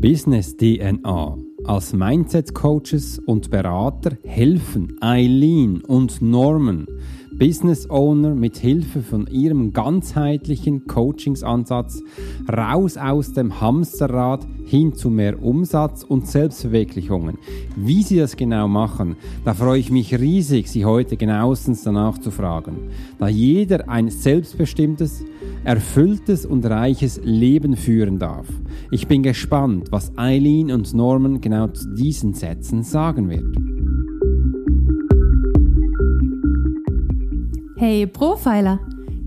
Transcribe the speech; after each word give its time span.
Business 0.00 0.56
DNA. 0.56 1.36
Als 1.64 1.92
Mindset 1.92 2.54
Coaches 2.54 3.18
und 3.18 3.50
Berater 3.50 4.16
helfen 4.24 4.96
Eileen 5.02 5.82
und 5.82 6.22
Norman 6.22 6.86
Business 7.40 7.88
Owner 7.88 8.34
mit 8.34 8.58
Hilfe 8.58 9.00
von 9.00 9.26
ihrem 9.26 9.72
ganzheitlichen 9.72 10.86
Coachingsansatz 10.86 12.02
raus 12.52 12.98
aus 12.98 13.32
dem 13.32 13.62
Hamsterrad 13.62 14.46
hin 14.66 14.92
zu 14.92 15.08
mehr 15.08 15.42
Umsatz 15.42 16.02
und 16.02 16.26
Selbstverwirklichungen. 16.26 17.38
Wie 17.76 18.02
sie 18.02 18.18
das 18.18 18.36
genau 18.36 18.68
machen, 18.68 19.16
da 19.42 19.54
freue 19.54 19.80
ich 19.80 19.90
mich 19.90 20.20
riesig, 20.20 20.68
sie 20.68 20.84
heute 20.84 21.16
genauestens 21.16 21.82
danach 21.82 22.18
zu 22.18 22.30
fragen, 22.30 22.90
da 23.18 23.28
jeder 23.28 23.88
ein 23.88 24.10
selbstbestimmtes, 24.10 25.24
erfülltes 25.64 26.44
und 26.44 26.66
reiches 26.66 27.22
Leben 27.24 27.74
führen 27.74 28.18
darf. 28.18 28.48
Ich 28.90 29.08
bin 29.08 29.22
gespannt, 29.22 29.90
was 29.90 30.12
Eileen 30.18 30.70
und 30.70 30.92
Norman 30.92 31.40
genau 31.40 31.68
zu 31.68 31.88
diesen 31.94 32.34
Sätzen 32.34 32.82
sagen 32.82 33.30
wird. 33.30 33.89
Hey 37.80 38.06
Profiler! 38.06 38.78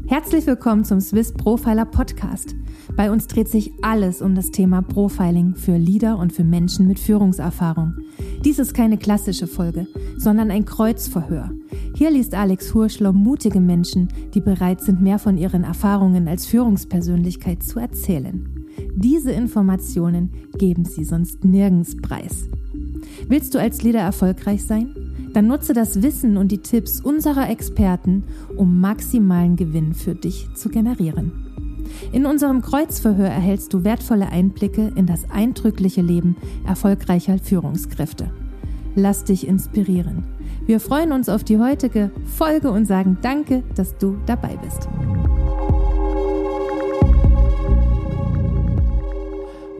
Herzlich 0.05 0.45
willkommen 0.45 0.85
zum 0.85 1.01
Swiss 1.01 1.33
Profiler 1.33 1.85
Podcast. 1.85 2.53
Bei 2.95 3.09
uns 3.09 3.25
dreht 3.25 3.47
sich 3.47 3.71
alles 3.81 4.21
um 4.21 4.35
das 4.35 4.51
Thema 4.51 4.83
Profiling 4.83 5.55
für 5.55 5.75
Leader 5.75 6.19
und 6.19 6.33
für 6.33 6.43
Menschen 6.43 6.87
mit 6.87 6.99
Führungserfahrung. 6.99 7.95
Dies 8.45 8.59
ist 8.59 8.75
keine 8.75 8.99
klassische 8.99 9.47
Folge, 9.47 9.87
sondern 10.17 10.51
ein 10.51 10.65
Kreuzverhör. 10.65 11.49
Hier 11.95 12.11
liest 12.11 12.35
Alex 12.35 12.75
Hurschler 12.75 13.11
mutige 13.11 13.59
Menschen, 13.59 14.09
die 14.35 14.41
bereit 14.41 14.81
sind, 14.81 15.01
mehr 15.01 15.17
von 15.17 15.39
ihren 15.39 15.63
Erfahrungen 15.63 16.27
als 16.27 16.45
Führungspersönlichkeit 16.45 17.63
zu 17.63 17.79
erzählen. 17.79 18.67
Diese 18.93 19.31
Informationen 19.31 20.29
geben 20.59 20.85
sie 20.85 21.05
sonst 21.05 21.43
nirgends 21.43 21.97
preis. 21.97 22.49
Willst 23.27 23.55
du 23.55 23.59
als 23.59 23.81
Leader 23.81 24.01
erfolgreich 24.01 24.63
sein? 24.63 24.93
Dann 25.33 25.47
nutze 25.47 25.73
das 25.73 26.01
Wissen 26.01 26.37
und 26.37 26.51
die 26.51 26.59
Tipps 26.59 27.01
unserer 27.01 27.49
Experten, 27.49 28.23
um 28.55 28.79
maximalen 28.79 29.55
Gewinn 29.55 29.93
für 29.93 30.15
dich 30.15 30.47
zu 30.55 30.69
generieren. 30.69 31.31
In 32.11 32.25
unserem 32.25 32.61
Kreuzverhör 32.61 33.27
erhältst 33.27 33.73
du 33.73 33.83
wertvolle 33.83 34.29
Einblicke 34.29 34.91
in 34.95 35.05
das 35.05 35.29
eindrückliche 35.29 36.01
Leben 36.01 36.35
erfolgreicher 36.65 37.37
Führungskräfte. 37.39 38.31
Lass 38.95 39.23
dich 39.23 39.47
inspirieren. 39.47 40.23
Wir 40.65 40.79
freuen 40.79 41.11
uns 41.11 41.29
auf 41.29 41.43
die 41.43 41.57
heutige 41.57 42.11
Folge 42.25 42.71
und 42.71 42.85
sagen 42.85 43.17
danke, 43.21 43.63
dass 43.75 43.97
du 43.97 44.17
dabei 44.25 44.57
bist. 44.63 44.87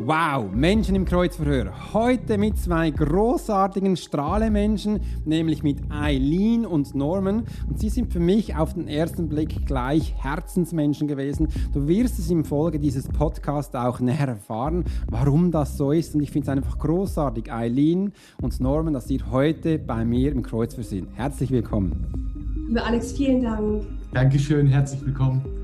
Wow, 0.06 0.52
Menschen 0.52 0.96
im 0.96 1.06
Kreuzverhör. 1.06 1.94
Heute 1.94 2.38
mit 2.38 2.58
zwei 2.58 2.90
großartigen 2.90 3.96
Strahlemenschen, 3.96 5.00
nämlich 5.24 5.64
mit 5.64 5.78
Eileen 5.90 6.66
und 6.66 6.94
Norman. 6.94 7.44
Und 7.70 7.80
sie 7.80 7.88
sind 7.88 8.12
für 8.12 8.20
mich 8.20 8.54
auf 8.54 8.74
den 8.74 8.90
ersten 8.90 9.30
Blick 9.30 9.66
gleich 9.66 10.14
Herzensmenschen 10.18 11.08
gewesen. 11.08 11.48
Du 11.74 11.88
wirst 11.88 12.20
es 12.20 12.30
im 12.30 12.44
Folge 12.44 12.80
dieses 12.80 13.08
Podcasts 13.08 13.76
auch 13.76 14.02
näher 14.02 14.28
erfahren, 14.28 14.84
warum 15.10 15.52
das 15.52 15.78
so 15.78 15.94
ist. 15.94 16.16
Und 16.16 16.22
ich 16.22 16.32
finde 16.32 16.52
es 16.52 16.58
einfach 16.58 16.80
großartig, 16.80 17.50
Eileen 17.54 18.12
und 18.42 18.60
Norman, 18.60 18.94
dass 18.94 19.10
ihr 19.10 19.32
heute 19.32 19.80
bei 19.80 20.04
mir 20.04 20.34
im 20.34 20.44
Kreuzverhör 20.44 20.84
sind. 20.84 21.08
Herzlich 21.14 21.50
willkommen. 21.50 22.66
Lieber 22.68 22.86
Alex, 22.86 23.14
vielen 23.14 23.42
Dank. 23.42 23.86
Dankeschön, 24.12 24.68
herzlich 24.68 25.06
willkommen. 25.06 25.63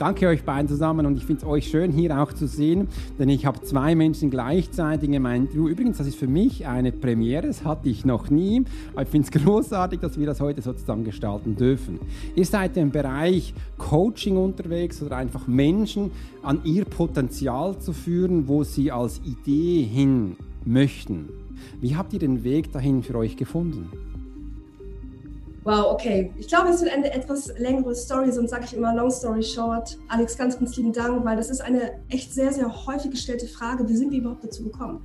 Danke 0.00 0.28
euch 0.28 0.44
beiden 0.44 0.66
zusammen 0.66 1.04
und 1.04 1.18
ich 1.18 1.26
finde 1.26 1.42
es 1.42 1.46
euch 1.46 1.68
schön 1.68 1.92
hier 1.92 2.18
auch 2.18 2.32
zu 2.32 2.46
sehen, 2.46 2.88
denn 3.18 3.28
ich 3.28 3.44
habe 3.44 3.60
zwei 3.60 3.94
Menschen 3.94 4.30
gleichzeitig 4.30 5.10
in 5.10 5.20
meinem 5.20 5.42
Interview. 5.42 5.68
Übrigens, 5.68 5.98
das 5.98 6.06
ist 6.06 6.16
für 6.16 6.26
mich 6.26 6.66
eine 6.66 6.90
Premiere, 6.90 7.48
das 7.48 7.66
hatte 7.66 7.90
ich 7.90 8.06
noch 8.06 8.30
nie, 8.30 8.64
aber 8.94 9.02
ich 9.02 9.10
finde 9.10 9.28
es 9.30 9.42
großartig, 9.44 10.00
dass 10.00 10.18
wir 10.18 10.24
das 10.24 10.40
heute 10.40 10.62
so 10.62 10.72
zusammen 10.72 11.04
gestalten 11.04 11.54
dürfen. 11.54 12.00
Ihr 12.34 12.46
seid 12.46 12.78
im 12.78 12.90
Bereich 12.90 13.52
Coaching 13.76 14.38
unterwegs 14.38 15.02
oder 15.02 15.18
einfach 15.18 15.46
Menschen 15.46 16.12
an 16.42 16.62
ihr 16.64 16.86
Potenzial 16.86 17.78
zu 17.78 17.92
führen, 17.92 18.48
wo 18.48 18.64
sie 18.64 18.90
als 18.90 19.20
Idee 19.22 19.82
hin 19.82 20.36
möchten. 20.64 21.28
Wie 21.82 21.94
habt 21.94 22.14
ihr 22.14 22.18
den 22.18 22.42
Weg 22.42 22.72
dahin 22.72 23.02
für 23.02 23.16
euch 23.16 23.36
gefunden? 23.36 24.09
Wow, 25.70 25.92
okay. 25.92 26.32
Ich 26.36 26.48
glaube, 26.48 26.70
es 26.70 26.80
wird 26.82 26.92
eine 26.92 27.12
etwas 27.12 27.56
längere 27.56 27.94
Story, 27.94 28.32
sonst 28.32 28.50
sage 28.50 28.64
ich 28.64 28.74
immer 28.74 28.92
Long 28.92 29.08
Story 29.08 29.40
Short. 29.40 29.96
Alex, 30.08 30.36
ganz, 30.36 30.58
ganz 30.58 30.76
lieben 30.76 30.92
Dank, 30.92 31.24
weil 31.24 31.36
das 31.36 31.48
ist 31.48 31.60
eine 31.60 31.92
echt 32.08 32.34
sehr, 32.34 32.52
sehr 32.52 32.86
häufig 32.86 33.12
gestellte 33.12 33.46
Frage. 33.46 33.88
Wie 33.88 33.94
sind 33.94 34.10
wir 34.10 34.18
überhaupt 34.18 34.42
dazu 34.42 34.64
gekommen? 34.64 35.04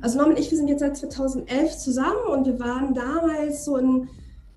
Also 0.00 0.16
Norman 0.16 0.34
und 0.34 0.40
ich, 0.40 0.50
wir 0.50 0.56
sind 0.56 0.68
jetzt 0.68 0.80
seit 0.80 0.96
2011 0.96 1.76
zusammen 1.76 2.26
und 2.32 2.46
wir 2.46 2.58
waren 2.58 2.94
damals 2.94 3.66
so 3.66 3.76
in, 3.76 4.08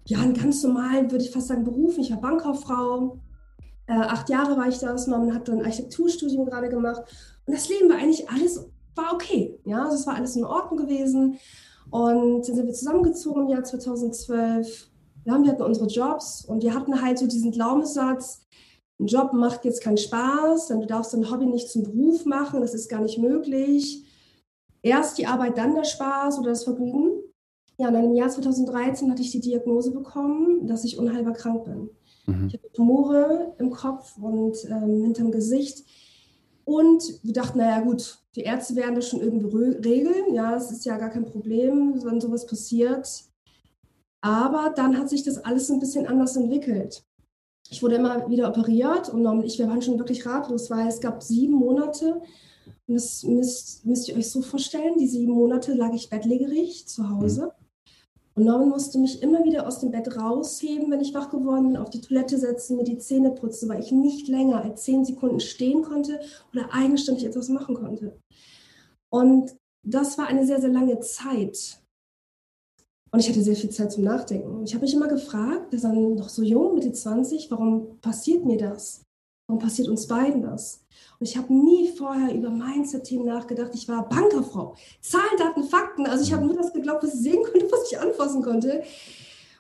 ja, 0.05 0.19
einen 0.19 0.35
ganz 0.35 0.63
normalen, 0.63 1.11
würde 1.11 1.25
ich 1.25 1.31
fast 1.31 1.49
sagen, 1.49 1.65
Beruf. 1.65 1.97
Ich 1.97 2.11
war 2.11 2.21
Bankkauffrau. 2.21 3.17
Äh, 3.87 3.93
acht 3.95 4.29
Jahre 4.29 4.55
war 4.55 4.69
ich 4.69 4.79
das. 4.79 5.07
Norman 5.07 5.35
hat 5.35 5.49
dann 5.49 5.59
ein 5.59 5.65
Architekturstudium 5.65 6.45
gerade 6.45 6.69
gemacht. 6.69 7.01
Und 7.45 7.53
das 7.53 7.67
Leben 7.67 7.89
war 7.89 7.97
eigentlich 7.97 8.29
alles, 8.29 8.69
war 8.95 9.13
okay. 9.13 9.59
Ja, 9.65 9.83
also 9.83 9.95
es 9.95 10.07
war 10.07 10.15
alles 10.15 10.33
in 10.37 10.45
Ordnung 10.45 10.77
gewesen. 10.77 11.39
Und 11.89 12.47
dann 12.47 12.55
sind 12.55 12.67
wir 12.67 12.73
zusammengezogen 12.73 13.41
im 13.41 13.49
Jahr 13.49 13.65
2012 13.65 14.90
wir 15.25 15.51
hatten 15.51 15.61
unsere 15.61 15.87
Jobs 15.87 16.45
und 16.45 16.63
wir 16.63 16.73
hatten 16.73 17.01
halt 17.01 17.19
so 17.19 17.27
diesen 17.27 17.51
Glaubenssatz, 17.51 18.41
ein 18.99 19.07
Job 19.07 19.33
macht 19.33 19.65
jetzt 19.65 19.81
keinen 19.81 19.97
Spaß, 19.97 20.67
denn 20.67 20.81
du 20.81 20.85
darfst 20.85 21.13
dein 21.13 21.29
Hobby 21.31 21.47
nicht 21.47 21.69
zum 21.69 21.83
Beruf 21.83 22.25
machen, 22.25 22.61
das 22.61 22.73
ist 22.73 22.87
gar 22.87 23.01
nicht 23.01 23.17
möglich. 23.17 24.05
Erst 24.83 25.17
die 25.17 25.25
Arbeit, 25.25 25.57
dann 25.57 25.75
der 25.75 25.83
Spaß 25.83 26.39
oder 26.39 26.51
das 26.51 26.63
Vergnügen. 26.63 27.21
Ja, 27.77 27.87
und 27.87 27.95
dann 27.95 28.05
im 28.05 28.15
Jahr 28.15 28.29
2013 28.29 29.09
hatte 29.09 29.23
ich 29.23 29.31
die 29.31 29.39
Diagnose 29.39 29.91
bekommen, 29.91 30.67
dass 30.67 30.83
ich 30.83 30.99
unheilbar 30.99 31.33
krank 31.33 31.65
bin. 31.65 31.89
Mhm. 32.27 32.47
Ich 32.47 32.53
hatte 32.53 32.71
Tumore 32.73 33.55
im 33.57 33.71
Kopf 33.71 34.17
und 34.19 34.57
ähm, 34.65 35.01
hinterm 35.01 35.31
Gesicht. 35.31 35.83
Und 36.63 37.03
wir 37.23 37.33
dachten, 37.33 37.57
naja 37.57 37.81
gut, 37.81 38.19
die 38.35 38.41
Ärzte 38.41 38.75
werden 38.75 38.95
das 38.95 39.09
schon 39.09 39.21
irgendwie 39.21 39.47
regeln. 39.87 40.33
Ja, 40.33 40.55
es 40.55 40.71
ist 40.71 40.85
ja 40.85 40.97
gar 40.97 41.09
kein 41.09 41.25
Problem, 41.25 42.03
wenn 42.03 42.21
sowas 42.21 42.45
passiert. 42.45 43.07
Aber 44.21 44.71
dann 44.75 44.97
hat 44.97 45.09
sich 45.09 45.23
das 45.23 45.39
alles 45.39 45.69
ein 45.69 45.79
bisschen 45.79 46.07
anders 46.07 46.35
entwickelt. 46.35 47.03
Ich 47.69 47.81
wurde 47.81 47.95
immer 47.95 48.29
wieder 48.29 48.49
operiert 48.49 49.09
und 49.09 49.43
ich, 49.43 49.59
waren 49.59 49.81
schon 49.81 49.97
wirklich 49.97 50.25
ratlos, 50.25 50.69
weil 50.69 50.87
es 50.87 50.99
gab 50.99 51.23
sieben 51.23 51.55
Monate 51.55 52.21
und 52.87 52.95
das 52.95 53.23
müsst, 53.23 53.85
müsst 53.85 54.09
ihr 54.09 54.17
euch 54.17 54.29
so 54.29 54.41
vorstellen, 54.41 54.97
die 54.99 55.07
sieben 55.07 55.33
Monate 55.33 55.73
lag 55.73 55.93
ich 55.93 56.09
bettlägerig 56.09 56.87
zu 56.87 57.09
Hause. 57.09 57.53
Und 58.33 58.45
Norman 58.45 58.69
musste 58.69 58.97
mich 58.97 59.21
immer 59.21 59.43
wieder 59.43 59.67
aus 59.67 59.79
dem 59.79 59.91
Bett 59.91 60.15
rausheben, 60.15 60.89
wenn 60.89 61.01
ich 61.01 61.13
wach 61.13 61.29
geworden 61.29 61.67
bin, 61.67 61.77
auf 61.77 61.89
die 61.89 62.01
Toilette 62.01 62.37
setzen, 62.37 62.77
mir 62.77 62.83
die 62.83 62.97
Zähne 62.97 63.31
putzen, 63.31 63.67
weil 63.67 63.81
ich 63.81 63.91
nicht 63.91 64.27
länger 64.27 64.63
als 64.63 64.83
zehn 64.83 65.03
Sekunden 65.03 65.39
stehen 65.39 65.81
konnte 65.81 66.19
oder 66.53 66.69
eigenständig 66.71 67.25
etwas 67.25 67.49
machen 67.49 67.75
konnte. 67.75 68.17
Und 69.09 69.55
das 69.83 70.17
war 70.17 70.27
eine 70.27 70.45
sehr, 70.45 70.61
sehr 70.61 70.69
lange 70.69 70.99
Zeit. 71.01 71.80
Und 73.11 73.19
ich 73.19 73.29
hatte 73.29 73.41
sehr 73.41 73.55
viel 73.55 73.69
Zeit 73.69 73.91
zum 73.91 74.05
Nachdenken. 74.05 74.63
Ich 74.63 74.73
habe 74.73 74.85
mich 74.85 74.93
immer 74.93 75.09
gefragt, 75.09 75.71
wir 75.71 75.79
sind 75.79 76.15
noch 76.15 76.29
so 76.29 76.41
jung, 76.43 76.75
Mitte 76.75 76.93
20, 76.93 77.51
warum 77.51 77.99
passiert 77.99 78.45
mir 78.45 78.57
das? 78.57 79.03
Warum 79.47 79.61
passiert 79.61 79.89
uns 79.89 80.07
beiden 80.07 80.41
das? 80.43 80.85
Und 81.19 81.27
ich 81.27 81.35
habe 81.37 81.53
nie 81.53 81.89
vorher 81.89 82.33
über 82.33 82.49
Mindset-Themen 82.49 83.25
nachgedacht. 83.25 83.71
Ich 83.73 83.87
war 83.89 84.07
Bankerfrau. 84.07 84.75
Zahlen, 85.01 85.37
Daten, 85.37 85.63
Fakten. 85.65 86.07
Also 86.07 86.23
ich 86.23 86.31
habe 86.31 86.45
nur 86.45 86.55
das 86.55 86.71
geglaubt, 86.71 87.03
was 87.03 87.13
ich 87.13 87.19
sehen 87.19 87.43
konnte, 87.43 87.69
was 87.69 87.91
ich 87.91 87.99
anfassen 87.99 88.41
konnte. 88.41 88.81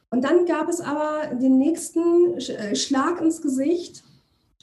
Und 0.09 0.23
dann 0.23 0.45
gab 0.45 0.69
es 0.69 0.79
aber 0.79 1.35
den 1.35 1.57
nächsten 1.57 2.37
äh, 2.37 2.75
Schlag 2.75 3.21
ins 3.21 3.41
Gesicht, 3.41 4.03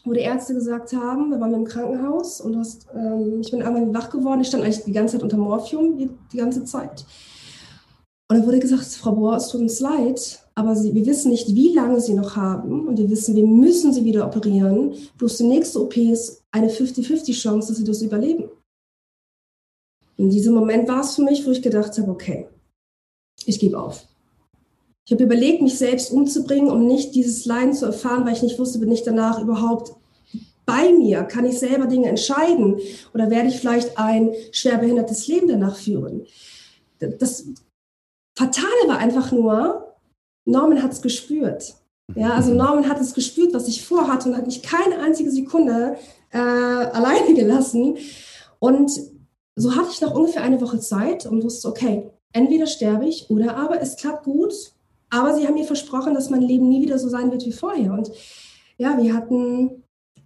wo 0.05 0.13
die 0.13 0.21
Ärzte 0.21 0.55
gesagt 0.55 0.93
haben, 0.95 1.31
wir 1.31 1.41
waren 1.41 1.55
im 1.55 1.65
Krankenhaus 1.65 2.41
und 2.41 2.57
hast, 2.57 2.87
ähm, 2.95 3.41
ich 3.43 3.51
bin 3.51 3.63
einmal 3.63 3.93
wach 3.93 4.11
geworden. 4.11 4.41
Ich 4.41 4.49
stand 4.49 4.65
eigentlich 4.65 4.85
die 4.85 4.93
ganze 4.93 5.17
Zeit 5.17 5.23
unter 5.23 5.37
Morphium, 5.37 5.97
die, 5.97 6.11
die 6.33 6.39
ganze 6.39 6.65
Zeit. 6.65 7.05
Und 8.31 8.37
dann 8.37 8.47
wurde 8.47 8.59
gesagt, 8.59 8.85
Frau 8.85 9.13
Bohr, 9.13 9.37
es 9.37 9.49
tut 9.49 9.63
uns 9.63 9.81
leid, 9.81 10.45
aber 10.55 10.77
Sie, 10.77 10.95
wir 10.95 11.07
wissen 11.07 11.31
nicht, 11.31 11.55
wie 11.55 11.73
lange 11.73 11.99
Sie 12.01 12.13
noch 12.13 12.37
haben. 12.37 12.87
Und 12.87 12.99
wir 12.99 13.09
wissen, 13.09 13.35
wir 13.35 13.47
müssen 13.47 13.93
Sie 13.95 14.05
wieder 14.05 14.27
operieren. 14.27 14.93
Bloß 15.17 15.39
die 15.39 15.45
nächste 15.45 15.81
OP 15.81 15.97
ist 15.97 16.43
eine 16.51 16.69
50-50 16.69 17.33
Chance, 17.33 17.69
dass 17.69 17.79
Sie 17.79 17.85
das 17.85 18.03
überleben. 18.03 18.51
In 20.19 20.29
diesem 20.29 20.53
Moment 20.53 20.89
war 20.89 21.01
es 21.01 21.15
für 21.15 21.23
mich, 21.23 21.47
wo 21.47 21.53
ich 21.53 21.63
gedacht 21.63 21.97
habe, 21.97 22.11
okay, 22.11 22.49
ich 23.47 23.59
gebe 23.59 23.81
auf. 23.81 24.07
Ich 25.07 25.13
habe 25.13 25.25
überlegt, 25.25 25.63
mich 25.63 25.79
selbst 25.79 26.13
umzubringen, 26.13 26.71
um 26.71 26.87
nicht 26.87 27.15
dieses 27.15 27.47
Leiden 27.47 27.73
zu 27.73 27.87
erfahren, 27.87 28.27
weil 28.27 28.35
ich 28.35 28.43
nicht 28.43 28.59
wusste, 28.59 28.79
bin 28.79 28.93
ich 28.93 29.05
danach 29.05 29.41
überhaupt 29.41 29.93
bei 30.67 30.93
mir? 30.93 31.23
Kann 31.23 31.47
ich 31.47 31.59
selber 31.59 31.87
Dinge 31.87 32.09
entscheiden? 32.09 32.79
Oder 33.15 33.31
werde 33.31 33.49
ich 33.49 33.59
vielleicht 33.59 33.97
ein 33.97 34.33
schwerbehindertes 34.53 35.27
Leben 35.29 35.49
danach 35.49 35.77
führen? 35.77 36.27
Das 36.99 37.47
Fatale 38.39 38.87
war 38.87 38.99
einfach 38.99 39.33
nur, 39.33 39.97
Norman 40.45 40.81
hat 40.81 40.93
es 40.93 41.03
gespürt. 41.03 41.75
Ja, 42.15 42.35
also 42.35 42.55
Norman 42.55 42.89
hat 42.89 43.01
es 43.01 43.13
gespürt, 43.13 43.53
was 43.53 43.67
ich 43.67 43.85
vorhatte 43.85 44.29
und 44.29 44.37
hat 44.37 44.47
mich 44.47 44.63
keine 44.63 45.01
einzige 45.01 45.33
Sekunde 45.33 45.97
äh, 46.31 46.39
alleine 46.39 47.35
gelassen. 47.35 47.99
Und 48.61 48.93
so 49.57 49.75
hatte 49.75 49.89
ich 49.91 50.01
noch 50.01 50.15
ungefähr 50.15 50.43
eine 50.43 50.61
Woche 50.61 50.79
Zeit 50.79 51.27
und 51.27 51.43
wusste, 51.43 51.67
okay, 51.67 52.13
entweder 52.33 52.69
sterbe 52.69 53.07
ich 53.07 53.29
oder 53.29 53.57
aber 53.57 53.83
es 53.83 53.97
klappt 53.97 54.25
gut. 54.25 54.55
Aber 55.11 55.35
sie 55.35 55.45
haben 55.45 55.55
mir 55.55 55.65
versprochen, 55.65 56.15
dass 56.15 56.31
mein 56.31 56.43
Leben 56.43 56.69
nie 56.69 56.81
wieder 56.81 57.01
so 57.01 57.09
sein 57.09 57.33
wird 57.33 57.45
wie 57.45 57.53
vorher. 57.53 57.93
Und 57.93 58.13
ja, 58.77 58.97
wir 59.03 59.15
hatten 59.15 59.83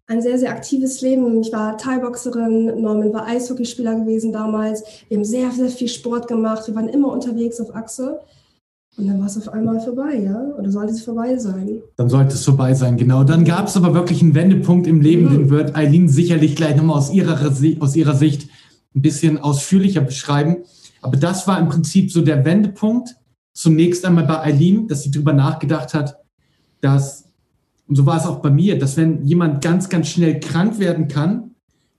ein 0.06 0.20
sehr, 0.20 0.38
sehr 0.38 0.50
aktives 0.50 1.00
Leben. 1.00 1.40
Ich 1.40 1.52
war 1.52 1.78
Thai-Boxerin, 1.78 2.80
Norman 2.80 3.12
war 3.12 3.26
Eishockeyspieler 3.26 3.94
gewesen 4.00 4.32
damals. 4.32 4.82
Wir 5.08 5.16
haben 5.16 5.24
sehr, 5.24 5.50
sehr 5.52 5.68
viel 5.68 5.88
Sport 5.88 6.28
gemacht. 6.28 6.66
Wir 6.66 6.74
waren 6.74 6.88
immer 6.88 7.12
unterwegs 7.12 7.60
auf 7.60 7.74
Achse. 7.74 8.20
Und 8.98 9.06
dann 9.06 9.20
war 9.20 9.26
es 9.26 9.38
auf 9.38 9.48
einmal 9.48 9.80
vorbei, 9.80 10.18
ja? 10.18 10.52
Oder 10.58 10.70
sollte 10.70 10.92
es 10.92 11.02
vorbei 11.02 11.36
sein? 11.38 11.80
Dann 11.96 12.10
sollte 12.10 12.34
es 12.34 12.44
vorbei 12.44 12.74
sein, 12.74 12.98
genau. 12.98 13.24
Dann 13.24 13.44
gab 13.44 13.66
es 13.66 13.76
aber 13.76 13.94
wirklich 13.94 14.20
einen 14.20 14.34
Wendepunkt 14.34 14.86
im 14.86 15.00
Leben, 15.00 15.24
mhm. 15.24 15.30
den 15.30 15.50
wird 15.50 15.74
Eileen 15.74 16.08
sicherlich 16.08 16.56
gleich 16.56 16.76
nochmal 16.76 16.98
aus 16.98 17.10
ihrer, 17.10 17.40
aus 17.80 17.96
ihrer 17.96 18.14
Sicht 18.14 18.50
ein 18.94 19.00
bisschen 19.00 19.38
ausführlicher 19.38 20.02
beschreiben. 20.02 20.64
Aber 21.00 21.16
das 21.16 21.48
war 21.48 21.58
im 21.58 21.68
Prinzip 21.68 22.12
so 22.12 22.20
der 22.20 22.44
Wendepunkt. 22.44 23.16
Zunächst 23.54 24.04
einmal 24.04 24.24
bei 24.24 24.40
Eileen, 24.40 24.88
dass 24.88 25.02
sie 25.02 25.10
darüber 25.10 25.32
nachgedacht 25.32 25.94
hat, 25.94 26.18
dass, 26.82 27.21
und 27.88 27.96
so 27.96 28.06
war 28.06 28.16
es 28.16 28.26
auch 28.26 28.40
bei 28.40 28.50
mir, 28.50 28.78
dass 28.78 28.96
wenn 28.96 29.24
jemand 29.24 29.62
ganz, 29.62 29.88
ganz 29.88 30.08
schnell 30.08 30.40
krank 30.40 30.78
werden 30.78 31.08
kann, 31.08 31.50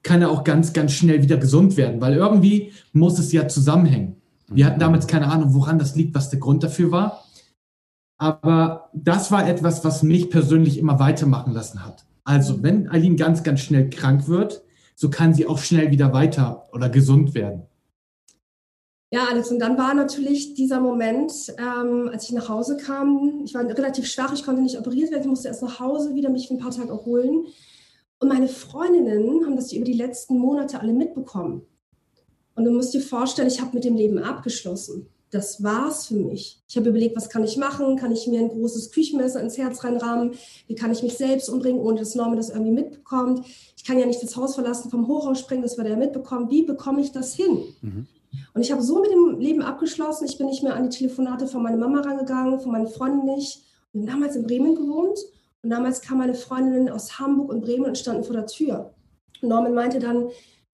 kann 0.01 0.21
er 0.21 0.31
auch 0.31 0.43
ganz, 0.43 0.73
ganz 0.73 0.91
schnell 0.91 1.21
wieder 1.21 1.37
gesund 1.37 1.77
werden, 1.77 2.01
weil 2.01 2.15
irgendwie 2.15 2.71
muss 2.91 3.19
es 3.19 3.31
ja 3.31 3.47
zusammenhängen. 3.47 4.17
Wir 4.47 4.65
hatten 4.65 4.79
damals 4.79 5.07
keine 5.07 5.27
Ahnung, 5.27 5.53
woran 5.53 5.79
das 5.79 5.95
liegt, 5.95 6.13
was 6.13 6.29
der 6.29 6.39
Grund 6.39 6.63
dafür 6.63 6.91
war. 6.91 7.23
Aber 8.17 8.89
das 8.93 9.31
war 9.31 9.47
etwas, 9.47 9.83
was 9.83 10.03
mich 10.03 10.29
persönlich 10.29 10.77
immer 10.77 10.99
weitermachen 10.99 11.53
lassen 11.53 11.85
hat. 11.85 12.05
Also, 12.23 12.63
wenn 12.63 12.89
Eileen 12.89 13.17
ganz, 13.17 13.43
ganz 13.43 13.61
schnell 13.61 13.89
krank 13.89 14.27
wird, 14.27 14.63
so 14.95 15.09
kann 15.09 15.33
sie 15.33 15.47
auch 15.47 15.57
schnell 15.57 15.91
wieder 15.91 16.13
weiter 16.13 16.67
oder 16.71 16.89
gesund 16.89 17.33
werden. 17.33 17.63
Ja, 19.13 19.27
Alex, 19.29 19.51
und 19.51 19.59
dann 19.59 19.77
war 19.77 19.93
natürlich 19.93 20.55
dieser 20.55 20.79
Moment, 20.79 21.31
ähm, 21.59 22.09
als 22.11 22.23
ich 22.23 22.31
nach 22.31 22.49
Hause 22.49 22.77
kam, 22.77 23.43
ich 23.45 23.53
war 23.53 23.63
relativ 23.63 24.07
schwach, 24.07 24.33
ich 24.33 24.43
konnte 24.43 24.63
nicht 24.63 24.79
operiert 24.79 25.11
werden, 25.11 25.21
ich 25.21 25.27
musste 25.27 25.49
erst 25.49 25.61
nach 25.61 25.79
Hause 25.79 26.15
wieder 26.15 26.31
mich 26.31 26.47
für 26.47 26.55
ein 26.55 26.59
paar 26.59 26.71
Tage 26.71 26.89
erholen. 26.89 27.45
Und 28.17 28.27
meine 28.27 28.47
Freundinnen 28.47 29.45
haben 29.45 29.55
das 29.55 29.71
über 29.71 29.85
die 29.85 29.93
letzten 29.93 30.39
Monate 30.39 30.79
alle 30.79 30.93
mitbekommen. 30.93 31.61
Und 32.55 32.63
du 32.65 32.71
musst 32.71 32.95
dir 32.95 33.01
vorstellen, 33.01 33.49
ich 33.49 33.61
habe 33.61 33.75
mit 33.75 33.83
dem 33.83 33.95
Leben 33.95 34.17
abgeschlossen. 34.17 35.05
Das 35.29 35.61
war's 35.61 36.07
für 36.07 36.15
mich. 36.15 36.63
Ich 36.67 36.75
habe 36.75 36.89
überlegt, 36.89 37.15
was 37.15 37.29
kann 37.29 37.43
ich 37.43 37.55
machen? 37.55 37.97
Kann 37.97 38.11
ich 38.11 38.25
mir 38.25 38.39
ein 38.39 38.49
großes 38.49 38.89
Küchenmesser 38.89 39.41
ins 39.41 39.59
Herz 39.59 39.83
reinrahmen? 39.83 40.33
Wie 40.65 40.73
kann 40.73 40.91
ich 40.91 41.03
mich 41.03 41.13
selbst 41.13 41.49
umbringen, 41.49 41.81
ohne 41.81 41.99
dass 41.99 42.15
Norman 42.15 42.37
das 42.37 42.49
irgendwie 42.49 42.71
mitbekommt? 42.71 43.45
Ich 43.77 43.83
kann 43.83 43.99
ja 43.99 44.07
nicht 44.07 44.23
das 44.23 44.35
Haus 44.35 44.55
verlassen, 44.55 44.89
vom 44.89 45.07
Hochhaus 45.07 45.39
springen, 45.39 45.61
das 45.61 45.77
wird 45.77 45.85
er 45.85 45.97
mitbekommen. 45.97 46.49
Wie 46.49 46.63
bekomme 46.63 47.01
ich 47.01 47.11
das 47.11 47.35
hin? 47.35 47.59
Mhm. 47.81 48.07
Und 48.53 48.61
ich 48.61 48.71
habe 48.71 48.81
so 48.81 49.01
mit 49.01 49.11
dem 49.11 49.39
Leben 49.39 49.61
abgeschlossen. 49.61 50.25
Ich 50.25 50.37
bin 50.37 50.47
nicht 50.47 50.63
mehr 50.63 50.75
an 50.75 50.89
die 50.89 50.97
Telefonate 50.97 51.47
von 51.47 51.63
meiner 51.63 51.77
Mama 51.77 52.01
rangegangen, 52.01 52.59
von 52.59 52.71
meinen 52.71 52.87
Freunden 52.87 53.25
nicht. 53.25 53.63
Wir 53.91 54.01
haben 54.01 54.07
damals 54.07 54.35
in 54.35 54.43
Bremen 54.43 54.75
gewohnt 54.75 55.19
und 55.61 55.69
damals 55.69 56.01
kam 56.01 56.17
meine 56.17 56.33
Freundin 56.33 56.89
aus 56.89 57.19
Hamburg 57.19 57.49
und 57.49 57.61
Bremen 57.61 57.85
und 57.85 57.97
standen 57.97 58.23
vor 58.23 58.35
der 58.35 58.47
Tür. 58.47 58.93
Norman 59.41 59.73
meinte 59.73 59.99
dann, 59.99 60.29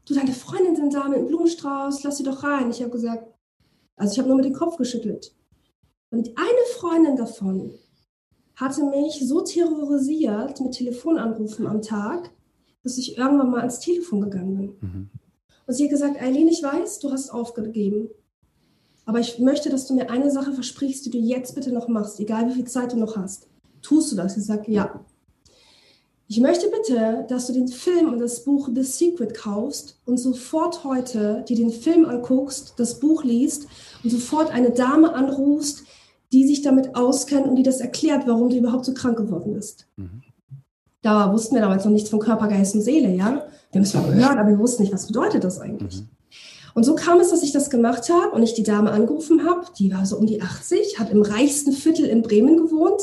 du, 0.06 0.14
deine 0.14 0.32
Freundin 0.32 0.76
sind 0.76 0.94
da 0.94 1.08
mit 1.08 1.18
einem 1.18 1.28
Blumenstrauß, 1.28 2.04
lass 2.04 2.18
sie 2.18 2.24
doch 2.24 2.44
rein. 2.44 2.70
Ich 2.70 2.82
habe 2.82 2.92
gesagt, 2.92 3.28
also 3.96 4.14
ich 4.14 4.20
habe 4.20 4.30
nur 4.30 4.38
mit 4.38 4.46
dem 4.46 4.54
Kopf 4.54 4.78
geschüttelt. 4.78 5.34
Und 6.12 6.30
eine 6.30 6.66
Freundin 6.78 7.16
davon 7.16 7.72
hatte 8.56 8.84
mich 8.84 9.26
so 9.28 9.42
terrorisiert 9.42 10.60
mit 10.60 10.74
Telefonanrufen 10.74 11.68
am 11.68 11.82
Tag, 11.82 12.32
dass 12.84 12.98
ich 12.98 13.18
irgendwann 13.18 13.52
mal 13.52 13.60
ans 13.60 13.80
Telefon 13.80 14.22
gegangen 14.22 14.56
bin. 14.56 14.78
Mhm. 14.82 15.10
Und 15.70 15.76
sie 15.76 15.84
hat 15.84 15.92
gesagt, 15.92 16.20
Eileen, 16.20 16.48
ich 16.48 16.64
weiß, 16.64 16.98
du 16.98 17.12
hast 17.12 17.30
aufgegeben. 17.30 18.10
Aber 19.06 19.20
ich 19.20 19.38
möchte, 19.38 19.70
dass 19.70 19.86
du 19.86 19.94
mir 19.94 20.10
eine 20.10 20.32
Sache 20.32 20.52
versprichst, 20.52 21.06
die 21.06 21.12
du 21.12 21.20
jetzt 21.20 21.54
bitte 21.54 21.72
noch 21.72 21.88
machst, 21.88 22.20
egal 22.20 22.50
wie 22.50 22.56
viel 22.56 22.66
Zeit 22.66 22.94
du 22.94 22.98
noch 22.98 23.16
hast. 23.16 23.48
Tust 23.84 24.12
du 24.12 24.16
das? 24.16 24.34
Sie 24.34 24.42
sagt, 24.42 24.68
ja. 24.68 25.06
Ich 26.28 26.40
möchte 26.40 26.72
bitte, 26.72 27.24
dass 27.30 27.46
du 27.46 27.54
den 27.54 27.68
Film 27.68 28.12
und 28.12 28.18
das 28.18 28.44
Buch 28.46 28.68
The 28.74 28.82
Secret 28.82 29.36
kaufst 29.36 30.02
und 30.06 30.18
sofort 30.18 30.84
heute 30.84 31.46
dir 31.48 31.58
den 31.58 31.70
Film 31.70 32.06
anguckst, 32.06 32.74
das 32.78 33.00
Buch 33.00 33.24
liest 33.24 33.68
und 34.04 34.10
sofort 34.10 34.50
eine 34.50 34.72
Dame 34.72 35.14
anrufst, 35.14 35.84
die 36.34 36.48
sich 36.48 36.64
damit 36.64 36.96
auskennt 36.96 37.46
und 37.46 37.58
die 37.58 37.64
das 37.64 37.80
erklärt, 37.80 38.26
warum 38.26 38.50
du 38.50 38.58
überhaupt 38.58 38.86
so 38.86 38.96
krank 38.96 39.18
geworden 39.20 39.54
bist. 39.54 39.86
Mhm. 39.98 40.24
Da 41.02 41.32
wussten 41.32 41.56
wir 41.56 41.62
damals 41.62 41.86
noch 41.86 41.92
nichts 41.92 42.10
von 42.10 42.20
Körper, 42.20 42.48
Geist 42.48 42.76
und 42.76 42.82
Seele, 42.82 43.10
ja. 43.10 43.46
Wir 43.72 43.80
haben 43.80 43.84
es 43.84 43.92
zwar 43.92 44.04
gehört, 44.04 44.38
aber 44.38 44.50
wir 44.50 44.60
wussten 44.60 44.84
nicht, 44.84 44.94
was 44.94 45.08
bedeutet 45.08 45.44
das 45.44 45.60
eigentlich. 45.60 46.02
Mhm. 46.02 46.10
Und 46.74 46.84
so 46.84 46.96
kam 46.96 47.20
es, 47.20 47.30
dass 47.30 47.44
ich 47.44 47.52
das 47.52 47.70
gemacht 47.70 48.10
habe 48.10 48.32
und 48.32 48.44
ich 48.44 48.54
die 48.54 48.64
Dame 48.64 48.92
angerufen 48.92 49.46
habe. 49.46 49.66
Die 49.78 49.94
war 49.94 50.06
so 50.06 50.18
um 50.18 50.26
die 50.26 50.42
80, 50.42 51.00
hat 51.00 51.10
im 51.10 51.22
reichsten 51.22 51.72
Viertel 51.72 52.06
in 52.06 52.22
Bremen 52.22 52.58
gewohnt 52.58 53.02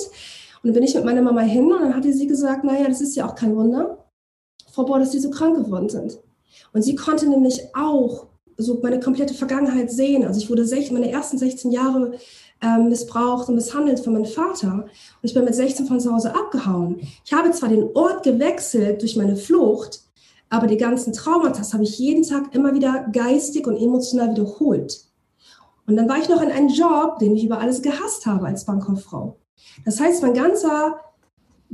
und 0.62 0.70
dann 0.70 0.72
bin 0.72 0.82
ich 0.82 0.94
mit 0.94 1.04
meiner 1.04 1.22
Mama 1.22 1.42
hin 1.42 1.72
und 1.72 1.80
dann 1.80 1.94
hatte 1.94 2.12
sie 2.12 2.26
gesagt, 2.26 2.64
naja, 2.64 2.88
das 2.88 3.00
ist 3.00 3.16
ja 3.16 3.28
auch 3.28 3.34
kein 3.34 3.54
Wunder, 3.54 4.04
Frau 4.72 4.84
Bohr, 4.84 4.98
dass 4.98 5.12
Sie 5.12 5.20
so 5.20 5.30
krank 5.30 5.56
geworden 5.56 5.88
sind. 5.88 6.18
Und 6.72 6.82
sie 6.82 6.94
konnte 6.94 7.28
nämlich 7.28 7.60
auch 7.74 8.26
so 8.56 8.80
meine 8.82 9.00
komplette 9.00 9.34
Vergangenheit 9.34 9.90
sehen. 9.90 10.24
Also 10.24 10.40
ich 10.40 10.50
wurde 10.50 10.66
16, 10.66 10.92
meine 10.92 11.10
ersten 11.10 11.38
16 11.38 11.70
Jahre 11.70 12.12
missbraucht 12.88 13.48
und 13.48 13.54
misshandelt 13.54 14.00
von 14.00 14.14
meinem 14.14 14.26
Vater. 14.26 14.72
Und 14.72 14.90
ich 15.22 15.34
bin 15.34 15.44
mit 15.44 15.54
16 15.54 15.86
von 15.86 16.00
zu 16.00 16.12
Hause 16.12 16.34
abgehauen. 16.34 17.00
Ich 17.24 17.32
habe 17.32 17.50
zwar 17.52 17.68
den 17.68 17.88
Ort 17.94 18.22
gewechselt 18.22 19.02
durch 19.02 19.16
meine 19.16 19.36
Flucht, 19.36 20.00
aber 20.48 20.66
die 20.66 20.76
ganzen 20.76 21.12
Traumata 21.12 21.62
habe 21.72 21.82
ich 21.82 21.98
jeden 21.98 22.22
Tag 22.22 22.54
immer 22.54 22.74
wieder 22.74 23.06
geistig 23.12 23.66
und 23.66 23.76
emotional 23.76 24.30
wiederholt. 24.30 25.00
Und 25.86 25.96
dann 25.96 26.08
war 26.08 26.18
ich 26.18 26.28
noch 26.28 26.42
in 26.42 26.50
einem 26.50 26.68
Job, 26.68 27.18
den 27.20 27.36
ich 27.36 27.44
über 27.44 27.60
alles 27.60 27.82
gehasst 27.82 28.26
habe 28.26 28.46
als 28.46 28.64
Bankkauffrau. 28.64 29.36
Das 29.84 30.00
heißt, 30.00 30.22
mein 30.22 30.34
ganzer 30.34 31.00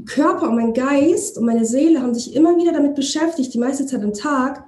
Körper 0.06 0.48
und 0.48 0.56
mein 0.56 0.74
Geist 0.74 1.38
und 1.38 1.44
meine 1.44 1.64
Seele 1.64 2.00
haben 2.02 2.14
sich 2.14 2.34
immer 2.34 2.56
wieder 2.56 2.72
damit 2.72 2.94
beschäftigt, 2.94 3.52
die 3.54 3.58
meiste 3.58 3.86
Zeit 3.86 4.02
am 4.02 4.12
Tag, 4.12 4.64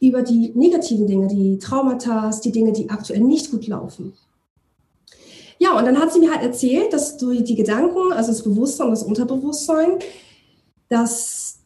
über 0.00 0.22
die 0.22 0.52
negativen 0.54 1.06
Dinge, 1.06 1.28
die 1.28 1.58
Traumata, 1.58 2.30
die 2.42 2.52
Dinge, 2.52 2.72
die 2.72 2.90
aktuell 2.90 3.20
nicht 3.20 3.50
gut 3.50 3.66
laufen. 3.66 4.14
Ja, 5.64 5.78
und 5.78 5.86
dann 5.86 5.98
hat 5.98 6.12
sie 6.12 6.20
mir 6.20 6.30
halt 6.30 6.42
erzählt, 6.42 6.92
dass 6.92 7.16
durch 7.16 7.42
die 7.42 7.54
Gedanken, 7.54 8.12
also 8.12 8.32
das 8.32 8.42
Bewusstsein 8.42 8.90
das 8.90 9.02
Unterbewusstsein, 9.02 9.98
dass 10.90 11.60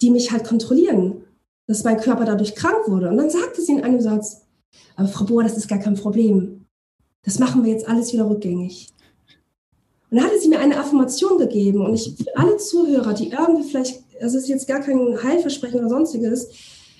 die 0.00 0.10
mich 0.10 0.32
halt 0.32 0.44
kontrollieren, 0.44 1.24
dass 1.66 1.84
mein 1.84 2.00
Körper 2.00 2.24
dadurch 2.24 2.54
krank 2.54 2.88
wurde. 2.88 3.10
Und 3.10 3.18
dann 3.18 3.28
sagte 3.28 3.60
sie 3.60 3.72
in 3.72 3.82
einem 3.82 4.00
Satz, 4.00 4.46
aber 4.96 5.06
Frau 5.06 5.26
Bohr, 5.26 5.42
das 5.42 5.58
ist 5.58 5.68
gar 5.68 5.80
kein 5.80 5.96
Problem. 5.96 6.64
Das 7.24 7.38
machen 7.38 7.62
wir 7.62 7.72
jetzt 7.72 7.86
alles 7.86 8.14
wieder 8.14 8.26
rückgängig. 8.26 8.88
Und 10.10 10.16
dann 10.16 10.24
hatte 10.24 10.40
sie 10.40 10.48
mir 10.48 10.58
eine 10.58 10.80
Affirmation 10.80 11.36
gegeben 11.36 11.84
und 11.84 11.92
ich, 11.92 12.14
für 12.16 12.34
alle 12.34 12.56
Zuhörer, 12.56 13.12
die 13.12 13.32
irgendwie 13.32 13.68
vielleicht, 13.68 14.02
also 14.18 14.38
es 14.38 14.44
ist 14.44 14.48
jetzt 14.48 14.66
gar 14.66 14.80
kein 14.80 15.22
Heilversprechen 15.22 15.80
oder 15.80 15.90
sonstiges, 15.90 16.48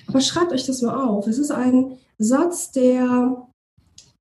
aber 0.06 0.20
schreibt 0.20 0.52
euch 0.52 0.66
das 0.66 0.82
mal 0.82 1.02
auf. 1.02 1.26
Es 1.26 1.38
ist 1.38 1.50
ein 1.50 1.96
Satz, 2.18 2.72
der 2.72 3.48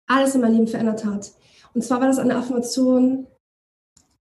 alles 0.07 0.35
in 0.35 0.39
meinem 0.39 0.53
Leben 0.53 0.67
verändert 0.67 1.03
hat. 1.03 1.33
Und 1.73 1.83
zwar 1.83 1.99
war 1.99 2.07
das 2.07 2.19
eine 2.19 2.35
Affirmation, 2.35 3.27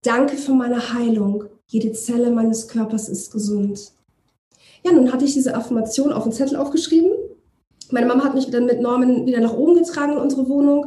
danke 0.03 0.37
für 0.37 0.53
meine 0.53 0.95
Heilung. 0.95 1.45
Jede 1.67 1.93
Zelle 1.93 2.31
meines 2.31 2.69
Körpers 2.69 3.09
ist 3.09 3.33
gesund. 3.33 3.93
Ja, 4.85 4.93
nun 4.93 5.13
hatte 5.13 5.25
ich 5.25 5.35
diese 5.35 5.55
Affirmation 5.55 6.13
auf 6.13 6.25
den 6.25 6.33
Zettel 6.33 6.57
aufgeschrieben. 6.57 7.11
Meine 7.91 8.07
Mama 8.07 8.25
hat 8.25 8.35
mich 8.35 8.51
dann 8.51 8.67
mit 8.67 8.81
Norman 8.81 9.27
wieder 9.27 9.41
nach 9.41 9.55
oben 9.55 9.75
getragen 9.75 10.13
in 10.13 10.19
unsere 10.19 10.49
Wohnung. 10.49 10.87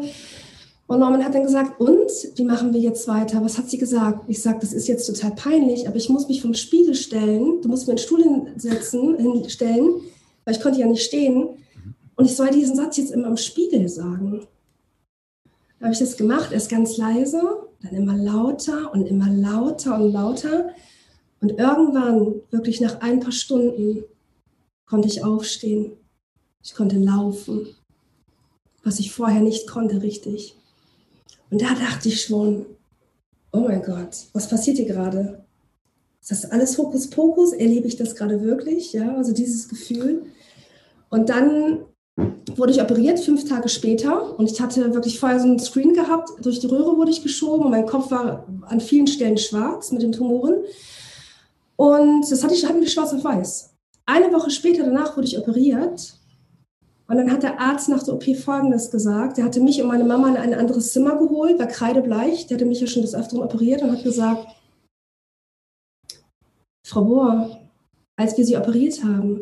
Und 0.88 1.00
Norman 1.00 1.24
hat 1.24 1.34
dann 1.34 1.44
gesagt, 1.44 1.80
und 1.80 2.12
wie 2.36 2.44
machen 2.44 2.74
wir 2.74 2.80
jetzt 2.80 3.08
weiter? 3.08 3.44
Was 3.44 3.58
hat 3.58 3.70
sie 3.70 3.78
gesagt? 3.78 4.26
Ich 4.28 4.42
sage, 4.42 4.60
das 4.62 4.74
ist 4.74 4.88
jetzt 4.88 5.08
total 5.08 5.32
peinlich, 5.32 5.88
aber 5.88 5.96
ich 5.96 6.10
muss 6.10 6.28
mich 6.28 6.42
vom 6.42 6.54
Spiegel 6.54 6.96
stellen. 6.96 7.62
Du 7.62 7.70
musst 7.70 7.88
mir 7.88 7.94
einen 7.94 7.98
Stuhl 8.00 8.22
hinsetzen, 8.22 9.18
hinstellen, 9.18 10.02
weil 10.46 10.56
ich 10.56 10.62
konnte 10.62 10.80
ja 10.80 10.88
nicht 10.88 11.04
stehen. 11.04 11.50
Und 12.16 12.26
ich 12.26 12.36
soll 12.36 12.50
diesen 12.50 12.76
Satz 12.76 12.98
jetzt 12.98 13.12
immer 13.12 13.28
im 13.28 13.38
Spiegel 13.38 13.88
sagen. 13.88 14.46
Habe 15.84 15.92
ich 15.92 16.00
das 16.00 16.16
gemacht, 16.16 16.54
erst 16.54 16.70
ganz 16.70 16.96
leise, 16.96 17.42
dann 17.82 17.94
immer 17.94 18.16
lauter 18.16 18.94
und 18.94 19.06
immer 19.06 19.30
lauter 19.30 20.00
und 20.00 20.14
lauter. 20.14 20.70
Und 21.42 21.60
irgendwann, 21.60 22.36
wirklich 22.52 22.80
nach 22.80 23.02
ein 23.02 23.20
paar 23.20 23.34
Stunden, 23.34 24.06
konnte 24.86 25.10
ich 25.10 25.26
aufstehen. 25.26 25.92
Ich 26.64 26.74
konnte 26.74 26.98
laufen, 26.98 27.68
was 28.86 29.00
ich 29.00 29.12
vorher 29.12 29.42
nicht 29.42 29.68
konnte, 29.68 30.02
richtig. 30.02 30.56
Und 31.50 31.62
da 31.62 31.74
dachte 31.76 32.08
ich 32.08 32.22
schon, 32.22 32.66
oh 33.52 33.60
mein 33.60 33.84
Gott, 33.84 34.28
was 34.32 34.48
passiert 34.48 34.78
hier 34.78 34.88
gerade? 34.88 35.44
Ist 36.22 36.32
das 36.32 36.46
alles 36.46 36.78
Hokuspokus? 36.78 37.52
Erlebe 37.52 37.90
ich 37.90 37.98
das 37.98 38.16
gerade 38.16 38.42
wirklich? 38.42 38.94
Ja, 38.94 39.18
also 39.18 39.34
dieses 39.34 39.68
Gefühl. 39.68 40.28
Und 41.10 41.28
dann 41.28 41.84
wurde 42.16 42.72
ich 42.72 42.82
operiert, 42.82 43.20
fünf 43.20 43.48
Tage 43.48 43.70
später. 43.70 44.38
Und 44.38 44.52
ich 44.52 44.62
hatte 44.62 44.94
wirklich 44.94 45.20
vorher 45.20 45.40
so 45.40 45.48
einen 45.48 45.60
Screen 45.60 45.94
gehabt. 45.94 46.30
Durch 46.42 46.60
die 46.60 46.68
Röhre 46.68 46.98
wurde 46.98 47.12
ich 47.12 47.24
geschoben 47.24 47.66
und 47.66 47.72
mein 47.72 47.86
Kopf 47.86 48.12
war 48.12 48.48
an 48.68 48.82
vielen 48.82 49.08
Stellen 49.08 49.38
schwarz 49.38 49.92
mit 49.92 50.02
den 50.02 50.12
Tumoren. 50.12 50.64
Und 51.76 52.30
das 52.30 52.44
hatte 52.44 52.54
ich, 52.54 52.66
hatten 52.68 52.82
wir 52.82 52.88
schwarz 52.88 53.14
auf 53.14 53.24
weiß. 53.24 53.74
Eine 54.06 54.34
Woche 54.34 54.52
später 54.52 54.84
danach 54.84 55.16
wurde 55.16 55.28
ich 55.28 55.38
operiert 55.38 56.16
Und 57.08 57.18
dann 57.18 57.32
hat 57.32 57.44
der 57.44 57.60
Arzt 57.60 57.90
nach 57.90 58.04
der 58.04 58.16
OP 58.16 58.36
Folgendes 58.36 58.92
gesagt. 58.92 59.38
Der 59.38 59.46
hatte 59.46 59.62
mich 59.62 59.82
und 59.82 59.88
meine 59.88 60.04
Mama 60.04 60.30
in 60.30 60.38
ein 60.38 60.54
anderes 60.54 60.92
Zimmer 60.94 61.18
geholt, 61.18 61.60
war 61.60 61.68
kreidebleich. 61.68 62.48
Der 62.48 62.58
hatte 62.58 62.66
mich 62.66 62.82
ja 62.82 62.88
schon 62.88 63.02
des 63.02 63.16
Öfteren 63.16 63.44
operiert 63.44 63.82
und 63.82 63.92
hat 63.92 64.04
gesagt, 64.04 64.48
Frau 66.86 67.06
Bohr, 67.06 67.60
als 68.18 68.38
wir 68.38 68.46
Sie 68.46 68.58
operiert 68.58 69.04
haben, 69.04 69.42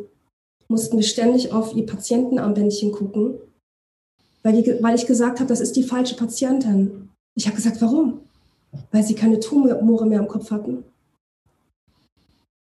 mussten 0.72 0.96
wir 0.96 1.04
ständig 1.04 1.52
auf 1.52 1.76
Ihr 1.76 1.86
Patientenarmbändchen 1.86 2.92
gucken, 2.92 3.36
weil, 4.42 4.60
die, 4.60 4.82
weil 4.82 4.96
ich 4.96 5.06
gesagt 5.06 5.40
habe, 5.40 5.50
das 5.50 5.60
ist 5.60 5.76
die 5.76 5.84
falsche 5.84 6.16
Patientin. 6.16 7.10
Ich 7.36 7.46
habe 7.46 7.58
gesagt, 7.58 7.82
warum? 7.82 8.22
Weil 8.92 9.04
Sie 9.04 9.14
keine 9.14 9.40
Tumore 9.40 10.06
mehr 10.06 10.20
im 10.20 10.28
Kopf 10.28 10.50
hatten. 10.50 10.84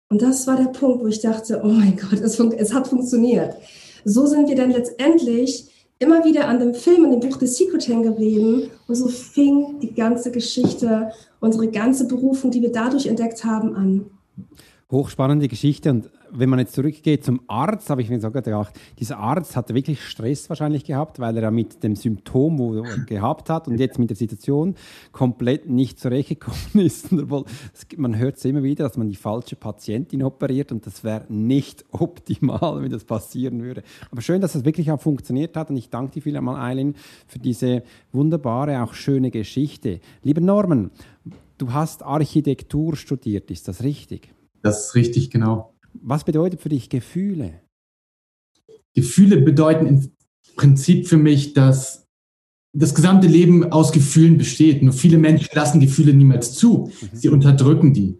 Und 0.08 0.22
das 0.22 0.46
war 0.46 0.56
der 0.56 0.68
Punkt, 0.68 1.02
wo 1.02 1.08
ich 1.08 1.20
dachte, 1.20 1.60
oh 1.64 1.68
mein 1.68 1.96
Gott, 1.96 2.20
es, 2.20 2.38
es 2.38 2.72
hat 2.72 2.86
funktioniert. 2.86 3.56
So 4.04 4.26
sind 4.26 4.48
wir 4.48 4.54
dann 4.54 4.70
letztendlich 4.70 5.66
immer 5.98 6.24
wieder 6.24 6.46
an 6.46 6.60
dem 6.60 6.74
Film 6.74 7.04
und 7.04 7.10
dem 7.12 7.28
Buch 7.28 7.40
The 7.40 7.46
Secret 7.46 7.88
hängen 7.88 8.04
geblieben. 8.04 8.70
Und 8.86 8.94
so 8.94 9.08
fing 9.08 9.80
die 9.80 9.94
ganze 9.94 10.30
Geschichte, 10.30 11.10
unsere 11.40 11.68
ganze 11.68 12.06
Berufung, 12.06 12.50
die 12.50 12.62
wir 12.62 12.70
dadurch 12.70 13.06
entdeckt 13.06 13.44
haben, 13.44 13.74
an 13.74 14.10
hochspannende 14.90 15.48
Geschichte. 15.48 15.90
Und 15.90 16.10
wenn 16.30 16.48
man 16.48 16.60
jetzt 16.60 16.74
zurückgeht 16.74 17.24
zum 17.24 17.40
Arzt, 17.48 17.90
habe 17.90 18.02
ich 18.02 18.10
mir 18.10 18.20
sogar 18.20 18.42
gedacht, 18.42 18.78
dieser 18.98 19.18
Arzt 19.18 19.56
hatte 19.56 19.74
wirklich 19.74 20.04
Stress 20.04 20.48
wahrscheinlich 20.48 20.84
gehabt, 20.84 21.18
weil 21.18 21.36
er 21.36 21.44
ja 21.44 21.50
mit 21.50 21.82
dem 21.82 21.96
Symptom, 21.96 22.58
wo 22.58 22.74
er 22.74 22.98
gehabt 23.06 23.50
hat 23.50 23.66
und 23.66 23.78
jetzt 23.78 23.98
mit 23.98 24.10
der 24.10 24.16
Situation 24.16 24.76
komplett 25.10 25.68
nicht 25.68 25.98
zurechtgekommen 25.98 26.86
ist. 26.86 27.10
Man 27.96 28.16
hört 28.16 28.36
es 28.36 28.44
immer 28.44 28.62
wieder, 28.62 28.84
dass 28.84 28.96
man 28.96 29.08
die 29.08 29.16
falsche 29.16 29.56
Patientin 29.56 30.22
operiert 30.22 30.70
und 30.70 30.86
das 30.86 31.02
wäre 31.02 31.24
nicht 31.28 31.84
optimal, 31.90 32.82
wenn 32.82 32.90
das 32.90 33.04
passieren 33.04 33.62
würde. 33.62 33.82
Aber 34.10 34.20
schön, 34.20 34.40
dass 34.40 34.52
das 34.52 34.64
wirklich 34.64 34.90
auch 34.92 35.00
funktioniert 35.00 35.56
hat 35.56 35.70
und 35.70 35.76
ich 35.76 35.90
danke 35.90 36.12
dir 36.12 36.22
viel 36.22 36.36
einmal, 36.36 36.56
Eileen, 36.56 36.94
für 37.26 37.38
diese 37.38 37.82
wunderbare, 38.12 38.82
auch 38.82 38.94
schöne 38.94 39.30
Geschichte. 39.30 40.00
Lieber 40.22 40.40
Norman, 40.40 40.90
du 41.58 41.72
hast 41.72 42.04
Architektur 42.04 42.96
studiert, 42.96 43.50
ist 43.50 43.68
das 43.68 43.82
richtig? 43.82 44.35
Das 44.66 44.86
ist 44.86 44.94
richtig, 44.96 45.30
genau. 45.30 45.72
Was 46.02 46.24
bedeutet 46.24 46.60
für 46.60 46.68
dich 46.68 46.88
Gefühle? 46.88 47.60
Gefühle 48.94 49.36
bedeuten 49.36 49.86
im 49.86 50.10
Prinzip 50.56 51.06
für 51.06 51.18
mich, 51.18 51.54
dass 51.54 52.08
das 52.72 52.92
gesamte 52.92 53.28
Leben 53.28 53.70
aus 53.70 53.92
Gefühlen 53.92 54.38
besteht. 54.38 54.82
Nur 54.82 54.92
viele 54.92 55.18
Menschen 55.18 55.48
lassen 55.54 55.78
Gefühle 55.78 56.12
niemals 56.12 56.54
zu. 56.54 56.90
Mhm. 57.00 57.08
Sie 57.12 57.28
unterdrücken 57.28 57.94
die. 57.94 58.18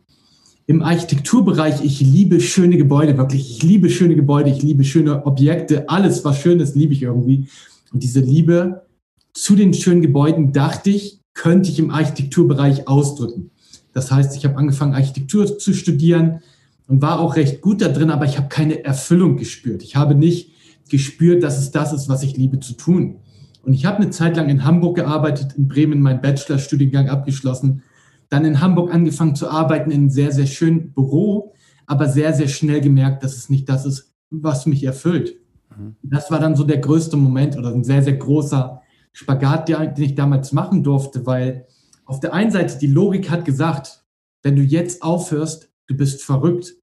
Im 0.67 0.83
Architekturbereich, 0.83 1.85
ich 1.85 2.01
liebe 2.01 2.41
schöne 2.41 2.77
Gebäude, 2.77 3.19
wirklich. 3.19 3.51
Ich 3.51 3.65
liebe 3.65 3.91
schöne 3.91 4.15
Gebäude, 4.15 4.49
ich 4.51 4.63
liebe 4.63 4.85
schöne 4.85 5.27
Objekte. 5.27 5.89
Alles, 5.89 6.25
was 6.25 6.41
schön 6.41 6.61
ist, 6.61 6.77
liebe 6.77 6.93
ich 6.93 7.03
irgendwie. 7.03 7.49
Und 7.93 8.05
diese 8.05 8.21
Liebe 8.21 8.87
zu 9.33 9.57
den 9.57 9.75
schönen 9.75 10.01
Gebäuden, 10.01 10.53
dachte 10.53 10.91
ich, 10.91 11.19
könnte 11.35 11.71
ich 11.71 11.81
im 11.81 11.91
Architekturbereich 11.91 12.87
ausdrücken. 12.87 13.51
Das 13.97 14.13
heißt, 14.13 14.37
ich 14.37 14.45
habe 14.45 14.59
angefangen, 14.59 14.93
Architektur 14.93 15.57
zu 15.57 15.73
studieren 15.73 16.41
und 16.87 17.01
war 17.01 17.19
auch 17.19 17.35
recht 17.35 17.63
gut 17.63 17.81
da 17.81 17.89
drin, 17.89 18.11
aber 18.11 18.27
ich 18.27 18.37
habe 18.37 18.49
keine 18.49 18.85
Erfüllung 18.85 19.39
gespürt. 19.39 19.83
Ich 19.83 19.97
habe 19.97 20.15
nicht 20.15 20.51
gespürt, 20.91 21.43
dass 21.43 21.59
es 21.59 21.71
das 21.71 21.95
ist, 21.95 22.07
was 22.07 22.23
ich 22.23 22.37
liebe 22.37 22.61
zu 22.61 22.75
tun. 22.75 23.17
Und 23.63 23.73
ich 23.73 23.87
habe 23.87 23.97
eine 23.97 24.11
Zeit 24.11 24.37
lang 24.37 24.51
in 24.51 24.65
Hamburg 24.65 24.97
gearbeitet, 24.97 25.55
in 25.57 25.67
Bremen 25.67 26.03
meinen 26.03 26.21
Bachelorstudiengang 26.21 27.09
abgeschlossen, 27.09 27.85
dann 28.29 28.45
in 28.45 28.61
Hamburg 28.61 28.93
angefangen 28.93 29.35
zu 29.35 29.49
arbeiten 29.49 29.91
in 29.91 30.01
einem 30.01 30.11
sehr, 30.11 30.31
sehr 30.31 30.47
schönen 30.47 30.93
Büro, 30.93 31.55
aber 31.87 32.07
sehr, 32.07 32.35
sehr 32.35 32.49
schnell 32.49 32.83
gemerkt, 32.83 33.25
dass 33.25 33.35
es 33.35 33.49
nicht 33.49 33.67
das 33.67 33.87
ist, 33.87 34.13
was 34.29 34.67
mich 34.67 34.85
erfüllt. 34.85 35.37
Mhm. 35.75 35.97
Das 36.03 36.31
war 36.31 36.39
dann 36.39 36.55
so 36.55 36.65
der 36.65 36.79
größte 36.79 37.17
Moment 37.17 37.57
oder 37.57 37.73
ein 37.73 37.83
sehr, 37.83 38.03
sehr 38.03 38.17
großer 38.17 38.83
Spagat, 39.13 39.71
den 39.71 40.05
ich 40.05 40.15
damals 40.15 40.53
machen 40.53 40.83
durfte, 40.83 41.25
weil 41.25 41.67
auf 42.07 42.21
der 42.21 42.33
einen 42.33 42.51
Seite, 42.51 42.79
die 42.79 42.87
Logik 42.87 43.31
hat 43.31 43.45
gesagt, 43.45 44.05
wenn 44.43 44.57
du 44.57 44.63
jetzt 44.63 45.03
aufhörst, 45.03 45.71
du 45.89 45.97
bist 45.97 46.23
verrückt. 46.23 46.75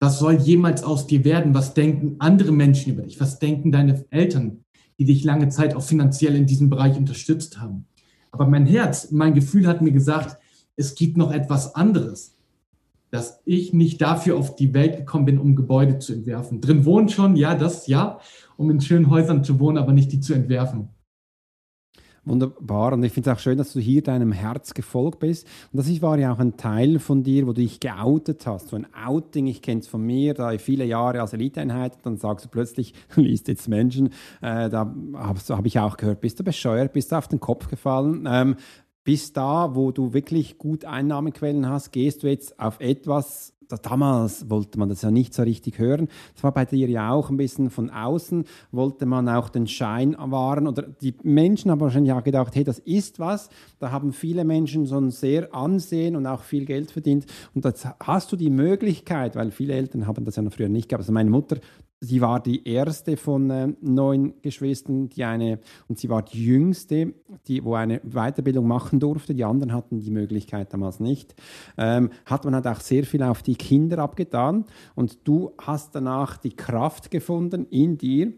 Was 0.00 0.18
soll 0.18 0.34
jemals 0.34 0.82
aus 0.84 1.06
dir 1.06 1.24
werden? 1.24 1.54
Was 1.54 1.74
denken 1.74 2.16
andere 2.18 2.52
Menschen 2.52 2.92
über 2.92 3.02
dich? 3.02 3.20
Was 3.20 3.38
denken 3.38 3.72
deine 3.72 4.04
Eltern, 4.10 4.64
die 4.98 5.04
dich 5.04 5.24
lange 5.24 5.48
Zeit 5.48 5.74
auch 5.74 5.82
finanziell 5.82 6.34
in 6.34 6.46
diesem 6.46 6.70
Bereich 6.70 6.96
unterstützt 6.96 7.60
haben? 7.60 7.86
Aber 8.30 8.46
mein 8.46 8.66
Herz, 8.66 9.10
mein 9.10 9.34
Gefühl 9.34 9.66
hat 9.66 9.80
mir 9.80 9.92
gesagt, 9.92 10.38
es 10.76 10.94
gibt 10.94 11.16
noch 11.16 11.32
etwas 11.32 11.74
anderes, 11.74 12.36
dass 13.10 13.40
ich 13.44 13.72
nicht 13.72 14.00
dafür 14.00 14.36
auf 14.36 14.54
die 14.54 14.74
Welt 14.74 14.96
gekommen 14.96 15.24
bin, 15.24 15.38
um 15.38 15.56
Gebäude 15.56 15.98
zu 15.98 16.12
entwerfen. 16.12 16.60
Drin 16.60 16.84
wohnen 16.84 17.08
schon, 17.08 17.36
ja, 17.36 17.54
das 17.54 17.86
ja, 17.86 18.20
um 18.56 18.70
in 18.70 18.80
schönen 18.80 19.08
Häusern 19.08 19.44
zu 19.44 19.58
wohnen, 19.58 19.78
aber 19.78 19.92
nicht 19.92 20.12
die 20.12 20.20
zu 20.20 20.34
entwerfen. 20.34 20.90
Wunderbar. 22.28 22.92
Und 22.92 23.02
ich 23.02 23.12
finde 23.12 23.30
es 23.30 23.36
auch 23.36 23.40
schön, 23.40 23.58
dass 23.58 23.72
du 23.72 23.80
hier 23.80 24.02
deinem 24.02 24.32
Herz 24.32 24.74
gefolgt 24.74 25.20
bist. 25.20 25.46
Und 25.72 25.78
das 25.78 26.02
war 26.02 26.18
ja 26.18 26.32
auch 26.32 26.38
ein 26.38 26.56
Teil 26.56 26.98
von 26.98 27.22
dir, 27.22 27.46
wo 27.46 27.52
du 27.52 27.60
dich 27.60 27.80
geoutet 27.80 28.46
hast. 28.46 28.68
So 28.68 28.76
ein 28.76 28.86
Outing, 28.94 29.46
ich 29.46 29.62
kenne 29.62 29.80
es 29.80 29.88
von 29.88 30.02
mir, 30.02 30.34
da 30.34 30.52
ich 30.52 30.60
viele 30.60 30.84
Jahre 30.84 31.20
als 31.20 31.32
Eliteeinheit, 31.32 31.98
dann 32.02 32.16
sagst 32.16 32.44
du 32.44 32.48
plötzlich, 32.48 32.94
liest 33.16 33.48
jetzt 33.48 33.68
Menschen, 33.68 34.08
äh, 34.40 34.68
da 34.68 34.94
habe 35.14 35.40
hab 35.48 35.66
ich 35.66 35.78
auch 35.78 35.96
gehört, 35.96 36.20
bist 36.20 36.38
du 36.40 36.44
bescheuert, 36.44 36.92
bist 36.92 37.12
du 37.12 37.16
auf 37.16 37.28
den 37.28 37.40
Kopf 37.40 37.68
gefallen. 37.68 38.28
Ähm, 38.30 38.56
bis 39.04 39.32
da, 39.32 39.74
wo 39.74 39.90
du 39.90 40.12
wirklich 40.12 40.58
gut 40.58 40.84
Einnahmequellen 40.84 41.66
hast, 41.66 41.92
gehst 41.92 42.22
du 42.22 42.26
jetzt 42.26 42.60
auf 42.60 42.78
etwas, 42.80 43.54
damals 43.76 44.48
wollte 44.48 44.78
man 44.78 44.88
das 44.88 45.02
ja 45.02 45.10
nicht 45.10 45.34
so 45.34 45.42
richtig 45.42 45.78
hören. 45.78 46.08
Das 46.34 46.42
war 46.42 46.52
bei 46.52 46.64
dir 46.64 46.88
ja 46.88 47.12
auch 47.12 47.30
ein 47.30 47.36
bisschen 47.36 47.70
von 47.70 47.90
außen, 47.90 48.44
wollte 48.72 49.06
man 49.06 49.28
auch 49.28 49.48
den 49.48 49.66
Schein 49.66 50.16
wahren. 50.18 50.66
Oder 50.66 50.82
die 50.82 51.14
Menschen 51.22 51.70
haben 51.70 51.80
wahrscheinlich 51.80 52.12
auch 52.12 52.24
gedacht, 52.24 52.54
hey, 52.56 52.64
das 52.64 52.78
ist 52.78 53.18
was. 53.18 53.50
Da 53.78 53.90
haben 53.90 54.12
viele 54.12 54.44
Menschen 54.44 54.86
so 54.86 54.98
ein 54.98 55.10
sehr 55.10 55.54
Ansehen 55.54 56.16
und 56.16 56.26
auch 56.26 56.42
viel 56.42 56.64
Geld 56.64 56.90
verdient. 56.90 57.26
Und 57.54 57.64
jetzt 57.64 57.86
hast 58.00 58.32
du 58.32 58.36
die 58.36 58.50
Möglichkeit, 58.50 59.36
weil 59.36 59.50
viele 59.50 59.74
Eltern 59.74 60.06
haben 60.06 60.24
das 60.24 60.36
ja 60.36 60.42
noch 60.42 60.52
früher 60.52 60.68
nicht 60.68 60.88
gehabt. 60.88 61.02
Also 61.02 61.12
meine 61.12 61.30
Mutter 61.30 61.58
Sie 62.00 62.20
war 62.20 62.40
die 62.40 62.66
erste 62.68 63.16
von 63.16 63.50
äh, 63.50 63.74
neun 63.80 64.34
Geschwistern, 64.40 65.08
die 65.08 65.24
eine, 65.24 65.58
und 65.88 65.98
sie 65.98 66.08
war 66.08 66.22
die 66.22 66.44
jüngste, 66.44 67.12
die, 67.48 67.64
wo 67.64 67.74
eine 67.74 68.00
Weiterbildung 68.04 68.68
machen 68.68 69.00
durfte. 69.00 69.34
Die 69.34 69.44
anderen 69.44 69.72
hatten 69.72 69.98
die 69.98 70.12
Möglichkeit 70.12 70.72
damals 70.72 71.00
nicht. 71.00 71.34
Ähm, 71.76 72.10
hat 72.24 72.44
man 72.44 72.54
halt 72.54 72.68
auch 72.68 72.80
sehr 72.80 73.02
viel 73.04 73.22
auf 73.24 73.42
die 73.42 73.56
Kinder 73.56 73.98
abgetan. 73.98 74.64
Und 74.94 75.26
du 75.26 75.52
hast 75.60 75.92
danach 75.96 76.36
die 76.36 76.54
Kraft 76.54 77.10
gefunden 77.10 77.66
in 77.68 77.98
dir, 77.98 78.32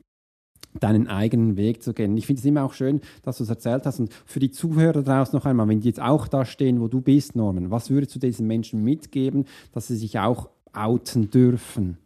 deinen 0.79 1.09
eigenen 1.09 1.57
Weg 1.59 1.83
zu 1.83 1.93
gehen. 1.93 2.17
Ich 2.17 2.27
finde 2.27 2.41
es 2.41 2.47
immer 2.47 2.65
auch 2.65 2.73
schön, 2.73 3.03
dass 3.23 3.39
du 3.39 3.45
es 3.45 3.51
erzählt 3.51 3.85
hast. 3.85 4.01
Und 4.01 4.13
für 4.25 4.41
die 4.41 4.51
Zuhörer 4.53 5.03
draußen 5.03 5.37
noch 5.37 5.45
einmal, 5.45 5.69
wenn 5.69 5.81
die 5.81 5.89
jetzt 5.89 6.01
auch 6.01 6.29
da 6.29 6.47
stehen, 6.47 6.81
wo 6.81 6.89
du 6.89 7.03
bist, 7.03 7.37
Norman, 7.37 7.71
was 7.71 7.91
würdest 7.91 8.15
du 8.15 8.19
diesen 8.19 8.47
Menschen 8.47 8.83
mitgeben, 8.83 9.45
dass 9.73 9.89
sie 9.89 9.97
sich 9.97 10.19
auch 10.19 10.49
outen 10.73 11.31
dürfen? 11.31 11.99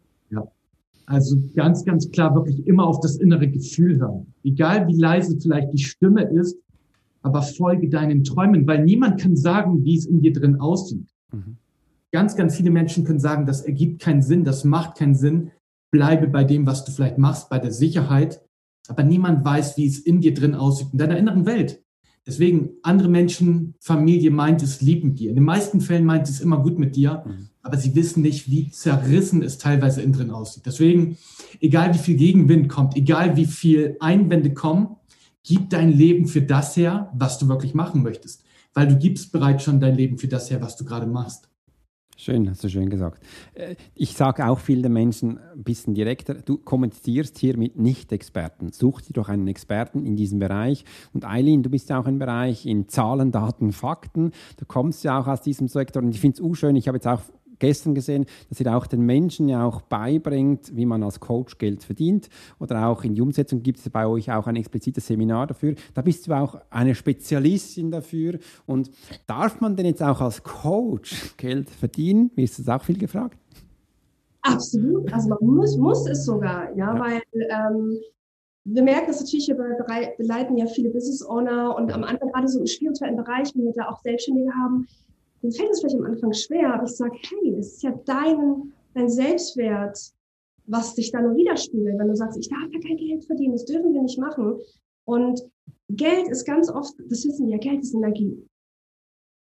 Also 1.05 1.37
ganz, 1.55 1.85
ganz 1.85 2.09
klar 2.09 2.33
wirklich 2.35 2.65
immer 2.65 2.87
auf 2.87 2.99
das 2.99 3.17
innere 3.17 3.47
Gefühl 3.47 3.99
hören. 3.99 4.33
Egal 4.43 4.87
wie 4.87 4.95
leise 4.95 5.39
vielleicht 5.39 5.71
die 5.73 5.83
Stimme 5.83 6.23
ist, 6.23 6.57
aber 7.21 7.41
folge 7.41 7.89
deinen 7.89 8.23
Träumen, 8.23 8.67
weil 8.67 8.83
niemand 8.83 9.19
kann 9.19 9.35
sagen, 9.35 9.83
wie 9.83 9.97
es 9.97 10.05
in 10.05 10.21
dir 10.21 10.33
drin 10.33 10.59
aussieht. 10.59 11.07
Mhm. 11.31 11.57
Ganz, 12.11 12.35
ganz 12.35 12.55
viele 12.55 12.71
Menschen 12.71 13.03
können 13.03 13.19
sagen, 13.19 13.45
das 13.45 13.61
ergibt 13.61 14.01
keinen 14.01 14.21
Sinn, 14.21 14.43
das 14.43 14.63
macht 14.63 14.97
keinen 14.97 15.15
Sinn. 15.15 15.51
Bleibe 15.91 16.27
bei 16.27 16.43
dem, 16.43 16.65
was 16.65 16.85
du 16.85 16.91
vielleicht 16.91 17.17
machst, 17.17 17.49
bei 17.49 17.59
der 17.59 17.71
Sicherheit. 17.71 18.41
Aber 18.87 19.03
niemand 19.03 19.43
weiß, 19.43 19.77
wie 19.77 19.87
es 19.87 19.99
in 19.99 20.21
dir 20.21 20.33
drin 20.33 20.55
aussieht, 20.55 20.89
in 20.91 20.97
deiner 20.97 21.17
inneren 21.17 21.45
Welt. 21.45 21.81
Deswegen, 22.27 22.71
andere 22.81 23.09
Menschen, 23.09 23.75
Familie 23.79 24.31
meint 24.31 24.63
es 24.63 24.81
lieb 24.81 25.03
mit 25.03 25.19
dir. 25.19 25.29
In 25.29 25.35
den 25.35 25.43
meisten 25.43 25.81
Fällen 25.81 26.05
meint 26.05 26.27
es 26.27 26.41
immer 26.41 26.61
gut 26.61 26.79
mit 26.79 26.95
dir, 26.95 27.23
mhm. 27.25 27.49
Aber 27.65 27.77
sie 27.77 27.95
wissen 27.95 28.21
nicht, 28.21 28.49
wie 28.51 28.69
zerrissen 28.69 29.41
es 29.41 29.57
teilweise 29.57 30.03
innen 30.03 30.13
drin 30.13 30.29
aussieht. 30.29 30.67
Deswegen, 30.67 31.17
egal 31.59 31.95
wie 31.95 31.97
viel 31.97 32.15
Gegenwind 32.15 32.69
kommt, 32.69 32.95
egal 32.95 33.37
wie 33.37 33.47
viel 33.47 33.97
Einwände 33.99 34.53
kommen, 34.53 34.97
gib 35.43 35.71
dein 35.71 35.91
Leben 35.91 36.27
für 36.27 36.43
das 36.43 36.77
her, 36.77 37.11
was 37.15 37.39
du 37.39 37.47
wirklich 37.47 37.73
machen 37.73 38.03
möchtest. 38.03 38.43
Weil 38.75 38.87
du 38.87 38.95
gibst 38.95 39.31
bereits 39.31 39.63
schon 39.63 39.79
dein 39.79 39.95
Leben 39.95 40.19
für 40.19 40.27
das 40.27 40.51
her, 40.51 40.61
was 40.61 40.75
du 40.75 40.85
gerade 40.85 41.07
machst. 41.07 41.49
Schön, 42.17 42.47
hast 42.47 42.63
du 42.63 42.69
schön 42.69 42.89
gesagt. 42.89 43.23
Äh, 43.55 43.75
ich 43.95 44.13
sage 44.13 44.47
auch 44.47 44.59
vielen 44.59 44.93
Menschen 44.93 45.39
ein 45.39 45.63
bisschen 45.63 45.95
direkter, 45.95 46.35
du 46.35 46.57
kommunizierst 46.57 47.37
hier 47.39 47.57
mit 47.57 47.77
Nicht-Experten. 47.77 48.71
Such 48.71 49.01
dir 49.01 49.13
doch 49.13 49.27
einen 49.27 49.47
Experten 49.47 50.05
in 50.05 50.15
diesem 50.15 50.37
Bereich. 50.37 50.85
Und 51.13 51.25
Eileen, 51.25 51.63
du 51.63 51.71
bist 51.71 51.89
ja 51.89 51.99
auch 51.99 52.05
im 52.05 52.19
Bereich 52.19 52.67
in 52.67 52.87
Zahlen, 52.87 53.31
Daten, 53.31 53.71
Fakten. 53.71 54.31
Du 54.57 54.65
kommst 54.65 55.03
ja 55.03 55.19
auch 55.19 55.27
aus 55.27 55.41
diesem 55.41 55.67
Sektor 55.67 56.03
und 56.03 56.09
ich 56.09 56.21
finde 56.21 56.39
es 56.39 56.47
auch 56.47 56.53
schön. 56.53 56.75
Ich 56.75 56.87
habe 56.87 56.97
jetzt 56.97 57.07
auch 57.07 57.21
gestern 57.65 57.95
gesehen, 57.95 58.25
dass 58.49 58.59
ihr 58.59 58.75
auch 58.75 58.87
den 58.87 59.01
Menschen 59.01 59.49
ja 59.49 59.65
auch 59.65 59.81
beibringt, 59.81 60.75
wie 60.75 60.85
man 60.85 61.03
als 61.03 61.19
Coach 61.19 61.57
Geld 61.57 61.83
verdient. 61.83 62.29
Oder 62.59 62.87
auch 62.87 63.03
in 63.03 63.15
die 63.15 63.21
Umsetzung 63.21 63.63
gibt 63.63 63.79
es 63.79 63.89
bei 63.89 64.05
euch 64.05 64.31
auch 64.31 64.47
ein 64.47 64.55
explizites 64.55 65.07
Seminar 65.07 65.47
dafür. 65.47 65.75
Da 65.93 66.01
bist 66.01 66.27
du 66.27 66.33
auch 66.33 66.59
eine 66.69 66.93
Spezialistin 66.93 67.91
dafür. 67.91 68.39
Und 68.65 68.91
darf 69.27 69.61
man 69.61 69.75
denn 69.75 69.87
jetzt 69.87 70.03
auch 70.03 70.21
als 70.21 70.43
Coach 70.43 71.35
Geld 71.37 71.69
verdienen? 71.69 72.31
Mir 72.35 72.43
ist 72.43 72.59
das 72.59 72.69
auch 72.69 72.83
viel 72.83 72.97
gefragt. 72.97 73.37
Absolut. 74.41 75.11
Also 75.11 75.29
man 75.29 75.39
muss, 75.41 75.75
muss 75.77 76.07
es 76.07 76.23
sogar, 76.23 76.69
ja, 76.77 76.93
ja. 76.93 76.99
weil 76.99 77.21
ähm, 77.33 77.97
wir 78.65 78.83
merken 78.83 79.07
das 79.07 79.21
natürlich, 79.21 79.47
wir 79.47 79.55
begleiten 80.17 80.57
ja 80.57 80.67
viele 80.67 80.89
Business 80.91 81.23
Owner 81.23 81.75
und 81.75 81.91
am 81.91 82.03
Anfang 82.03 82.31
gerade 82.31 82.47
so 82.47 82.59
im 82.59 82.67
spirituellen 82.67 83.15
Bereich, 83.15 83.51
wenn 83.55 83.65
wir 83.65 83.73
da 83.73 83.89
auch 83.89 83.99
Selbstständige 84.01 84.51
haben, 84.53 84.87
dann 85.45 85.51
fällt 85.51 85.69
es 85.71 85.79
vielleicht 85.79 85.95
am 85.97 86.05
Anfang 86.05 86.33
schwer, 86.33 86.73
aber 86.73 86.85
ich 86.85 86.95
sage, 86.95 87.15
hey, 87.29 87.55
es 87.59 87.73
ist 87.73 87.83
ja 87.83 87.91
dein, 88.05 88.73
dein 88.95 89.09
Selbstwert, 89.09 90.11
was 90.65 90.95
dich 90.95 91.11
da 91.11 91.21
nur 91.21 91.35
widerspiegelt, 91.35 91.99
wenn 91.99 92.07
du 92.07 92.15
sagst, 92.15 92.39
ich 92.39 92.49
darf 92.49 92.67
ja 92.71 92.79
kein 92.79 92.97
Geld 92.97 93.25
verdienen, 93.25 93.53
das 93.53 93.65
dürfen 93.65 93.93
wir 93.93 94.01
nicht 94.01 94.17
machen. 94.17 94.59
Und 95.05 95.47
Geld 95.89 96.27
ist 96.29 96.45
ganz 96.45 96.69
oft, 96.69 96.95
das 97.09 97.25
wissen 97.25 97.47
wir 97.47 97.59
Geld 97.59 97.83
ist 97.83 97.93
Energie. 97.93 98.43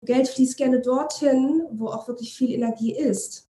Geld 0.05 0.28
fließt 0.28 0.57
gerne 0.57 0.81
dorthin, 0.81 1.64
wo 1.73 1.87
auch 1.87 2.07
wirklich 2.07 2.37
viel 2.37 2.52
Energie 2.52 2.95
ist. 2.95 3.49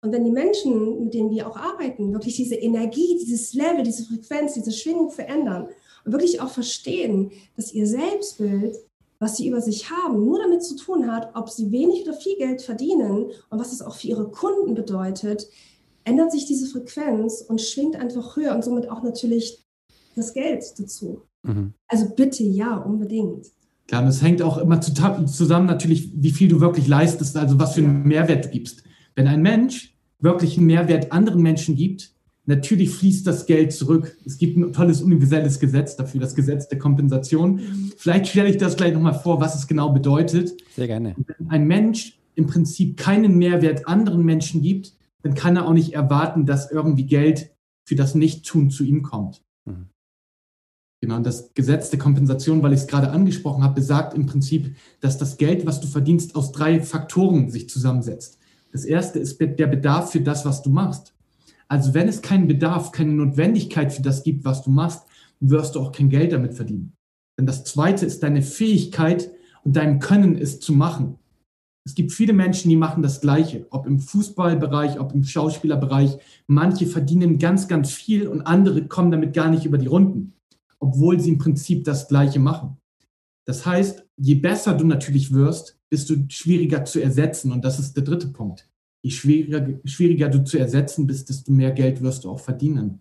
Und 0.00 0.12
wenn 0.12 0.24
die 0.24 0.30
Menschen, 0.30 1.02
mit 1.02 1.14
denen 1.14 1.30
wir 1.30 1.48
auch 1.48 1.56
arbeiten, 1.56 2.12
wirklich 2.12 2.36
diese 2.36 2.54
Energie, 2.54 3.18
dieses 3.18 3.52
Level, 3.54 3.82
diese 3.82 4.04
Frequenz, 4.04 4.54
diese 4.54 4.70
Schwingung 4.70 5.10
verändern 5.10 5.68
und 6.04 6.12
wirklich 6.12 6.40
auch 6.40 6.50
verstehen, 6.50 7.32
dass 7.56 7.72
ihr 7.72 7.88
Selbstbild, 7.88 8.76
was 9.18 9.36
sie 9.36 9.48
über 9.48 9.60
sich 9.60 9.90
haben, 9.90 10.24
nur 10.24 10.38
damit 10.38 10.62
zu 10.62 10.76
tun 10.76 11.10
hat, 11.10 11.30
ob 11.34 11.48
sie 11.48 11.70
wenig 11.70 12.02
oder 12.02 12.14
viel 12.14 12.36
Geld 12.36 12.62
verdienen 12.62 13.26
und 13.50 13.58
was 13.58 13.72
es 13.72 13.82
auch 13.82 13.96
für 13.96 14.08
ihre 14.08 14.28
Kunden 14.30 14.74
bedeutet, 14.74 15.48
ändert 16.04 16.32
sich 16.32 16.46
diese 16.46 16.66
Frequenz 16.66 17.40
und 17.40 17.60
schwingt 17.60 17.96
einfach 17.96 18.36
höher 18.36 18.54
und 18.54 18.64
somit 18.64 18.90
auch 18.90 19.02
natürlich 19.02 19.64
das 20.16 20.34
Geld 20.34 20.64
dazu. 20.78 21.22
Mhm. 21.42 21.74
Also 21.88 22.10
bitte 22.14 22.44
ja, 22.44 22.76
unbedingt. 22.76 23.46
Klar, 23.86 24.02
und 24.02 24.08
es 24.08 24.22
hängt 24.22 24.40
auch 24.42 24.58
immer 24.58 24.80
zusammen 24.80 25.66
natürlich, 25.66 26.10
wie 26.14 26.30
viel 26.30 26.48
du 26.48 26.60
wirklich 26.60 26.88
leistest, 26.88 27.36
also 27.36 27.58
was 27.58 27.74
für 27.74 27.82
einen 27.82 28.04
Mehrwert 28.04 28.46
du 28.46 28.48
gibst. 28.48 28.82
Wenn 29.14 29.26
ein 29.26 29.42
Mensch 29.42 29.96
wirklich 30.18 30.56
einen 30.56 30.66
Mehrwert 30.66 31.12
anderen 31.12 31.42
Menschen 31.42 31.76
gibt, 31.76 32.13
natürlich 32.46 32.90
fließt 32.90 33.26
das 33.26 33.46
Geld 33.46 33.72
zurück. 33.72 34.16
Es 34.24 34.38
gibt 34.38 34.56
ein 34.56 34.72
tolles 34.72 35.02
universelles 35.02 35.58
Gesetz 35.60 35.96
dafür, 35.96 36.20
das 36.20 36.34
Gesetz 36.34 36.68
der 36.68 36.78
Kompensation. 36.78 37.60
Vielleicht 37.96 38.28
stelle 38.28 38.48
ich 38.48 38.58
das 38.58 38.76
gleich 38.76 38.92
nochmal 38.92 39.14
vor, 39.14 39.40
was 39.40 39.54
es 39.54 39.66
genau 39.66 39.92
bedeutet. 39.92 40.52
Sehr 40.74 40.86
gerne. 40.86 41.14
Wenn 41.16 41.48
ein 41.48 41.66
Mensch 41.66 42.18
im 42.34 42.46
Prinzip 42.46 42.96
keinen 42.96 43.38
Mehrwert 43.38 43.86
anderen 43.86 44.24
Menschen 44.24 44.62
gibt, 44.62 44.94
dann 45.22 45.34
kann 45.34 45.56
er 45.56 45.66
auch 45.66 45.72
nicht 45.72 45.94
erwarten, 45.94 46.46
dass 46.46 46.70
irgendwie 46.70 47.06
Geld 47.06 47.50
für 47.86 47.94
das 47.94 48.14
Nichttun 48.14 48.70
zu 48.70 48.84
ihm 48.84 49.02
kommt. 49.02 49.42
Mhm. 49.64 49.88
Genau, 51.00 51.16
und 51.16 51.26
das 51.26 51.52
Gesetz 51.54 51.90
der 51.90 51.98
Kompensation, 51.98 52.62
weil 52.62 52.72
ich 52.72 52.80
es 52.80 52.86
gerade 52.86 53.10
angesprochen 53.10 53.62
habe, 53.62 53.74
besagt 53.74 54.14
im 54.14 54.26
Prinzip, 54.26 54.74
dass 55.00 55.18
das 55.18 55.36
Geld, 55.36 55.66
was 55.66 55.80
du 55.80 55.86
verdienst, 55.86 56.34
aus 56.34 56.50
drei 56.52 56.80
Faktoren 56.80 57.50
sich 57.50 57.68
zusammensetzt. 57.68 58.38
Das 58.72 58.84
erste 58.84 59.18
ist 59.18 59.38
der 59.38 59.66
Bedarf 59.66 60.12
für 60.12 60.20
das, 60.20 60.44
was 60.44 60.62
du 60.62 60.70
machst. 60.70 61.13
Also 61.74 61.92
wenn 61.92 62.06
es 62.06 62.22
keinen 62.22 62.46
Bedarf, 62.46 62.92
keine 62.92 63.14
Notwendigkeit 63.14 63.92
für 63.92 64.00
das 64.00 64.22
gibt, 64.22 64.44
was 64.44 64.62
du 64.62 64.70
machst, 64.70 65.08
wirst 65.40 65.74
du 65.74 65.80
auch 65.80 65.90
kein 65.90 66.08
Geld 66.08 66.32
damit 66.32 66.54
verdienen. 66.54 66.92
Denn 67.36 67.46
das 67.46 67.64
zweite 67.64 68.06
ist 68.06 68.22
deine 68.22 68.42
Fähigkeit 68.42 69.32
und 69.64 69.74
dein 69.74 69.98
Können, 69.98 70.38
es 70.38 70.60
zu 70.60 70.72
machen. 70.72 71.18
Es 71.84 71.96
gibt 71.96 72.12
viele 72.12 72.32
Menschen, 72.32 72.68
die 72.68 72.76
machen 72.76 73.02
das 73.02 73.20
Gleiche, 73.20 73.66
ob 73.70 73.88
im 73.88 73.98
Fußballbereich, 73.98 75.00
ob 75.00 75.14
im 75.14 75.24
Schauspielerbereich. 75.24 76.16
Manche 76.46 76.86
verdienen 76.86 77.40
ganz, 77.40 77.66
ganz 77.66 77.90
viel 77.90 78.28
und 78.28 78.42
andere 78.42 78.86
kommen 78.86 79.10
damit 79.10 79.34
gar 79.34 79.50
nicht 79.50 79.64
über 79.64 79.76
die 79.76 79.88
Runden, 79.88 80.34
obwohl 80.78 81.18
sie 81.18 81.30
im 81.30 81.38
Prinzip 81.38 81.82
das 81.82 82.06
Gleiche 82.06 82.38
machen. 82.38 82.76
Das 83.46 83.66
heißt, 83.66 84.06
je 84.16 84.36
besser 84.36 84.74
du 84.74 84.86
natürlich 84.86 85.32
wirst, 85.34 85.76
bist 85.90 86.08
du 86.08 86.24
schwieriger 86.28 86.84
zu 86.84 87.02
ersetzen. 87.02 87.50
Und 87.50 87.64
das 87.64 87.80
ist 87.80 87.96
der 87.96 88.04
dritte 88.04 88.28
Punkt. 88.28 88.70
Je 89.04 89.10
schwieriger, 89.10 89.68
schwieriger 89.84 90.30
du 90.30 90.44
zu 90.44 90.58
ersetzen 90.58 91.06
bist, 91.06 91.28
desto 91.28 91.52
mehr 91.52 91.72
Geld 91.72 92.00
wirst 92.00 92.24
du 92.24 92.30
auch 92.30 92.40
verdienen 92.40 93.00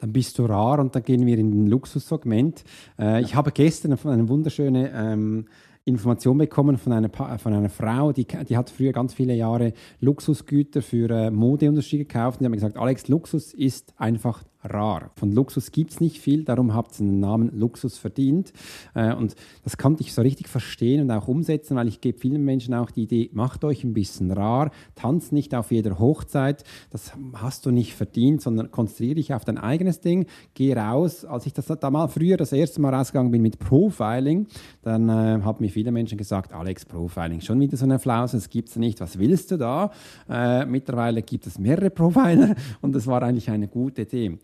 dann 0.00 0.14
bist 0.14 0.38
du 0.38 0.46
rar 0.46 0.78
und 0.78 0.94
dann 0.94 1.02
gehen 1.02 1.26
wir 1.26 1.36
in 1.36 1.50
den 1.50 1.66
Luxussegment. 1.66 2.64
Äh, 2.98 3.20
ich 3.20 3.34
habe 3.34 3.52
gestern 3.52 3.92
eine 3.92 4.28
wunderschöne 4.30 4.90
ähm, 4.94 5.44
Information 5.84 6.38
bekommen 6.38 6.78
von 6.78 6.92
einer, 6.92 7.10
von 7.10 7.52
einer 7.52 7.68
Frau, 7.68 8.12
die, 8.12 8.26
die 8.26 8.56
hat 8.56 8.70
früher 8.70 8.92
ganz 8.92 9.14
viele 9.14 9.34
Jahre 9.34 9.72
Luxusgüter 10.00 10.82
für 10.82 11.10
äh, 11.10 11.30
Modeunterschiede 11.30 12.04
gekauft 12.04 12.36
und 12.36 12.40
die 12.40 12.44
hat 12.46 12.50
mir 12.50 12.56
gesagt, 12.56 12.76
Alex, 12.76 13.08
Luxus 13.08 13.52
ist 13.52 13.92
einfach 13.98 14.42
rar. 14.62 15.10
Von 15.16 15.32
Luxus 15.32 15.72
gibt 15.72 15.92
es 15.92 16.00
nicht 16.00 16.18
viel, 16.18 16.44
darum 16.44 16.74
habt 16.74 16.92
ihr 17.00 17.06
den 17.06 17.20
Namen 17.20 17.50
Luxus 17.52 17.96
verdient. 17.96 18.52
Äh, 18.94 19.14
und 19.14 19.34
das 19.64 19.78
konnte 19.78 20.02
ich 20.02 20.12
so 20.12 20.22
richtig 20.22 20.48
verstehen 20.48 21.02
und 21.02 21.10
auch 21.10 21.28
umsetzen, 21.28 21.76
weil 21.76 21.88
ich 21.88 22.00
gebe 22.00 22.18
vielen 22.18 22.44
Menschen 22.44 22.74
auch 22.74 22.90
die 22.90 23.02
Idee, 23.04 23.30
macht 23.32 23.64
euch 23.64 23.84
ein 23.84 23.94
bisschen 23.94 24.30
rar, 24.30 24.70
tanzt 24.94 25.32
nicht 25.32 25.54
auf 25.54 25.70
jeder 25.70 25.98
Hochzeit, 25.98 26.64
das 26.90 27.12
hast 27.34 27.66
du 27.66 27.70
nicht 27.70 27.94
verdient, 27.94 28.42
sondern 28.42 28.70
konzentriere 28.70 29.14
dich 29.16 29.34
auf 29.34 29.44
dein 29.44 29.58
eigenes 29.58 30.00
Ding, 30.00 30.26
geh 30.54 30.74
raus. 30.74 31.24
Als 31.24 31.46
ich 31.46 31.52
das 31.52 31.66
da 31.66 31.90
mal 31.90 32.08
früher 32.08 32.36
das 32.36 32.52
erste 32.52 32.80
Mal 32.80 32.94
rausgegangen 32.94 33.30
bin 33.30 33.42
mit 33.42 33.58
Profiling, 33.58 34.46
dann 34.82 35.08
äh, 35.08 35.42
haben 35.42 35.64
mir 35.64 35.70
viele 35.70 35.92
Menschen 35.92 36.18
gesagt, 36.18 36.52
Alex, 36.52 36.84
Profiling, 36.84 37.40
schon 37.40 37.60
wieder 37.60 37.76
so 37.76 37.84
eine 37.84 37.98
Flause, 37.98 38.36
das 38.36 38.50
gibt 38.50 38.68
es 38.68 38.76
nicht, 38.76 39.00
was 39.00 39.18
willst 39.18 39.50
du 39.50 39.56
da? 39.56 39.90
Äh, 40.28 40.66
mittlerweile 40.66 41.22
gibt 41.22 41.46
es 41.46 41.58
mehrere 41.58 41.90
Profiler 41.90 42.54
und 42.80 42.94
das 42.94 43.06
war 43.06 43.22
eigentlich 43.22 43.50
eine 43.50 43.68
gute 43.68 44.02
Idee. 44.02 44.38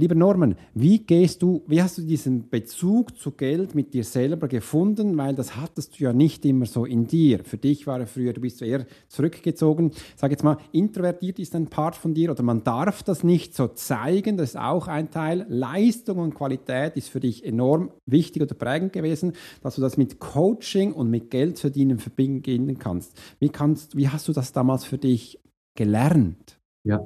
Lieber 0.00 0.14
Norman, 0.14 0.54
wie 0.74 1.00
gehst 1.00 1.42
du, 1.42 1.64
wie 1.66 1.82
hast 1.82 1.98
du 1.98 2.02
diesen 2.02 2.48
Bezug 2.48 3.18
zu 3.18 3.32
Geld 3.32 3.74
mit 3.74 3.92
dir 3.92 4.04
selber 4.04 4.46
gefunden? 4.46 5.18
Weil 5.18 5.34
das 5.34 5.56
hattest 5.56 5.98
du 5.98 6.04
ja 6.04 6.12
nicht 6.12 6.44
immer 6.44 6.66
so 6.66 6.84
in 6.84 7.08
dir. 7.08 7.40
Für 7.42 7.56
dich 7.56 7.88
war 7.88 7.98
er 7.98 8.06
früher, 8.06 8.32
du 8.32 8.40
bist 8.40 8.62
eher 8.62 8.86
zurückgezogen. 9.08 9.90
Sag 10.14 10.30
jetzt 10.30 10.44
mal, 10.44 10.58
introvertiert 10.70 11.40
ist 11.40 11.52
ein 11.56 11.66
Part 11.66 11.96
von 11.96 12.14
dir 12.14 12.30
oder 12.30 12.44
man 12.44 12.62
darf 12.62 13.02
das 13.02 13.24
nicht 13.24 13.56
so 13.56 13.66
zeigen. 13.66 14.36
Das 14.36 14.50
ist 14.50 14.56
auch 14.56 14.86
ein 14.86 15.10
Teil. 15.10 15.46
Leistung 15.48 16.18
und 16.18 16.36
Qualität 16.36 16.96
ist 16.96 17.08
für 17.08 17.18
dich 17.18 17.44
enorm 17.44 17.90
wichtig 18.06 18.40
oder 18.42 18.54
prägend 18.54 18.92
gewesen, 18.92 19.32
dass 19.62 19.74
du 19.74 19.80
das 19.80 19.96
mit 19.96 20.20
Coaching 20.20 20.92
und 20.92 21.10
mit 21.10 21.28
Geld 21.28 21.58
verdienen 21.58 21.98
verbinden 21.98 22.78
kannst. 22.78 23.20
Wie 23.40 23.48
kannst, 23.48 23.96
wie 23.96 24.08
hast 24.08 24.28
du 24.28 24.32
das 24.32 24.52
damals 24.52 24.84
für 24.84 24.98
dich 24.98 25.40
gelernt? 25.74 26.60
Ja, 26.84 27.00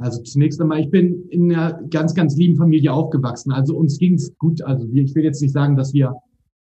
also 0.00 0.22
zunächst 0.22 0.60
einmal, 0.60 0.80
ich 0.80 0.90
bin 0.90 1.28
in 1.28 1.52
einer 1.52 1.78
ganz, 1.90 2.14
ganz 2.14 2.34
lieben 2.34 2.56
Familie 2.56 2.92
aufgewachsen. 2.92 3.52
Also 3.52 3.76
uns 3.76 3.98
ging 3.98 4.14
es 4.14 4.34
gut. 4.38 4.62
Also 4.62 4.88
ich 4.92 5.14
will 5.14 5.24
jetzt 5.24 5.42
nicht 5.42 5.52
sagen, 5.52 5.76
dass 5.76 5.92
wir 5.92 6.14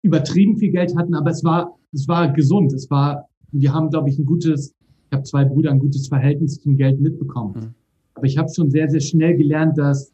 übertrieben 0.03 0.57
viel 0.57 0.71
Geld 0.71 0.97
hatten, 0.97 1.15
aber 1.15 1.31
es 1.31 1.45
war, 1.45 1.77
es 1.93 2.09
war 2.09 2.33
gesund. 2.33 2.73
Es 2.73 2.91
war, 2.91 3.29
wir 3.53 3.75
haben, 3.75 3.91
glaube 3.91 4.09
ich, 4.09 4.19
ein 4.19 4.25
gutes, 4.25 4.75
ich 5.11 5.13
habe 5.13 5.25
zwei 5.25 5.45
Brüder, 5.45 5.71
ein 5.71 5.79
gutes 5.79 6.09
Verhältnis 6.09 6.59
zum 6.61 6.77
Geld 6.79 7.01
mitbekommen. 7.01 7.55
Mhm. 7.55 7.75
Aber 8.15 8.27
ich 8.27 8.39
habe 8.39 8.49
schon 8.49 8.71
sehr, 8.71 8.89
sehr 8.89 9.01
schnell 9.01 9.37
gelernt, 9.37 9.77
dass 9.77 10.11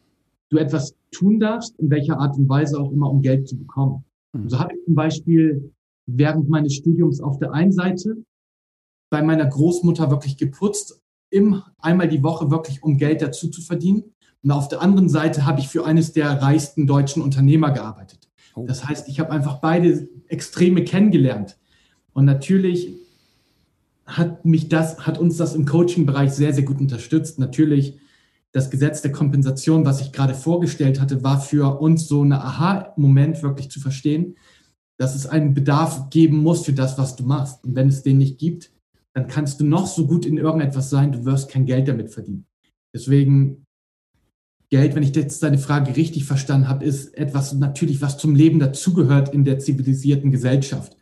du 0.49 0.57
etwas 0.57 0.93
tun 1.11 1.39
darfst, 1.39 1.79
in 1.79 1.89
welcher 1.89 2.19
Art 2.19 2.37
und 2.37 2.49
Weise 2.49 2.77
auch 2.77 2.91
immer, 2.91 3.09
um 3.09 3.21
Geld 3.21 3.47
zu 3.47 3.57
bekommen. 3.57 4.03
Mhm. 4.33 4.49
So 4.49 4.59
habe 4.59 4.73
ich 4.73 4.83
zum 4.83 4.95
Beispiel 4.95 5.71
während 6.05 6.49
meines 6.49 6.73
Studiums 6.73 7.21
auf 7.21 7.39
der 7.39 7.53
einen 7.53 7.71
Seite 7.71 8.17
bei 9.09 9.23
meiner 9.23 9.45
Großmutter 9.45 10.11
wirklich 10.11 10.35
geputzt 10.35 11.01
im, 11.29 11.61
einmal 11.79 12.07
die 12.07 12.23
Woche 12.23 12.51
wirklich, 12.51 12.83
um 12.83 12.97
Geld 12.97 13.21
dazu 13.21 13.49
zu 13.49 13.61
verdienen. 13.61 14.03
Und 14.43 14.51
auf 14.51 14.67
der 14.67 14.81
anderen 14.81 15.09
Seite 15.09 15.45
habe 15.45 15.59
ich 15.59 15.67
für 15.67 15.85
eines 15.85 16.13
der 16.13 16.41
reichsten 16.41 16.87
deutschen 16.87 17.21
Unternehmer 17.23 17.71
gearbeitet. 17.71 18.29
Oh. 18.55 18.65
Das 18.67 18.87
heißt, 18.87 19.09
ich 19.09 19.19
habe 19.19 19.31
einfach 19.31 19.59
beide 19.59 20.07
Extreme 20.27 20.83
kennengelernt. 20.83 21.57
Und 22.13 22.25
natürlich 22.25 22.93
hat 24.05 24.45
mich 24.45 24.69
das, 24.69 25.05
hat 25.05 25.17
uns 25.17 25.37
das 25.37 25.55
im 25.55 25.65
Coaching-Bereich 25.65 26.31
sehr, 26.31 26.53
sehr 26.53 26.63
gut 26.63 26.79
unterstützt. 26.79 27.39
Natürlich 27.39 27.97
das 28.51 28.69
Gesetz 28.69 29.01
der 29.01 29.11
Kompensation, 29.11 29.83
was 29.83 29.99
ich 29.99 30.11
gerade 30.11 30.33
vorgestellt 30.33 31.01
hatte, 31.01 31.23
war 31.23 31.41
für 31.41 31.81
uns 31.81 32.07
so 32.07 32.23
ein 32.23 32.31
Aha-Moment 32.31 33.43
wirklich 33.43 33.69
zu 33.69 33.81
verstehen, 33.81 34.37
dass 34.97 35.15
es 35.15 35.25
einen 35.25 35.53
Bedarf 35.53 36.09
geben 36.09 36.37
muss 36.37 36.63
für 36.63 36.71
das, 36.71 36.97
was 36.97 37.15
du 37.15 37.25
machst. 37.25 37.63
Und 37.65 37.75
wenn 37.75 37.89
es 37.89 38.03
den 38.03 38.17
nicht 38.17 38.37
gibt, 38.37 38.71
dann 39.15 39.27
kannst 39.27 39.61
du 39.61 39.65
noch 39.65 39.87
so 39.87 40.05
gut 40.05 40.25
in 40.25 40.37
irgendetwas 40.37 40.89
sein, 40.89 41.13
du 41.13 41.23
wirst 41.23 41.49
kein 41.49 41.65
Geld 41.65 41.87
damit 41.87 42.11
verdienen. 42.11 42.45
Deswegen 42.93 43.65
Geld, 44.69 44.93
wenn 44.93 45.03
ich 45.03 45.15
jetzt 45.15 45.41
deine 45.41 45.57
Frage 45.57 45.95
richtig 45.95 46.25
verstanden 46.25 46.67
habe, 46.67 46.83
ist 46.83 47.17
etwas 47.17 47.53
natürlich, 47.53 48.01
was 48.01 48.17
zum 48.17 48.35
Leben 48.35 48.59
dazugehört 48.59 49.33
in 49.33 49.45
der 49.45 49.59
zivilisierten 49.59 50.31
Gesellschaft. 50.31 50.97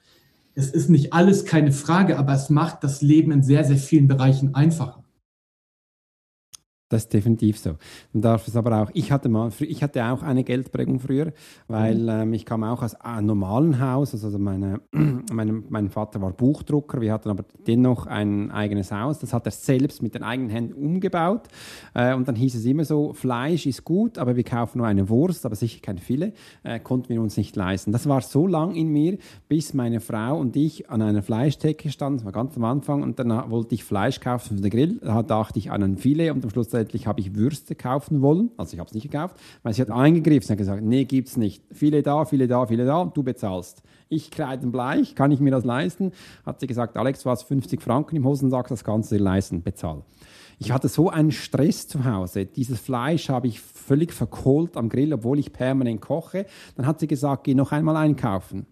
Es 0.54 0.69
ist 0.69 0.89
nicht 0.89 1.12
alles 1.12 1.45
keine 1.45 1.71
Frage, 1.71 2.19
aber 2.19 2.34
es 2.34 2.52
macht 2.52 2.84
das 2.84 3.02
Leben 3.02 3.32
in 3.32 3.41
sehr, 3.41 3.63
sehr 3.63 3.78
vielen 3.78 4.08
Bereichen 4.08 4.54
einfacher. 4.54 5.03
Das 6.94 7.06
ist 7.06 7.14
definitiv 7.14 7.58
so. 7.58 7.72
Dann 8.14 8.22
darf 8.22 8.48
es 8.48 8.56
aber 8.56 8.84
auch, 8.84 8.92
ich 8.94 9.12
hatte 9.12 9.28
mal, 9.28 9.50
ich 9.62 9.82
hatte 9.82 10.06
auch 10.06 10.22
eine 10.22 10.44
Geldprägung 10.44 11.00
früher, 11.00 11.34
weil 11.68 11.98
mhm. 11.98 12.10
ähm, 12.10 12.34
ich 12.34 12.46
kam 12.46 12.64
auch 12.64 12.84
aus 12.84 12.94
einem 12.94 13.26
normalen 13.26 13.82
Haus, 13.82 14.14
also 14.14 14.38
meine, 14.38 14.80
meine, 15.32 15.64
mein 15.70 15.90
Vater 15.90 16.22
war 16.22 16.34
Buchdrucker, 16.34 17.02
wir 17.02 17.12
hatten 17.12 17.30
aber 17.30 17.46
dennoch 17.66 18.06
ein 18.06 18.52
eigenes 18.52 18.92
Haus, 18.92 19.18
das 19.18 19.34
hat 19.34 19.48
er 19.48 19.52
selbst 19.52 20.04
mit 20.04 20.14
den 20.14 20.22
eigenen 20.22 20.52
Händen 20.52 20.74
umgebaut 20.74 21.48
äh, 21.96 22.14
und 22.14 22.28
dann 22.28 22.36
hieß 22.36 22.54
es 22.54 22.66
immer 22.66 22.86
so, 22.86 23.14
Fleisch 23.14 23.66
ist 23.66 23.84
gut, 23.84 24.20
aber 24.20 24.36
wir 24.36 24.44
kaufen 24.44 24.78
nur 24.78 24.86
eine 24.86 25.10
Wurst, 25.10 25.48
aber 25.48 25.56
sicher 25.56 25.80
kein 25.82 25.98
Filet, 25.98 26.34
äh, 26.62 26.80
konnten 26.80 27.10
wir 27.10 27.22
uns 27.24 27.38
nicht 27.38 27.56
leisten. 27.56 27.92
Das 27.92 28.08
war 28.08 28.22
so 28.22 28.46
lang 28.46 28.76
in 28.76 28.90
mir, 28.90 29.18
bis 29.50 29.74
meine 29.74 30.00
Frau 30.00 30.38
und 30.38 30.56
ich 30.56 30.92
an 30.92 31.02
einer 31.02 31.24
Fleischtheke 31.24 31.90
standen, 31.90 32.20
das 32.20 32.26
war 32.26 32.34
ganz 32.34 32.56
am 32.56 32.66
Anfang 32.66 33.02
und 33.02 33.18
dann 33.18 33.50
wollte 33.50 33.74
ich 33.74 33.84
Fleisch 33.84 34.20
kaufen 34.20 34.58
für 34.58 34.62
den 34.62 34.70
Grill, 34.70 35.00
da 35.02 35.24
dachte 35.24 35.58
ich 35.58 35.72
an 35.72 35.82
ein 35.82 35.98
Filet 35.98 36.30
und 36.30 36.44
am 36.44 36.52
Schluss 36.52 36.70
zwischenzeitlich 36.84 37.08
habe 37.08 37.22
ich 37.22 37.36
Würste 37.36 37.76
kaufen 37.76 38.22
wollen, 38.22 38.52
also 38.58 38.74
ich 38.74 38.80
habe 38.80 38.88
es 38.88 38.93
nicht 38.93 39.10
gekauft, 39.10 39.36
weil 39.63 39.74
sie 39.74 39.82
hat 39.82 39.91
eingegriffen, 39.91 40.50
hat 40.50 40.58
gesagt, 40.58 40.84
nee, 40.84 41.06
gibt's 41.06 41.38
nicht. 41.38 41.63
Viele 41.72 42.04
da, 42.04 42.26
viele 42.26 42.48
da, 42.48 42.65
viele 42.65 42.86
da, 42.86 43.06
du 43.06 43.24
bezahlst. 43.24 43.84
Ich 44.10 44.32
kreidenbleich, 44.32 45.15
kann 45.15 45.32
ich 45.32 45.39
mir 45.39 45.52
das 45.52 45.63
leisten? 45.63 46.12
Hat 46.46 46.60
sie 46.60 46.67
gesagt, 46.67 46.98
Alex, 46.98 47.24
du 47.24 47.30
hast 47.30 47.43
50 47.43 47.82
Franken 47.82 48.15
im 48.15 48.26
Hosensack, 48.26 48.67
das 48.67 48.84
kannst 48.84 49.12
du 49.12 49.17
dir 49.17 49.24
leisten, 49.24 49.63
bezahl. 49.63 50.04
Ich 50.60 50.72
hatte 50.72 50.88
so 50.88 51.10
einen 51.10 51.32
Stress 51.32 51.88
zu 51.88 52.06
Hause. 52.06 52.46
Dieses 52.46 52.80
Fleisch 52.80 53.30
habe 53.30 53.48
ich 53.48 53.60
völlig 53.60 54.13
verkohlt 54.13 54.78
am 54.78 54.88
Grill, 54.88 55.13
obwohl 55.13 55.39
ich 55.39 55.52
permanent 55.52 56.00
koche. 56.00 56.46
Dann 56.76 56.86
hat 56.86 57.00
sie 57.00 57.08
gesagt, 57.08 57.43
geh 57.43 57.56
noch 57.56 57.72
einmal 57.72 57.98
einkaufen. 57.98 58.65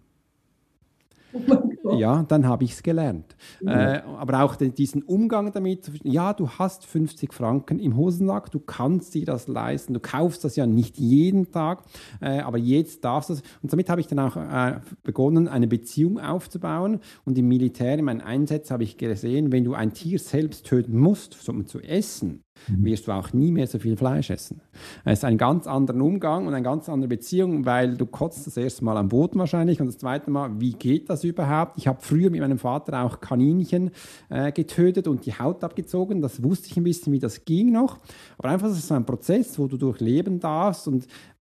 Ja, 1.84 2.22
dann 2.22 2.46
habe 2.46 2.64
ich 2.64 2.72
es 2.72 2.82
gelernt. 2.82 3.36
Mhm. 3.60 3.68
Äh, 3.68 4.02
aber 4.18 4.42
auch 4.42 4.56
den, 4.56 4.74
diesen 4.74 5.02
Umgang 5.02 5.52
damit, 5.52 5.90
ja, 6.04 6.32
du 6.32 6.48
hast 6.48 6.86
50 6.86 7.32
Franken 7.32 7.78
im 7.78 7.96
Hosensack, 7.96 8.50
du 8.50 8.60
kannst 8.60 9.14
dir 9.14 9.26
das 9.26 9.48
leisten, 9.48 9.94
du 9.94 10.00
kaufst 10.00 10.44
das 10.44 10.56
ja 10.56 10.66
nicht 10.66 10.98
jeden 10.98 11.50
Tag, 11.50 11.82
äh, 12.20 12.40
aber 12.40 12.58
jetzt 12.58 13.04
darfst 13.04 13.30
du 13.30 13.34
es. 13.34 13.42
Und 13.62 13.72
damit 13.72 13.90
habe 13.90 14.00
ich 14.00 14.06
dann 14.06 14.18
auch 14.18 14.36
äh, 14.36 14.80
begonnen, 15.02 15.48
eine 15.48 15.66
Beziehung 15.66 16.20
aufzubauen. 16.20 17.00
Und 17.24 17.38
im 17.38 17.48
Militär, 17.48 17.98
in 17.98 18.04
meinen 18.04 18.20
Einsätzen 18.20 18.72
habe 18.72 18.84
ich 18.84 18.96
gesehen, 18.96 19.52
wenn 19.52 19.64
du 19.64 19.74
ein 19.74 19.92
Tier 19.92 20.18
selbst 20.18 20.66
töten 20.66 20.98
musst, 20.98 21.48
um 21.48 21.66
zu 21.66 21.80
essen. 21.80 22.42
Wirst 22.68 23.08
du 23.08 23.12
auch 23.12 23.32
nie 23.32 23.50
mehr 23.50 23.66
so 23.66 23.78
viel 23.78 23.96
Fleisch 23.96 24.30
essen. 24.30 24.60
Es 25.04 25.20
ist 25.20 25.24
ein 25.24 25.38
ganz 25.38 25.66
anderer 25.66 26.00
Umgang 26.00 26.46
und 26.46 26.54
eine 26.54 26.62
ganz 26.62 26.88
andere 26.88 27.08
Beziehung, 27.08 27.66
weil 27.66 27.96
du 27.96 28.06
kotzt 28.06 28.46
das 28.46 28.56
erste 28.56 28.84
Mal 28.84 28.96
am 28.96 29.08
Boden 29.08 29.38
wahrscheinlich 29.38 29.80
und 29.80 29.86
das 29.86 29.98
zweite 29.98 30.30
Mal, 30.30 30.60
wie 30.60 30.72
geht 30.72 31.10
das 31.10 31.24
überhaupt? 31.24 31.78
Ich 31.78 31.88
habe 31.88 31.98
früher 32.00 32.30
mit 32.30 32.40
meinem 32.40 32.58
Vater 32.58 33.02
auch 33.02 33.20
Kaninchen 33.20 33.90
äh, 34.28 34.52
getötet 34.52 35.08
und 35.08 35.26
die 35.26 35.32
Haut 35.32 35.64
abgezogen. 35.64 36.20
Das 36.20 36.42
wusste 36.42 36.68
ich 36.68 36.76
ein 36.76 36.84
bisschen, 36.84 37.12
wie 37.12 37.18
das 37.18 37.44
ging 37.44 37.72
noch. 37.72 37.98
Aber 38.38 38.50
einfach, 38.50 38.68
das 38.68 38.78
ist 38.78 38.88
so 38.88 38.94
ein 38.94 39.06
Prozess, 39.06 39.58
wo 39.58 39.66
du 39.66 39.76
durchleben 39.76 40.40
darfst 40.40 40.86
und 40.88 41.06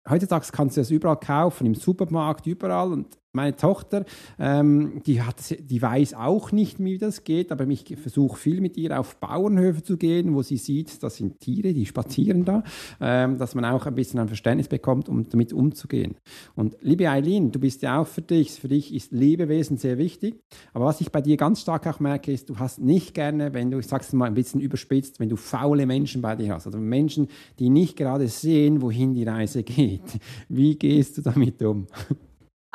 heutzutage 0.09 0.47
kannst 0.51 0.77
du 0.77 0.81
das 0.81 0.91
überall 0.91 1.19
kaufen, 1.19 1.65
im 1.65 1.75
Supermarkt, 1.75 2.47
überall. 2.47 2.91
Und 2.91 3.07
meine 3.35 3.55
Tochter, 3.55 4.05
ähm, 4.39 5.01
die, 5.05 5.21
hat, 5.21 5.35
die 5.59 5.81
weiß 5.81 6.13
auch 6.15 6.51
nicht, 6.51 6.83
wie 6.83 6.97
das 6.97 7.23
geht, 7.23 7.51
aber 7.51 7.67
ich 7.67 7.95
versuche 8.01 8.37
viel 8.37 8.61
mit 8.61 8.77
ihr 8.77 8.99
auf 8.99 9.17
Bauernhöfe 9.17 9.83
zu 9.83 9.97
gehen, 9.97 10.33
wo 10.33 10.41
sie 10.41 10.57
sieht, 10.57 11.03
das 11.03 11.17
sind 11.17 11.39
Tiere, 11.39 11.73
die 11.73 11.85
spazieren 11.85 12.45
da, 12.45 12.63
ähm, 12.99 13.37
dass 13.37 13.55
man 13.55 13.65
auch 13.65 13.85
ein 13.85 13.95
bisschen 13.95 14.19
ein 14.19 14.27
Verständnis 14.27 14.67
bekommt, 14.67 15.09
um 15.09 15.29
damit 15.29 15.53
umzugehen. 15.53 16.15
Und 16.55 16.77
liebe 16.81 17.09
Eileen, 17.09 17.51
du 17.51 17.59
bist 17.59 17.81
ja 17.81 17.99
auch 17.99 18.07
für 18.07 18.21
dich, 18.21 18.51
für 18.51 18.67
dich 18.67 18.93
ist 18.93 19.11
Lebewesen 19.11 19.77
sehr 19.77 19.97
wichtig, 19.97 20.39
aber 20.73 20.85
was 20.85 21.01
ich 21.01 21.11
bei 21.11 21.21
dir 21.21 21.37
ganz 21.37 21.61
stark 21.61 21.85
auch 21.87 21.99
merke, 21.99 22.31
ist, 22.31 22.49
du 22.49 22.57
hast 22.59 22.79
nicht 22.79 23.13
gerne, 23.13 23.53
wenn 23.53 23.71
du, 23.71 23.79
ich 23.79 23.87
sag's 23.87 24.13
mal 24.13 24.25
ein 24.25 24.33
bisschen 24.33 24.61
überspitzt, 24.61 25.19
wenn 25.19 25.29
du 25.29 25.35
faule 25.35 25.85
Menschen 25.85 26.21
bei 26.21 26.35
dir 26.35 26.53
hast, 26.53 26.65
also 26.65 26.79
Menschen, 26.79 27.27
die 27.59 27.69
nicht 27.69 27.97
gerade 27.97 28.27
sehen, 28.27 28.81
wohin 28.81 29.13
die 29.13 29.23
Reise 29.23 29.63
geht. 29.63 30.01
Wie 30.49 30.75
gehst 30.75 31.17
du 31.17 31.21
damit 31.21 31.61
um? 31.61 31.87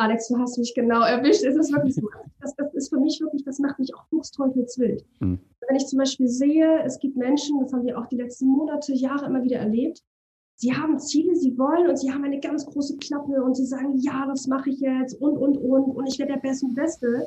Alex, 0.01 0.29
du 0.29 0.39
hast 0.39 0.57
mich 0.57 0.73
genau 0.75 1.03
erwischt. 1.03 1.45
Es 1.45 1.57
ist 1.57 1.71
wirklich 1.75 1.95
so. 1.95 2.09
Das, 2.41 2.57
das 2.57 2.73
ist 2.73 2.89
für 2.89 2.99
mich 2.99 3.21
wirklich, 3.21 3.45
das 3.45 3.59
macht 3.59 3.79
mich 3.79 3.95
auch 3.95 4.07
fuchsteufelswild. 4.09 5.05
Mhm. 5.21 5.39
Wenn 5.69 5.77
ich 5.77 5.87
zum 5.89 5.99
Beispiel 5.99 6.27
sehe, 6.27 6.83
es 6.85 6.99
gibt 6.99 7.19
Menschen, 7.19 7.61
das 7.61 7.71
haben 7.75 7.85
wir 7.85 7.99
auch 7.99 8.07
die 8.07 8.17
letzten 8.17 8.47
Monate, 8.47 8.95
Jahre 8.95 9.27
immer 9.27 9.45
wieder 9.45 9.59
erlebt, 9.59 10.03
sie 10.57 10.75
haben 10.75 10.99
Ziele, 10.99 11.37
sie 11.37 11.57
wollen 11.59 11.87
und 11.87 11.99
sie 11.99 12.11
haben 12.11 12.25
eine 12.25 12.41
ganz 12.41 12.65
große 12.65 12.97
Klappe 12.97 13.43
und 13.43 13.55
sie 13.55 13.67
sagen, 13.67 13.99
ja, 13.99 14.25
das 14.27 14.47
mache 14.47 14.71
ich 14.71 14.81
jetzt 14.81 15.21
und, 15.21 15.37
und, 15.37 15.59
und 15.59 15.95
und 15.95 16.07
ich 16.07 16.19
werde 16.19 16.33
der 16.33 16.41
Beste 16.41 16.65
und 16.65 16.75
Beste. 16.75 17.27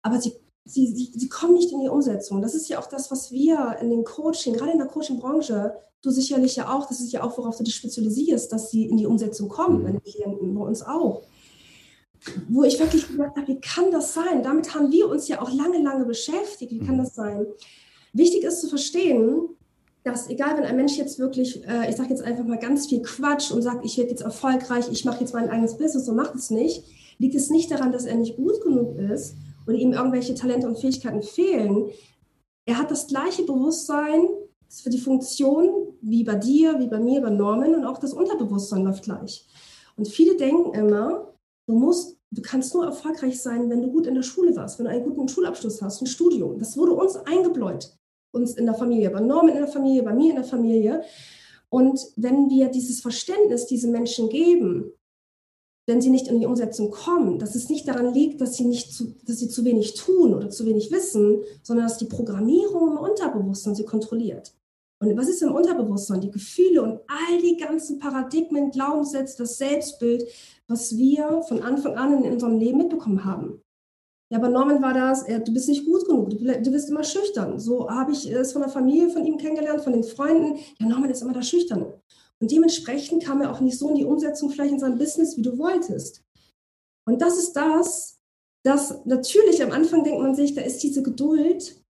Aber 0.00 0.18
sie, 0.18 0.32
sie, 0.64 0.86
sie, 0.86 1.12
sie 1.14 1.28
kommen 1.28 1.52
nicht 1.52 1.70
in 1.70 1.80
die 1.80 1.88
Umsetzung. 1.88 2.40
Das 2.40 2.54
ist 2.54 2.70
ja 2.70 2.78
auch 2.78 2.86
das, 2.86 3.10
was 3.10 3.30
wir 3.30 3.76
in 3.82 3.90
den 3.90 4.04
Coaching, 4.04 4.54
gerade 4.54 4.72
in 4.72 4.78
der 4.78 4.88
Coaching-Branche, 4.88 5.74
du 6.00 6.10
sicherlich 6.10 6.56
ja 6.56 6.74
auch, 6.74 6.86
das 6.86 7.00
ist 7.00 7.12
ja 7.12 7.22
auch, 7.22 7.36
worauf 7.36 7.58
du 7.58 7.62
dich 7.62 7.74
spezialisierst, 7.74 8.50
dass 8.50 8.70
sie 8.70 8.86
in 8.86 8.96
die 8.96 9.06
Umsetzung 9.06 9.50
kommen, 9.50 9.84
deine 9.84 10.00
Klienten, 10.00 10.54
bei 10.54 10.62
uns 10.62 10.82
auch 10.82 11.22
wo 12.48 12.62
ich 12.64 12.78
wirklich 12.78 13.08
gedacht 13.08 13.36
habe, 13.36 13.48
wie 13.48 13.60
kann 13.60 13.90
das 13.90 14.14
sein? 14.14 14.42
Damit 14.42 14.74
haben 14.74 14.92
wir 14.92 15.08
uns 15.08 15.28
ja 15.28 15.40
auch 15.40 15.52
lange, 15.52 15.82
lange 15.82 16.04
beschäftigt. 16.04 16.72
Wie 16.72 16.78
kann 16.78 16.94
mhm. 16.94 17.04
das 17.04 17.14
sein? 17.14 17.46
Wichtig 18.12 18.44
ist 18.44 18.60
zu 18.60 18.68
verstehen, 18.68 19.48
dass 20.04 20.28
egal, 20.28 20.56
wenn 20.56 20.64
ein 20.64 20.76
Mensch 20.76 20.96
jetzt 20.96 21.18
wirklich, 21.18 21.66
äh, 21.66 21.88
ich 21.88 21.96
sage 21.96 22.10
jetzt 22.10 22.22
einfach 22.22 22.44
mal 22.44 22.58
ganz 22.58 22.86
viel 22.88 23.02
Quatsch 23.02 23.50
und 23.50 23.62
sagt, 23.62 23.84
ich 23.84 23.96
werde 23.98 24.10
jetzt 24.10 24.22
erfolgreich, 24.22 24.86
ich 24.90 25.04
mache 25.04 25.20
jetzt 25.20 25.32
mein 25.32 25.48
eigenes 25.48 25.76
Business 25.76 26.08
und 26.08 26.16
macht 26.16 26.34
es 26.34 26.50
nicht, 26.50 26.84
liegt 27.18 27.34
es 27.34 27.50
nicht 27.50 27.70
daran, 27.70 27.92
dass 27.92 28.04
er 28.04 28.16
nicht 28.16 28.36
gut 28.36 28.60
genug 28.62 28.98
ist 28.98 29.36
oder 29.66 29.76
ihm 29.76 29.92
irgendwelche 29.92 30.34
Talente 30.34 30.66
und 30.66 30.78
Fähigkeiten 30.78 31.22
fehlen. 31.22 31.90
Er 32.66 32.78
hat 32.78 32.90
das 32.90 33.06
gleiche 33.06 33.44
Bewusstsein 33.44 34.26
für 34.68 34.90
die 34.90 34.98
Funktion 34.98 35.94
wie 36.00 36.24
bei 36.24 36.34
dir, 36.34 36.78
wie 36.80 36.88
bei 36.88 36.98
mir, 36.98 37.20
bei 37.20 37.30
Norman 37.30 37.74
und 37.74 37.84
auch 37.84 37.98
das 37.98 38.12
Unterbewusstsein 38.12 38.84
läuft 38.84 39.04
gleich. 39.04 39.46
Und 39.96 40.08
viele 40.08 40.36
denken 40.36 40.74
immer, 40.74 41.31
Du 41.66 41.74
musst, 41.74 42.18
du 42.30 42.42
kannst 42.42 42.74
nur 42.74 42.84
erfolgreich 42.84 43.40
sein, 43.40 43.70
wenn 43.70 43.82
du 43.82 43.90
gut 43.90 44.06
in 44.06 44.14
der 44.14 44.22
Schule 44.22 44.54
warst, 44.56 44.78
wenn 44.78 44.86
du 44.86 44.90
einen 44.90 45.04
guten 45.04 45.28
Schulabschluss 45.28 45.80
hast, 45.80 46.02
ein 46.02 46.06
Studium. 46.06 46.58
Das 46.58 46.76
wurde 46.76 46.92
uns 46.92 47.16
eingebläut, 47.16 47.96
uns 48.32 48.54
in 48.54 48.66
der 48.66 48.74
Familie, 48.74 49.10
bei 49.10 49.20
Norman 49.20 49.54
in 49.54 49.62
der 49.62 49.68
Familie, 49.68 50.02
bei 50.02 50.14
mir 50.14 50.30
in 50.30 50.36
der 50.36 50.44
Familie. 50.44 51.02
Und 51.68 52.00
wenn 52.16 52.50
wir 52.50 52.68
dieses 52.68 53.00
Verständnis 53.00 53.66
diesen 53.66 53.92
Menschen 53.92 54.28
geben, 54.28 54.92
wenn 55.86 56.00
sie 56.00 56.10
nicht 56.10 56.28
in 56.28 56.38
die 56.38 56.46
Umsetzung 56.46 56.90
kommen, 56.90 57.38
dass 57.38 57.54
es 57.54 57.68
nicht 57.68 57.88
daran 57.88 58.12
liegt, 58.14 58.40
dass 58.40 58.56
sie, 58.56 58.64
nicht 58.64 58.92
zu, 58.92 59.16
dass 59.24 59.38
sie 59.38 59.48
zu 59.48 59.64
wenig 59.64 59.94
tun 59.94 60.34
oder 60.34 60.48
zu 60.48 60.64
wenig 60.64 60.92
wissen, 60.92 61.42
sondern 61.62 61.86
dass 61.86 61.98
die 61.98 62.04
Programmierung 62.04 62.92
im 62.92 62.98
Unterbewusstsein 62.98 63.74
sie 63.74 63.84
kontrolliert. 63.84 64.54
Und 65.02 65.16
was 65.16 65.28
ist 65.28 65.42
im 65.42 65.52
Unterbewusstsein? 65.52 66.20
Die 66.20 66.30
Gefühle 66.30 66.80
und 66.80 67.00
all 67.08 67.38
die 67.42 67.56
ganzen 67.56 67.98
Paradigmen, 67.98 68.70
Glaubenssätze, 68.70 69.38
das 69.38 69.58
Selbstbild, 69.58 70.24
was 70.68 70.96
wir 70.96 71.42
von 71.48 71.60
Anfang 71.60 71.96
an 71.96 72.22
in 72.22 72.32
unserem 72.32 72.56
Leben 72.56 72.78
mitbekommen 72.78 73.24
haben. 73.24 73.60
Ja, 74.30 74.38
bei 74.38 74.48
Norman 74.48 74.80
war 74.80 74.94
das, 74.94 75.26
du 75.26 75.52
bist 75.52 75.68
nicht 75.68 75.84
gut 75.84 76.06
genug, 76.06 76.30
du, 76.30 76.36
du 76.38 76.70
bist 76.70 76.88
immer 76.88 77.02
schüchtern. 77.02 77.58
So 77.58 77.90
habe 77.90 78.12
ich 78.12 78.30
es 78.30 78.52
von 78.52 78.62
der 78.62 78.70
Familie 78.70 79.10
von 79.10 79.26
ihm 79.26 79.38
kennengelernt, 79.38 79.82
von 79.82 79.92
den 79.92 80.04
Freunden. 80.04 80.58
Ja, 80.78 80.86
Norman 80.86 81.10
ist 81.10 81.20
immer 81.20 81.34
der 81.34 81.42
Schüchterne. 81.42 82.00
Und 82.38 82.50
dementsprechend 82.50 83.24
kam 83.24 83.40
er 83.42 83.50
auch 83.50 83.60
nicht 83.60 83.78
so 83.78 83.88
in 83.88 83.96
die 83.96 84.04
Umsetzung 84.04 84.50
vielleicht 84.50 84.72
in 84.72 84.78
seinem 84.78 84.98
Business, 84.98 85.36
wie 85.36 85.42
du 85.42 85.58
wolltest. 85.58 86.22
Und 87.06 87.20
das 87.20 87.38
ist 87.38 87.54
das, 87.54 88.20
dass 88.62 89.04
natürlich 89.04 89.62
am 89.64 89.72
Anfang 89.72 90.04
denkt 90.04 90.20
man 90.20 90.36
sich, 90.36 90.54
da 90.54 90.62
ist 90.62 90.82
diese 90.84 91.02
Geduld, 91.02 91.81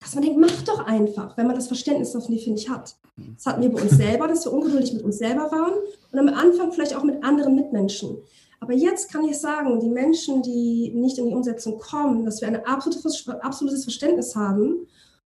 dass 0.00 0.14
man 0.14 0.24
denkt, 0.24 0.40
mach 0.40 0.62
doch 0.62 0.86
einfach, 0.86 1.36
wenn 1.36 1.46
man 1.46 1.54
das 1.54 1.66
Verständnis 1.68 2.12
finde 2.12 2.38
ich, 2.38 2.68
hat. 2.68 2.96
Das 3.36 3.46
hatten 3.46 3.62
wir 3.62 3.70
bei 3.70 3.82
uns 3.82 3.92
selber, 3.92 4.28
dass 4.28 4.46
wir 4.46 4.52
ungeduldig 4.52 4.94
mit 4.94 5.02
uns 5.02 5.18
selber 5.18 5.50
waren 5.52 5.74
und 6.10 6.18
am 6.18 6.28
Anfang 6.28 6.72
vielleicht 6.72 6.96
auch 6.96 7.04
mit 7.04 7.22
anderen 7.22 7.54
Mitmenschen. 7.54 8.16
Aber 8.60 8.72
jetzt 8.72 9.10
kann 9.10 9.24
ich 9.24 9.38
sagen, 9.38 9.80
die 9.80 9.88
Menschen, 9.88 10.42
die 10.42 10.92
nicht 10.94 11.18
in 11.18 11.26
die 11.26 11.34
Umsetzung 11.34 11.78
kommen, 11.78 12.24
dass 12.24 12.40
wir 12.40 12.48
ein 12.48 12.64
absolutes 12.64 13.84
Verständnis 13.84 14.34
haben 14.36 14.86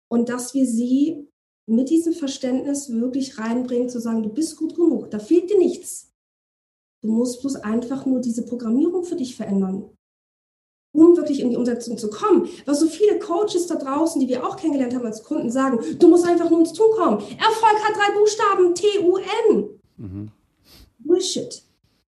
und 0.10 0.30
dass 0.30 0.54
wir 0.54 0.65
sie 0.65 1.28
mit 1.67 1.89
diesem 1.89 2.13
Verständnis 2.13 2.91
wirklich 2.91 3.39
reinbringen, 3.39 3.89
zu 3.89 3.99
sagen, 3.99 4.23
du 4.23 4.30
bist 4.30 4.58
gut 4.58 4.75
genug, 4.75 5.10
da 5.10 5.19
fehlt 5.19 5.49
dir 5.49 5.58
nichts. 5.58 6.12
Du 7.01 7.12
musst 7.12 7.41
bloß 7.41 7.58
einfach 7.58 8.06
nur 8.06 8.19
diese 8.19 8.45
Programmierung 8.45 9.04
für 9.04 9.15
dich 9.15 9.36
verändern 9.36 9.94
um 10.95 11.17
wirklich 11.17 11.39
in 11.39 11.49
die 11.49 11.58
Umsetzung 11.58 11.97
zu 11.97 12.10
kommen. 12.10 12.47
Was 12.65 12.79
so 12.79 12.88
viele 12.88 13.19
Coaches 13.19 13.67
da 13.67 13.75
draußen, 13.75 14.19
die 14.19 14.27
wir 14.27 14.45
auch 14.45 14.58
kennengelernt 14.58 14.95
haben 14.95 15.05
als 15.05 15.23
Kunden, 15.23 15.49
sagen, 15.49 15.79
du 15.99 16.08
musst 16.08 16.25
einfach 16.25 16.49
nur 16.49 16.60
ins 16.60 16.73
Tun 16.73 16.91
kommen. 16.95 17.17
Erfolg 17.17 17.84
hat 17.84 17.95
drei 17.95 18.17
Buchstaben, 18.17 18.75
T-U-N. 18.75 19.79
Mhm. 19.97 20.31
Bullshit. 20.99 21.63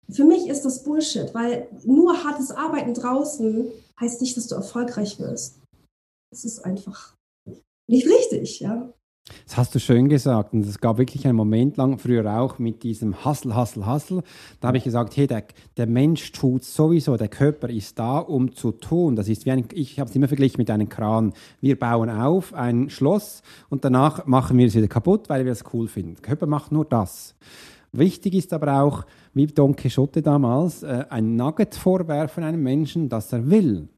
Für 0.10 0.24
mich 0.24 0.48
ist 0.48 0.64
das 0.64 0.84
Bullshit, 0.84 1.34
weil 1.34 1.68
nur 1.86 2.24
hartes 2.24 2.52
Arbeiten 2.52 2.94
draußen 2.94 3.72
heißt 4.00 4.22
nicht, 4.22 4.36
dass 4.38 4.48
du 4.48 4.56
erfolgreich 4.56 5.20
wirst. 5.20 5.60
Es 6.32 6.46
ist 6.46 6.66
einfach 6.66 7.16
nicht 7.88 8.08
richtig, 8.08 8.60
ja. 8.60 8.94
Das 9.46 9.58
hast 9.58 9.76
du 9.76 9.80
schön 9.80 10.10
gesagt. 10.10 10.54
Und 10.54 10.66
es 10.66 10.80
gab 10.80 10.98
wirklich 10.98 11.26
einen 11.28 11.36
Moment 11.36 11.78
lang, 11.78 11.98
früher 11.98 12.26
auch, 12.40 12.60
mit 12.60 12.84
diesem 12.84 13.26
Hustle, 13.26 13.56
Hustle, 13.56 13.86
Hustle. 13.86 14.24
Da 14.60 14.70
habe 14.70 14.78
ich 14.78 14.84
gesagt, 14.84 15.16
hey, 15.18 15.28
der, 15.28 15.44
der 15.78 15.88
Mensch 15.88 16.32
tut 16.32 16.64
sowieso, 16.64 17.18
der 17.18 17.28
Körper 17.28 17.70
ist 17.70 17.98
da, 18.00 18.20
um 18.20 18.54
zu 18.54 18.72
tun. 18.72 19.16
Das 19.16 19.30
ist 19.30 19.46
wie 19.46 19.52
ein, 19.52 19.66
ich 19.74 20.00
habe 20.00 20.10
es 20.10 20.16
immer 20.16 20.28
verglichen 20.28 20.58
mit 20.58 20.70
einem 20.70 20.90
Kran. 20.90 21.34
Wir 21.62 21.78
bauen 21.78 22.10
auf 22.10 22.54
ein 22.54 22.90
Schloss 22.90 23.42
und 23.70 23.86
danach 23.86 24.26
machen 24.26 24.58
wir 24.58 24.68
es 24.68 24.76
wieder 24.76 24.88
kaputt, 24.88 25.30
weil 25.30 25.46
wir 25.46 25.52
es 25.52 25.64
cool 25.74 25.88
finden. 25.88 26.16
Der 26.16 26.24
Körper 26.24 26.46
macht 26.46 26.72
nur 26.72 26.86
das. 26.86 27.36
Wichtig 27.92 28.36
ist 28.36 28.54
aber 28.54 28.82
auch, 28.82 29.06
wie 29.34 29.48
Don 29.48 29.76
Quixote 29.76 30.22
damals, 30.22 30.84
äh, 30.84 31.06
ein 31.10 31.36
Nugget 31.36 31.76
vorwerfen 31.76 32.44
einem 32.44 32.62
Menschen, 32.62 33.10
dass 33.10 33.34
er 33.34 33.50
will. 33.50 33.90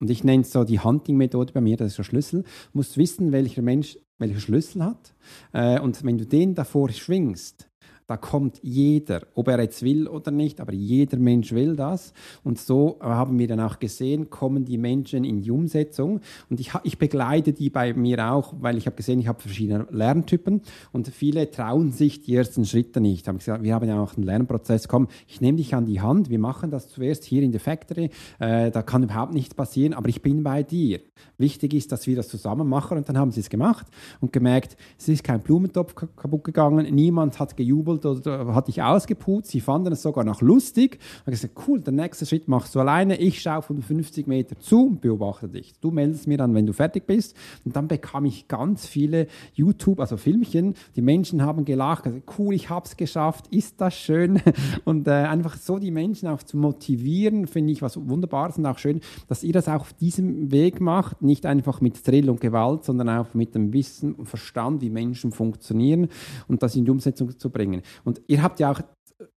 Und 0.00 0.10
ich 0.10 0.24
nenne 0.24 0.42
es 0.42 0.52
so 0.52 0.64
die 0.64 0.80
Hunting-Methode 0.80 1.52
bei 1.52 1.60
mir, 1.60 1.76
das 1.76 1.88
ist 1.88 1.98
der 1.98 2.04
Schlüssel. 2.04 2.42
Du 2.42 2.78
musst 2.78 2.96
wissen, 2.96 3.32
welcher 3.32 3.62
Mensch 3.62 3.98
welcher 4.18 4.40
Schlüssel 4.40 4.84
hat. 4.84 5.14
Äh, 5.52 5.80
und 5.80 6.04
wenn 6.04 6.18
du 6.18 6.26
den 6.26 6.54
davor 6.54 6.90
schwingst, 6.90 7.67
Da 8.08 8.16
kommt 8.16 8.58
jeder, 8.62 9.20
ob 9.34 9.48
er 9.48 9.60
jetzt 9.60 9.82
will 9.82 10.08
oder 10.08 10.30
nicht, 10.30 10.62
aber 10.62 10.72
jeder 10.72 11.18
Mensch 11.18 11.52
will 11.52 11.76
das. 11.76 12.14
Und 12.42 12.58
so 12.58 12.96
haben 13.02 13.38
wir 13.38 13.46
dann 13.46 13.60
auch 13.60 13.78
gesehen, 13.78 14.30
kommen 14.30 14.64
die 14.64 14.78
Menschen 14.78 15.24
in 15.24 15.42
die 15.42 15.50
Umsetzung. 15.50 16.22
Und 16.48 16.58
ich, 16.58 16.72
ich 16.84 16.96
begleite 16.96 17.52
die 17.52 17.68
bei 17.68 17.92
mir 17.92 18.32
auch, 18.32 18.54
weil 18.60 18.78
ich 18.78 18.86
habe 18.86 18.96
gesehen, 18.96 19.20
ich 19.20 19.28
habe 19.28 19.42
verschiedene 19.42 19.86
Lerntypen 19.90 20.62
und 20.90 21.08
viele 21.08 21.50
trauen 21.50 21.92
sich 21.92 22.22
die 22.22 22.34
ersten 22.34 22.64
Schritte 22.64 23.02
nicht. 23.02 23.28
Hab 23.28 23.40
gesagt, 23.40 23.62
wir 23.62 23.74
haben 23.74 23.86
ja 23.86 24.00
auch 24.00 24.16
einen 24.16 24.24
Lernprozess. 24.24 24.88
Komm, 24.88 25.08
ich 25.26 25.42
nehme 25.42 25.58
dich 25.58 25.74
an 25.74 25.84
die 25.84 26.00
Hand. 26.00 26.30
Wir 26.30 26.38
machen 26.38 26.70
das 26.70 26.88
zuerst 26.88 27.24
hier 27.24 27.42
in 27.42 27.52
der 27.52 27.60
Factory. 27.60 28.08
Äh, 28.38 28.70
da 28.70 28.80
kann 28.80 29.02
überhaupt 29.02 29.34
nichts 29.34 29.54
passieren, 29.54 29.92
aber 29.92 30.08
ich 30.08 30.22
bin 30.22 30.42
bei 30.42 30.62
dir. 30.62 31.00
Wichtig 31.36 31.74
ist, 31.74 31.92
dass 31.92 32.06
wir 32.06 32.16
das 32.16 32.28
zusammen 32.28 32.70
machen. 32.70 32.96
Und 32.96 33.06
dann 33.06 33.18
haben 33.18 33.32
sie 33.32 33.40
es 33.40 33.50
gemacht 33.50 33.86
und 34.22 34.32
gemerkt, 34.32 34.78
es 34.98 35.08
ist 35.08 35.24
kein 35.24 35.42
Blumentopf 35.42 35.94
kaputt 35.94 36.44
gegangen. 36.44 36.86
Niemand 36.94 37.38
hat 37.38 37.54
gejubelt 37.54 37.97
geholt 38.02 38.26
oder 38.26 38.54
hat 38.54 38.68
dich 38.68 38.82
ausgeputzt. 38.82 39.50
Sie 39.50 39.60
fanden 39.60 39.92
es 39.92 40.02
sogar 40.02 40.24
noch 40.24 40.40
lustig. 40.40 40.98
Und 41.26 41.30
gesagt, 41.30 41.54
cool, 41.66 41.80
der 41.80 41.92
nächste 41.92 42.26
Schritt 42.26 42.48
machst 42.48 42.74
du 42.74 42.80
alleine. 42.80 43.16
Ich 43.16 43.40
schaue 43.40 43.62
von 43.62 43.80
50 43.80 44.26
Meter 44.26 44.58
zu 44.58 44.86
und 44.86 45.00
beobachte 45.00 45.48
dich. 45.48 45.74
Du 45.80 45.90
meldest 45.90 46.26
mir 46.26 46.38
dann, 46.38 46.54
wenn 46.54 46.66
du 46.66 46.72
fertig 46.72 47.06
bist. 47.06 47.36
Und 47.64 47.76
dann 47.76 47.88
bekam 47.88 48.24
ich 48.24 48.48
ganz 48.48 48.86
viele 48.86 49.26
YouTube, 49.54 50.00
also 50.00 50.16
Filmchen. 50.16 50.74
Die 50.96 51.02
Menschen 51.02 51.42
haben 51.42 51.64
gelacht, 51.64 52.04
gesagt, 52.04 52.30
cool, 52.38 52.54
ich 52.54 52.70
habe 52.70 52.86
es 52.86 52.96
geschafft. 52.96 53.46
Ist 53.48 53.80
das 53.80 53.94
schön? 53.94 54.40
Und 54.84 55.06
äh, 55.08 55.10
einfach 55.10 55.56
so 55.56 55.78
die 55.78 55.90
Menschen 55.90 56.28
auch 56.28 56.42
zu 56.42 56.56
motivieren, 56.56 57.46
finde 57.46 57.72
ich 57.72 57.82
was 57.82 57.98
Wunderbares 58.08 58.58
und 58.58 58.66
auch 58.66 58.78
schön, 58.78 59.00
dass 59.28 59.42
ihr 59.42 59.52
das 59.52 59.68
auch 59.68 59.80
auf 59.80 59.92
diesem 59.92 60.50
Weg 60.50 60.80
macht. 60.80 61.22
Nicht 61.22 61.46
einfach 61.46 61.80
mit 61.80 62.04
Thrill 62.04 62.30
und 62.30 62.40
Gewalt, 62.40 62.84
sondern 62.84 63.08
auch 63.08 63.34
mit 63.34 63.54
dem 63.54 63.72
Wissen 63.72 64.14
und 64.14 64.26
Verstand, 64.26 64.80
wie 64.82 64.90
Menschen 64.90 65.32
funktionieren 65.32 66.08
und 66.46 66.62
das 66.62 66.76
in 66.76 66.84
die 66.84 66.90
Umsetzung 66.90 67.38
zu 67.38 67.50
bringen. 67.50 67.82
Und 68.04 68.20
ihr 68.26 68.42
habt 68.42 68.60
ja 68.60 68.70
auch 68.70 68.80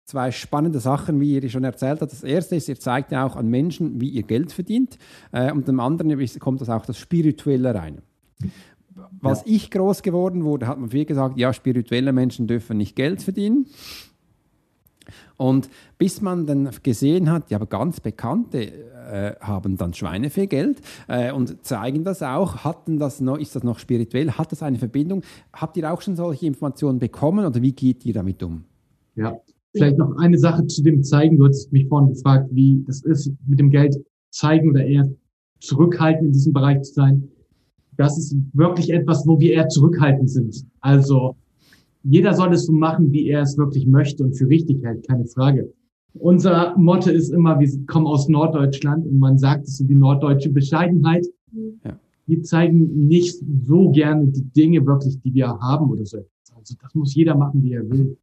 zwei 0.06 0.32
spannende 0.32 0.80
Sachen, 0.80 1.20
wie 1.20 1.40
ihr 1.40 1.50
schon 1.50 1.64
erzählt 1.64 2.02
habt. 2.02 2.12
Das 2.12 2.24
erste 2.24 2.56
ist, 2.56 2.70
ihr 2.70 2.80
zeigt 2.80 3.12
ja 3.12 3.26
auch 3.26 3.36
an 3.36 3.48
Menschen, 3.48 4.00
wie 4.00 4.10
ihr 4.10 4.24
Geld 4.24 4.52
verdient. 4.52 4.98
Äh, 5.32 5.52
und 5.52 5.68
dem 5.68 5.80
anderen 5.80 6.20
kommt 6.40 6.62
das 6.62 6.70
auch 6.70 6.86
das 6.86 6.98
Spirituelle 6.98 7.74
rein. 7.74 8.02
Was 9.22 9.46
ja. 9.46 9.54
ich 9.54 9.72
groß 9.72 10.02
geworden 10.02 10.44
wurde, 10.44 10.68
hat 10.68 10.78
man 10.80 10.90
viel 10.90 11.06
gesagt, 11.06 11.38
ja, 11.38 11.54
spirituelle 11.54 12.12
Menschen 12.12 12.48
dürfen 12.48 12.78
nicht 12.78 12.96
Geld 12.96 13.22
verdienen. 13.22 13.68
Und 15.38 15.70
bis 15.98 16.22
man 16.22 16.46
dann 16.46 16.70
gesehen 16.84 17.32
hat, 17.32 17.50
ja, 17.50 17.58
aber 17.58 17.66
ganz 17.66 18.00
Bekannte 18.00 18.91
äh, 19.12 19.36
haben 19.40 19.78
dann 19.78 19.94
Schweinefehlgeld 19.94 20.82
äh, 21.08 21.32
und 21.32 21.66
zeigen 21.66 22.04
das 22.04 22.24
auch. 22.24 22.58
Hatten 22.64 22.98
das 22.98 23.20
noch, 23.20 23.38
ist 23.38 23.56
das 23.56 23.64
noch 23.64 23.78
spirituell? 23.78 24.32
Hat 24.32 24.52
das 24.52 24.64
eine 24.64 24.78
Verbindung? 24.78 25.22
Habt 25.54 25.78
ihr 25.78 25.92
auch 25.92 26.02
schon 26.02 26.16
solche 26.16 26.46
Informationen 26.46 27.00
bekommen 27.00 27.46
oder 27.46 27.62
wie 27.62 27.74
geht 27.74 28.06
ihr 28.06 28.14
damit 28.14 28.42
um? 28.42 28.64
Ja, 29.16 29.38
vielleicht 29.76 29.98
noch 29.98 30.18
eine 30.18 30.38
Sache 30.38 30.66
zu 30.68 30.82
dem 30.82 31.04
Zeigen. 31.04 31.38
Du 31.38 31.48
hast 31.48 31.72
mich 31.72 31.88
vorhin 31.88 32.14
gefragt, 32.14 32.50
wie 32.52 32.84
das 32.88 33.02
ist, 33.04 33.32
mit 33.46 33.60
dem 33.60 33.70
Geld 33.70 33.98
zeigen 34.30 34.70
oder 34.70 34.86
eher 34.86 35.10
zurückhalten 35.60 36.28
in 36.28 36.34
diesem 36.34 36.54
Bereich 36.54 36.82
zu 36.84 36.94
sein. 36.94 37.28
Das 37.98 38.18
ist 38.18 38.36
wirklich 38.54 38.92
etwas, 38.92 39.28
wo 39.28 39.40
wir 39.40 39.54
eher 39.54 39.68
zurückhaltend 39.68 40.30
sind. 40.30 40.66
Also 40.80 41.36
jeder 42.04 42.34
soll 42.34 42.54
es 42.54 42.66
so 42.66 42.72
machen, 42.72 43.12
wie 43.12 43.28
er 43.28 43.42
es 43.42 43.58
wirklich 43.58 43.86
möchte 43.86 44.24
und 44.24 44.34
für 44.34 44.48
richtig 44.48 44.84
hält, 44.84 45.08
keine 45.08 45.26
Frage. 45.26 45.72
Unser 46.14 46.78
Motto 46.78 47.10
ist 47.10 47.30
immer, 47.30 47.60
wir 47.60 47.70
kommen 47.86 48.08
aus 48.08 48.28
Norddeutschland 48.28 49.06
und 49.06 49.20
man 49.20 49.38
sagt 49.38 49.66
es 49.66 49.78
so 49.78 49.86
die 49.86 49.96
norddeutsche 49.96 50.50
Bescheidenheit. 50.50 51.26
Ja. 51.84 52.00
Wir 52.28 52.44
zeigen 52.44 53.08
nicht 53.08 53.42
so 53.66 53.90
gerne 53.92 54.28
die 54.28 54.44
Dinge 54.44 54.86
wirklich, 54.86 55.20
die 55.22 55.34
wir 55.34 55.48
haben 55.48 55.90
oder 55.90 56.06
so. 56.06 56.26
Also 56.56 56.76
das 56.82 56.94
muss 56.94 57.16
jeder 57.16 57.36
machen, 57.36 57.64
wie 57.64 57.74
er 57.74 57.90
will. 57.90 58.18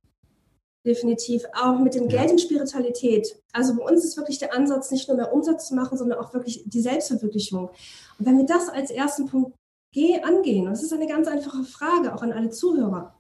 Definitiv. 0.87 1.43
Auch 1.61 1.81
mit 1.81 1.95
dem 1.95 2.09
Geld 2.09 2.31
und 2.31 2.41
Spiritualität. 2.41 3.37
Also 3.53 3.77
bei 3.77 3.85
uns 3.85 4.05
ist 4.05 4.17
wirklich 4.17 4.39
der 4.39 4.55
Ansatz, 4.55 4.91
nicht 4.91 5.09
nur 5.09 5.17
mehr 5.17 5.33
Umsatz 5.33 5.69
zu 5.69 5.75
machen, 5.75 5.99
sondern 5.99 6.19
auch 6.19 6.33
wirklich 6.33 6.63
die 6.67 6.81
Selbstverwirklichung. 6.81 7.69
Und 8.19 8.27
wenn 8.27 8.39
wir 8.39 8.47
das 8.47 8.69
als 8.69 8.91
ersten 8.91 9.27
Punkt 9.27 9.55
angehen, 10.23 10.67
und 10.67 10.71
das 10.71 10.83
ist 10.83 10.93
eine 10.93 11.09
ganz 11.09 11.27
einfache 11.27 11.65
Frage, 11.65 12.15
auch 12.15 12.23
an 12.23 12.33
alle 12.33 12.51
Zuhörer, 12.51 13.15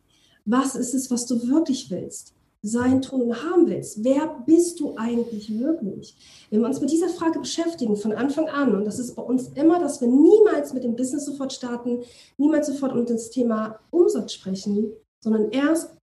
was 0.44 0.76
ist 0.76 0.94
es, 0.94 1.10
was 1.10 1.26
du 1.26 1.48
wirklich 1.48 1.90
willst? 1.90 2.34
Sein, 2.62 3.02
tun 3.02 3.32
haben 3.44 3.68
willst. 3.68 4.02
Wer 4.02 4.42
bist 4.44 4.80
du 4.80 4.96
eigentlich 4.96 5.56
wirklich? 5.60 6.16
Wenn 6.50 6.60
wir 6.60 6.66
uns 6.66 6.80
mit 6.80 6.90
dieser 6.90 7.08
Frage 7.08 7.38
beschäftigen 7.38 7.94
von 7.96 8.12
Anfang 8.12 8.48
an, 8.48 8.74
und 8.74 8.84
das 8.84 8.98
ist 8.98 9.14
bei 9.14 9.22
uns 9.22 9.48
immer, 9.54 9.78
dass 9.78 10.00
wir 10.00 10.08
niemals 10.08 10.72
mit 10.72 10.82
dem 10.82 10.96
Business 10.96 11.24
sofort 11.24 11.52
starten, 11.52 12.00
niemals 12.36 12.66
sofort 12.66 12.92
um 12.92 13.06
das 13.06 13.30
Thema 13.30 13.78
Umsatz 13.90 14.32
sprechen, 14.32 14.90
sondern 15.20 15.50
erst, 15.52 15.96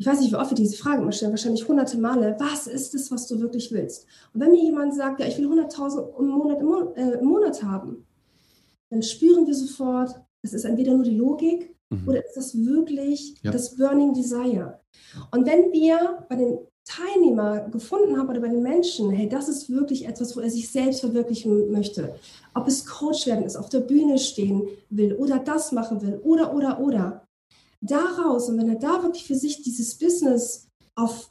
ich 0.00 0.06
weiß 0.06 0.20
nicht, 0.20 0.32
wie 0.32 0.36
oft 0.36 0.50
wir 0.50 0.56
diese 0.56 0.76
Frage 0.76 1.02
immer 1.02 1.12
stellen, 1.12 1.32
wahrscheinlich 1.32 1.68
hunderte 1.68 1.98
Male, 1.98 2.36
was 2.38 2.66
ist 2.66 2.94
es, 2.94 3.10
was 3.10 3.26
du 3.26 3.38
wirklich 3.40 3.70
willst? 3.70 4.06
Und 4.32 4.40
wenn 4.40 4.52
mir 4.52 4.62
jemand 4.62 4.94
sagt, 4.94 5.20
ja, 5.20 5.26
ich 5.26 5.36
will 5.36 5.48
100.000 5.48 6.18
im 6.18 6.28
Monat, 6.28 6.60
im, 6.60 6.66
Monat, 6.66 6.96
äh, 6.96 7.18
im 7.18 7.26
Monat 7.26 7.62
haben, 7.62 8.06
dann 8.90 9.02
spüren 9.02 9.46
wir 9.46 9.54
sofort, 9.54 10.18
es 10.42 10.54
ist 10.54 10.64
entweder 10.64 10.94
nur 10.94 11.04
die 11.04 11.16
Logik 11.16 11.74
Mhm. 11.90 12.08
Oder 12.08 12.24
ist 12.24 12.36
das 12.36 12.54
wirklich 12.54 13.36
ja. 13.42 13.50
das 13.50 13.76
Burning 13.76 14.14
Desire? 14.14 14.80
Und 15.30 15.46
wenn 15.46 15.72
wir 15.72 16.26
bei 16.28 16.36
den 16.36 16.58
Teilnehmer 16.84 17.68
gefunden 17.68 18.16
haben 18.16 18.30
oder 18.30 18.40
bei 18.40 18.48
den 18.48 18.62
Menschen, 18.62 19.10
hey, 19.10 19.28
das 19.28 19.48
ist 19.48 19.68
wirklich 19.68 20.06
etwas, 20.06 20.34
wo 20.36 20.40
er 20.40 20.50
sich 20.50 20.70
selbst 20.70 21.00
verwirklichen 21.00 21.70
möchte. 21.70 22.14
Ob 22.54 22.66
es 22.66 22.86
Coach 22.86 23.26
werden 23.26 23.44
ist, 23.44 23.56
auf 23.56 23.68
der 23.68 23.80
Bühne 23.80 24.18
stehen 24.18 24.66
will 24.88 25.12
oder 25.14 25.38
das 25.38 25.70
machen 25.72 26.00
will 26.00 26.18
oder, 26.24 26.54
oder, 26.54 26.80
oder. 26.80 27.28
Daraus, 27.80 28.48
und 28.48 28.58
wenn 28.58 28.70
er 28.70 28.78
da 28.78 29.02
wirklich 29.02 29.24
für 29.24 29.34
sich 29.34 29.62
dieses 29.62 29.98
Business 29.98 30.68
auf 30.94 31.30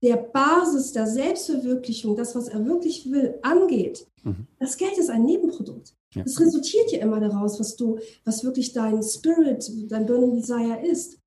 der 0.00 0.16
Basis 0.16 0.92
der 0.92 1.06
Selbstverwirklichung, 1.06 2.14
das, 2.16 2.36
was 2.36 2.46
er 2.46 2.64
wirklich 2.64 3.10
will, 3.10 3.38
angeht, 3.42 4.06
mhm. 4.22 4.46
das 4.60 4.76
Geld 4.76 4.96
ist 4.96 5.10
ein 5.10 5.24
Nebenprodukt. 5.24 5.97
Ja. 6.14 6.22
Das 6.22 6.40
resultiert 6.40 6.90
ja 6.90 7.00
immer 7.00 7.20
daraus, 7.20 7.60
was 7.60 7.76
du, 7.76 7.98
was 8.24 8.44
wirklich 8.44 8.72
dein 8.72 9.02
Spirit, 9.02 9.70
dein 9.88 10.06
Burning 10.06 10.36
Desire 10.36 10.80
ist. 10.86 11.18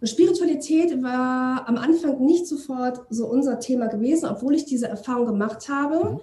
Und 0.00 0.08
Spiritualität 0.08 1.02
war 1.02 1.68
am 1.68 1.76
Anfang 1.76 2.24
nicht 2.24 2.46
sofort 2.46 3.02
so 3.10 3.26
unser 3.26 3.60
Thema 3.60 3.86
gewesen, 3.86 4.28
obwohl 4.28 4.54
ich 4.54 4.64
diese 4.64 4.88
Erfahrung 4.88 5.26
gemacht 5.26 5.68
habe, 5.68 6.10
mhm. 6.10 6.20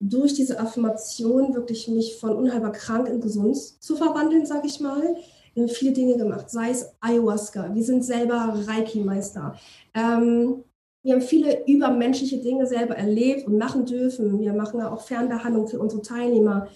durch 0.00 0.34
diese 0.34 0.60
Affirmation 0.60 1.54
wirklich 1.54 1.88
mich 1.88 2.16
von 2.16 2.36
unheilbar 2.36 2.72
krank 2.72 3.08
in 3.08 3.20
gesund 3.20 3.56
zu 3.56 3.96
verwandeln, 3.96 4.46
sage 4.46 4.66
ich 4.66 4.80
mal. 4.80 5.16
Wir 5.54 5.64
haben 5.64 5.70
viele 5.70 5.92
Dinge 5.92 6.16
gemacht, 6.16 6.50
sei 6.50 6.70
es 6.70 6.86
Ayahuasca, 7.00 7.74
wir 7.74 7.82
sind 7.82 8.04
selber 8.04 8.54
Reiki-Meister. 8.66 9.56
Ähm, 9.94 10.62
wir 11.02 11.14
haben 11.14 11.22
viele 11.22 11.66
übermenschliche 11.66 12.38
Dinge 12.38 12.66
selber 12.66 12.96
erlebt 12.96 13.46
und 13.46 13.56
machen 13.56 13.86
dürfen. 13.86 14.38
Wir 14.40 14.52
machen 14.52 14.80
auch 14.80 15.00
Fernbehandlung 15.00 15.66
für 15.66 15.78
unsere 15.78 16.02
Teilnehmer. 16.02 16.68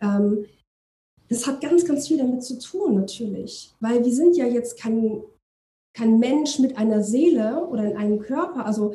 Ähm, 0.00 0.46
das 1.28 1.46
hat 1.46 1.60
ganz, 1.60 1.84
ganz 1.84 2.08
viel 2.08 2.18
damit 2.18 2.42
zu 2.42 2.58
tun, 2.58 2.94
natürlich. 2.94 3.74
Weil 3.80 4.04
wir 4.04 4.12
sind 4.12 4.36
ja 4.36 4.46
jetzt 4.46 4.78
kein, 4.78 5.22
kein 5.94 6.18
Mensch 6.18 6.58
mit 6.58 6.76
einer 6.76 7.02
Seele 7.02 7.66
oder 7.66 7.84
in 7.84 7.96
einem 7.96 8.18
Körper. 8.20 8.64
Also 8.64 8.94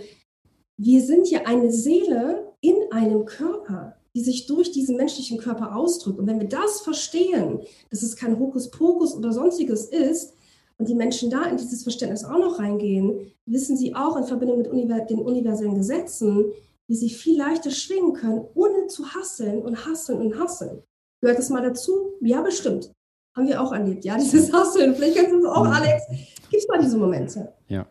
wir 0.77 1.01
sind 1.01 1.29
ja 1.29 1.41
eine 1.45 1.71
Seele 1.71 2.53
in 2.61 2.75
einem 2.91 3.25
Körper, 3.25 3.95
die 4.15 4.21
sich 4.21 4.47
durch 4.47 4.71
diesen 4.71 4.97
menschlichen 4.97 5.37
Körper 5.37 5.75
ausdrückt. 5.75 6.19
Und 6.19 6.27
wenn 6.27 6.39
wir 6.39 6.47
das 6.47 6.81
verstehen, 6.81 7.61
dass 7.89 8.01
es 8.01 8.15
kein 8.15 8.39
Hokuspokus 8.39 9.15
oder 9.15 9.31
sonstiges 9.31 9.85
ist, 9.85 10.33
und 10.77 10.89
die 10.89 10.95
Menschen 10.95 11.29
da 11.29 11.45
in 11.45 11.57
dieses 11.57 11.83
Verständnis 11.83 12.25
auch 12.25 12.39
noch 12.39 12.59
reingehen, 12.59 13.31
wissen 13.45 13.77
sie 13.77 13.95
auch 13.95 14.17
in 14.17 14.25
Verbindung 14.25 14.57
mit 14.57 15.09
den 15.09 15.19
universellen 15.19 15.75
Gesetzen, 15.75 16.51
wie 16.87 16.95
sie 16.95 17.09
viel 17.09 17.37
leichter 17.37 17.71
schwingen 17.71 18.13
können, 18.13 18.45
ohne 18.55 18.87
zu 18.87 19.13
hasseln 19.13 19.61
und 19.61 19.85
hasseln 19.85 20.19
und 20.19 20.37
hasseln. 20.37 20.83
Gehört 21.23 21.39
das 21.39 21.49
mal 21.49 21.61
dazu? 21.61 22.17
Ja, 22.19 22.41
bestimmt. 22.41 22.91
Haben 23.33 23.47
wir 23.47 23.61
auch 23.61 23.71
erlebt. 23.71 24.03
Ja, 24.03 24.17
dieses 24.19 24.51
Hasseln. 24.51 24.93
Vielleicht 24.93 25.15
kennst 25.15 25.31
du 25.31 25.39
es 25.39 25.45
auch, 25.45 25.65
Alex. 25.65 26.03
Gibt 26.09 26.63
es 26.63 26.67
mal 26.67 26.81
diese 26.81 26.97
Momente. 26.97 27.53
Ja. 27.69 27.87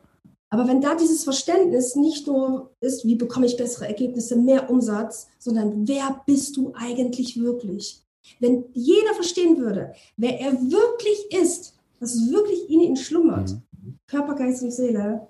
Aber 0.51 0.69
wenn 0.69 0.83
da 0.83 0.95
dieses 0.95 1.25
Verständnis 1.25 1.97
nicht 1.97 2.27
nur 2.27 2.75
ist, 2.81 3.07
wie 3.07 3.15
bekomme 3.15 3.47
ich 3.47 3.57
bessere 3.57 3.89
Ergebnisse, 3.89 4.37
mehr 4.37 4.69
Umsatz, 4.69 5.29
sondern 5.39 5.89
wer 5.89 6.21
bist 6.27 6.59
du 6.59 6.75
eigentlich 6.75 7.41
wirklich? 7.41 8.05
Wenn 8.39 8.67
jeder 8.75 9.15
verstehen 9.15 9.57
würde, 9.57 9.95
wer 10.19 10.39
er 10.39 10.53
wirklich 10.53 11.33
ist, 11.33 11.73
was 12.01 12.31
wirklich 12.31 12.69
in 12.69 12.83
ihn 12.83 12.97
schlummert, 12.97 13.53
mhm. 13.53 13.97
Körper, 14.09 14.35
Geist 14.35 14.63
und 14.63 14.73
Seele, 14.73 15.27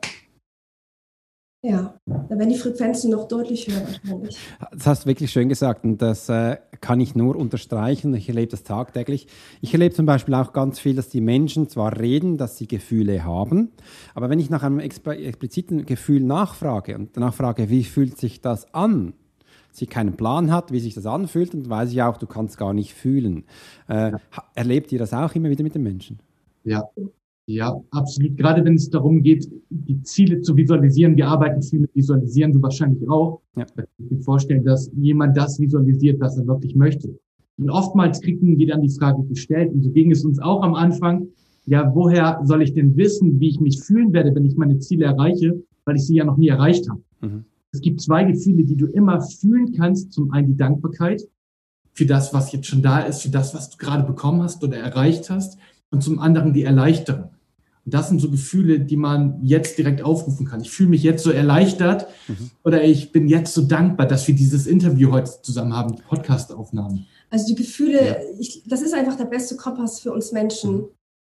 ja, 1.64 1.94
da 2.06 2.38
werden 2.38 2.48
die 2.50 2.58
Frequenzen 2.58 3.12
noch 3.12 3.28
deutlich 3.28 3.68
höher 3.68 3.82
wahrscheinlich. 3.82 4.36
Das 4.72 4.86
hast 4.86 5.04
du 5.04 5.08
wirklich 5.08 5.30
schön 5.30 5.48
gesagt 5.48 5.84
und 5.84 6.02
das 6.02 6.28
äh, 6.28 6.56
kann 6.80 7.00
ich 7.00 7.14
nur 7.14 7.36
unterstreichen. 7.36 8.12
Ich 8.14 8.28
erlebe 8.28 8.50
das 8.50 8.64
tagtäglich. 8.64 9.28
Ich 9.60 9.72
erlebe 9.72 9.94
zum 9.94 10.04
Beispiel 10.04 10.34
auch 10.34 10.52
ganz 10.52 10.80
viel, 10.80 10.96
dass 10.96 11.08
die 11.08 11.20
Menschen 11.20 11.68
zwar 11.68 12.00
reden, 12.00 12.36
dass 12.36 12.58
sie 12.58 12.66
Gefühle 12.66 13.24
haben, 13.24 13.70
aber 14.14 14.28
wenn 14.28 14.40
ich 14.40 14.50
nach 14.50 14.64
einem 14.64 14.80
expliziten 14.80 15.86
Gefühl 15.86 16.22
nachfrage 16.22 16.96
und 16.96 17.16
nachfrage, 17.16 17.70
wie 17.70 17.84
fühlt 17.84 18.18
sich 18.18 18.40
das 18.40 18.74
an, 18.74 19.14
sie 19.70 19.86
keinen 19.86 20.16
Plan 20.16 20.50
hat, 20.50 20.72
wie 20.72 20.80
sich 20.80 20.94
das 20.94 21.06
anfühlt, 21.06 21.54
dann 21.54 21.70
weiß 21.70 21.92
ich 21.92 22.02
auch, 22.02 22.16
du 22.16 22.26
kannst 22.26 22.58
gar 22.58 22.74
nicht 22.74 22.92
fühlen. 22.92 23.44
Äh, 23.88 24.10
ja. 24.12 24.20
Erlebt 24.54 24.90
ihr 24.90 24.98
das 24.98 25.14
auch 25.14 25.34
immer 25.36 25.48
wieder 25.48 25.62
mit 25.62 25.76
den 25.76 25.84
Menschen? 25.84 26.18
Ja, 26.64 26.82
Ja, 27.52 27.78
absolut. 27.90 28.36
Gerade 28.38 28.64
wenn 28.64 28.74
es 28.74 28.88
darum 28.88 29.22
geht, 29.22 29.46
die 29.68 30.02
Ziele 30.02 30.40
zu 30.40 30.56
visualisieren. 30.56 31.16
Wir 31.16 31.28
arbeiten 31.28 31.62
viel 31.62 31.80
mit 31.80 31.94
Visualisieren, 31.94 32.52
du 32.52 32.62
wahrscheinlich 32.62 33.06
auch. 33.10 33.42
Ja. 33.56 33.64
Ich 33.64 33.74
kann 33.74 33.86
mir 33.98 34.22
vorstellen, 34.22 34.64
dass 34.64 34.90
jemand 34.96 35.36
das 35.36 35.60
visualisiert, 35.60 36.18
was 36.18 36.38
er 36.38 36.46
wirklich 36.46 36.74
möchte. 36.74 37.14
Und 37.58 37.68
oftmals 37.68 38.22
kriegen 38.22 38.56
wir 38.56 38.68
dann 38.68 38.80
die 38.80 38.88
Frage 38.88 39.22
gestellt, 39.24 39.70
und 39.70 39.82
so 39.82 39.90
ging 39.90 40.10
es 40.10 40.24
uns 40.24 40.38
auch 40.38 40.62
am 40.62 40.74
Anfang, 40.74 41.28
ja, 41.66 41.94
woher 41.94 42.40
soll 42.44 42.62
ich 42.62 42.72
denn 42.72 42.96
wissen, 42.96 43.38
wie 43.38 43.50
ich 43.50 43.60
mich 43.60 43.82
fühlen 43.82 44.14
werde, 44.14 44.34
wenn 44.34 44.46
ich 44.46 44.56
meine 44.56 44.78
Ziele 44.78 45.04
erreiche, 45.04 45.62
weil 45.84 45.96
ich 45.96 46.06
sie 46.06 46.16
ja 46.16 46.24
noch 46.24 46.38
nie 46.38 46.48
erreicht 46.48 46.88
habe. 46.88 47.02
Mhm. 47.20 47.44
Es 47.72 47.82
gibt 47.82 48.00
zwei 48.00 48.24
Gefühle, 48.24 48.64
die 48.64 48.76
du 48.76 48.86
immer 48.86 49.20
fühlen 49.20 49.72
kannst. 49.72 50.12
Zum 50.12 50.30
einen 50.30 50.48
die 50.48 50.56
Dankbarkeit 50.56 51.22
für 51.92 52.06
das, 52.06 52.32
was 52.32 52.50
jetzt 52.52 52.66
schon 52.66 52.82
da 52.82 53.00
ist, 53.00 53.22
für 53.22 53.30
das, 53.30 53.54
was 53.54 53.68
du 53.68 53.76
gerade 53.76 54.04
bekommen 54.04 54.42
hast 54.42 54.64
oder 54.64 54.78
erreicht 54.78 55.28
hast. 55.28 55.58
Und 55.90 56.02
zum 56.02 56.18
anderen 56.18 56.54
die 56.54 56.62
Erleichterung. 56.62 57.28
Das 57.84 58.08
sind 58.08 58.20
so 58.20 58.30
Gefühle, 58.30 58.80
die 58.80 58.96
man 58.96 59.40
jetzt 59.42 59.76
direkt 59.76 60.02
aufrufen 60.02 60.46
kann. 60.46 60.60
Ich 60.60 60.70
fühle 60.70 60.90
mich 60.90 61.02
jetzt 61.02 61.24
so 61.24 61.30
erleichtert 61.30 62.06
mhm. 62.28 62.50
oder 62.64 62.84
ich 62.84 63.10
bin 63.10 63.26
jetzt 63.26 63.54
so 63.54 63.62
dankbar, 63.62 64.06
dass 64.06 64.28
wir 64.28 64.34
dieses 64.34 64.66
Interview 64.66 65.10
heute 65.10 65.30
zusammen 65.42 65.74
haben, 65.74 65.96
die 65.96 66.02
Podcast-Aufnahmen. 66.02 67.06
Also 67.30 67.46
die 67.46 67.56
Gefühle, 67.56 68.06
ja. 68.06 68.16
ich, 68.38 68.62
das 68.66 68.82
ist 68.82 68.94
einfach 68.94 69.16
der 69.16 69.24
beste 69.24 69.56
Kompass 69.56 70.00
für 70.00 70.12
uns 70.12 70.32
Menschen. 70.32 70.76
Mhm. 70.76 70.88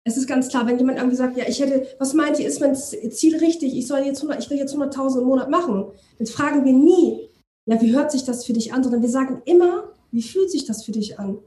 Es 0.07 0.19
ist 0.19 0.27
ganz 0.27 0.49
klar, 0.49 0.67
wenn 0.67 0.79
jemand 0.79 0.99
irgendwie 0.99 1.17
sagt, 1.17 1.39
ja, 1.39 1.45
ich 1.49 1.61
hätte, 1.61 1.87
was 1.99 2.13
meint 2.13 2.39
ihr, 2.39 2.47
ist 2.47 2.61
mein 2.61 2.77
Ziel 2.77 3.39
richtig? 3.39 3.75
Ich 3.75 3.87
soll 3.87 4.01
jetzt 4.01 4.19
100, 4.19 4.39
ich 4.39 4.51
will 4.51 4.59
jetzt 4.59 4.77
100.000 4.77 5.21
im 5.21 5.25
Monat 5.25 5.49
machen. 5.49 5.87
Dann 6.19 6.27
fragen 6.27 6.65
wir 6.67 6.75
nie, 6.75 7.31
ja, 7.67 7.81
wie 7.81 7.95
hört 7.95 8.13
sich 8.13 8.25
das 8.25 8.45
für 8.45 8.53
dich 8.53 8.75
an? 8.75 8.83
Sondern 8.83 9.01
wir 9.01 9.09
sagen 9.09 9.41
immer, 9.47 9.85
wie 10.11 10.23
fühlt 10.23 10.51
sich 10.51 10.67
das 10.67 10.85
für 10.85 10.93
dich 10.93 11.19
an? 11.19 11.39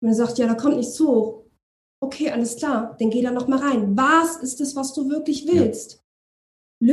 Und 0.00 0.08
er 0.08 0.14
sagt, 0.14 0.38
ja, 0.38 0.48
da 0.48 0.54
kommt 0.54 0.76
nichts 0.76 0.98
hoch. 0.98 1.41
Okay, 2.02 2.30
alles 2.30 2.56
klar, 2.56 2.96
dann 2.98 3.10
geh 3.10 3.22
da 3.22 3.30
noch 3.30 3.46
mal 3.46 3.60
rein. 3.60 3.96
Was 3.96 4.36
ist 4.38 4.60
es, 4.60 4.74
was 4.74 4.92
du 4.92 5.08
wirklich 5.08 5.46
willst? 5.46 5.92
Ja. 5.92 5.98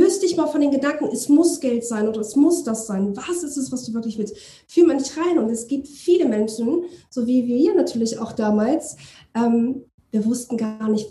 Löst 0.01 0.21
dich 0.21 0.37
mal 0.37 0.45
von 0.45 0.61
den 0.61 0.69
Gedanken, 0.69 1.09
es 1.11 1.29
muss 1.29 1.59
Geld 1.59 1.83
sein 1.83 2.07
oder 2.07 2.21
es 2.21 2.35
muss 2.35 2.63
das 2.63 2.85
sein. 2.85 3.17
Was 3.17 3.41
ist 3.41 3.57
es, 3.57 3.71
was 3.71 3.85
du 3.85 3.93
wirklich 3.95 4.19
willst? 4.19 4.37
Fühl 4.67 4.85
mal 4.85 4.97
nicht 4.97 5.17
rein. 5.17 5.39
Und 5.39 5.49
es 5.49 5.65
gibt 5.65 5.87
viele 5.87 6.25
Menschen, 6.25 6.83
so 7.09 7.25
wie 7.25 7.47
wir 7.47 7.73
natürlich 7.73 8.19
auch 8.19 8.33
damals, 8.33 8.97
ähm, 9.33 9.83
wir 10.11 10.23
wussten 10.25 10.57
gar 10.57 10.87
nicht, 10.87 11.09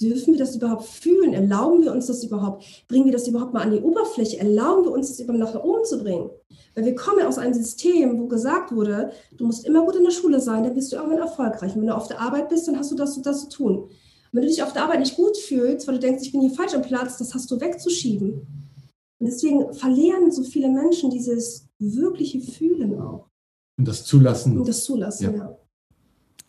dürfen 0.00 0.34
wir 0.34 0.38
das 0.38 0.56
überhaupt 0.56 0.84
fühlen? 0.84 1.34
Erlauben 1.34 1.82
wir 1.82 1.92
uns 1.92 2.06
das 2.06 2.22
überhaupt? 2.24 2.64
Bringen 2.88 3.06
wir 3.06 3.12
das 3.12 3.28
überhaupt 3.28 3.52
mal 3.52 3.62
an 3.62 3.72
die 3.72 3.80
Oberfläche? 3.80 4.38
Erlauben 4.38 4.84
wir 4.84 4.92
uns 4.92 5.08
das 5.08 5.20
überhaupt 5.20 5.54
nach 5.54 5.62
oben 5.62 5.84
zu 5.84 6.02
bringen? 6.02 6.30
Weil 6.74 6.84
wir 6.84 6.94
kommen 6.94 7.26
aus 7.26 7.38
einem 7.38 7.54
System, 7.54 8.18
wo 8.18 8.26
gesagt 8.26 8.72
wurde, 8.72 9.10
du 9.36 9.44
musst 9.44 9.66
immer 9.66 9.84
gut 9.84 9.96
in 9.96 10.04
der 10.04 10.10
Schule 10.10 10.40
sein, 10.40 10.62
dann 10.62 10.74
bist 10.74 10.92
du 10.92 10.96
irgendwann 10.96 11.18
erfolgreich. 11.18 11.74
Und 11.74 11.80
wenn 11.80 11.88
du 11.88 11.96
auf 11.96 12.08
der 12.08 12.20
Arbeit 12.20 12.48
bist, 12.48 12.68
dann 12.68 12.78
hast 12.78 12.90
du 12.90 12.96
das 12.96 13.16
und 13.16 13.26
das 13.26 13.48
zu 13.48 13.48
tun. 13.48 13.90
Wenn 14.32 14.42
du 14.42 14.48
dich 14.48 14.62
auf 14.62 14.72
der 14.72 14.84
Arbeit 14.84 15.00
nicht 15.00 15.16
gut 15.16 15.36
fühlst, 15.36 15.86
weil 15.86 15.94
du 15.94 16.00
denkst, 16.00 16.22
ich 16.22 16.32
bin 16.32 16.42
hier 16.42 16.50
falsch 16.50 16.74
am 16.74 16.82
Platz, 16.82 17.16
das 17.18 17.34
hast 17.34 17.50
du 17.50 17.60
wegzuschieben. 17.60 18.46
Und 19.20 19.26
deswegen 19.26 19.72
verlieren 19.72 20.30
so 20.30 20.42
viele 20.42 20.68
Menschen 20.68 21.10
dieses 21.10 21.66
wirkliche 21.78 22.40
Fühlen 22.40 23.00
auch. 23.00 23.28
Und 23.78 23.88
das 23.88 24.04
Zulassen. 24.04 24.58
Und 24.58 24.68
das 24.68 24.84
Zulassen, 24.84 25.24
ja. 25.24 25.38
ja. 25.38 25.58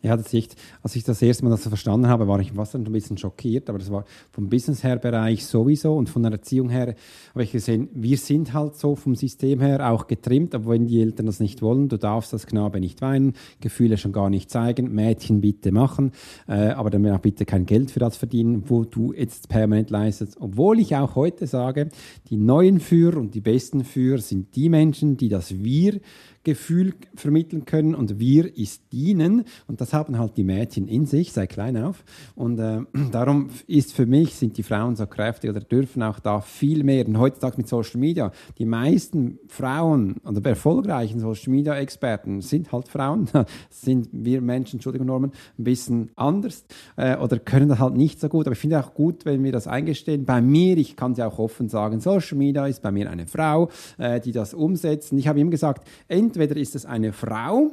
Ja, 0.01 0.15
das 0.15 0.33
ich, 0.33 0.47
als 0.81 0.95
ich 0.95 1.03
das 1.03 1.21
erste 1.21 1.43
Mal 1.43 1.49
das 1.49 1.67
verstanden 1.67 2.07
habe, 2.07 2.25
war 2.25 2.39
ich 2.39 2.53
fast 2.53 2.73
ein 2.73 2.85
bisschen 2.85 3.17
schockiert, 3.17 3.69
aber 3.69 3.79
das 3.79 3.91
war 3.91 4.05
vom 4.31 4.47
Business 4.47 4.81
her 4.81 4.95
Bereich 4.95 5.45
sowieso 5.45 5.93
und 5.93 6.07
von 6.07 6.23
der 6.23 6.31
Erziehung 6.31 6.69
her 6.69 6.95
habe 7.31 7.43
ich 7.43 7.51
gesehen, 7.51 7.89
wir 7.93 8.17
sind 8.17 8.53
halt 8.53 8.77
so 8.77 8.95
vom 8.95 9.15
System 9.15 9.59
her 9.59 9.91
auch 9.91 10.07
getrimmt, 10.07 10.55
aber 10.55 10.69
wenn 10.69 10.88
die 10.88 11.01
Eltern 11.01 11.25
das 11.25 11.41
nicht 11.41 11.62
wollen, 11.62 11.89
du 11.89 11.97
darfst 11.97 12.31
das 12.31 12.47
Knabe 12.47 12.79
nicht 12.79 13.01
weinen, 13.01 13.33
Gefühle 13.59 13.97
schon 13.97 14.13
gar 14.13 14.29
nicht 14.29 14.49
zeigen, 14.49 14.95
Mädchen 14.95 15.41
bitte 15.41 15.73
machen, 15.73 16.13
äh, 16.47 16.69
aber 16.69 16.89
dann 16.91 17.05
auch 17.09 17.19
bitte 17.19 17.43
kein 17.43 17.65
Geld 17.65 17.91
für 17.91 17.99
das 17.99 18.15
verdienen, 18.15 18.69
wo 18.69 18.85
du 18.85 19.12
jetzt 19.12 19.49
permanent 19.49 19.89
leistest. 19.89 20.38
Obwohl 20.39 20.79
ich 20.79 20.95
auch 20.95 21.15
heute 21.15 21.45
sage, 21.45 21.89
die 22.29 22.38
neuen 22.38 22.79
Führer 22.79 23.17
und 23.17 23.35
die 23.35 23.41
besten 23.41 23.83
Führer 23.83 24.19
sind 24.19 24.55
die 24.55 24.69
Menschen, 24.69 25.17
die 25.17 25.27
das 25.27 25.62
Wir 25.62 25.99
Gefühl 26.43 26.93
vermitteln 27.15 27.65
können 27.65 27.95
und 27.95 28.19
wir 28.19 28.58
ist 28.58 28.82
dienen. 28.91 29.43
Und 29.67 29.82
das 29.82 29.93
haben 29.93 30.17
halt 30.17 30.38
die 30.38 30.43
Mädchen 30.43 30.88
in 30.88 31.06
sich, 31.06 31.32
sei 31.32 31.47
klein 31.47 31.78
auf. 31.78 32.04
Und 32.36 32.60
äh, 32.60 32.82
darum 33.12 33.49
ist 33.67 33.93
für 33.93 34.06
mich, 34.06 34.36
sind 34.36 34.58
die 34.58 34.63
Frauen 34.63 34.95
so 34.95 35.06
kräftig 35.06 35.49
oder 35.49 35.60
dürfen 35.60 36.02
auch 36.04 36.19
da 36.19 36.41
viel 36.41 36.84
mehr. 36.84 37.08
Und 37.08 37.19
heutzutage 37.19 37.58
mit 37.58 37.67
Social 37.67 37.99
Media, 37.99 38.32
die 38.58 38.65
meisten 38.65 39.39
Frauen 39.47 40.17
oder 40.25 40.43
erfolgreichen 40.49 41.19
Social 41.19 41.52
Media 41.52 41.75
Experten 41.75 42.41
sind 42.41 42.71
halt 42.71 42.88
Frauen, 42.88 43.30
sind 43.69 44.10
wir 44.12 44.41
Menschen, 44.41 44.78
Entschuldigung 44.78 45.08
Norman, 45.08 45.32
ein 45.58 45.63
bisschen 45.63 46.10
anders 46.15 46.65
äh, 46.95 47.17
oder 47.17 47.38
können 47.39 47.69
das 47.69 47.80
halt 47.80 47.95
nicht 47.95 48.19
so 48.19 48.30
gut, 48.30 48.47
aber 48.47 48.54
ich 48.54 48.60
finde 48.60 48.80
auch 48.80 48.93
gut, 48.93 49.25
wenn 49.25 49.43
wir 49.43 49.52
das 49.52 49.67
eingestehen. 49.67 50.25
Bei 50.25 50.41
mir, 50.41 50.78
ich 50.78 50.95
kann 50.95 51.12
es 51.12 51.17
ja 51.17 51.28
auch 51.28 51.39
offen 51.39 51.69
sagen, 51.69 51.99
Social 51.99 52.38
Media 52.38 52.65
ist 52.65 52.82
bei 52.82 52.91
mir 52.91 53.10
eine 53.10 53.28
Frau, 53.28 53.69
äh, 53.97 54.19
die 54.19 54.32
das 54.32 54.54
umsetzt. 54.54 55.12
Und 55.12 55.19
ich 55.19 55.28
habe 55.28 55.39
ihm 55.39 55.52
gesagt, 55.52 55.88
entweder 56.08 56.29
ist 56.38 56.76
es 56.76 56.86
eine 56.86 57.13
Frau 57.13 57.72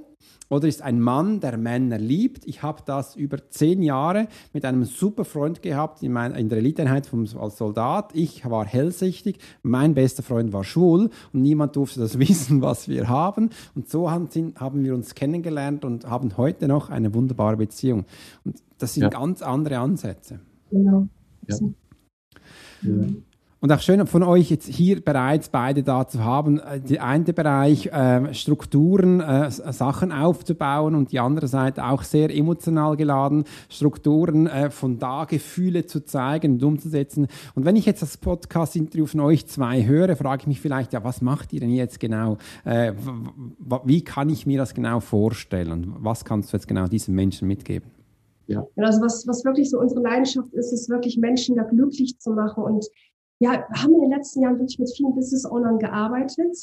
oder 0.48 0.68
ist 0.68 0.82
ein 0.82 1.00
Mann, 1.00 1.40
der 1.40 1.56
Männer 1.56 1.98
liebt. 1.98 2.46
Ich 2.46 2.62
habe 2.62 2.82
das 2.86 3.16
über 3.16 3.50
zehn 3.50 3.82
Jahre 3.82 4.28
mit 4.52 4.64
einem 4.64 4.84
super 4.84 5.24
Freund 5.24 5.62
gehabt 5.62 6.02
in, 6.02 6.12
mein, 6.12 6.34
in 6.34 6.48
der 6.48 6.58
Eliteeinheit 6.58 7.10
als 7.38 7.56
Soldat. 7.56 8.14
Ich 8.14 8.48
war 8.48 8.64
hellsichtig, 8.64 9.38
mein 9.62 9.94
bester 9.94 10.22
Freund 10.22 10.52
war 10.52 10.64
schwul 10.64 11.10
und 11.32 11.42
niemand 11.42 11.76
durfte 11.76 12.00
das 12.00 12.18
wissen, 12.18 12.62
was 12.62 12.88
wir 12.88 13.08
haben. 13.08 13.50
Und 13.74 13.88
so 13.88 14.10
haben, 14.10 14.28
haben 14.56 14.84
wir 14.84 14.94
uns 14.94 15.14
kennengelernt 15.14 15.84
und 15.84 16.08
haben 16.08 16.36
heute 16.36 16.68
noch 16.68 16.90
eine 16.90 17.12
wunderbare 17.14 17.56
Beziehung. 17.56 18.04
Und 18.44 18.62
das 18.78 18.94
sind 18.94 19.04
ja. 19.04 19.08
ganz 19.08 19.42
andere 19.42 19.78
Ansätze. 19.78 20.40
Genau. 20.70 21.08
Ja. 21.48 21.56
Ja. 22.82 23.06
Und 23.58 23.72
auch 23.72 23.80
schön 23.80 24.06
von 24.06 24.22
euch 24.22 24.50
jetzt 24.50 24.68
hier 24.68 25.02
bereits 25.02 25.48
beide 25.48 25.82
da 25.82 26.06
zu 26.06 26.22
haben. 26.22 26.58
Äh, 26.58 26.78
der 26.78 27.02
eine 27.02 27.32
Bereich 27.32 27.86
äh, 27.86 28.34
Strukturen, 28.34 29.20
äh, 29.20 29.50
Sachen 29.50 30.12
aufzubauen 30.12 30.94
und 30.94 31.10
die 31.10 31.20
andere 31.20 31.48
Seite 31.48 31.86
auch 31.86 32.02
sehr 32.02 32.28
emotional 32.36 32.96
geladen, 32.96 33.44
Strukturen 33.70 34.46
äh, 34.46 34.68
von 34.68 34.98
da 34.98 35.24
Gefühle 35.24 35.86
zu 35.86 36.04
zeigen 36.04 36.54
und 36.54 36.64
umzusetzen. 36.64 37.28
Und 37.54 37.64
wenn 37.64 37.76
ich 37.76 37.86
jetzt 37.86 38.02
das 38.02 38.18
Podcast-Interview 38.18 39.06
von 39.06 39.20
euch 39.20 39.46
zwei 39.46 39.86
höre, 39.86 40.16
frage 40.16 40.42
ich 40.42 40.46
mich 40.48 40.60
vielleicht, 40.60 40.92
ja, 40.92 41.02
was 41.02 41.22
macht 41.22 41.54
ihr 41.54 41.60
denn 41.60 41.70
jetzt 41.70 41.98
genau? 41.98 42.36
Äh, 42.66 42.92
wie 43.84 44.04
kann 44.04 44.28
ich 44.28 44.44
mir 44.44 44.58
das 44.58 44.74
genau 44.74 45.00
vorstellen? 45.00 45.72
Und 45.72 46.04
was 46.04 46.26
kannst 46.26 46.52
du 46.52 46.58
jetzt 46.58 46.68
genau 46.68 46.88
diesen 46.88 47.14
Menschen 47.14 47.48
mitgeben? 47.48 47.90
Ja. 48.46 48.64
Also 48.76 49.00
was, 49.00 49.26
was 49.26 49.44
wirklich 49.44 49.70
so 49.70 49.80
unsere 49.80 50.00
Leidenschaft 50.00 50.52
ist, 50.54 50.72
ist 50.72 50.88
wirklich 50.88 51.16
Menschen 51.18 51.56
da 51.56 51.64
glücklich 51.64 52.18
zu 52.18 52.30
machen 52.30 52.62
und 52.62 52.86
ja, 53.38 53.64
haben 53.74 53.94
in 53.94 54.00
den 54.02 54.10
letzten 54.10 54.42
Jahren 54.42 54.58
wirklich 54.58 54.78
mit 54.78 54.90
vielen 54.96 55.14
Business 55.14 55.44
Ownern 55.44 55.78
gearbeitet, 55.78 56.56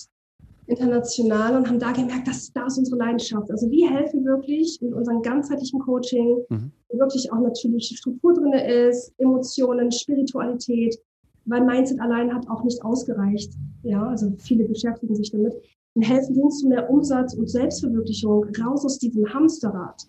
international, 0.66 1.58
und 1.58 1.68
haben 1.68 1.80
da 1.80 1.92
gemerkt, 1.92 2.28
dass 2.28 2.52
da 2.54 2.66
ist 2.66 2.78
unsere 2.78 2.98
Leidenschaft. 2.98 3.52
Also 3.52 3.70
wir 3.70 3.90
helfen 3.90 4.26
wirklich 4.26 4.80
mit 4.82 4.94
unserem 4.94 5.22
ganzheitlichen 5.22 5.80
Coaching, 5.80 6.38
mhm. 6.50 6.72
wo 6.90 7.00
wirklich 7.00 7.32
auch 7.32 7.40
natürlich 7.40 7.94
Struktur 7.98 8.34
drin 8.34 8.54
ist, 8.54 9.14
Emotionen, 9.18 9.92
Spiritualität, 9.92 10.98
weil 11.46 11.66
Mindset 11.66 12.00
allein 12.00 12.34
hat 12.34 12.50
auch 12.50 12.64
nicht 12.64 12.84
ausgereicht. 12.84 13.54
Ja, 13.84 14.08
also 14.08 14.34
viele 14.38 14.66
beschäftigen 14.66 15.16
sich 15.16 15.32
damit 15.32 15.54
und 15.96 16.02
helfen 16.02 16.34
denen 16.34 16.50
zu 16.50 16.68
mehr 16.68 16.90
Umsatz 16.90 17.34
und 17.36 17.50
Selbstverwirklichung 17.50 18.46
raus 18.62 18.86
aus 18.86 18.98
diesem 18.98 19.32
Hamsterrad. 19.32 20.08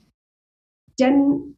Denn 0.99 1.57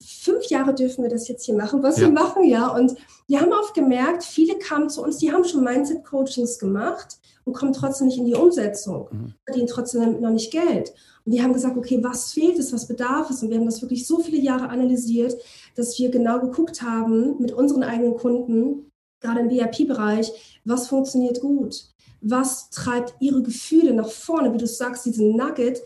fünf 0.00 0.46
Jahre 0.46 0.74
dürfen 0.74 1.02
wir 1.02 1.10
das 1.10 1.28
jetzt 1.28 1.44
hier 1.44 1.54
machen, 1.54 1.82
was 1.82 1.98
ja. 1.98 2.06
wir 2.06 2.12
machen, 2.12 2.44
ja. 2.44 2.68
Und 2.68 2.94
wir 3.26 3.40
haben 3.40 3.52
oft 3.52 3.74
gemerkt, 3.74 4.24
viele 4.24 4.58
kamen 4.58 4.88
zu 4.88 5.02
uns, 5.02 5.18
die 5.18 5.32
haben 5.32 5.44
schon 5.44 5.64
Mindset-Coachings 5.64 6.58
gemacht 6.58 7.18
und 7.44 7.54
kommen 7.54 7.72
trotzdem 7.72 8.08
nicht 8.08 8.18
in 8.18 8.26
die 8.26 8.34
Umsetzung, 8.34 9.08
mhm. 9.10 9.34
verdienen 9.44 9.66
trotzdem 9.66 10.20
noch 10.20 10.30
nicht 10.30 10.52
Geld. 10.52 10.92
Und 11.24 11.32
die 11.32 11.42
haben 11.42 11.52
gesagt, 11.52 11.76
okay, 11.76 12.02
was 12.02 12.32
fehlt 12.32 12.58
es, 12.58 12.72
was 12.72 12.86
bedarf 12.86 13.30
es? 13.30 13.42
Und 13.42 13.50
wir 13.50 13.58
haben 13.58 13.66
das 13.66 13.82
wirklich 13.82 14.06
so 14.06 14.18
viele 14.20 14.38
Jahre 14.38 14.68
analysiert, 14.68 15.36
dass 15.74 15.98
wir 15.98 16.10
genau 16.10 16.40
geguckt 16.40 16.82
haben 16.82 17.36
mit 17.38 17.52
unseren 17.52 17.82
eigenen 17.82 18.16
Kunden, 18.16 18.90
gerade 19.20 19.40
im 19.40 19.50
VIP-Bereich, 19.50 20.32
was 20.64 20.88
funktioniert 20.88 21.40
gut? 21.40 21.84
Was 22.20 22.70
treibt 22.70 23.14
ihre 23.20 23.42
Gefühle 23.42 23.92
nach 23.94 24.10
vorne? 24.10 24.52
Wie 24.52 24.58
du 24.58 24.66
sagst, 24.66 25.06
diesen 25.06 25.36
Nugget, 25.36 25.82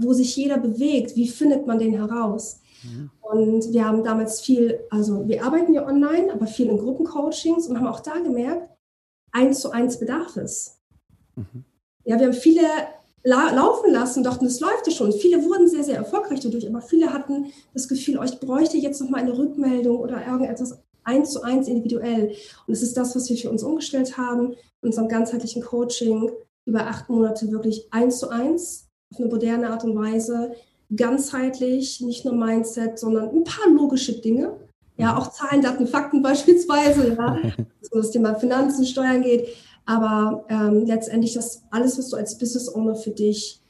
wo 0.00 0.12
sich 0.12 0.36
jeder 0.36 0.58
bewegt, 0.58 1.16
wie 1.16 1.28
findet 1.28 1.66
man 1.66 1.78
den 1.78 1.94
heraus? 1.94 2.60
Mhm. 2.82 3.10
Und 3.20 3.72
wir 3.72 3.84
haben 3.84 4.04
damals 4.04 4.40
viel, 4.40 4.80
also 4.90 5.26
wir 5.28 5.44
arbeiten 5.44 5.74
ja 5.74 5.86
online, 5.86 6.32
aber 6.32 6.46
viel 6.46 6.68
in 6.68 6.78
Gruppencoachings 6.78 7.66
und 7.66 7.78
haben 7.78 7.86
auch 7.86 8.00
da 8.00 8.18
gemerkt, 8.18 8.68
eins 9.32 9.60
zu 9.60 9.70
eins 9.70 9.98
bedarf 9.98 10.36
es. 10.36 10.78
Mhm. 11.36 11.64
Ja, 12.04 12.18
wir 12.18 12.26
haben 12.26 12.34
viele 12.34 12.62
la 13.22 13.50
laufen 13.52 13.92
lassen, 13.92 14.22
dachten, 14.22 14.46
es 14.46 14.60
läuft 14.60 14.86
ja 14.86 14.92
schon. 14.92 15.12
Viele 15.12 15.44
wurden 15.44 15.68
sehr, 15.68 15.84
sehr 15.84 15.96
erfolgreich 15.96 16.40
dadurch, 16.40 16.66
aber 16.68 16.80
viele 16.80 17.12
hatten 17.12 17.52
das 17.74 17.88
Gefühl, 17.88 18.18
euch 18.18 18.40
bräuchte 18.40 18.76
jetzt 18.78 19.00
noch 19.00 19.10
mal 19.10 19.20
eine 19.20 19.36
Rückmeldung 19.36 19.98
oder 19.98 20.24
irgendetwas 20.24 20.78
eins 21.04 21.30
zu 21.32 21.42
eins 21.42 21.68
individuell. 21.68 22.34
Und 22.66 22.72
es 22.72 22.82
ist 22.82 22.96
das, 22.96 23.16
was 23.16 23.28
wir 23.28 23.36
für 23.36 23.50
uns 23.50 23.62
umgestellt 23.62 24.16
haben, 24.16 24.52
in 24.52 24.88
unserem 24.88 25.08
ganzheitlichen 25.08 25.62
Coaching 25.62 26.30
über 26.64 26.86
acht 26.86 27.08
Monate 27.08 27.50
wirklich 27.50 27.88
eins 27.90 28.18
zu 28.18 28.28
eins 28.28 28.88
auf 29.10 29.20
eine 29.20 29.28
moderne 29.28 29.70
Art 29.70 29.84
und 29.84 29.96
Weise 29.96 30.52
ganzheitlich, 30.94 32.00
nicht 32.00 32.24
nur 32.24 32.34
Mindset, 32.34 32.98
sondern 32.98 33.30
ein 33.30 33.44
paar 33.44 33.68
logische 33.70 34.20
Dinge, 34.20 34.54
Ja, 34.96 35.16
auch 35.16 35.30
Zahlen, 35.30 35.62
Daten, 35.62 35.86
Fakten 35.86 36.22
beispielsweise, 36.22 37.14
ja, 37.14 37.38
so 37.82 37.98
das 37.98 38.10
Thema 38.10 38.34
Finanzen, 38.34 38.84
Steuern 38.84 39.22
geht. 39.22 39.48
Aber 39.86 40.44
ähm, 40.48 40.84
letztendlich 40.86 41.34
das 41.34 41.62
alles, 41.70 41.96
was 41.98 42.10
du 42.10 42.16
als 42.16 42.36
Business 42.36 42.74
Owner 42.74 42.94
für 42.94 43.10
dich 43.10 43.62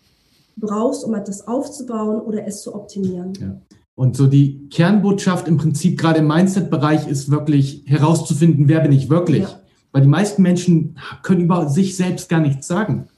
brauchst, 0.57 1.05
um 1.05 1.15
etwas 1.15 1.47
aufzubauen 1.47 2.21
oder 2.21 2.47
es 2.47 2.63
zu 2.63 2.75
optimieren. 2.75 3.33
Ja. 3.41 3.61
Und 3.95 4.17
so 4.17 4.27
die 4.27 4.69
Kernbotschaft 4.69 5.49
im 5.49 5.57
Prinzip 5.57 5.99
gerade 5.99 6.21
im 6.21 6.29
Mindset-Bereich 6.29 7.09
ist 7.09 7.31
wirklich 7.31 7.83
herauszufinden, 7.87 8.69
wer 8.69 8.81
bin 8.81 8.93
ich 8.93 9.11
wirklich. 9.11 9.43
Ja. 9.43 9.61
Weil 9.93 10.03
die 10.03 10.09
meisten 10.09 10.43
Menschen 10.43 10.99
können 11.23 11.43
über 11.43 11.69
sich 11.69 11.97
selbst 11.97 12.29
gar 12.29 12.41
nichts 12.41 12.67
sagen. 12.67 13.09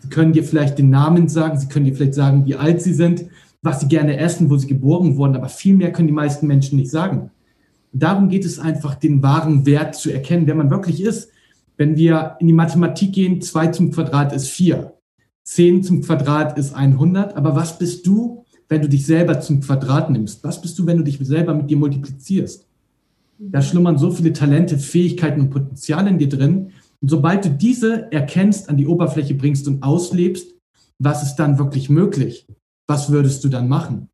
Sie 0.00 0.08
können 0.08 0.32
dir 0.32 0.44
vielleicht 0.44 0.78
den 0.78 0.90
Namen 0.90 1.28
sagen, 1.28 1.58
sie 1.58 1.68
können 1.68 1.86
dir 1.86 1.94
vielleicht 1.94 2.14
sagen, 2.14 2.46
wie 2.46 2.54
alt 2.54 2.82
sie 2.82 2.94
sind, 2.94 3.26
was 3.62 3.80
sie 3.80 3.88
gerne 3.88 4.16
essen, 4.18 4.50
wo 4.50 4.56
sie 4.56 4.66
geboren 4.66 5.16
wurden, 5.16 5.36
aber 5.36 5.48
viel 5.48 5.74
mehr 5.74 5.92
können 5.92 6.08
die 6.08 6.14
meisten 6.14 6.46
Menschen 6.46 6.78
nicht 6.78 6.90
sagen. 6.90 7.30
Darum 7.92 8.28
geht 8.28 8.44
es 8.44 8.58
einfach, 8.58 8.94
den 8.94 9.22
wahren 9.22 9.66
Wert 9.66 9.94
zu 9.94 10.10
erkennen, 10.10 10.46
wer 10.46 10.54
man 10.54 10.70
wirklich 10.70 11.02
ist. 11.02 11.30
Wenn 11.76 11.96
wir 11.96 12.36
in 12.40 12.48
die 12.48 12.52
Mathematik 12.52 13.12
gehen, 13.12 13.40
2 13.40 13.68
zum 13.68 13.90
Quadrat 13.90 14.32
ist 14.32 14.48
4, 14.48 14.92
10 15.44 15.82
zum 15.82 16.02
Quadrat 16.02 16.58
ist 16.58 16.74
100, 16.74 17.36
aber 17.36 17.56
was 17.56 17.78
bist 17.78 18.06
du, 18.06 18.44
wenn 18.68 18.82
du 18.82 18.88
dich 18.88 19.06
selber 19.06 19.40
zum 19.40 19.60
Quadrat 19.60 20.10
nimmst? 20.10 20.44
Was 20.44 20.60
bist 20.60 20.78
du, 20.78 20.86
wenn 20.86 20.98
du 20.98 21.04
dich 21.04 21.18
selber 21.20 21.54
mit 21.54 21.70
dir 21.70 21.78
multiplizierst? 21.78 22.66
Da 23.38 23.62
schlummern 23.62 23.98
so 23.98 24.10
viele 24.10 24.32
Talente, 24.32 24.78
Fähigkeiten 24.78 25.40
und 25.42 25.50
Potenziale 25.50 26.10
in 26.10 26.18
dir 26.18 26.28
drin. 26.28 26.72
Und 27.00 27.08
sobald 27.08 27.44
du 27.44 27.50
diese 27.50 28.10
erkennst, 28.12 28.68
an 28.68 28.76
die 28.76 28.86
Oberfläche 28.86 29.34
bringst 29.34 29.68
und 29.68 29.82
auslebst, 29.82 30.54
was 30.98 31.22
ist 31.22 31.36
dann 31.36 31.58
wirklich 31.58 31.88
möglich? 31.88 32.46
Was 32.88 33.12
würdest 33.12 33.44
du 33.44 33.48
dann 33.48 33.68
machen? 33.68 34.08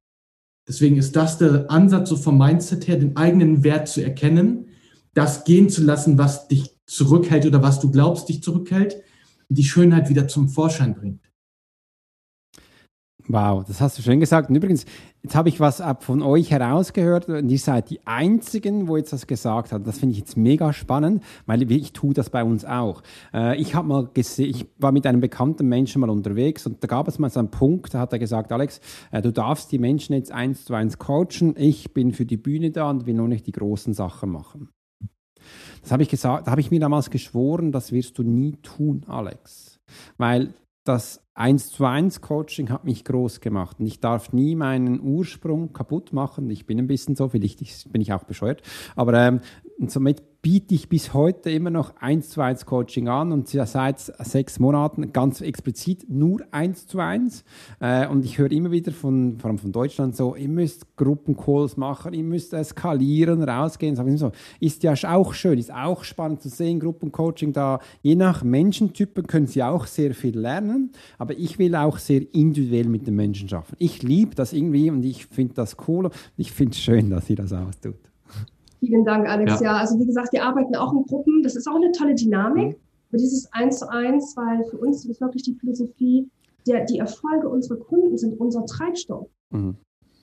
Deswegen 0.68 0.97
ist 0.97 1.14
das 1.14 1.39
der 1.39 1.70
Ansatz 1.70 2.09
so 2.09 2.16
vom 2.16 2.37
Mindset 2.37 2.89
her, 2.89 2.99
den 2.99 3.16
eigenen 3.16 3.62
Wert 3.64 3.89
zu 3.89 4.03
erkennen, 4.03 4.68
das 5.14 5.45
gehen 5.45 5.68
zu 5.68 5.83
lassen, 5.85 6.18
was 6.18 6.49
dich 6.49 6.77
zurückhält 6.87 7.47
oder 7.47 7.62
was 7.62 7.81
du 7.81 7.91
glaubst, 7.91 8.29
dich 8.29 8.43
zurückhält, 8.43 8.97
die 9.49 9.64
Schönheit 9.64 10.09
wieder 10.09 10.27
zum 10.27 10.49
Vorschein 10.49 10.95
bringt. 10.95 11.31
Wow, 13.27 13.64
das 13.64 13.81
hast 13.81 13.97
du 13.97 14.03
schön 14.03 14.20
gesagt. 14.20 14.51
Und 14.51 14.57
übrigens, 14.57 14.85
jetzt 15.22 15.35
habe 15.35 15.49
ich 15.49 15.59
was 15.59 15.83
von 16.01 16.20
euch 16.20 16.51
herausgehört 16.51 17.27
und 17.27 17.49
ihr 17.49 17.59
seid 17.59 17.89
die 17.89 18.07
Einzigen, 18.07 18.87
wo 18.87 18.99
jetzt 18.99 19.14
das 19.14 19.27
gesagt 19.27 19.72
hat. 19.72 19.87
Das 19.87 19.99
finde 19.99 20.12
ich 20.12 20.18
jetzt 20.18 20.37
mega 20.37 20.75
spannend, 20.75 21.22
weil 21.47 21.70
ich 21.72 21.95
tue 21.95 22.12
das 22.12 22.29
bei 22.29 22.45
uns 22.45 22.66
auch. 22.66 23.03
Äh, 23.33 23.57
ich 23.59 23.75
habe 23.75 23.89
mal 23.89 24.11
gesehen, 24.12 24.51
ich 24.51 24.66
war 24.79 24.93
mit 24.93 25.07
einem 25.07 25.20
bekannten 25.20 25.66
Menschen 25.66 26.01
mal 26.01 26.11
unterwegs 26.11 26.66
und 26.66 26.83
da 26.83 26.87
gab 26.87 27.09
es 27.09 27.18
mal 27.18 27.31
so 27.31 27.39
einen 27.39 27.51
Punkt, 27.51 27.95
da 27.95 28.01
hat 28.01 28.12
er 28.12 28.18
gesagt, 28.18 28.53
Alex, 28.53 28.83
äh, 29.11 29.22
du 29.22 29.33
darfst 29.33 29.72
die 29.72 29.79
Menschen 29.79 30.12
jetzt 30.12 30.31
eins 30.31 30.66
zu 30.66 30.75
eins 30.75 30.99
coachen. 30.99 31.55
Ich 31.57 31.95
bin 31.95 32.12
für 32.12 32.27
die 32.27 32.37
Bühne 32.37 32.72
da 32.72 32.91
und 32.91 33.07
will 33.07 33.14
nur 33.14 33.29
nicht 33.29 33.47
die 33.47 33.53
großen 33.53 33.95
Sachen 33.95 34.31
machen. 34.31 34.68
Das 35.81 35.93
habe 35.93 36.03
ich 36.03 36.11
gesagt, 36.11 36.47
da 36.47 36.51
habe 36.51 36.61
ich 36.61 36.70
mir 36.70 36.81
damals 36.81 37.09
geschworen, 37.09 37.72
das 37.72 37.91
wirst 37.91 38.18
du 38.18 38.22
nie 38.22 38.57
tun, 38.62 39.05
Alex. 39.07 39.81
Weil 40.18 40.53
das 40.85 41.22
1 41.35 41.72
zu 41.72 41.85
1 41.85 42.20
Coaching 42.20 42.70
hat 42.70 42.85
mich 42.85 43.05
groß 43.05 43.41
gemacht 43.41 43.80
und 43.80 43.87
ich 43.87 44.01
darf 44.01 44.32
nie 44.32 44.55
meinen 44.55 45.01
Ursprung 45.01 45.72
kaputt 45.72 46.12
machen. 46.12 46.49
Ich 46.51 46.66
bin 46.66 46.78
ein 46.78 46.87
bisschen 46.87 47.16
so, 47.16 47.28
vielleicht 47.28 47.91
bin 47.91 48.03
ich 48.03 48.12
auch 48.12 48.24
bescheuert, 48.24 48.62
aber 48.95 49.14
ähm, 49.14 49.41
somit 49.87 50.22
biete 50.45 50.74
ich 50.74 50.90
bis 50.90 51.14
heute 51.14 51.49
immer 51.49 51.70
noch 51.70 51.97
1 52.03 52.28
zu 52.28 52.42
1 52.42 52.66
Coaching 52.66 53.09
an 53.09 53.32
und 53.32 53.49
seit 53.49 53.99
sechs 53.99 54.59
Monaten 54.59 55.11
ganz 55.11 55.40
explizit 55.40 56.05
nur 56.11 56.42
1 56.51 56.86
zu 56.86 56.99
1. 56.99 57.45
Äh, 57.80 58.07
und 58.09 58.26
ich 58.26 58.36
höre 58.36 58.53
immer 58.53 58.70
wieder 58.70 58.92
von, 58.92 59.38
vor 59.38 59.49
allem 59.49 59.57
von 59.57 59.72
Deutschland 59.72 60.14
so, 60.14 60.36
ihr 60.36 60.51
müsst 60.51 60.99
Gruppencalls 60.99 61.78
machen, 61.78 62.12
ihr 62.12 62.24
müsst 62.24 62.53
eskalieren, 62.53 63.42
rausgehen. 63.42 63.97
So, 64.18 64.32
ist 64.61 64.82
ja 64.82 64.92
auch 65.09 65.32
schön, 65.32 65.59
ist 65.59 65.72
auch 65.72 66.05
spannend 66.05 66.42
zu 66.42 66.51
sehen, 66.51 66.78
Gruppencoaching 66.78 67.55
da. 67.55 67.78
Je 68.03 68.14
nach 68.14 68.45
Menschentypen 68.45 69.26
können 69.26 69.47
sie 69.47 69.62
auch 69.62 69.86
sehr 69.86 70.12
viel 70.12 70.38
lernen, 70.38 70.92
aber 71.16 71.38
ich 71.38 71.59
will 71.59 71.74
auch 71.74 71.97
sehr 71.97 72.20
individuell 72.34 72.88
mit 72.88 73.07
den 73.07 73.16
Menschen 73.16 73.49
schaffen. 73.49 73.76
Ich 73.78 74.03
liebe 74.03 74.34
das 74.34 74.53
irgendwie 74.53 74.90
und 74.90 75.07
ich 75.07 75.24
finde 75.24 75.55
das 75.55 75.78
cool 75.88 76.11
ich 76.36 76.53
finde 76.53 76.72
es 76.72 76.80
schön, 76.80 77.09
dass 77.09 77.28
sie 77.28 77.34
das 77.34 77.55
auch 77.55 77.70
tut. 77.80 78.14
Vielen 78.87 79.05
Dank, 79.05 79.28
Alex. 79.28 79.61
Ja. 79.61 79.72
ja. 79.72 79.76
also 79.78 79.99
wie 79.99 80.07
gesagt, 80.07 80.32
wir 80.32 80.45
arbeiten 80.45 80.74
auch 80.76 80.93
in 80.93 81.03
Gruppen. 81.05 81.43
Das 81.43 81.57
ist 81.57 81.66
auch 81.66 81.76
eine 81.76 81.93
tolle 81.93 82.14
Dynamik. 82.14 82.68
Mhm. 82.68 82.80
Aber 83.09 83.18
dieses 83.18 83.53
Eins 83.53 83.78
zu 83.78 83.89
eins, 83.91 84.37
weil 84.37 84.64
für 84.64 84.78
uns 84.78 85.05
ist 85.05 85.20
wirklich 85.20 85.43
die 85.43 85.55
Philosophie, 85.55 86.28
der, 86.66 86.85
die 86.85 86.99
Erfolge 86.99 87.49
unserer 87.49 87.78
Kunden 87.78 88.16
sind 88.16 88.39
unser 88.41 88.64
Treibstoff. 88.66 89.28
Mhm. 89.51 89.76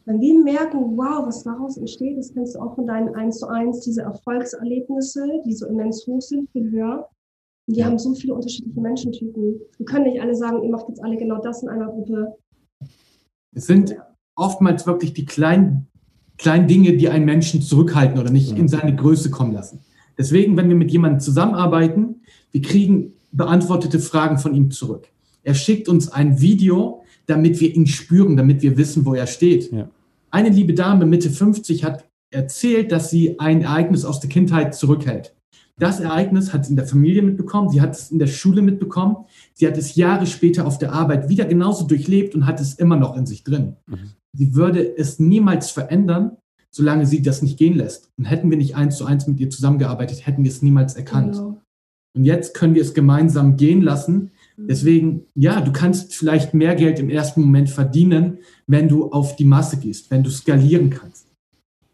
Wenn 0.06 0.20
wir 0.20 0.44
merken, 0.44 0.98
wow, 0.98 1.28
was 1.28 1.44
daraus 1.44 1.78
entsteht, 1.78 2.18
das 2.18 2.34
kennst 2.34 2.56
du 2.56 2.60
auch 2.60 2.76
von 2.76 2.88
deinen 2.88 3.14
Eins 3.16 3.38
zu 3.38 3.48
eins, 3.48 3.82
diese 3.82 4.02
Erfolgserlebnisse, 4.02 5.42
die 5.46 5.54
so 5.54 5.68
immens 5.68 6.06
hoch 6.08 6.22
sind, 6.22 6.50
viel 6.52 6.72
höher. 6.72 7.08
Und 7.68 7.76
die 7.76 7.82
ja. 7.82 7.86
haben 7.86 8.00
so 8.00 8.14
viele 8.16 8.34
unterschiedliche 8.34 8.82
Menschentypen. 8.82 9.62
Wir 9.78 9.86
können 9.86 10.06
nicht 10.06 10.22
alle 10.22 10.36
sagen, 10.36 10.64
ihr 10.64 10.72
macht 10.72 10.90
jetzt 10.90 11.04
alle 11.04 11.18
genau 11.18 11.40
das 11.40 11.62
in 11.62 11.70
einer 11.70 11.88
Gruppe. 11.88 12.36
Es 13.56 13.68
sind 13.68 13.96
oftmals 14.36 14.88
wirklich 14.88 15.14
die 15.14 15.26
kleinen 15.26 15.91
kleinen 16.42 16.68
Dinge, 16.68 16.98
die 16.98 17.08
einen 17.08 17.26
Menschen 17.26 17.62
zurückhalten 17.62 18.20
oder 18.20 18.32
nicht 18.32 18.58
in 18.58 18.68
seine 18.68 18.96
Größe 18.96 19.30
kommen 19.30 19.54
lassen. 19.54 19.80
Deswegen, 20.18 20.58
wenn 20.58 20.70
wir 20.70 20.76
mit 20.76 20.92
jemandem 20.92 21.20
zusammenarbeiten, 21.20 22.22
wir 22.52 22.62
kriegen 22.62 23.14
beantwortete 23.32 24.00
Fragen 24.00 24.40
von 24.40 24.56
ihm 24.56 24.72
zurück. 24.72 25.08
Er 25.44 25.54
schickt 25.54 25.88
uns 25.88 26.12
ein 26.12 26.42
Video, 26.42 27.04
damit 27.28 27.60
wir 27.62 27.74
ihn 27.74 27.86
spüren, 27.86 28.36
damit 28.38 28.64
wir 28.64 28.76
wissen, 28.76 29.06
wo 29.06 29.14
er 29.14 29.28
steht. 29.28 29.72
Ja. 29.72 29.90
Eine 30.32 30.50
liebe 30.50 30.74
Dame 30.74 31.06
Mitte 31.06 31.30
50 31.30 31.84
hat 31.84 32.06
erzählt, 32.32 32.92
dass 32.92 33.12
sie 33.12 33.40
ein 33.40 33.62
Ereignis 33.62 34.04
aus 34.04 34.20
der 34.20 34.30
Kindheit 34.30 34.74
zurückhält. 34.74 35.36
Das 35.78 36.00
Ereignis 36.00 36.54
hat 36.54 36.66
sie 36.66 36.72
in 36.72 36.76
der 36.76 36.88
Familie 36.88 37.22
mitbekommen, 37.22 37.70
sie 37.70 37.82
hat 37.82 37.96
es 37.96 38.12
in 38.12 38.20
der 38.20 38.28
Schule 38.28 38.62
mitbekommen, 38.62 39.18
sie 39.54 39.68
hat 39.68 39.78
es 39.78 39.96
Jahre 39.96 40.26
später 40.26 40.66
auf 40.66 40.78
der 40.78 40.94
Arbeit 40.94 41.30
wieder 41.30 41.46
genauso 41.46 41.86
durchlebt 41.86 42.36
und 42.36 42.46
hat 42.46 42.60
es 42.60 42.74
immer 42.74 42.98
noch 42.98 43.16
in 43.16 43.26
sich 43.26 43.44
drin. 43.44 43.76
Mhm 43.88 44.12
sie 44.34 44.56
würde 44.56 44.98
es 44.98 45.20
niemals 45.20 45.72
verändern, 45.72 46.38
solange 46.70 47.06
sie 47.06 47.22
das 47.22 47.42
nicht 47.42 47.58
gehen 47.58 47.76
lässt. 47.76 48.10
Und 48.18 48.26
hätten 48.26 48.50
wir 48.50 48.58
nicht 48.58 48.76
eins 48.76 48.98
zu 48.98 49.06
eins 49.06 49.28
mit 49.28 49.40
ihr 49.40 49.50
zusammengearbeitet, 49.50 50.26
hätten 50.26 50.44
wir 50.44 50.52
es 50.52 50.62
niemals 50.62 50.96
erkannt. 50.96 51.34
Genau. 51.34 51.62
Und 52.14 52.26
jetzt 52.26 52.54
können 52.54 52.76
wir 52.76 52.82
es 52.82 52.94
gemeinsam 52.94 53.56
gehen 53.56 53.82
lassen. 53.82 54.32
Mhm. 54.58 54.68
Deswegen, 54.68 55.26
ja, 55.36 55.62
du 55.62 55.72
kannst 55.72 56.14
vielleicht 56.14 56.54
mehr 56.54 56.76
Geld 56.76 57.00
im 57.00 57.10
ersten 57.10 57.42
Moment 57.42 57.70
verdienen, 57.70 58.40
wenn 58.68 58.90
du 58.90 59.12
auf 59.12 59.36
die 59.36 59.46
Masse 59.46 59.78
gehst, 59.78 60.12
wenn 60.12 60.24
du 60.24 60.30
skalieren 60.30 60.90
kannst. 60.90 61.28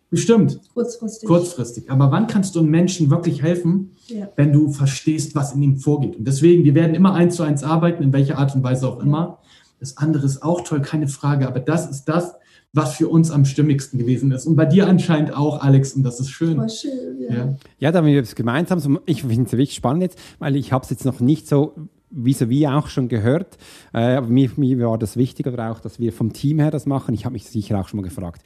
Bestimmt. 0.09 0.61
Kurzfristig. 0.73 1.27
Kurzfristig. 1.27 1.91
Aber 1.91 2.11
wann 2.11 2.27
kannst 2.27 2.55
du 2.55 2.59
einem 2.59 2.69
Menschen 2.69 3.09
wirklich 3.09 3.41
helfen, 3.41 3.91
ja. 4.07 4.29
wenn 4.37 4.53
du 4.53 4.71
verstehst, 4.71 5.35
was 5.35 5.53
in 5.53 5.61
ihm 5.61 5.77
vorgeht? 5.77 6.15
Und 6.15 6.25
deswegen, 6.25 6.63
wir 6.63 6.75
werden 6.75 6.95
immer 6.95 7.13
eins 7.13 7.35
zu 7.35 7.43
eins 7.43 7.63
arbeiten, 7.63 8.03
in 8.03 8.13
welcher 8.13 8.37
Art 8.37 8.55
und 8.55 8.63
Weise 8.63 8.87
auch 8.87 9.01
immer. 9.01 9.39
Das 9.79 9.97
andere 9.97 10.25
ist 10.25 10.43
auch 10.43 10.61
toll, 10.61 10.81
keine 10.81 11.07
Frage. 11.07 11.47
Aber 11.47 11.59
das 11.59 11.89
ist 11.89 12.05
das, 12.05 12.35
was 12.73 12.95
für 12.95 13.07
uns 13.07 13.31
am 13.31 13.45
stimmigsten 13.45 13.99
gewesen 13.99 14.31
ist. 14.31 14.45
Und 14.45 14.55
bei 14.55 14.65
dir 14.65 14.87
anscheinend 14.87 15.35
auch, 15.35 15.61
Alex, 15.61 15.93
und 15.93 16.03
das 16.03 16.19
ist 16.19 16.29
schön. 16.29 16.57
War 16.57 16.69
schön, 16.69 17.21
ja. 17.21 17.35
Ja, 17.35 17.55
ja 17.79 17.91
da 17.91 18.05
wir 18.05 18.21
es 18.21 18.35
gemeint 18.35 18.71
haben, 18.71 18.99
ich 19.05 19.21
finde 19.21 19.45
es 19.45 19.51
wirklich 19.51 19.75
spannend 19.75 20.03
jetzt, 20.03 20.19
weil 20.39 20.55
ich 20.55 20.71
habe 20.71 20.83
es 20.83 20.89
jetzt 20.89 21.05
noch 21.05 21.19
nicht 21.19 21.47
so 21.47 21.75
vis-à-vis 22.09 22.67
auch 22.67 22.87
schon 22.87 23.09
gehört. 23.09 23.57
Äh, 23.93 24.15
aber 24.15 24.27
mir, 24.27 24.49
mir 24.55 24.79
war 24.79 24.97
das 24.97 25.17
wichtig, 25.17 25.47
aber 25.47 25.71
auch, 25.71 25.79
dass 25.79 25.99
wir 25.99 26.13
vom 26.13 26.33
Team 26.33 26.59
her 26.59 26.71
das 26.71 26.85
machen. 26.85 27.13
Ich 27.13 27.25
habe 27.25 27.33
mich 27.33 27.45
sicher 27.47 27.79
auch 27.79 27.87
schon 27.87 27.99
mal 27.99 28.03
gefragt, 28.03 28.43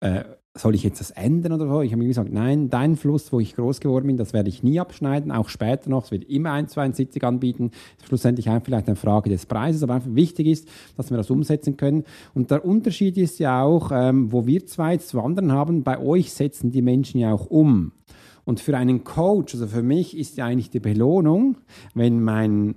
äh, 0.00 0.24
soll 0.54 0.74
ich 0.74 0.82
jetzt 0.82 1.00
das 1.00 1.12
ändern 1.12 1.52
oder 1.52 1.68
so? 1.68 1.80
Ich 1.82 1.92
habe 1.92 2.02
mir 2.02 2.08
gesagt, 2.08 2.32
nein, 2.32 2.70
dein 2.70 2.96
Fluss, 2.96 3.32
wo 3.32 3.38
ich 3.38 3.54
groß 3.54 3.80
geworden 3.80 4.08
bin, 4.08 4.16
das 4.16 4.32
werde 4.32 4.48
ich 4.48 4.64
nie 4.64 4.80
abschneiden, 4.80 5.30
auch 5.30 5.48
später 5.48 5.88
noch. 5.88 6.04
Es 6.04 6.10
wird 6.10 6.24
immer 6.24 6.52
ein, 6.52 6.66
zwei 6.66 6.90
Sitzung 6.90 7.22
anbieten. 7.22 7.70
Schlussendlich 8.04 8.48
vielleicht 8.64 8.88
eine 8.88 8.96
Frage 8.96 9.30
des 9.30 9.46
Preises, 9.46 9.82
aber 9.84 9.94
einfach 9.94 10.14
wichtig 10.14 10.48
ist, 10.48 10.68
dass 10.96 11.10
wir 11.10 11.16
das 11.16 11.30
umsetzen 11.30 11.76
können. 11.76 12.04
Und 12.34 12.50
der 12.50 12.64
Unterschied 12.64 13.16
ist 13.16 13.38
ja 13.38 13.62
auch, 13.62 13.92
ähm, 13.92 14.32
wo 14.32 14.46
wir 14.46 14.66
zwei 14.66 14.94
jetzt 14.94 15.14
wandern 15.14 15.52
haben, 15.52 15.84
bei 15.84 15.98
euch 15.98 16.32
setzen 16.32 16.72
die 16.72 16.82
Menschen 16.82 17.20
ja 17.20 17.32
auch 17.32 17.46
um. 17.46 17.92
Und 18.44 18.58
für 18.58 18.76
einen 18.76 19.04
Coach, 19.04 19.54
also 19.54 19.68
für 19.68 19.82
mich 19.84 20.18
ist 20.18 20.36
ja 20.36 20.46
eigentlich 20.46 20.70
die 20.70 20.80
Belohnung, 20.80 21.58
wenn 21.94 22.20
mein 22.20 22.74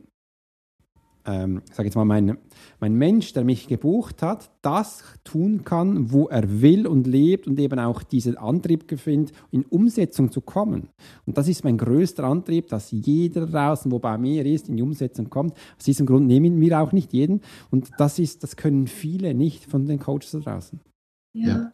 ähm, 1.26 1.62
sage 1.72 1.88
jetzt 1.88 1.96
mal, 1.96 2.06
mein, 2.06 2.38
mein 2.84 2.96
Mensch, 2.96 3.32
der 3.32 3.46
mich 3.46 3.70
gebucht 3.70 4.22
hat, 4.22 4.52
das 4.62 5.06
tun 5.24 5.64
kann, 5.64 6.12
wo 6.12 6.28
er 6.28 6.62
will 6.62 6.86
und 6.86 7.08
lebt 7.08 7.48
und 7.48 7.58
eben 7.58 7.80
auch 7.80 8.04
diesen 8.04 8.36
Antrieb 8.36 9.00
findet, 9.00 9.34
in 9.52 9.64
Umsetzung 9.64 10.34
zu 10.34 10.42
kommen. 10.42 10.90
Und 11.26 11.38
das 11.38 11.48
ist 11.48 11.64
mein 11.64 11.78
größter 11.78 12.26
Antrieb, 12.26 12.68
dass 12.68 12.92
jeder 12.92 13.48
draußen, 13.48 13.90
wo 13.90 14.00
bei 14.00 14.18
mir 14.18 14.46
ist, 14.46 14.68
in 14.68 14.76
die 14.76 14.84
Umsetzung 14.84 15.30
kommt. 15.30 15.54
Aus 15.78 15.86
diesem 15.86 16.06
Grund 16.06 16.28
nehmen 16.28 16.60
wir 16.60 16.82
auch 16.82 16.92
nicht 16.92 17.14
jeden. 17.14 17.40
Und 17.72 17.90
das 18.00 18.20
ist, 18.20 18.44
das 18.44 18.58
können 18.58 18.88
viele 18.88 19.34
nicht 19.34 19.64
von 19.64 19.86
den 19.86 20.00
Coaches 20.00 20.32
da 20.32 20.40
draußen. 20.40 20.82
ja. 21.32 21.48
ja. 21.48 21.72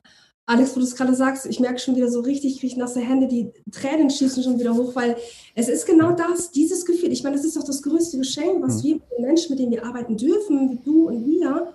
Alex, 0.50 0.76
wo 0.76 0.80
du 0.80 0.86
es 0.88 0.96
gerade 0.96 1.14
sagst, 1.14 1.46
ich 1.46 1.60
merke 1.60 1.78
schon 1.78 1.96
wieder 1.96 2.10
so 2.10 2.22
richtig, 2.22 2.60
kriege 2.60 2.80
nasse 2.80 3.02
Hände, 3.02 3.28
die 3.28 3.52
Tränen 3.72 4.10
schießen 4.10 4.42
schon 4.42 4.58
wieder 4.58 4.76
hoch, 4.76 4.96
weil 4.96 5.16
es 5.54 5.70
ist 5.70 5.86
genau 5.86 6.14
das, 6.14 6.50
dieses 6.50 6.88
Gefühl. 6.88 7.12
Ich 7.12 7.22
meine, 7.22 7.36
das 7.36 7.46
ist 7.46 7.56
doch 7.56 7.64
das 7.64 7.84
größte 7.84 8.18
Geschenk, 8.18 8.64
was 8.64 8.80
mhm. 8.80 8.88
wir 8.88 9.00
den 9.16 9.26
Menschen, 9.28 9.52
mit 9.52 9.60
denen 9.60 9.72
wir 9.74 9.86
arbeiten 9.86 10.18
dürfen, 10.18 10.72
wie 10.72 10.80
du 10.84 11.08
und 11.08 11.28
wir, 11.28 11.72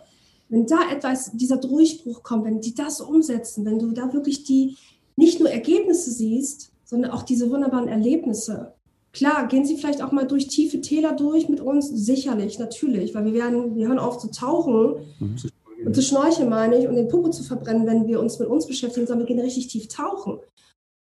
wenn 0.48 0.66
da 0.66 0.90
etwas, 0.90 1.30
dieser 1.34 1.58
Durchbruch 1.58 2.24
kommt, 2.24 2.46
wenn 2.46 2.60
die 2.60 2.74
das 2.74 3.00
umsetzen, 3.00 3.64
wenn 3.64 3.78
du 3.78 3.92
da 3.92 4.12
wirklich 4.12 4.42
die, 4.42 4.76
nicht 5.14 5.38
nur 5.38 5.50
Ergebnisse 5.50 6.10
siehst, 6.10 6.72
sondern 6.84 7.12
auch 7.12 7.22
diese 7.22 7.52
wunderbaren 7.52 7.86
Erlebnisse. 7.86 8.74
Klar, 9.12 9.46
gehen 9.46 9.64
Sie 9.64 9.76
vielleicht 9.76 10.02
auch 10.02 10.10
mal 10.10 10.26
durch 10.26 10.48
tiefe 10.48 10.80
Täler 10.80 11.12
durch 11.12 11.48
mit 11.48 11.60
uns? 11.60 11.90
Sicherlich, 11.90 12.58
natürlich, 12.58 13.14
weil 13.14 13.24
wir 13.24 13.34
werden, 13.34 13.76
wir 13.76 13.86
hören 13.86 14.00
auf 14.00 14.18
zu 14.18 14.32
tauchen 14.32 14.96
mhm. 15.20 15.36
Und 15.84 15.94
zu 15.94 16.02
schnorcheln, 16.02 16.48
meine 16.48 16.78
ich, 16.78 16.88
und 16.88 16.94
den 16.96 17.08
Popo 17.08 17.30
zu 17.30 17.42
verbrennen, 17.42 17.86
wenn 17.86 18.06
wir 18.06 18.20
uns 18.20 18.38
mit 18.38 18.48
uns 18.48 18.66
beschäftigen, 18.66 19.06
sondern 19.06 19.26
wir 19.26 19.34
gehen 19.34 19.44
richtig 19.44 19.68
tief 19.68 19.88
tauchen. 19.88 20.34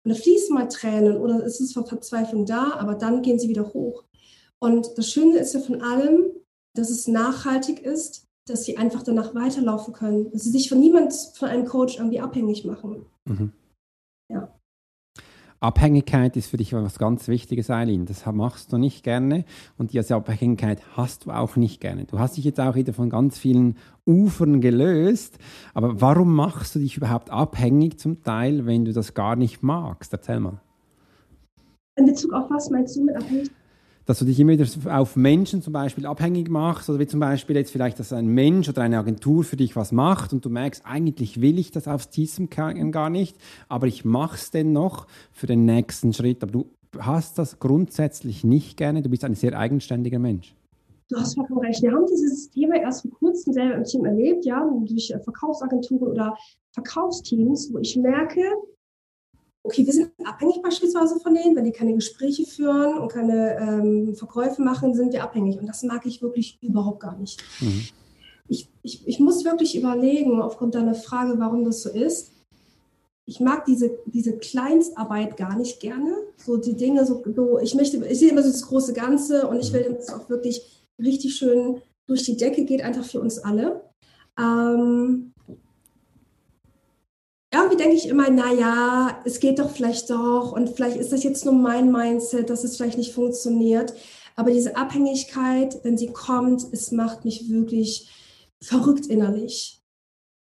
Und 0.03 0.09
da 0.09 0.15
fließen 0.15 0.53
mal 0.53 0.67
Tränen 0.67 1.17
oder 1.17 1.43
ist 1.43 1.61
es 1.61 1.73
vor 1.73 1.85
Verzweiflung 1.85 2.45
da, 2.45 2.73
aber 2.73 2.95
dann 2.95 3.21
gehen 3.21 3.39
sie 3.39 3.49
wieder 3.49 3.73
hoch. 3.73 4.03
Und 4.59 4.97
das 4.97 5.09
Schöne 5.09 5.37
ist 5.37 5.53
ja 5.53 5.59
von 5.59 5.81
allem, 5.81 6.31
dass 6.75 6.89
es 6.89 7.07
nachhaltig 7.07 7.81
ist, 7.81 8.25
dass 8.47 8.65
sie 8.65 8.77
einfach 8.77 9.03
danach 9.03 9.35
weiterlaufen 9.35 9.93
können, 9.93 10.31
dass 10.31 10.43
sie 10.43 10.51
sich 10.51 10.69
von 10.69 10.79
niemand, 10.79 11.13
von 11.35 11.49
einem 11.49 11.65
Coach 11.65 11.97
irgendwie 11.97 12.19
abhängig 12.19 12.65
machen. 12.65 13.05
Mhm. 13.25 13.51
Ja. 14.31 14.59
Abhängigkeit 15.61 16.35
ist 16.37 16.47
für 16.47 16.57
dich 16.57 16.73
was 16.73 16.97
ganz 16.97 17.27
Wichtiges, 17.27 17.69
Eileen. 17.69 18.07
Das 18.07 18.25
machst 18.25 18.73
du 18.73 18.79
nicht 18.79 19.03
gerne 19.03 19.45
und 19.77 19.93
diese 19.93 20.15
Abhängigkeit 20.15 20.81
hast 20.97 21.25
du 21.25 21.31
auch 21.31 21.55
nicht 21.55 21.79
gerne. 21.79 22.05
Du 22.05 22.17
hast 22.17 22.35
dich 22.35 22.45
jetzt 22.45 22.59
auch 22.59 22.73
wieder 22.73 22.93
von 22.93 23.11
ganz 23.11 23.37
vielen 23.37 23.77
Ufern 24.03 24.59
gelöst, 24.59 25.37
aber 25.75 26.01
warum 26.01 26.33
machst 26.35 26.73
du 26.73 26.79
dich 26.79 26.97
überhaupt 26.97 27.29
abhängig 27.29 27.99
zum 27.99 28.23
Teil, 28.23 28.65
wenn 28.65 28.85
du 28.85 28.91
das 28.91 29.13
gar 29.13 29.35
nicht 29.35 29.61
magst? 29.61 30.11
Erzähl 30.11 30.39
mal. 30.39 30.59
In 31.95 32.07
Bezug 32.07 32.33
auf 32.33 32.49
was 32.49 32.71
meinst 32.71 32.95
du 32.95 33.03
mit 33.03 33.15
abhängig? 33.15 33.51
Dass 34.05 34.19
du 34.19 34.25
dich 34.25 34.39
immer 34.39 34.53
wieder 34.53 34.65
auf 34.99 35.15
Menschen 35.15 35.61
zum 35.61 35.73
Beispiel 35.73 36.05
abhängig 36.05 36.49
machst 36.49 36.89
oder 36.89 36.99
wie 36.99 37.07
zum 37.07 37.19
Beispiel 37.19 37.55
jetzt 37.55 37.71
vielleicht, 37.71 37.99
dass 37.99 38.13
ein 38.13 38.27
Mensch 38.27 38.67
oder 38.69 38.81
eine 38.81 38.97
Agentur 38.97 39.43
für 39.43 39.57
dich 39.57 39.75
was 39.75 39.91
macht 39.91 40.33
und 40.33 40.43
du 40.45 40.49
merkst, 40.49 40.83
eigentlich 40.85 41.41
will 41.41 41.59
ich 41.59 41.71
das 41.71 41.87
aus 41.87 42.09
diesem 42.09 42.49
Kern 42.49 42.91
gar 42.91 43.09
nicht, 43.09 43.37
aber 43.69 43.87
ich 43.87 44.05
mache 44.05 44.35
es 44.35 44.51
dennoch 44.51 45.07
für 45.31 45.47
den 45.47 45.65
nächsten 45.65 46.13
Schritt. 46.13 46.43
Aber 46.43 46.51
du 46.51 46.65
hast 46.97 47.37
das 47.37 47.59
grundsätzlich 47.59 48.43
nicht 48.43 48.77
gerne, 48.77 49.01
du 49.01 49.09
bist 49.09 49.23
ein 49.23 49.35
sehr 49.35 49.57
eigenständiger 49.57 50.19
Mensch. 50.19 50.55
Du 51.09 51.17
hast 51.17 51.35
vollkommen 51.35 51.59
recht. 51.59 51.81
Wir 51.81 51.91
haben 51.91 52.05
dieses 52.05 52.49
Thema 52.49 52.77
erst 52.77 53.01
vor 53.01 53.11
kurzem 53.11 53.51
selber 53.51 53.75
im 53.75 53.83
Team 53.83 54.05
erlebt, 54.05 54.45
ja, 54.45 54.65
durch 54.85 55.13
Verkaufsagenturen 55.23 56.07
oder 56.07 56.37
Verkaufsteams, 56.71 57.69
wo 57.73 57.79
ich 57.79 57.97
merke, 57.97 58.41
okay, 59.63 59.85
wir 59.85 59.93
sind 59.93 60.11
abhängig 60.23 60.61
beispielsweise 60.61 61.19
von 61.19 61.35
denen, 61.35 61.55
wenn 61.55 61.65
die 61.65 61.71
keine 61.71 61.93
Gespräche 61.93 62.45
führen 62.45 62.97
und 62.97 63.11
keine 63.11 63.57
ähm, 63.57 64.15
Verkäufe 64.15 64.61
machen, 64.61 64.95
sind 64.95 65.13
wir 65.13 65.23
abhängig. 65.23 65.59
Und 65.59 65.67
das 65.67 65.83
mag 65.83 66.05
ich 66.05 66.21
wirklich 66.21 66.57
überhaupt 66.61 67.01
gar 67.01 67.17
nicht. 67.17 67.43
Mhm. 67.59 67.85
Ich, 68.47 68.69
ich, 68.81 69.07
ich 69.07 69.19
muss 69.19 69.45
wirklich 69.45 69.77
überlegen, 69.77 70.41
aufgrund 70.41 70.75
deiner 70.75 70.95
Frage, 70.95 71.35
warum 71.37 71.63
das 71.63 71.83
so 71.83 71.89
ist. 71.89 72.31
Ich 73.25 73.39
mag 73.39 73.65
diese, 73.65 73.91
diese 74.07 74.37
Kleinstarbeit 74.37 75.37
gar 75.37 75.55
nicht 75.57 75.79
gerne. 75.79 76.15
So 76.37 76.57
die 76.57 76.75
Dinge, 76.75 77.05
so, 77.05 77.23
so 77.33 77.59
ich 77.59 77.75
möchte, 77.75 78.03
ich 78.05 78.19
sehe 78.19 78.31
immer 78.31 78.43
so 78.43 78.51
das 78.51 78.63
große 78.63 78.93
Ganze 78.93 79.47
und 79.47 79.59
ich 79.59 79.71
will, 79.71 79.83
dass 79.83 80.09
es 80.09 80.13
auch 80.13 80.27
wirklich 80.29 80.85
richtig 80.99 81.35
schön 81.35 81.81
durch 82.07 82.23
die 82.23 82.35
Decke 82.35 82.65
geht, 82.65 82.81
einfach 82.81 83.05
für 83.05 83.21
uns 83.21 83.37
alle. 83.37 83.83
Ähm, 84.37 85.33
irgendwie 87.53 87.77
denke 87.77 87.95
ich 87.95 88.07
immer, 88.07 88.29
na 88.29 88.53
ja, 88.53 89.21
es 89.25 89.39
geht 89.39 89.59
doch 89.59 89.71
vielleicht 89.71 90.09
doch 90.09 90.53
und 90.53 90.69
vielleicht 90.69 90.97
ist 90.97 91.11
das 91.11 91.23
jetzt 91.23 91.43
nur 91.43 91.53
mein 91.53 91.91
Mindset, 91.91 92.49
dass 92.49 92.63
es 92.63 92.77
vielleicht 92.77 92.97
nicht 92.97 93.13
funktioniert. 93.13 93.93
Aber 94.37 94.51
diese 94.51 94.77
Abhängigkeit, 94.77 95.83
wenn 95.83 95.97
sie 95.97 96.07
kommt, 96.07 96.65
es 96.71 96.91
macht 96.91 97.25
mich 97.25 97.49
wirklich 97.49 98.09
verrückt 98.63 99.05
innerlich. 99.07 99.81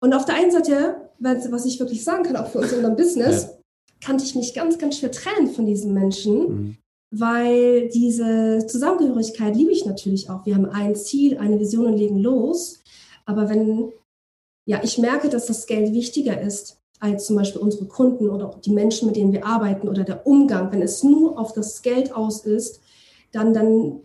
Und 0.00 0.14
auf 0.14 0.24
der 0.24 0.36
einen 0.36 0.52
Seite, 0.52 1.10
was 1.18 1.66
ich 1.66 1.80
wirklich 1.80 2.04
sagen 2.04 2.22
kann, 2.22 2.36
auch 2.36 2.48
für 2.48 2.58
uns 2.58 2.70
in 2.70 2.78
unserem 2.78 2.96
Business, 2.96 3.42
ja. 3.42 3.50
kannte 4.00 4.24
ich 4.24 4.34
mich 4.36 4.54
ganz, 4.54 4.78
ganz 4.78 4.98
schwer 4.98 5.10
trennen 5.10 5.48
von 5.48 5.66
diesen 5.66 5.92
Menschen, 5.92 6.38
mhm. 6.38 6.76
weil 7.10 7.88
diese 7.88 8.64
Zusammengehörigkeit 8.66 9.56
liebe 9.56 9.72
ich 9.72 9.84
natürlich 9.84 10.30
auch. 10.30 10.46
Wir 10.46 10.54
haben 10.54 10.66
ein 10.66 10.94
Ziel, 10.94 11.38
eine 11.38 11.58
Vision 11.58 11.86
und 11.86 11.98
legen 11.98 12.18
los. 12.18 12.82
Aber 13.26 13.50
wenn, 13.50 13.92
ja, 14.64 14.80
ich 14.82 14.96
merke, 14.96 15.28
dass 15.28 15.46
das 15.46 15.66
Geld 15.66 15.92
wichtiger 15.92 16.40
ist, 16.40 16.79
als 17.00 17.26
zum 17.26 17.36
Beispiel 17.36 17.60
unsere 17.60 17.86
Kunden 17.86 18.28
oder 18.28 18.54
die 18.64 18.70
Menschen, 18.70 19.06
mit 19.06 19.16
denen 19.16 19.32
wir 19.32 19.46
arbeiten 19.46 19.88
oder 19.88 20.04
der 20.04 20.26
Umgang, 20.26 20.70
wenn 20.70 20.82
es 20.82 21.02
nur 21.02 21.38
auf 21.38 21.52
das 21.52 21.82
Geld 21.82 22.14
aus 22.14 22.44
ist, 22.44 22.80
dann, 23.32 23.54
dann 23.54 24.00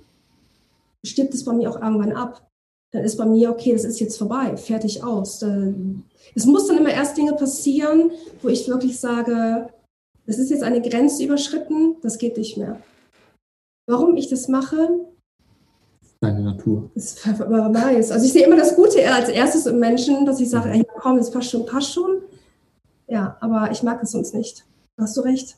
stirbt 1.05 1.33
es 1.33 1.43
bei 1.43 1.53
mir 1.53 1.69
auch 1.69 1.81
irgendwann 1.81 2.13
ab. 2.13 2.49
Dann 2.91 3.03
ist 3.03 3.17
bei 3.17 3.25
mir, 3.25 3.51
okay, 3.51 3.73
das 3.73 3.83
ist 3.83 3.99
jetzt 3.99 4.17
vorbei, 4.17 4.55
fertig 4.55 5.03
aus. 5.03 5.43
Es 6.33 6.45
muss 6.45 6.67
dann 6.67 6.77
immer 6.77 6.91
erst 6.91 7.17
Dinge 7.17 7.33
passieren, 7.33 8.11
wo 8.41 8.47
ich 8.47 8.67
wirklich 8.69 8.97
sage, 8.97 9.69
das 10.25 10.37
ist 10.37 10.49
jetzt 10.49 10.63
eine 10.63 10.81
Grenze 10.81 11.23
überschritten, 11.23 11.97
das 12.01 12.17
geht 12.17 12.37
nicht 12.37 12.57
mehr. 12.57 12.79
Warum 13.87 14.15
ich 14.15 14.29
das 14.29 14.47
mache? 14.47 14.89
Deine 16.21 16.41
Natur. 16.41 16.89
Das 16.95 17.25
ist. 17.97 18.11
Also 18.11 18.25
ich 18.25 18.33
sehe 18.33 18.45
immer 18.47 18.55
das 18.55 18.75
Gute 18.75 19.05
als 19.13 19.29
erstes 19.29 19.65
im 19.65 19.79
Menschen, 19.79 20.25
dass 20.25 20.39
ich 20.39 20.49
sage, 20.49 20.69
ey, 20.69 20.83
komm, 20.99 21.17
das 21.17 21.29
passt 21.29 21.51
schon, 21.51 21.65
passt 21.65 21.93
schon. 21.93 22.14
Ja, 23.07 23.37
aber 23.39 23.71
ich 23.71 23.83
mag 23.83 24.01
es 24.01 24.11
sonst 24.11 24.33
nicht. 24.33 24.65
Hast 24.99 25.17
du 25.17 25.21
recht. 25.21 25.57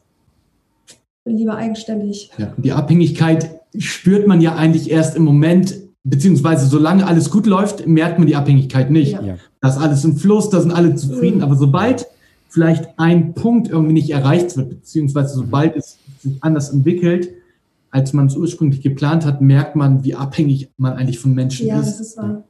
Bin 1.24 1.38
lieber 1.38 1.56
eigenständig. 1.56 2.32
Ja, 2.38 2.54
die 2.58 2.72
Abhängigkeit 2.72 3.62
spürt 3.78 4.28
man 4.28 4.42
ja 4.42 4.56
eigentlich 4.56 4.90
erst 4.90 5.16
im 5.16 5.24
Moment, 5.24 5.76
beziehungsweise 6.04 6.68
solange 6.68 7.06
alles 7.06 7.30
gut 7.30 7.46
läuft, 7.46 7.86
merkt 7.86 8.18
man 8.18 8.28
die 8.28 8.36
Abhängigkeit 8.36 8.90
nicht. 8.90 9.14
Ja. 9.14 9.38
Da 9.62 9.70
ist 9.70 9.78
alles 9.78 10.04
im 10.06 10.18
Fluss, 10.18 10.50
da 10.50 10.62
sind 10.62 10.72
alle 10.72 10.96
zufrieden. 10.96 11.38
Mhm. 11.38 11.44
Aber 11.44 11.56
sobald 11.56 12.08
vielleicht 12.50 12.88
ein 12.98 13.34
Punkt 13.34 13.70
irgendwie 13.70 13.94
nicht 13.94 14.10
erreicht 14.10 14.56
wird, 14.58 14.70
beziehungsweise 14.70 15.36
sobald 15.36 15.76
es 15.76 15.98
sich 16.20 16.38
anders 16.42 16.70
entwickelt, 16.70 17.30
als 17.92 18.14
man 18.14 18.28
es 18.28 18.36
ursprünglich 18.36 18.82
geplant 18.82 19.26
hat, 19.26 19.42
merkt 19.42 19.76
man, 19.76 20.04
wie 20.04 20.16
abhängig 20.16 20.70
man 20.78 20.94
eigentlich 20.94 21.20
von 21.20 21.34
Menschen 21.34 21.68
ja, 21.68 21.80
ist. 21.80 21.86
Ja, 21.86 21.92
das 21.92 22.00
ist 22.00 22.18
wahr. 22.18 22.44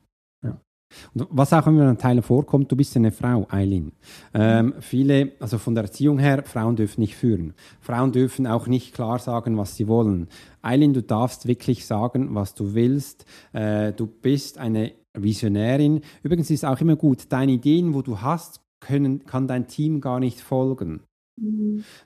Und 1.14 1.28
was 1.30 1.54
auch 1.54 1.68
immer 1.68 1.88
an 1.88 1.98
Teilen 1.98 2.24
vorkommt, 2.24 2.72
du 2.72 2.76
bist 2.76 2.96
eine 2.96 3.12
Frau, 3.12 3.48
Eileen. 3.50 3.92
Ähm, 4.34 4.74
viele, 4.80 5.34
also 5.40 5.58
von 5.58 5.76
der 5.76 5.86
Erziehung 5.86 6.20
her, 6.20 6.44
Frauen 6.46 6.76
dürfen 6.76 7.02
nicht 7.02 7.16
führen. 7.16 7.54
Frauen 7.82 8.12
dürfen 8.12 8.48
auch 8.48 8.68
nicht 8.68 8.94
klar 8.94 9.20
sagen, 9.20 9.58
was 9.58 9.76
sie 9.76 9.88
wollen. 9.88 10.28
Eileen, 10.62 10.94
du 10.94 11.04
darfst 11.04 11.48
wirklich 11.48 11.86
sagen, 11.86 12.36
was 12.36 12.54
du 12.54 12.74
willst. 12.74 13.26
Äh, 13.54 13.94
du 13.94 14.08
bist 14.08 14.58
eine 14.58 14.94
Visionärin. 15.14 16.02
Übrigens 16.24 16.50
ist 16.50 16.66
auch 16.66 16.80
immer 16.80 16.96
gut, 16.96 17.26
deine 17.30 17.54
Ideen, 17.54 17.94
wo 17.94 18.02
du 18.02 18.22
hast, 18.22 18.62
können, 18.80 19.26
kann 19.26 19.48
dein 19.48 19.68
Team 19.68 20.02
gar 20.02 20.20
nicht 20.20 20.40
folgen. 20.40 21.02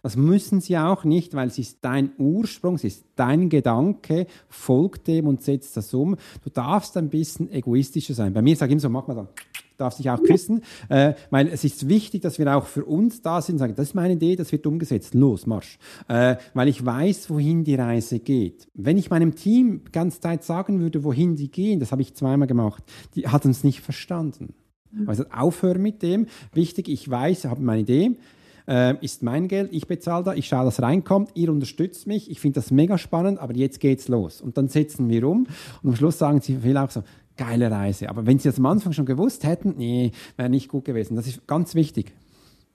Das 0.02 0.18
müssen 0.18 0.60
sie 0.60 0.78
auch 0.78 1.06
nicht, 1.06 1.34
weil 1.34 1.48
es 1.48 1.58
ist 1.58 1.80
dein 1.82 2.12
Ursprung, 2.18 2.76
es 2.76 2.84
ist 2.84 3.06
dein 3.16 3.50
Gedanke, 3.50 4.28
folgt 4.50 5.08
dem 5.08 5.28
und 5.28 5.42
setzt 5.42 5.78
das 5.78 5.94
um. 5.94 6.18
Du 6.44 6.50
darfst 6.50 6.98
ein 6.98 7.10
bisschen 7.10 7.50
egoistischer 7.50 8.14
sein. 8.14 8.34
Bei 8.34 8.42
mir 8.42 8.56
sage 8.56 8.72
ich 8.72 8.74
immer 8.74 8.82
so, 8.82 8.90
mach 8.90 9.08
mal 9.08 9.16
dann, 9.16 9.30
darfst 9.78 10.00
dich 10.00 10.10
auch 10.10 10.22
küssen, 10.22 10.62
äh, 10.90 11.14
weil 11.30 11.48
es 11.48 11.64
ist 11.64 11.88
wichtig, 11.88 12.22
dass 12.22 12.40
wir 12.40 12.56
auch 12.56 12.66
für 12.66 12.86
uns 12.86 13.22
da 13.22 13.42
sind 13.42 13.56
und 13.56 13.60
sagen, 13.60 13.76
das 13.76 13.90
ist 13.90 13.96
meine 13.96 14.14
Idee, 14.14 14.36
das 14.36 14.52
wird 14.52 14.68
umgesetzt, 14.68 15.14
los, 15.14 15.48
marsch. 15.48 15.80
Äh, 16.10 16.36
weil 16.54 16.68
ich 16.68 16.86
weiß, 16.86 17.30
wohin 17.30 17.64
die 17.64 17.76
Reise 17.76 18.20
geht. 18.20 18.68
Wenn 18.74 18.98
ich 18.98 19.10
meinem 19.10 19.36
Team 19.36 19.82
ganz 19.94 20.20
Zeit 20.20 20.44
sagen 20.44 20.82
würde, 20.82 21.04
wohin 21.04 21.38
die 21.38 21.50
gehen, 21.50 21.80
das 21.80 21.94
habe 21.94 22.02
ich 22.02 22.14
zweimal 22.16 22.48
gemacht, 22.48 22.84
die 23.16 23.28
hat 23.28 23.46
uns 23.46 23.64
nicht 23.64 23.82
verstanden. 23.82 24.54
Also 25.08 25.24
aufhören 25.32 25.82
mit 25.82 26.02
dem. 26.02 26.28
Wichtig, 26.54 26.90
ich 26.90 27.10
weiß, 27.10 27.46
ich 27.46 27.50
habe 27.50 27.62
meine 27.62 27.82
Idee, 27.82 28.18
äh, 28.72 28.96
ist 29.04 29.22
mein 29.22 29.50
Geld, 29.50 29.70
ich 29.74 29.86
bezahle 29.86 30.24
da, 30.24 30.34
ich 30.34 30.48
schaue, 30.48 30.64
dass 30.64 30.82
reinkommt, 30.82 31.32
ihr 31.36 31.52
unterstützt 31.52 32.08
mich, 32.08 32.32
ich 32.32 32.40
finde 32.40 32.62
das 32.62 32.72
mega 32.72 32.98
spannend, 32.98 33.38
aber 33.40 33.54
jetzt 33.54 33.82
geht's 33.82 34.08
los. 34.08 34.42
Und 34.42 34.58
dann 34.58 34.70
setzen 34.70 35.10
wir 35.10 35.28
um 35.28 35.46
und 35.84 35.90
am 35.90 35.96
Schluss 35.96 36.18
sagen 36.18 36.40
sie 36.40 36.56
viel 36.56 36.78
auch 36.78 36.90
so, 36.90 37.04
geile 37.36 37.70
Reise. 37.70 38.08
Aber 38.10 38.26
wenn 38.26 38.40
sie 38.40 38.48
das 38.48 38.60
am 38.60 38.66
Anfang 38.66 38.94
schon 38.94 39.06
gewusst 39.06 39.46
hätten, 39.46 39.76
nee, 39.78 40.12
wäre 40.38 40.50
nicht 40.50 40.70
gut 40.70 40.86
gewesen. 40.86 41.16
Das 41.16 41.28
ist 41.28 41.46
ganz 41.48 41.76
wichtig. 41.76 42.14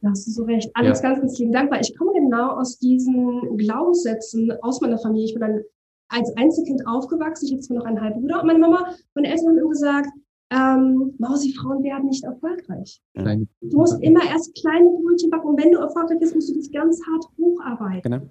Da 0.03 0.11
hast 0.11 0.26
du 0.26 0.30
so 0.32 0.44
recht. 0.44 0.70
Alex, 0.74 1.01
ja. 1.01 1.09
ganz, 1.09 1.20
ganz 1.20 1.38
lieben 1.38 1.53
Dank, 1.53 1.70
weil 1.70 1.80
ich 1.80 1.97
komme 1.97 2.12
genau 2.12 2.59
aus 2.59 2.78
diesen 2.78 3.57
Glaubenssätzen 3.57 4.53
aus 4.61 4.82
meiner 4.82 4.99
Familie. 4.99 5.26
Ich 5.26 5.34
bin 5.34 5.40
dann 5.40 5.61
als 6.09 6.36
Einzelkind 6.36 6.86
aufgewachsen. 6.86 7.47
Ich 7.47 7.53
habe 7.53 7.62
zwar 7.62 7.78
noch 7.78 7.84
einen 7.86 8.01
halben 8.01 8.20
Bruder 8.20 8.40
und 8.40 8.47
meine 8.47 8.59
Mama, 8.59 8.94
meine 9.14 9.28
Eltern 9.28 9.49
haben 9.49 9.59
immer 9.59 9.70
gesagt, 9.70 10.11
ähm, 10.51 11.14
Mausi-Frauen 11.18 11.82
werden 11.82 12.09
nicht 12.09 12.24
erfolgreich. 12.24 13.01
Kleine 13.14 13.47
du 13.61 13.76
musst 13.76 14.01
immer 14.03 14.20
erst 14.24 14.55
kleine 14.55 14.88
Brötchen 15.03 15.30
backen 15.30 15.49
und 15.49 15.62
wenn 15.62 15.72
du 15.72 15.78
erfolgreich 15.78 16.20
bist, 16.20 16.34
musst 16.34 16.51
du 16.51 16.55
dich 16.55 16.72
ganz 16.72 17.01
hart 17.07 17.24
hocharbeiten. 17.38 18.12
Genau. 18.12 18.26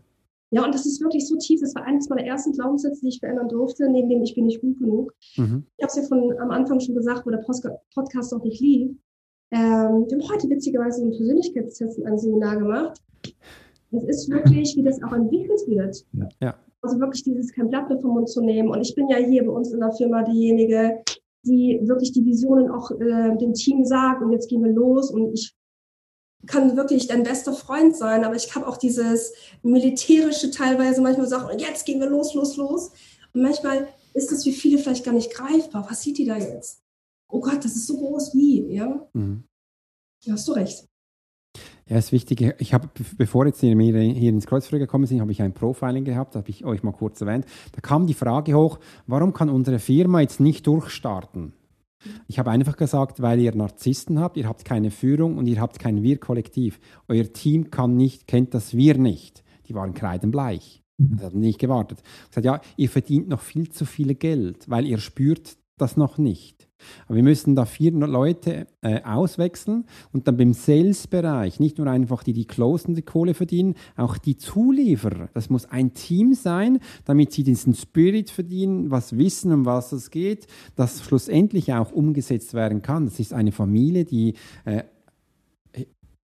Ja, 0.52 0.64
und 0.64 0.74
das 0.74 0.86
ist 0.86 1.02
wirklich 1.02 1.28
so 1.28 1.36
tief. 1.38 1.60
Das 1.60 1.76
war 1.76 1.84
eines 1.84 2.08
meiner 2.08 2.24
ersten 2.24 2.54
Glaubenssätze, 2.54 3.02
die 3.02 3.10
ich 3.10 3.20
verändern 3.20 3.50
durfte, 3.50 3.90
neben 3.90 4.10
dem 4.10 4.24
ich 4.24 4.36
bin 4.36 4.46
nicht 4.46 4.62
gut 4.62 4.80
genug. 4.80 5.14
Mhm. 5.36 5.66
Ich 5.76 5.84
habe 5.84 5.90
es 5.90 5.96
ja 5.98 6.04
von 6.04 6.34
am 6.40 6.52
Anfang 6.52 6.80
schon 6.80 6.96
gesagt, 6.96 7.26
wo 7.26 7.32
der 7.32 7.44
Podcast 7.94 8.32
noch 8.32 8.44
nicht 8.44 8.62
lief. 8.62 8.92
Ähm, 9.52 10.06
wir 10.08 10.18
haben 10.18 10.30
heute 10.30 10.50
witzigerweise 10.50 11.02
so 11.02 11.06
ein 11.08 11.12
Persönlichkeitstest 11.12 11.98
in 11.98 12.08
einem 12.08 12.18
Seminar 12.18 12.58
gemacht. 12.58 13.02
Es 13.92 14.04
ist 14.04 14.30
wirklich, 14.30 14.76
wie 14.76 14.84
das 14.84 15.02
auch 15.04 15.14
entwickelt 15.14 15.62
wird. 15.68 16.06
Ja. 16.42 16.56
Also 16.82 17.00
wirklich 17.00 17.24
dieses 17.24 17.52
kein 17.54 17.70
Blatt 17.70 17.90
mehr 17.90 18.00
vom 18.00 18.12
Mund 18.12 18.30
zu 18.30 18.42
nehmen. 18.42 18.70
Und 18.70 18.82
ich 18.82 18.94
bin 18.96 19.10
ja 19.10 19.18
hier 19.18 19.46
bei 19.46 19.52
uns 19.52 19.72
in 19.72 19.80
der 19.80 19.92
Firma 19.92 20.24
diejenige, 20.24 21.02
die 21.46 21.80
wirklich 21.84 22.12
die 22.12 22.26
Visionen 22.26 22.70
auch 22.70 22.92
äh, 22.92 23.38
dem 23.38 23.54
Team 23.54 23.86
sagt 23.86 24.22
und 24.24 24.32
jetzt 24.32 24.50
gehen 24.50 24.64
wir 24.64 24.72
los 24.72 25.12
und 25.12 25.34
ich 25.34 25.56
kann 26.48 26.78
wirklich 26.78 27.08
dein 27.08 27.24
bester 27.24 27.54
Freund 27.54 27.96
sein, 27.96 28.24
aber 28.24 28.36
ich 28.36 28.54
habe 28.56 28.68
auch 28.68 28.78
dieses 28.78 29.34
militärische 29.64 30.52
teilweise 30.52 31.02
manchmal 31.02 31.28
sagen, 31.28 31.50
und 31.52 31.60
jetzt 31.60 31.86
gehen 31.86 32.00
wir 32.00 32.10
los, 32.10 32.34
los, 32.34 32.58
los. 32.58 32.92
Und 33.34 33.42
manchmal 33.42 33.88
ist 34.14 34.32
das 34.32 34.44
für 34.44 34.52
viele 34.52 34.78
vielleicht 34.78 35.06
gar 35.06 35.14
nicht 35.14 35.34
greifbar. 35.34 35.88
Was 35.90 36.02
sieht 36.02 36.18
die 36.18 36.26
da 36.26 36.38
jetzt? 36.38 36.84
Oh 37.30 37.40
Gott, 37.40 37.66
das 37.66 37.76
ist 37.76 37.88
so 37.88 37.98
groß 37.98 38.34
wie, 38.36 38.74
ja? 38.74 39.08
Mhm. 39.14 39.44
Ja, 40.24 40.34
hast 40.34 40.48
du 40.48 40.54
recht. 40.54 40.88
Ja, 41.88 41.98
ist 41.98 42.12
wichtig. 42.12 42.56
Ich 42.58 42.74
habe, 42.74 42.90
bevor 43.18 43.46
jetzt 43.46 43.60
hier, 43.60 43.78
hier 43.78 44.30
ins 44.30 44.48
Kreuzfeuer 44.48 44.80
gekommen 44.80 45.06
sind, 45.06 45.22
habe 45.22 45.32
ich 45.32 45.42
ein 45.44 45.54
Profiling 45.54 46.04
gehabt, 46.04 46.36
habe 46.36 46.50
ich 46.50 46.66
euch 46.66 46.82
mal 46.82 46.94
kurz 46.94 47.22
erwähnt. 47.22 47.46
Da 47.74 47.82
kam 47.82 48.08
die 48.08 48.16
Frage 48.16 48.56
hoch, 48.56 48.80
warum 49.06 49.34
kann 49.34 49.50
unsere 49.50 49.78
Firma 49.78 50.22
jetzt 50.22 50.40
nicht 50.40 50.66
durchstarten? 50.66 51.54
Ich 52.28 52.40
habe 52.40 52.52
einfach 52.52 52.76
gesagt, 52.76 53.22
weil 53.22 53.40
ihr 53.40 53.56
Narzissten 53.56 54.20
habt, 54.20 54.38
ihr 54.38 54.48
habt 54.48 54.66
keine 54.66 54.90
Führung 54.90 55.38
und 55.38 55.48
ihr 55.48 55.62
habt 55.62 55.78
kein 55.78 56.02
Wir-Kollektiv. 56.02 56.80
Euer 57.08 57.32
Team 57.32 57.70
kann 57.70 57.96
nicht, 57.96 58.28
kennt 58.28 58.54
das 58.54 58.76
Wir 58.76 58.98
nicht. 58.98 59.44
Die 59.68 59.76
waren 59.76 59.94
kreidenbleich. 59.94 60.84
Das 60.98 61.26
hat 61.26 61.34
nicht 61.34 61.60
gewartet. 61.60 62.02
Ich 62.02 62.30
gesagt, 62.30 62.46
ja, 62.46 62.62
ihr 62.78 62.90
verdient 62.90 63.28
noch 63.28 63.42
viel 63.42 63.70
zu 63.70 63.86
viel 63.86 64.16
Geld, 64.16 64.70
weil 64.70 64.86
ihr 64.86 64.98
spürt 64.98 65.58
das 65.78 65.98
noch 65.98 66.18
nicht. 66.18 66.68
Aber 67.08 67.16
wir 67.16 67.24
müssen 67.24 67.56
da 67.56 67.66
vier 67.66 67.92
Leute 67.92 68.68
äh, 68.82 69.02
auswechseln 69.04 69.86
und 70.12 70.28
dann 70.28 70.38
beim 70.38 70.54
Sales-Bereich 70.54 71.60
nicht 71.60 71.78
nur 71.78 71.88
einfach 71.88 72.24
die, 72.24 72.34
die 72.34 72.46
closen 72.46 72.96
die 72.96 73.02
Kohle 73.02 73.34
verdienen, 73.34 73.76
auch 73.96 74.18
die 74.18 74.38
Zulieferer. 74.38 75.30
Das 75.34 75.50
muss 75.50 75.66
ein 75.66 75.94
Team 75.94 76.34
sein, 76.34 76.80
damit 77.06 77.32
sie 77.32 77.44
diesen 77.44 77.74
Spirit 77.74 78.30
verdienen, 78.30 78.92
was 78.92 79.18
wissen, 79.18 79.52
um 79.52 79.66
was 79.66 79.92
es 79.92 80.12
geht, 80.12 80.48
das 80.76 81.04
schlussendlich 81.04 81.74
auch 81.74 81.92
umgesetzt 81.92 82.54
werden 82.54 82.82
kann. 82.82 83.06
Das 83.06 83.20
ist 83.20 83.34
eine 83.34 83.52
Familie, 83.52 84.06
die 84.06 84.36
äh, 84.66 84.84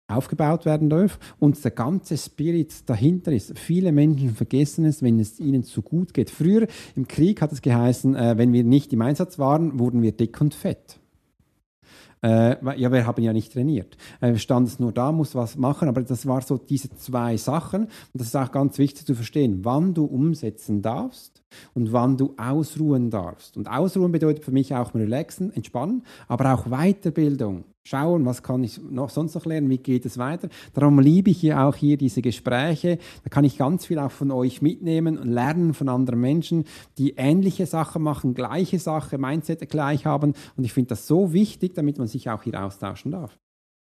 aufgebaut 0.07 0.67
werden 0.67 0.91
darf 0.91 1.19
und 1.39 1.63
der 1.65 1.71
ganze 1.71 2.17
Spirit 2.17 2.89
dahinter 2.89 3.33
ist. 3.33 3.59
Viele 3.59 3.93
Menschen 3.93 4.35
vergessen 4.35 4.85
es, 4.85 5.03
wenn 5.03 5.19
es 5.19 5.41
ihnen 5.41 5.65
zu 5.65 5.83
gut 5.83 6.13
geht. 6.13 6.31
Früher 6.31 6.67
im 6.95 7.09
Krieg 7.09 7.41
hat 7.41 7.53
es 7.53 7.63
geheißen, 7.63 8.15
äh, 8.15 8.37
wenn 8.37 8.53
wir 8.53 8.65
nicht 8.65 8.93
im 8.93 9.03
Einsatz 9.03 9.39
waren, 9.39 9.79
wurden 9.79 10.03
wir 10.03 10.13
dick 10.13 10.41
und 10.41 10.55
fett. 10.55 10.99
Äh, 12.23 12.57
ja, 12.81 12.91
wir 12.91 13.07
haben 13.07 13.23
ja 13.23 13.35
nicht 13.35 13.53
trainiert. 13.53 13.99
Äh, 14.23 14.33
wir 14.33 14.39
standen 14.39 14.73
nur 14.79 14.93
da, 14.93 15.13
muss 15.13 15.35
was 15.35 15.57
machen, 15.57 15.89
aber 15.89 16.03
das 16.03 16.27
war 16.27 16.41
so 16.41 16.57
diese 16.57 16.89
zwei 16.97 17.37
Sachen. 17.37 17.85
Und 17.85 17.91
das 18.15 18.29
ist 18.29 18.37
auch 18.37 18.51
ganz 18.51 18.79
wichtig 18.79 19.05
zu 19.05 19.15
verstehen, 19.15 19.61
wann 19.63 19.93
du 19.93 20.07
umsetzen 20.07 20.81
darfst 20.81 21.43
und 21.75 21.93
wann 21.93 22.17
du 22.17 22.35
ausruhen 22.39 23.11
darfst. 23.11 23.59
Und 23.59 23.69
ausruhen 23.69 24.11
bedeutet 24.11 24.43
für 24.43 24.53
mich 24.53 24.75
auch 24.75 24.95
relaxen, 24.95 25.53
entspannen, 25.55 26.03
aber 26.27 26.55
auch 26.55 26.67
Weiterbildung 26.69 27.65
schauen, 27.87 28.25
was 28.25 28.43
kann 28.43 28.65
ich 28.65 28.81
noch, 28.83 29.11
sonst 29.11 29.35
noch 29.35 29.45
lernen, 29.45 29.69
wie 29.69 29.79
geht 29.79 30.07
es 30.07 30.17
weiter. 30.17 30.49
Darum 30.73 30.99
liebe 30.99 31.31
ich 31.31 31.39
hier 31.39 31.61
auch 31.61 31.77
hier 31.77 31.99
diese 31.99 32.23
Gespräche. 32.23 32.99
Da 33.23 33.31
kann 33.31 33.45
ich 33.45 33.59
ganz 33.59 33.85
viel 33.87 33.99
auch 33.99 34.11
von 34.11 34.31
euch 34.31 34.63
mitnehmen 34.63 35.19
und 35.19 35.29
lernen 35.29 35.75
von 35.75 35.91
anderen 35.91 36.21
Menschen, 36.21 36.65
die 36.97 37.15
ähnliche 37.17 37.67
Sachen 37.67 38.03
machen, 38.03 38.35
gleiche 38.35 38.79
Sachen, 38.79 39.21
Mindset 39.21 39.69
gleich 39.69 40.07
haben. 40.07 40.33
Und 40.57 40.65
ich 40.65 40.73
finde 40.73 40.89
das 40.89 41.07
so 41.07 41.33
wichtig, 41.35 41.75
damit 41.75 41.99
man 41.99 42.07
sich 42.07 42.31
auch 42.31 42.43
hier 42.43 42.65
austauschen 42.65 43.13
darf. 43.13 43.39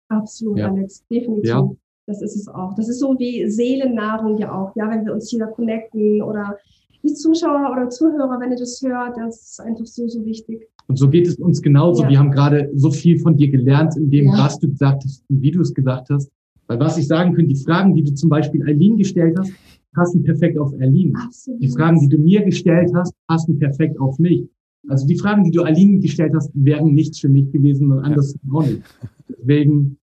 Absolut, 0.10 0.60
ja. 0.60 0.70
Alex, 0.70 1.06
definitiv. 1.08 1.49
Ja. 1.49 1.70
Das 2.06 2.22
ist 2.22 2.36
es 2.36 2.49
auch. 2.49 2.74
Das 2.76 2.89
ist 2.89 2.99
so 2.99 3.18
wie 3.18 3.49
Seelennahrung 3.49 4.38
ja 4.38 4.54
auch. 4.54 4.76
Ja, 4.76 4.89
wenn 4.89 5.06
wir 5.06 5.14
uns 5.14 5.30
hier 5.30 5.47
connecten 5.47 6.22
oder 6.22 6.58
die 7.04 7.14
Zuschauer 7.14 7.72
oder 7.72 7.89
Zuhörer, 7.89 8.39
wenn 8.39 8.51
ihr 8.51 8.58
das 8.58 8.82
hört, 8.82 9.18
das 9.18 9.51
ist 9.51 9.62
einfach 9.62 9.86
so, 9.86 10.08
so 10.08 10.26
wichtig. 10.26 10.68
Und 10.88 10.97
so 10.97 11.10
geht 11.10 11.28
es 11.28 11.36
uns 11.36 11.62
genauso. 11.62 12.04
Ja. 12.04 12.10
Wir 12.10 12.20
haben 12.20 12.32
gerade 12.32 12.70
so 12.76 12.91
viel 12.91 13.20
von 13.20 13.36
dir 13.36 13.49
gelernt, 13.49 13.95
in 13.97 14.10
dem, 14.10 14.28
ja. 14.28 14.38
was 14.38 14.60
du 14.60 14.70
gesagt 14.70 15.04
hast 15.04 15.24
und 15.30 15.41
wie 15.41 15.51
du 15.51 15.62
es 15.62 15.74
gesagt 15.74 16.10
hast. 16.10 16.32
Weil 16.68 16.80
was 16.80 16.97
ich 16.97 17.08
sagen 17.08 17.34
könnte, 17.34 17.54
die 17.54 17.64
Fragen, 17.64 17.93
die 17.93 18.04
du 18.04 18.14
zum 18.14 18.30
Beispiel 18.30 18.64
Eileen 18.64 18.97
gestellt 18.97 19.38
hast, 19.38 19.51
passen 19.93 20.24
perfekt 20.24 20.58
auf 20.58 20.74
Eileen. 20.80 21.16
Absolut. 21.16 21.62
Die 21.62 21.70
Fragen, 21.70 21.99
die 21.99 22.10
du 22.10 22.18
mir 22.18 22.43
gestellt 22.43 22.91
hast, 22.95 23.14
passen 23.28 23.60
perfekt 23.60 23.99
auf 23.99 24.18
mich. 24.18 24.47
Also 24.88 25.06
die 25.06 25.18
Fragen, 25.18 25.43
die 25.43 25.51
du 25.51 25.64
Eileen 25.64 26.01
gestellt 26.01 26.34
hast, 26.36 26.51
wären 26.54 26.93
nichts 26.93 27.20
für 27.20 27.30
mich 27.30 27.51
gewesen 27.51 27.91
und 27.91 27.99
anders 27.99 28.34
ja. 28.34 28.54
auch 28.54 28.66
nicht. 28.66 28.82
Deswegen, 29.30 29.97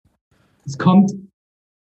es 0.64 0.76
kommt 0.76 1.14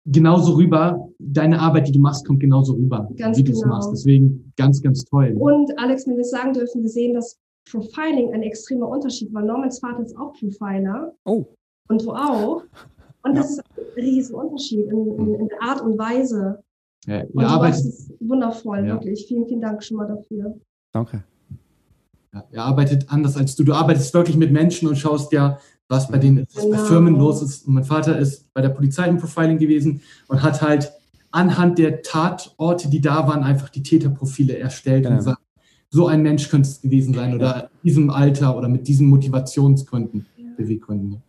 genauso 0.06 0.54
rüber, 0.54 1.10
deine 1.20 1.60
Arbeit, 1.60 1.88
die 1.88 1.92
du 1.92 2.00
machst, 2.00 2.26
kommt 2.26 2.40
genauso 2.40 2.74
rüber, 2.74 3.10
ganz 3.18 3.38
wie 3.38 3.44
du 3.44 3.52
es 3.52 3.62
genau. 3.62 3.76
machst. 3.76 3.92
Deswegen 3.92 4.52
ganz, 4.58 4.82
ganz 4.82 5.06
toll. 5.06 5.36
Und 5.38 5.78
Alex, 5.78 6.08
wenn 6.08 6.18
wir 6.18 6.24
sagen 6.24 6.54
dürfen, 6.54 6.82
wir 6.82 6.90
sehen 6.90 7.14
das 7.14 7.40
Profiling 7.70 8.34
ein 8.34 8.44
extremer 8.44 8.88
Unterschied, 8.88 9.34
weil 9.34 9.46
Normans 9.46 9.80
Vater 9.80 10.04
ist 10.04 10.18
auch 10.18 10.34
Profiler. 10.34 11.14
Oh. 11.26 11.46
Und 11.88 12.04
du 12.04 12.12
auch. 12.12 12.64
Und 13.24 13.36
ja. 13.36 13.42
das 13.42 13.52
ist 13.52 13.60
ein 13.60 14.04
riesen 14.04 14.36
Unterschied 14.36 14.88
in, 14.88 15.20
in, 15.20 15.34
in, 15.36 15.48
der 15.48 15.62
Art 15.62 15.82
und 15.82 15.98
Weise. 15.98 16.64
Ja, 17.06 17.24
und 17.34 17.44
arbeitet, 17.44 17.86
ist 17.86 18.14
wundervoll, 18.20 18.80
ja. 18.80 18.94
wirklich. 18.94 19.26
Vielen, 19.28 19.46
vielen 19.48 19.62
Dank 19.62 19.84
schon 19.84 19.98
mal 19.98 20.08
dafür. 20.08 20.56
Danke. 20.92 21.24
Ja, 22.34 22.46
er 22.52 22.64
arbeitet 22.64 23.06
anders 23.10 23.36
als 23.36 23.56
du. 23.56 23.64
Du 23.64 23.74
arbeitest 23.74 24.14
wirklich 24.14 24.38
mit 24.38 24.52
Menschen 24.52 24.88
und 24.88 24.96
schaust 24.96 25.34
ja, 25.34 25.60
was 25.92 26.08
bei 26.08 26.18
denen 26.18 26.48
was 26.54 26.64
genau. 26.64 26.78
bei 26.78 26.84
Firmen 26.86 27.16
los 27.16 27.42
ist. 27.44 27.68
Und 27.68 27.76
mein 27.76 27.84
Vater 27.84 28.18
ist 28.18 28.52
bei 28.54 28.62
der 28.62 28.70
Polizei 28.70 29.08
im 29.08 29.18
Profiling 29.18 29.60
gewesen 29.60 30.02
und 30.28 30.42
hat 30.42 30.62
halt 30.62 30.92
anhand 31.32 31.78
der 31.78 32.02
Tatorte, 32.02 32.90
die 32.90 33.02
da 33.02 33.28
waren, 33.28 33.44
einfach 33.44 33.70
die 33.70 33.84
Täterprofile 33.84 34.58
erstellt 34.58 35.04
genau. 35.04 35.12
und 35.12 35.18
gesagt, 35.18 35.42
so 35.90 36.08
ein 36.08 36.22
Mensch 36.22 36.50
könnte 36.50 36.70
es 36.70 36.82
gewesen 36.82 37.14
sein 37.14 37.36
oder 37.36 37.70
in 37.84 37.90
diesem 37.90 38.10
Alter 38.10 38.58
oder 38.58 38.70
mit 38.70 38.88
diesen 38.88 39.08
Motivationsgründen, 39.08 40.26
Beweggründen. 40.56 41.22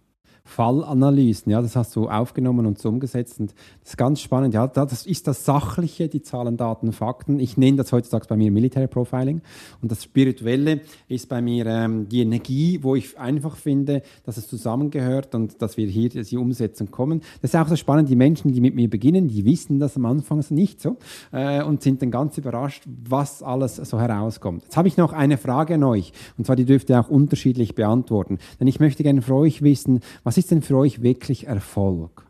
Fallanalysen, 0.45 1.51
ja, 1.51 1.63
das 1.63 1.77
hast 1.77 1.95
du 1.97 2.09
aufgenommen 2.09 2.67
und 2.67 2.79
so 2.79 2.89
umgesetzt. 2.89 3.41
Und 3.41 3.55
das 3.81 3.91
ist 3.91 3.97
ganz 3.97 4.21
spannend. 4.21 4.55
Ja, 4.55 4.67
das 4.67 5.07
ist 5.07 5.27
das 5.27 5.45
Sachliche, 5.45 6.09
die 6.09 6.23
Zahlen, 6.23 6.57
Daten, 6.57 6.93
Fakten. 6.93 7.41
Ich 7.41 7.57
nenne 7.57 7.77
das 7.79 7.93
heutzutage 7.93 8.27
bei 8.29 8.37
mir 8.37 8.51
Military 8.51 8.89
Profiling. 8.89 9.41
Und 9.81 9.91
das 9.91 10.03
Spirituelle 10.03 10.81
ist 11.09 11.29
bei 11.29 11.41
mir 11.41 11.67
ähm, 11.67 12.09
die 12.09 12.21
Energie, 12.21 12.81
wo 12.83 12.97
ich 12.97 13.19
einfach 13.19 13.57
finde, 13.57 14.03
dass 14.25 14.37
es 14.37 14.49
zusammengehört 14.49 15.35
und 15.35 15.63
dass 15.63 15.77
wir 15.77 15.87
hier 15.87 16.09
die 16.09 16.37
Umsetzung 16.37 16.91
kommen. 16.91 17.23
Das 17.41 17.55
ist 17.55 17.61
auch 17.61 17.69
so 17.69 17.77
spannend. 17.77 18.09
Die 18.09 18.17
Menschen, 18.17 18.53
die 18.53 18.61
mit 18.61 18.75
mir 18.75 18.91
beginnen, 18.91 19.29
die 19.29 19.45
wissen 19.45 19.79
das 19.79 19.97
am 19.97 20.07
Anfang 20.07 20.43
nicht 20.51 20.81
so 20.81 20.97
äh, 21.31 21.63
und 21.63 21.83
sind 21.83 22.03
dann 22.03 22.11
ganz 22.11 22.37
überrascht, 22.39 22.85
was 22.87 23.43
alles 23.43 23.77
so 23.77 24.01
herauskommt. 24.01 24.65
Jetzt 24.65 24.77
habe 24.77 24.89
ich 24.89 24.97
noch 24.97 25.13
eine 25.13 25.39
Frage 25.39 25.75
an 25.75 25.85
euch. 25.85 26.13
Und 26.37 26.47
zwar, 26.47 26.57
die 26.57 26.65
dürft 26.65 26.91
ihr 26.91 27.01
auch 27.01 27.09
unterschiedlich 27.09 27.75
beantworten. 27.75 28.39
Denn 28.61 28.67
ich 28.67 28.81
möchte 28.81 29.03
gerne 29.03 29.23
von 29.23 29.37
euch 29.37 29.63
wissen, 29.63 30.01
was 30.25 30.32
ist 30.37 30.45
ist 30.45 30.51
denn 30.51 30.63
für 30.63 30.77
euch 30.77 31.03
wirklich 31.03 31.47
Erfolg? 31.47 32.27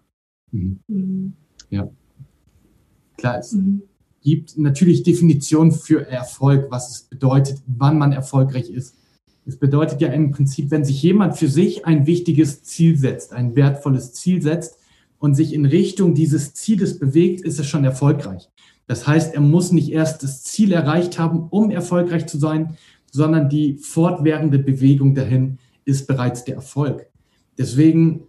Mhm. 0.51 1.35
Ja. 1.71 1.89
Klar, 3.17 3.39
es 3.39 3.53
mhm. 3.53 3.83
gibt 4.23 4.59
natürlich 4.59 5.03
Definitionen 5.03 5.73
für 5.73 6.07
Erfolg, 6.09 6.71
was 6.71 6.91
es 6.91 7.03
bedeutet, 7.03 7.63
wann 7.67 7.99
man 7.99 8.13
erfolgreich 8.13 8.71
ist. 8.71 8.97
Es 9.45 9.59
bedeutet 9.59 10.01
ja 10.01 10.09
im 10.09 10.31
Prinzip, 10.31 10.71
wenn 10.71 10.85
sich 10.85 11.03
jemand 11.03 11.37
für 11.37 11.49
sich 11.49 11.85
ein 11.85 12.07
wichtiges 12.07 12.63
Ziel 12.63 12.97
setzt, 12.97 13.33
ein 13.33 13.57
wertvolles 13.57 14.13
Ziel 14.13 14.41
setzt 14.41 14.79
und 15.19 15.35
sich 15.35 15.53
in 15.53 15.67
Richtung 15.67 16.15
dieses 16.15 16.55
Zieles 16.55 16.99
bewegt, 16.99 17.41
ist 17.43 17.59
er 17.59 17.65
schon 17.65 17.85
erfolgreich. 17.85 18.49
Das 18.87 19.07
heißt, 19.07 19.35
er 19.35 19.41
muss 19.41 19.73
nicht 19.73 19.91
erst 19.91 20.23
das 20.23 20.43
Ziel 20.43 20.73
erreicht 20.73 21.19
haben, 21.19 21.49
um 21.51 21.71
erfolgreich 21.71 22.27
zu 22.27 22.39
sein, 22.39 22.77
sondern 23.11 23.49
die 23.49 23.79
fortwährende 23.79 24.59
Bewegung 24.59 25.15
dahin 25.15 25.59
ist 25.85 26.07
bereits 26.07 26.45
der 26.45 26.57
Erfolg. 26.57 27.12
Deswegen, 27.59 28.25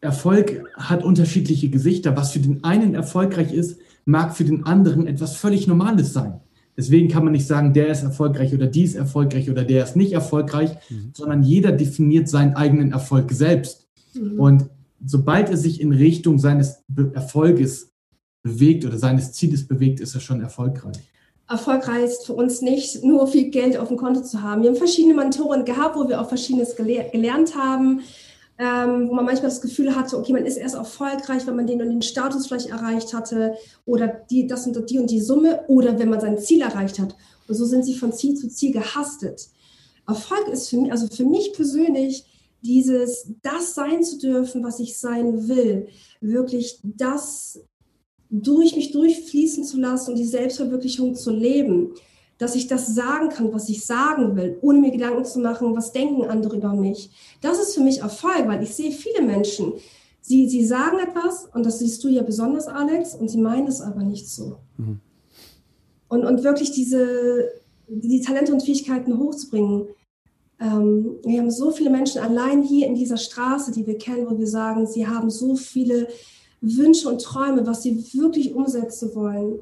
Erfolg 0.00 0.64
hat 0.74 1.02
unterschiedliche 1.02 1.70
Gesichter. 1.70 2.16
Was 2.16 2.32
für 2.32 2.38
den 2.38 2.62
einen 2.64 2.94
erfolgreich 2.94 3.52
ist, 3.52 3.80
mag 4.04 4.36
für 4.36 4.44
den 4.44 4.64
anderen 4.64 5.06
etwas 5.06 5.36
völlig 5.36 5.66
Normales 5.66 6.12
sein. 6.12 6.40
Deswegen 6.76 7.08
kann 7.08 7.24
man 7.24 7.32
nicht 7.32 7.46
sagen, 7.46 7.72
der 7.72 7.88
ist 7.88 8.04
erfolgreich 8.04 8.54
oder 8.54 8.68
die 8.68 8.84
ist 8.84 8.94
erfolgreich 8.94 9.50
oder 9.50 9.64
der 9.64 9.82
ist 9.82 9.96
nicht 9.96 10.12
erfolgreich, 10.12 10.70
mhm. 10.88 11.10
sondern 11.12 11.42
jeder 11.42 11.72
definiert 11.72 12.28
seinen 12.28 12.54
eigenen 12.54 12.92
Erfolg 12.92 13.32
selbst. 13.32 13.88
Mhm. 14.14 14.38
Und 14.38 14.70
sobald 15.04 15.50
er 15.50 15.56
sich 15.56 15.80
in 15.80 15.92
Richtung 15.92 16.38
seines 16.38 16.84
Erfolges 17.14 17.90
bewegt 18.44 18.84
oder 18.84 18.96
seines 18.96 19.32
Zieles 19.32 19.66
bewegt, 19.66 19.98
ist 19.98 20.14
er 20.14 20.20
schon 20.20 20.40
erfolgreich. 20.40 20.96
Erfolgreich 21.48 22.04
ist 22.04 22.26
für 22.26 22.34
uns 22.34 22.62
nicht 22.62 23.02
nur 23.02 23.26
viel 23.26 23.50
Geld 23.50 23.76
auf 23.76 23.88
dem 23.88 23.96
Konto 23.96 24.22
zu 24.22 24.42
haben. 24.42 24.62
Wir 24.62 24.70
haben 24.70 24.76
verschiedene 24.76 25.14
Mentoren 25.14 25.64
gehabt, 25.64 25.96
wo 25.96 26.08
wir 26.08 26.20
auch 26.20 26.28
Verschiedenes 26.28 26.76
gelernt 26.76 27.56
haben 27.56 28.02
ähm, 28.58 29.08
wo 29.08 29.14
man 29.14 29.24
manchmal 29.24 29.50
das 29.50 29.60
Gefühl 29.60 29.94
hatte, 29.94 30.18
okay, 30.18 30.32
man 30.32 30.44
ist 30.44 30.56
erst 30.56 30.74
erfolgreich, 30.74 31.46
wenn 31.46 31.54
man 31.54 31.66
den 31.66 31.80
und 31.80 31.90
den 31.90 32.02
Status 32.02 32.48
vielleicht 32.48 32.70
erreicht 32.70 33.14
hatte 33.14 33.54
oder 33.86 34.08
die, 34.08 34.48
das 34.48 34.66
und 34.66 34.90
die 34.90 34.98
und 34.98 35.10
die 35.10 35.20
Summe 35.20 35.64
oder 35.68 35.98
wenn 35.98 36.10
man 36.10 36.20
sein 36.20 36.38
Ziel 36.38 36.62
erreicht 36.62 36.98
hat. 36.98 37.14
Und 37.46 37.54
so 37.54 37.64
sind 37.64 37.84
sie 37.84 37.94
von 37.94 38.12
Ziel 38.12 38.34
zu 38.34 38.48
Ziel 38.48 38.72
gehastet. 38.72 39.48
Erfolg 40.06 40.48
ist 40.48 40.68
für 40.68 40.78
mich, 40.78 40.90
also 40.90 41.06
für 41.06 41.24
mich 41.24 41.52
persönlich, 41.52 42.24
dieses, 42.60 43.30
das 43.42 43.74
sein 43.74 44.02
zu 44.02 44.18
dürfen, 44.18 44.64
was 44.64 44.80
ich 44.80 44.98
sein 44.98 45.46
will, 45.46 45.86
wirklich 46.20 46.80
das 46.82 47.60
durch 48.30 48.74
mich 48.74 48.90
durchfließen 48.90 49.62
zu 49.62 49.78
lassen 49.78 50.10
und 50.10 50.18
die 50.18 50.24
Selbstverwirklichung 50.24 51.14
zu 51.14 51.30
leben 51.30 51.94
dass 52.38 52.54
ich 52.54 52.68
das 52.68 52.94
sagen 52.94 53.28
kann, 53.28 53.52
was 53.52 53.68
ich 53.68 53.84
sagen 53.84 54.36
will, 54.36 54.58
ohne 54.62 54.78
mir 54.78 54.92
Gedanken 54.92 55.24
zu 55.24 55.40
machen, 55.40 55.76
was 55.76 55.92
denken 55.92 56.24
andere 56.24 56.56
über 56.56 56.72
mich. 56.72 57.10
Das 57.40 57.58
ist 57.58 57.74
für 57.74 57.82
mich 57.82 58.00
Erfolg, 58.00 58.46
weil 58.46 58.62
ich 58.62 58.74
sehe 58.74 58.92
viele 58.92 59.22
Menschen, 59.22 59.72
Sie, 60.28 60.46
sie 60.46 60.62
sagen 60.62 60.98
etwas, 60.98 61.48
und 61.54 61.64
das 61.64 61.78
siehst 61.78 62.04
du 62.04 62.08
ja 62.08 62.22
besonders, 62.22 62.66
Alex, 62.66 63.14
und 63.14 63.28
sie 63.30 63.38
meinen 63.38 63.66
es 63.66 63.80
aber 63.80 64.02
nicht 64.02 64.28
so. 64.28 64.58
Mhm. 64.76 65.00
Und, 66.08 66.26
und 66.26 66.44
wirklich 66.44 66.70
diese, 66.70 67.50
die 67.86 68.20
Talente 68.20 68.52
und 68.52 68.62
Fähigkeiten 68.62 69.18
hochzubringen. 69.18 69.88
Ähm, 70.60 71.16
wir 71.24 71.40
haben 71.40 71.50
so 71.50 71.70
viele 71.70 71.88
Menschen 71.88 72.20
allein 72.20 72.62
hier 72.62 72.88
in 72.88 72.94
dieser 72.94 73.16
Straße, 73.16 73.72
die 73.72 73.86
wir 73.86 73.96
kennen, 73.96 74.28
wo 74.28 74.38
wir 74.38 74.46
sagen, 74.46 74.86
sie 74.86 75.06
haben 75.06 75.30
so 75.30 75.56
viele 75.56 76.08
Wünsche 76.60 77.08
und 77.08 77.22
Träume, 77.22 77.66
was 77.66 77.82
sie 77.82 77.96
wirklich 78.12 78.54
umsetzen 78.54 79.14
wollen. 79.14 79.60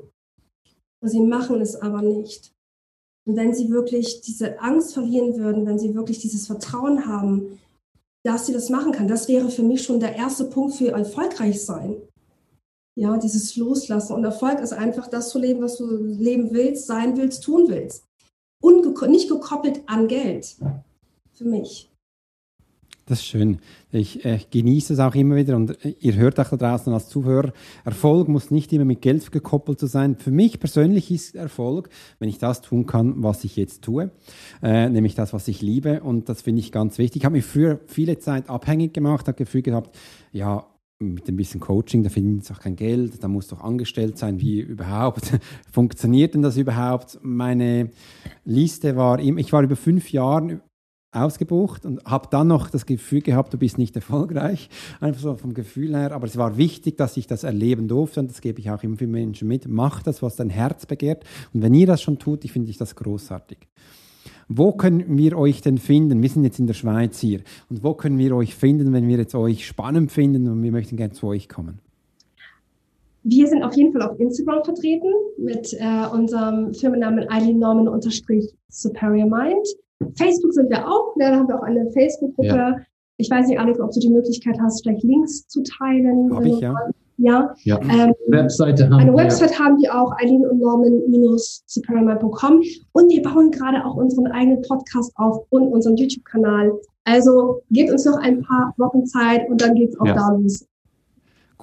Und 1.00 1.08
sie 1.08 1.20
machen 1.20 1.60
es 1.60 1.76
aber 1.76 2.02
nicht. 2.02 2.55
Und 3.26 3.36
wenn 3.36 3.54
sie 3.54 3.70
wirklich 3.70 4.20
diese 4.20 4.60
Angst 4.60 4.94
verlieren 4.94 5.36
würden, 5.36 5.66
wenn 5.66 5.78
sie 5.78 5.94
wirklich 5.94 6.20
dieses 6.20 6.46
Vertrauen 6.46 7.06
haben, 7.06 7.58
dass 8.24 8.46
sie 8.46 8.52
das 8.52 8.70
machen 8.70 8.92
kann, 8.92 9.08
das 9.08 9.28
wäre 9.28 9.50
für 9.50 9.62
mich 9.62 9.82
schon 9.82 10.00
der 10.00 10.16
erste 10.16 10.44
Punkt 10.44 10.74
für 10.74 10.88
erfolgreich 10.88 11.64
sein. 11.64 11.96
Ja, 12.98 13.16
dieses 13.18 13.56
Loslassen. 13.56 14.14
Und 14.14 14.24
Erfolg 14.24 14.60
ist 14.60 14.72
einfach 14.72 15.08
das 15.08 15.28
zu 15.28 15.38
leben, 15.38 15.60
was 15.60 15.76
du 15.76 15.96
leben 15.96 16.52
willst, 16.52 16.86
sein 16.86 17.16
willst, 17.16 17.44
tun 17.44 17.68
willst. 17.68 18.04
Und 18.62 19.00
nicht 19.08 19.28
gekoppelt 19.28 19.82
an 19.86 20.08
Geld. 20.08 20.56
Für 21.32 21.44
mich. 21.44 21.90
Das 23.08 23.20
ist 23.20 23.26
schön. 23.26 23.58
Ich 23.92 24.24
äh, 24.24 24.40
genieße 24.50 24.94
es 24.94 24.98
auch 24.98 25.14
immer 25.14 25.36
wieder 25.36 25.54
und 25.54 25.84
äh, 25.84 25.94
ihr 26.00 26.16
hört 26.16 26.40
auch 26.40 26.48
da 26.48 26.56
draußen 26.56 26.92
als 26.92 27.08
Zuhörer, 27.08 27.52
Erfolg 27.84 28.26
muss 28.26 28.50
nicht 28.50 28.72
immer 28.72 28.84
mit 28.84 29.00
Geld 29.00 29.30
gekoppelt 29.30 29.78
zu 29.78 29.86
sein. 29.86 30.16
Für 30.16 30.32
mich 30.32 30.58
persönlich 30.58 31.12
ist 31.12 31.36
Erfolg, 31.36 31.88
wenn 32.18 32.28
ich 32.28 32.38
das 32.38 32.62
tun 32.62 32.84
kann, 32.86 33.22
was 33.22 33.44
ich 33.44 33.54
jetzt 33.54 33.82
tue, 33.82 34.10
äh, 34.60 34.88
nämlich 34.88 35.14
das, 35.14 35.32
was 35.32 35.46
ich 35.46 35.62
liebe 35.62 36.02
und 36.02 36.28
das 36.28 36.42
finde 36.42 36.58
ich 36.58 36.72
ganz 36.72 36.98
wichtig. 36.98 37.22
Ich 37.22 37.24
habe 37.24 37.36
mich 37.36 37.44
früher 37.44 37.78
viele 37.86 38.18
Zeit 38.18 38.50
abhängig 38.50 38.92
gemacht, 38.92 39.28
habe 39.28 39.38
Gefühl 39.38 39.62
gehabt, 39.62 39.96
ja, 40.32 40.66
mit 40.98 41.28
ein 41.28 41.36
bisschen 41.36 41.60
Coaching, 41.60 42.02
da 42.02 42.08
findet 42.08 42.42
es 42.42 42.50
auch 42.50 42.58
kein 42.58 42.74
Geld, 42.74 43.22
da 43.22 43.28
muss 43.28 43.46
doch 43.46 43.60
angestellt 43.60 44.18
sein, 44.18 44.40
wie 44.40 44.60
überhaupt 44.60 45.38
funktioniert 45.70 46.34
denn 46.34 46.42
das 46.42 46.56
überhaupt? 46.56 47.20
Meine 47.22 47.90
Liste 48.44 48.96
war, 48.96 49.20
ich 49.20 49.52
war 49.52 49.62
über 49.62 49.76
fünf 49.76 50.10
Jahre 50.10 50.60
ausgebucht 51.16 51.84
und 51.84 52.04
habe 52.04 52.28
dann 52.30 52.48
noch 52.48 52.70
das 52.70 52.86
Gefühl 52.86 53.22
gehabt, 53.22 53.52
du 53.52 53.58
bist 53.58 53.78
nicht 53.78 53.96
erfolgreich, 53.96 54.68
einfach 55.00 55.20
so 55.20 55.34
vom 55.36 55.54
Gefühl 55.54 55.96
her. 55.96 56.12
Aber 56.12 56.26
es 56.26 56.36
war 56.36 56.56
wichtig, 56.56 56.96
dass 56.96 57.16
ich 57.16 57.26
das 57.26 57.44
erleben 57.44 57.88
durfte 57.88 58.20
und 58.20 58.30
das 58.30 58.40
gebe 58.40 58.60
ich 58.60 58.70
auch 58.70 58.82
immer 58.82 58.96
vielen 58.96 59.10
Menschen 59.10 59.48
mit. 59.48 59.66
Mach 59.68 60.02
das, 60.02 60.22
was 60.22 60.36
dein 60.36 60.50
Herz 60.50 60.86
begehrt. 60.86 61.24
Und 61.52 61.62
wenn 61.62 61.74
ihr 61.74 61.86
das 61.86 62.02
schon 62.02 62.18
tut, 62.18 62.44
ich 62.44 62.52
finde 62.52 62.70
ich 62.70 62.78
das 62.78 62.94
großartig. 62.94 63.58
Wo 64.48 64.72
können 64.72 65.16
wir 65.18 65.36
euch 65.36 65.60
denn 65.60 65.78
finden? 65.78 66.22
Wir 66.22 66.28
sind 66.28 66.44
jetzt 66.44 66.60
in 66.60 66.68
der 66.68 66.74
Schweiz 66.74 67.18
hier. 67.18 67.40
Und 67.68 67.82
wo 67.82 67.94
können 67.94 68.18
wir 68.18 68.36
euch 68.36 68.54
finden, 68.54 68.92
wenn 68.92 69.08
wir 69.08 69.16
jetzt 69.16 69.34
euch 69.34 69.66
spannend 69.66 70.12
finden 70.12 70.48
und 70.48 70.62
wir 70.62 70.70
möchten 70.70 70.96
gerne 70.96 71.14
zu 71.14 71.26
euch 71.26 71.48
kommen? 71.48 71.80
Wir 73.24 73.48
sind 73.48 73.64
auf 73.64 73.74
jeden 73.76 73.92
Fall 73.92 74.02
auf 74.02 74.20
Instagram 74.20 74.62
vertreten 74.62 75.12
mit 75.36 75.72
äh, 75.72 76.06
unserem 76.12 76.72
Firmennamen 76.72 77.28
Eileen 77.28 77.58
Norman-Superior 77.58 79.28
Mind. 79.28 79.66
Facebook 80.18 80.52
sind 80.52 80.70
wir 80.70 80.86
auch, 80.86 81.14
da 81.18 81.36
haben 81.36 81.48
wir 81.48 81.58
auch 81.58 81.62
eine 81.62 81.90
Facebook-Gruppe. 81.92 82.48
Ja. 82.48 82.76
Ich 83.18 83.30
weiß 83.30 83.46
nicht, 83.46 83.58
Alex, 83.58 83.80
ob 83.80 83.90
du 83.92 84.00
die 84.00 84.10
Möglichkeit 84.10 84.58
hast, 84.60 84.82
vielleicht 84.82 85.02
Links 85.02 85.48
zu 85.48 85.62
teilen. 85.62 86.30
Hab 86.34 86.44
ich, 86.44 86.60
ja. 86.60 86.74
Ja. 87.18 87.54
ja. 87.64 87.80
Ähm, 87.80 88.14
Webseite 88.28 88.84
haben 88.84 88.94
eine 88.94 89.14
Website 89.14 89.52
ja. 89.52 89.58
haben 89.58 89.80
wir 89.80 89.94
auch, 89.94 90.12
Eileen 90.18 90.46
und 90.46 90.60
Norman-superman.com. 90.60 92.62
Und 92.92 93.10
wir 93.10 93.22
bauen 93.22 93.50
gerade 93.50 93.82
auch 93.84 93.96
unseren 93.96 94.26
eigenen 94.26 94.60
Podcast 94.62 95.12
auf 95.16 95.46
und 95.48 95.68
unseren 95.68 95.96
YouTube-Kanal. 95.96 96.72
Also 97.04 97.62
gebt 97.70 97.90
uns 97.90 98.04
noch 98.04 98.18
ein 98.18 98.42
paar 98.42 98.74
Wochen 98.76 99.06
Zeit 99.06 99.48
und 99.48 99.62
dann 99.62 99.74
geht's 99.74 99.98
auch 99.98 100.06
ja. 100.06 100.14
da 100.14 100.36
los. 100.36 100.66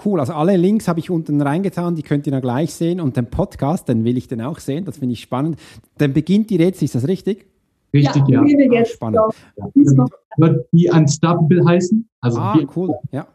Cool, 0.03 0.19
also 0.19 0.33
alle 0.33 0.57
Links 0.57 0.87
habe 0.87 0.99
ich 0.99 1.11
unten 1.11 1.39
reingetan, 1.39 1.95
die 1.95 2.01
könnt 2.01 2.25
ihr 2.25 2.31
dann 2.31 2.41
gleich 2.41 2.73
sehen. 2.73 2.99
Und 2.99 3.15
den 3.15 3.27
Podcast, 3.27 3.87
den 3.87 4.05
will 4.05 4.17
ich 4.17 4.27
dann 4.27 4.41
auch 4.41 4.57
sehen, 4.57 4.85
das 4.85 4.97
finde 4.97 5.13
ich 5.13 5.21
spannend. 5.21 5.57
Dann 5.99 6.13
beginnt 6.13 6.49
die 6.49 6.55
Rätsel, 6.55 6.85
ist 6.85 6.95
das 6.95 7.07
richtig? 7.07 7.52
Richtig, 7.93 8.23
ja. 8.27 8.43
ja. 8.43 8.71
Jetzt 8.71 8.93
Spannend. 8.93 9.19
Ja. 9.55 10.05
Wird 10.37 10.67
die 10.71 10.89
Unstoppable 10.89 11.63
heißen. 11.65 12.09
Also 12.21 12.39
ah, 12.39 12.59
cool, 12.75 12.95
ja. 13.11 13.27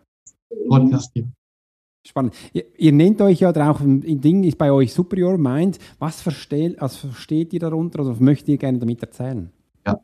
Podcast 0.69 1.11
hier. 1.15 1.29
Spannend. 2.05 2.35
Ihr, 2.53 2.65
ihr, 2.77 2.93
nennt 2.93 3.21
euch 3.21 3.41
ja 3.41 3.51
auch, 3.51 3.81
ein 3.81 4.21
Ding 4.21 4.43
ist 4.43 4.57
bei 4.57 4.73
euch 4.73 4.93
Superior 4.93 5.37
Mind. 5.37 5.79
Was 5.99 6.23
versteht, 6.23 6.81
also 6.81 7.09
versteht 7.09 7.53
ihr 7.53 7.61
darunter 7.61 8.01
oder 8.01 8.17
möchtet 8.19 8.49
ihr 8.49 8.57
gerne 8.57 8.79
damit 8.79 9.03
erzählen? 9.03 9.51
Ja. 9.87 10.01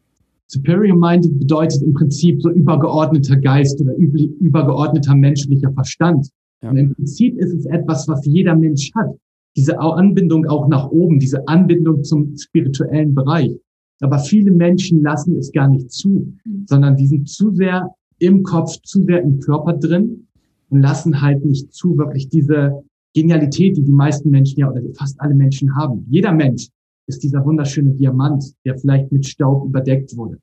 Superior 0.47 0.97
Mind 0.97 1.39
bedeutet 1.39 1.83
im 1.83 1.95
Prinzip 1.95 2.43
so 2.43 2.51
übergeordneter 2.51 3.37
Geist 3.37 3.81
oder 3.81 3.95
übergeordneter 3.97 5.15
menschlicher 5.15 5.73
Verstand. 5.73 6.29
Ja. 6.63 6.71
Und 6.71 6.77
im 6.77 6.95
Prinzip 6.95 7.39
ist 7.39 7.55
es 7.55 7.67
etwas, 7.67 8.07
was 8.07 8.25
jeder 8.27 8.55
Mensch 8.55 8.91
hat. 8.95 9.09
Diese 9.57 9.79
Anbindung 9.81 10.47
auch 10.47 10.69
nach 10.69 10.91
oben, 10.91 11.19
diese 11.21 11.47
Anbindung 11.49 12.05
zum 12.05 12.37
spirituellen 12.37 13.15
Bereich. 13.15 13.57
Aber 14.01 14.19
viele 14.19 14.51
Menschen 14.51 15.03
lassen 15.03 15.37
es 15.37 15.53
gar 15.53 15.69
nicht 15.69 15.91
zu, 15.91 16.35
mhm. 16.45 16.65
sondern 16.67 16.97
die 16.97 17.07
sind 17.07 17.29
zu 17.29 17.53
sehr 17.55 17.95
im 18.19 18.43
Kopf, 18.43 18.81
zu 18.83 19.05
sehr 19.05 19.23
im 19.23 19.41
Körper 19.41 19.75
drin 19.75 20.27
und 20.71 20.81
lassen 20.81 21.21
halt 21.21 21.45
nicht 21.45 21.73
zu, 21.73 21.97
wirklich 21.97 22.29
diese 22.29 22.83
Genialität, 23.15 23.77
die 23.77 23.85
die 23.85 23.93
meisten 23.93 24.31
Menschen 24.31 24.59
ja 24.59 24.71
oder 24.71 24.83
fast 24.95 25.21
alle 25.21 25.35
Menschen 25.35 25.75
haben. 25.77 26.05
Jeder 26.09 26.33
Mensch 26.33 26.69
ist 27.07 27.23
dieser 27.23 27.45
wunderschöne 27.45 27.91
Diamant, 27.93 28.45
der 28.65 28.77
vielleicht 28.77 29.13
mit 29.13 29.27
Staub 29.27 29.67
überdeckt 29.67 30.17
wurde, 30.17 30.39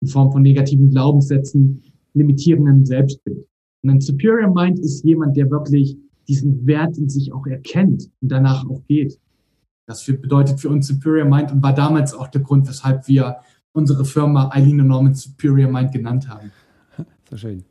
in 0.00 0.08
Form 0.08 0.32
von 0.32 0.42
negativen 0.42 0.90
Glaubenssätzen, 0.90 1.82
limitierendem 2.14 2.84
Selbstbild. 2.84 3.46
Und 3.82 3.90
ein 3.90 4.00
Superior 4.00 4.52
Mind 4.52 4.80
ist 4.80 5.04
jemand, 5.04 5.36
der 5.36 5.50
wirklich 5.50 5.96
diesen 6.26 6.66
Wert 6.66 6.98
in 6.98 7.08
sich 7.08 7.32
auch 7.32 7.46
erkennt 7.46 8.10
und 8.20 8.32
danach 8.32 8.68
auch 8.68 8.82
geht. 8.86 9.18
Das 9.88 10.04
bedeutet 10.04 10.60
für 10.60 10.68
uns 10.68 10.86
Superior 10.86 11.24
Mind 11.24 11.50
und 11.50 11.62
war 11.62 11.74
damals 11.74 12.12
auch 12.12 12.28
der 12.28 12.42
Grund, 12.42 12.68
weshalb 12.68 13.08
wir 13.08 13.38
unsere 13.72 14.04
Firma 14.04 14.50
Eileen 14.52 14.86
Norman 14.86 15.14
Superior 15.14 15.70
Mind 15.70 15.92
genannt 15.92 16.28
haben. 16.28 16.52
So 17.30 17.36
schön. 17.36 17.62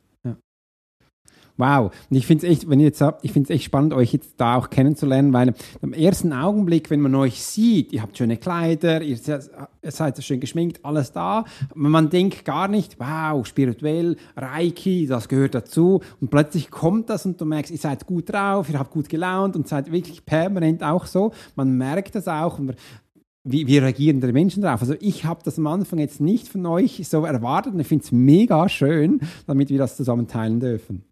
Wow. 1.58 1.92
Und 2.08 2.16
ich 2.16 2.26
finde 2.26 2.46
es 2.46 2.52
echt, 2.52 2.70
wenn 2.70 2.78
ihr 2.78 2.86
jetzt 2.86 3.02
ich 3.22 3.32
finde 3.32 3.48
es 3.48 3.56
echt 3.56 3.64
spannend, 3.64 3.92
euch 3.92 4.12
jetzt 4.12 4.34
da 4.38 4.54
auch 4.54 4.70
kennenzulernen, 4.70 5.32
weil 5.32 5.54
im 5.82 5.92
ersten 5.92 6.32
Augenblick, 6.32 6.88
wenn 6.88 7.00
man 7.00 7.14
euch 7.16 7.42
sieht, 7.42 7.92
ihr 7.92 8.00
habt 8.00 8.16
schöne 8.16 8.36
Kleider, 8.36 9.02
ihr 9.02 9.16
seid, 9.16 9.50
seid 9.82 10.22
schön 10.22 10.38
geschminkt, 10.38 10.84
alles 10.84 11.10
da, 11.12 11.44
man 11.74 12.10
denkt 12.10 12.44
gar 12.44 12.68
nicht, 12.68 13.00
wow, 13.00 13.44
spirituell, 13.44 14.16
Reiki, 14.36 15.06
das 15.08 15.28
gehört 15.28 15.56
dazu. 15.56 16.00
Und 16.20 16.30
plötzlich 16.30 16.70
kommt 16.70 17.10
das 17.10 17.26
und 17.26 17.40
du 17.40 17.44
merkst, 17.44 17.72
ihr 17.72 17.78
seid 17.78 18.06
gut 18.06 18.32
drauf, 18.32 18.70
ihr 18.70 18.78
habt 18.78 18.92
gut 18.92 19.08
gelaunt 19.08 19.56
und 19.56 19.66
seid 19.66 19.90
wirklich 19.90 20.24
permanent 20.24 20.84
auch 20.84 21.06
so. 21.06 21.32
Man 21.56 21.76
merkt 21.76 22.14
das 22.14 22.28
auch. 22.28 22.60
Und 22.60 22.76
wie, 23.42 23.66
wie 23.66 23.78
reagieren 23.78 24.20
die 24.20 24.32
Menschen 24.32 24.62
darauf? 24.62 24.82
Also 24.82 24.94
ich 25.00 25.24
habe 25.24 25.40
das 25.42 25.58
am 25.58 25.66
Anfang 25.66 25.98
jetzt 25.98 26.20
nicht 26.20 26.46
von 26.46 26.64
euch 26.66 27.02
so 27.08 27.24
erwartet 27.24 27.74
und 27.74 27.80
ich 27.80 27.86
finde 27.88 28.04
es 28.04 28.12
mega 28.12 28.68
schön, 28.68 29.20
damit 29.46 29.70
wir 29.70 29.78
das 29.78 29.96
zusammen 29.96 30.28
teilen 30.28 30.60
dürfen. 30.60 31.02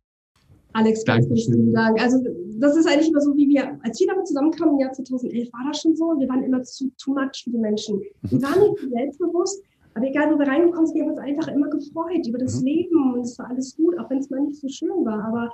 Alex, 0.76 1.04
ganz 1.06 1.26
vielen 1.26 1.72
Dank. 1.72 1.98
Also 2.02 2.18
das 2.58 2.76
ist 2.76 2.86
eigentlich 2.86 3.08
immer 3.08 3.22
so, 3.22 3.34
wie 3.34 3.48
wir, 3.48 3.78
als 3.82 3.98
wir 3.98 4.08
damit 4.08 4.26
zusammenkamen 4.26 4.74
im 4.74 4.80
Jahr 4.80 4.92
2011, 4.92 5.50
war 5.50 5.64
das 5.66 5.80
schon 5.80 5.96
so. 5.96 6.04
Wir 6.18 6.28
waren 6.28 6.42
immer 6.42 6.62
zu 6.64 6.90
too 6.98 7.14
much 7.14 7.44
für 7.44 7.50
die 7.50 7.58
Menschen. 7.58 8.02
Wir 8.22 8.42
waren 8.42 8.60
nicht 8.60 8.92
selbstbewusst, 8.92 9.62
aber 9.94 10.06
egal, 10.06 10.34
wo 10.34 10.38
wir 10.38 10.46
reingekommen 10.46 10.86
sind, 10.86 10.96
wir 10.96 11.04
haben 11.04 11.12
uns 11.12 11.18
einfach 11.18 11.48
immer 11.48 11.70
gefreut 11.70 12.26
über 12.28 12.36
das 12.36 12.60
mhm. 12.60 12.66
Leben 12.66 13.14
und 13.14 13.20
es 13.20 13.38
war 13.38 13.48
alles 13.48 13.74
gut, 13.74 13.98
auch 13.98 14.10
wenn 14.10 14.18
es 14.18 14.28
mal 14.28 14.40
nicht 14.40 14.60
so 14.60 14.68
schön 14.68 15.04
war. 15.06 15.24
Aber 15.24 15.50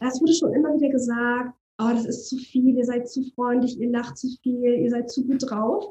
es 0.00 0.20
wurde 0.20 0.32
schon 0.32 0.52
immer 0.52 0.74
wieder 0.74 0.88
gesagt, 0.88 1.54
oh, 1.78 1.90
das 1.92 2.06
ist 2.06 2.28
zu 2.28 2.36
viel, 2.36 2.76
ihr 2.76 2.84
seid 2.84 3.08
zu 3.08 3.22
freundlich, 3.36 3.78
ihr 3.78 3.90
lacht 3.90 4.18
zu 4.18 4.28
viel, 4.42 4.64
ihr 4.64 4.90
seid 4.90 5.10
zu 5.10 5.24
gut 5.24 5.48
drauf. 5.48 5.84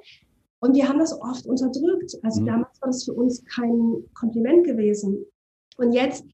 Und 0.60 0.76
wir 0.76 0.89
haben 0.89 0.99
das 0.99 1.18
oft 1.22 1.45
unterdrückt. 1.45 2.14
Also 2.24 2.41
mhm. 2.41 2.45
damals 2.47 2.82
war 2.82 2.89
das 2.89 3.05
für 3.05 3.14
uns 3.14 3.41
kein 3.45 4.03
Kompliment 4.14 4.66
gewesen. 4.66 5.26
Und 5.78 5.93
jetzt 5.93 6.26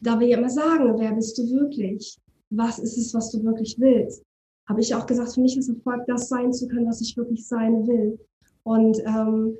da 0.00 0.18
wir 0.18 0.26
ja 0.26 0.38
immer 0.38 0.50
sagen, 0.50 0.98
wer 0.98 1.12
bist 1.12 1.38
du 1.38 1.50
wirklich? 1.50 2.18
Was 2.50 2.78
ist 2.78 2.96
es, 2.96 3.14
was 3.14 3.30
du 3.30 3.42
wirklich 3.44 3.76
willst? 3.78 4.22
Habe 4.68 4.80
ich 4.80 4.94
auch 4.94 5.06
gesagt, 5.06 5.34
für 5.34 5.40
mich 5.40 5.56
ist 5.56 5.68
Erfolg, 5.68 6.04
das 6.06 6.28
sein 6.28 6.52
zu 6.52 6.68
können, 6.68 6.86
was 6.86 7.00
ich 7.00 7.16
wirklich 7.16 7.46
sein 7.46 7.86
will. 7.86 8.18
Und 8.62 8.98
ähm, 9.04 9.56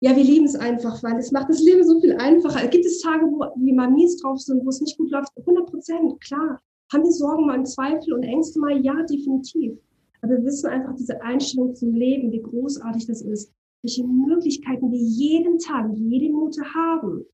ja, 0.00 0.14
wir 0.14 0.24
lieben 0.24 0.44
es 0.44 0.54
einfach, 0.56 1.02
weil 1.02 1.18
es 1.18 1.32
macht 1.32 1.48
das 1.48 1.62
Leben 1.62 1.86
so 1.86 2.00
viel 2.00 2.16
einfacher. 2.16 2.66
Gibt 2.68 2.84
es 2.84 3.00
Tage, 3.00 3.26
wo 3.26 3.46
wir 3.56 3.74
mal 3.74 3.90
mies 3.90 4.16
drauf 4.18 4.40
sind, 4.40 4.64
wo 4.64 4.68
es 4.68 4.80
nicht 4.80 4.98
gut 4.98 5.10
läuft? 5.10 5.30
100 5.38 5.70
Prozent, 5.70 6.20
klar. 6.20 6.60
Haben 6.92 7.02
wir 7.02 7.12
Sorgen 7.12 7.46
mal, 7.46 7.64
Zweifel 7.64 8.12
und 8.12 8.22
Ängste 8.22 8.60
mal? 8.60 8.80
Ja, 8.84 8.94
definitiv. 9.02 9.78
Aber 10.20 10.32
wir 10.32 10.44
wissen 10.44 10.68
einfach 10.68 10.94
diese 10.94 11.20
Einstellung 11.22 11.74
zum 11.74 11.94
Leben, 11.94 12.30
wie 12.30 12.42
großartig 12.42 13.06
das 13.06 13.22
ist. 13.22 13.52
Welche 13.82 14.06
Möglichkeiten 14.06 14.90
wir 14.90 14.98
jeden 14.98 15.58
Tag, 15.58 15.90
jede 15.94 16.26
Minute 16.26 16.62
haben. 16.74 17.24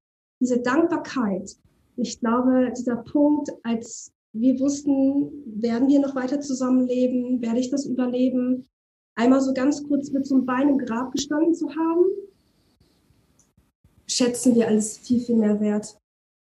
Diese 0.41 0.61
Dankbarkeit, 0.61 1.57
ich 2.03 2.19
glaube, 2.19 2.73
dieser 2.77 2.97
Punkt, 2.97 3.51
als 3.63 4.13
wir 4.33 4.59
wussten, 4.59 5.31
werden 5.47 5.89
wir 5.89 6.01
noch 6.01 6.15
weiter 6.15 6.41
zusammenleben, 6.41 7.41
werde 7.41 7.61
ich 7.61 7.71
das 7.71 7.87
überleben, 7.87 8.67
einmal 9.15 9.41
so 9.41 9.53
ganz 9.55 9.87
kurz 9.87 10.11
mit 10.11 10.27
so 10.27 10.35
einem 10.35 10.47
Bein 10.47 10.69
im 10.69 10.79
Grab 10.79 11.13
gestanden 11.13 11.55
zu 11.55 11.69
haben, 11.71 12.05
schätzen 14.09 14.55
wir 14.55 14.67
alles 14.67 14.99
viel, 14.99 15.21
viel 15.21 15.37
mehr 15.37 15.61
wert. 15.61 15.97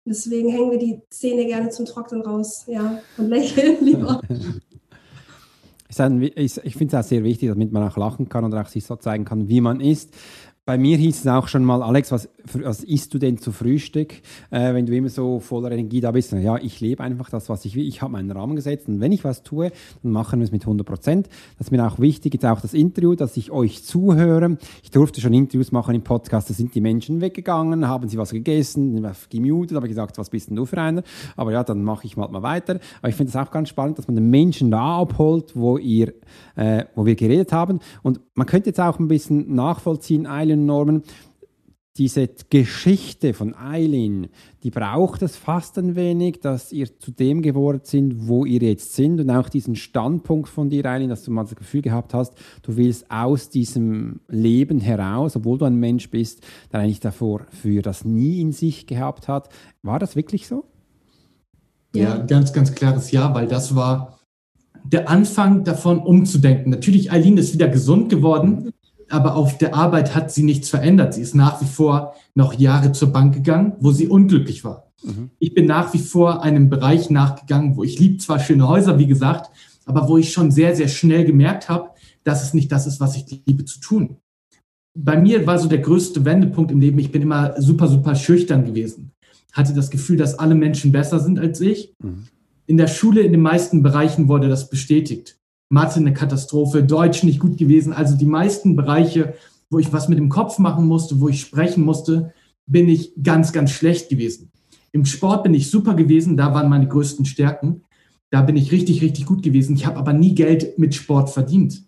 Deswegen 0.07 0.49
hängen 0.49 0.71
wir 0.71 0.79
die 0.79 1.01
Zähne 1.09 1.45
gerne 1.45 1.69
zum 1.69 1.85
Trocknen 1.85 2.21
raus, 2.21 2.65
ja, 2.67 3.01
und 3.17 3.29
lächeln 3.29 3.77
lieber. 3.85 4.21
Ich 5.87 6.75
finde 6.75 6.97
es 6.97 7.05
auch 7.05 7.07
sehr 7.07 7.23
wichtig, 7.23 7.49
damit 7.49 7.71
man 7.71 7.87
auch 7.87 7.97
lachen 7.97 8.29
kann 8.29 8.45
oder 8.45 8.61
auch 8.61 8.67
sich 8.67 8.83
so 8.83 8.95
zeigen 8.95 9.25
kann, 9.25 9.47
wie 9.47 9.61
man 9.61 9.79
ist. 9.79 10.13
Bei 10.67 10.79
mir 10.79 10.97
hieß 10.97 11.19
es 11.19 11.27
auch 11.27 11.47
schon 11.47 11.63
mal, 11.63 11.83
Alex, 11.83 12.11
was, 12.11 12.27
was 12.53 12.83
isst 12.83 13.13
du 13.13 13.19
denn 13.19 13.37
zu 13.37 13.51
Frühstück, 13.51 14.13
äh, 14.49 14.73
wenn 14.73 14.87
du 14.87 14.95
immer 14.95 15.09
so 15.09 15.39
voller 15.39 15.69
Energie 15.71 16.01
da 16.01 16.09
bist? 16.09 16.31
Ja, 16.31 16.57
ich 16.57 16.81
lebe 16.81 17.03
einfach 17.03 17.29
das, 17.29 17.49
was 17.49 17.65
ich 17.65 17.75
will. 17.75 17.87
Ich 17.87 18.01
habe 18.01 18.13
meinen 18.13 18.31
Rahmen 18.31 18.55
gesetzt 18.55 18.87
und 18.87 18.99
wenn 18.99 19.11
ich 19.11 19.23
was 19.23 19.43
tue, 19.43 19.71
dann 20.01 20.11
machen 20.11 20.39
wir 20.39 20.43
es 20.43 20.51
mit 20.51 20.63
100 20.63 20.83
Prozent. 20.83 21.29
Das 21.59 21.67
ist 21.67 21.71
mir 21.71 21.85
auch 21.85 21.99
wichtig, 21.99 22.33
jetzt 22.33 22.47
auch 22.47 22.61
das 22.61 22.73
Interview, 22.73 23.13
dass 23.13 23.37
ich 23.37 23.51
euch 23.51 23.83
zuhöre. 23.83 24.57
Ich 24.81 24.89
durfte 24.89 25.21
schon 25.21 25.33
Interviews 25.33 25.71
machen 25.71 25.93
im 25.93 26.01
Podcast, 26.01 26.49
da 26.49 26.55
sind 26.55 26.73
die 26.73 26.81
Menschen 26.81 27.21
weggegangen, 27.21 27.87
haben 27.87 28.09
sie 28.09 28.17
was 28.17 28.31
gegessen, 28.31 29.07
gemutet, 29.29 29.77
habe 29.77 29.87
gesagt, 29.87 30.17
was 30.17 30.31
bist 30.31 30.49
denn 30.49 30.55
du 30.55 30.65
für 30.65 30.81
einer? 30.81 31.03
Aber 31.35 31.51
ja, 31.51 31.63
dann 31.63 31.83
mache 31.83 32.07
ich 32.07 32.17
mal, 32.17 32.27
mal 32.29 32.41
weiter. 32.41 32.79
Aber 33.03 33.09
ich 33.09 33.15
finde 33.15 33.29
es 33.29 33.35
auch 33.35 33.51
ganz 33.51 33.69
spannend, 33.69 33.99
dass 33.99 34.07
man 34.07 34.15
den 34.15 34.31
Menschen 34.31 34.71
da 34.71 35.01
abholt, 35.01 35.55
wo, 35.55 35.77
ihr, 35.77 36.15
äh, 36.55 36.85
wo 36.95 37.05
wir 37.05 37.13
geredet 37.13 37.53
haben. 37.53 37.81
Und 38.01 38.19
man 38.35 38.45
könnte 38.45 38.69
jetzt 38.69 38.79
auch 38.79 38.99
ein 38.99 39.07
bisschen 39.07 39.55
nachvollziehen, 39.55 40.27
Eileen, 40.27 40.65
Normen, 40.65 41.03
diese 41.97 42.29
Geschichte 42.49 43.33
von 43.33 43.55
Eileen, 43.55 44.27
die 44.63 44.69
braucht 44.69 45.21
es 45.21 45.37
fast 45.37 45.77
ein 45.77 45.95
wenig, 45.95 46.41
dass 46.41 46.73
ihr 46.73 46.99
zu 46.99 47.11
dem 47.11 47.41
geworden 47.41 47.79
sind, 47.83 48.27
wo 48.27 48.43
ihr 48.43 48.59
jetzt 48.59 48.95
sind 48.95 49.21
und 49.21 49.29
auch 49.29 49.47
diesen 49.47 49.77
Standpunkt 49.77 50.49
von 50.49 50.69
dir, 50.69 50.85
Eileen, 50.85 51.07
dass 51.07 51.23
du 51.23 51.31
mal 51.31 51.43
das 51.43 51.55
Gefühl 51.55 51.81
gehabt 51.81 52.13
hast, 52.13 52.33
du 52.63 52.75
willst 52.75 53.09
aus 53.09 53.49
diesem 53.49 54.19
Leben 54.27 54.81
heraus, 54.81 55.37
obwohl 55.37 55.57
du 55.57 55.63
ein 55.63 55.77
Mensch 55.77 56.09
bist, 56.09 56.45
der 56.73 56.81
eigentlich 56.81 56.99
davor 56.99 57.45
für 57.49 57.81
das 57.81 58.03
nie 58.03 58.41
in 58.41 58.51
sich 58.51 58.87
gehabt 58.87 59.29
hat. 59.29 59.47
War 59.81 59.99
das 59.99 60.17
wirklich 60.17 60.47
so? 60.47 60.65
Ja, 61.95 62.17
ganz, 62.17 62.51
ganz 62.51 62.75
klares 62.75 63.11
Ja, 63.11 63.33
weil 63.33 63.47
das 63.47 63.73
war 63.73 64.14
der 64.83 65.09
Anfang 65.09 65.63
davon 65.63 65.99
umzudenken. 65.99 66.69
Natürlich, 66.69 67.11
Eileen 67.11 67.37
ist 67.37 67.53
wieder 67.53 67.67
gesund 67.67 68.09
geworden, 68.09 68.71
aber 69.09 69.35
auf 69.35 69.57
der 69.57 69.75
Arbeit 69.75 70.15
hat 70.15 70.31
sie 70.31 70.43
nichts 70.43 70.69
verändert. 70.69 71.13
Sie 71.13 71.21
ist 71.21 71.35
nach 71.35 71.61
wie 71.61 71.65
vor 71.65 72.15
noch 72.33 72.53
Jahre 72.53 72.91
zur 72.91 73.11
Bank 73.11 73.33
gegangen, 73.33 73.73
wo 73.79 73.91
sie 73.91 74.07
unglücklich 74.07 74.63
war. 74.63 74.91
Mhm. 75.03 75.29
Ich 75.39 75.53
bin 75.53 75.65
nach 75.65 75.93
wie 75.93 75.99
vor 75.99 76.43
einem 76.43 76.69
Bereich 76.69 77.09
nachgegangen, 77.09 77.75
wo 77.75 77.83
ich 77.83 77.99
liebe 77.99 78.17
zwar 78.17 78.39
schöne 78.39 78.67
Häuser, 78.67 78.97
wie 78.97 79.07
gesagt, 79.07 79.51
aber 79.85 80.09
wo 80.09 80.17
ich 80.17 80.33
schon 80.33 80.51
sehr, 80.51 80.75
sehr 80.75 80.87
schnell 80.87 81.25
gemerkt 81.25 81.69
habe, 81.69 81.89
dass 82.23 82.43
es 82.43 82.53
nicht 82.53 82.71
das 82.71 82.87
ist, 82.87 82.99
was 82.99 83.15
ich 83.15 83.41
liebe 83.45 83.65
zu 83.65 83.79
tun. 83.79 84.17
Bei 84.97 85.19
mir 85.19 85.45
war 85.45 85.59
so 85.59 85.67
der 85.67 85.79
größte 85.79 86.25
Wendepunkt 86.25 86.71
im 86.71 86.79
Leben, 86.79 86.97
ich 86.99 87.11
bin 87.11 87.21
immer 87.21 87.53
super, 87.61 87.87
super 87.87 88.15
schüchtern 88.15 88.65
gewesen. 88.65 89.11
Hatte 89.53 89.73
das 89.73 89.89
Gefühl, 89.89 90.17
dass 90.17 90.39
alle 90.39 90.55
Menschen 90.55 90.91
besser 90.91 91.19
sind 91.19 91.37
als 91.37 91.61
ich. 91.61 91.93
Mhm. 92.01 92.27
In 92.67 92.77
der 92.77 92.87
Schule, 92.87 93.21
in 93.21 93.31
den 93.31 93.41
meisten 93.41 93.83
Bereichen 93.83 94.27
wurde 94.27 94.49
das 94.49 94.69
bestätigt. 94.69 95.39
Mathe 95.69 95.99
eine 95.99 96.13
Katastrophe, 96.13 96.83
Deutsch 96.83 97.23
nicht 97.23 97.39
gut 97.39 97.57
gewesen. 97.57 97.93
Also 97.93 98.17
die 98.17 98.25
meisten 98.25 98.75
Bereiche, 98.75 99.35
wo 99.69 99.79
ich 99.79 99.93
was 99.93 100.09
mit 100.09 100.17
dem 100.17 100.29
Kopf 100.29 100.57
machen 100.59 100.87
musste, 100.87 101.19
wo 101.19 101.29
ich 101.29 101.41
sprechen 101.41 101.83
musste, 101.83 102.33
bin 102.67 102.89
ich 102.89 103.13
ganz, 103.21 103.51
ganz 103.53 103.71
schlecht 103.71 104.09
gewesen. 104.09 104.51
Im 104.91 105.05
Sport 105.05 105.43
bin 105.43 105.53
ich 105.53 105.69
super 105.69 105.93
gewesen, 105.93 106.37
da 106.37 106.53
waren 106.53 106.69
meine 106.69 106.87
größten 106.87 107.25
Stärken. 107.25 107.83
Da 108.31 108.41
bin 108.41 108.55
ich 108.55 108.71
richtig, 108.71 109.01
richtig 109.01 109.25
gut 109.25 109.43
gewesen. 109.43 109.75
Ich 109.75 109.85
habe 109.85 109.97
aber 109.97 110.13
nie 110.13 110.33
Geld 110.33 110.79
mit 110.79 110.95
Sport 110.95 111.29
verdient. 111.29 111.83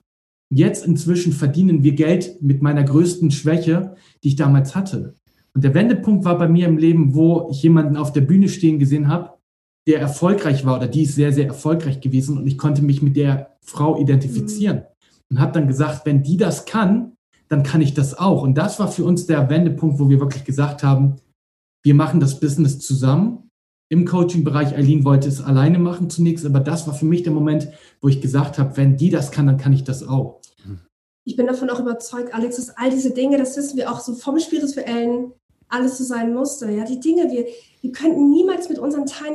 Jetzt 0.50 0.86
inzwischen 0.86 1.34
verdienen 1.34 1.84
wir 1.84 1.94
Geld 1.94 2.42
mit 2.42 2.62
meiner 2.62 2.84
größten 2.84 3.32
Schwäche, 3.32 3.96
die 4.24 4.30
ich 4.30 4.36
damals 4.36 4.76
hatte. 4.76 5.16
Und 5.54 5.64
der 5.64 5.74
Wendepunkt 5.74 6.24
war 6.24 6.38
bei 6.38 6.48
mir 6.48 6.68
im 6.68 6.78
Leben, 6.78 7.16
wo 7.16 7.48
ich 7.50 7.64
jemanden 7.64 7.98
auf 7.98 8.14
der 8.14 8.22
Bühne 8.22 8.48
stehen 8.48 8.78
gesehen 8.78 9.08
habe, 9.08 9.37
der 9.88 10.02
erfolgreich 10.02 10.66
war 10.66 10.78
oder 10.78 10.88
die 10.88 11.04
ist 11.04 11.16
sehr, 11.16 11.32
sehr 11.32 11.48
erfolgreich 11.48 12.02
gewesen 12.02 12.38
und 12.38 12.46
ich 12.46 12.58
konnte 12.58 12.82
mich 12.82 13.02
mit 13.02 13.16
der 13.16 13.58
Frau 13.62 13.98
identifizieren 13.98 14.84
und 15.30 15.40
habe 15.40 15.54
dann 15.54 15.68
gesagt, 15.68 16.06
wenn 16.06 16.24
die 16.24 16.38
das 16.38 16.66
kann, 16.66 17.14
dann 17.48 17.64
kann 17.64 17.82
ich 17.82 17.94
das 17.94 18.18
auch. 18.18 18.44
Und 18.44 18.58
das 18.58 18.80
war 18.80 18.90
für 18.90 19.06
uns 19.06 19.26
der 19.26 19.50
Wendepunkt, 19.50 20.00
wo 20.00 20.10
wir 20.10 20.20
wirklich 20.20 20.44
gesagt 20.44 20.84
haben, 20.84 21.16
wir 21.84 21.96
machen 21.96 22.20
das 22.20 22.40
Business 22.40 22.80
zusammen. 22.80 23.50
Im 23.90 24.06
Coaching-Bereich, 24.06 24.76
Eileen 24.76 25.06
wollte 25.06 25.30
es 25.30 25.42
alleine 25.42 25.80
machen 25.80 26.10
zunächst, 26.10 26.46
aber 26.46 26.60
das 26.60 26.86
war 26.88 26.94
für 26.94 27.06
mich 27.06 27.24
der 27.24 27.32
Moment, 27.32 27.70
wo 28.02 28.10
ich 28.10 28.20
gesagt 28.20 28.60
habe, 28.60 28.76
wenn 28.76 28.98
die 28.98 29.10
das 29.10 29.32
kann, 29.32 29.48
dann 29.48 29.58
kann 29.58 29.72
ich 29.72 29.86
das 29.86 30.06
auch. 30.06 30.42
Ich 31.24 31.38
bin 31.38 31.48
davon 31.48 31.70
auch 31.70 31.80
überzeugt, 31.80 32.34
Alex, 32.34 32.58
dass 32.58 32.76
all 32.78 32.90
diese 32.90 33.12
Dinge, 33.12 33.38
das 33.38 33.56
wissen 33.56 33.78
wir 33.78 33.90
auch 33.90 34.02
so 34.02 34.14
vom 34.14 34.40
Spirituellen, 34.40 35.32
alles 35.70 35.98
so 35.98 36.04
sein 36.04 36.34
musste. 36.34 36.72
Ja, 36.72 36.86
die 36.86 37.00
Dinge, 37.00 37.30
wir, 37.32 37.46
wir 37.82 37.92
könnten 37.92 38.30
niemals 38.30 38.70
mit 38.70 38.80
unseren 38.80 39.06
Teilnehmern 39.06 39.27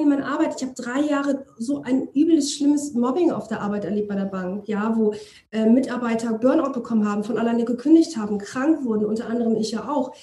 arbeiten. 0.53 0.57
Ich 0.57 0.63
habe 0.63 0.75
drei 0.75 1.09
Jahre 1.09 1.47
so 1.59 1.83
ein 1.83 2.09
übles, 2.15 2.53
schlimmes 2.53 2.95
Mobbing 2.95 3.31
auf 3.31 3.49
der 3.49 3.61
Arbeit 3.61 3.85
erlebt 3.85 4.09
bei 4.09 4.15
der 4.15 4.27
Bank, 4.27 4.69
ja, 4.69 4.95
wo 4.97 5.15
äh, 5.51 5.67
Mitarbeiter 5.67 6.33
Burnout 6.35 6.73
bekommen 6.73 7.09
haben, 7.09 7.25
von 7.25 7.39
alleine 7.39 7.65
gekündigt 7.65 8.17
haben, 8.17 8.39
krank 8.39 8.85
wurden, 8.85 9.05
unter 9.05 9.27
anderem 9.27 9.57
ich 9.57 9.73
ja 9.73 9.89
auch. 9.89 10.15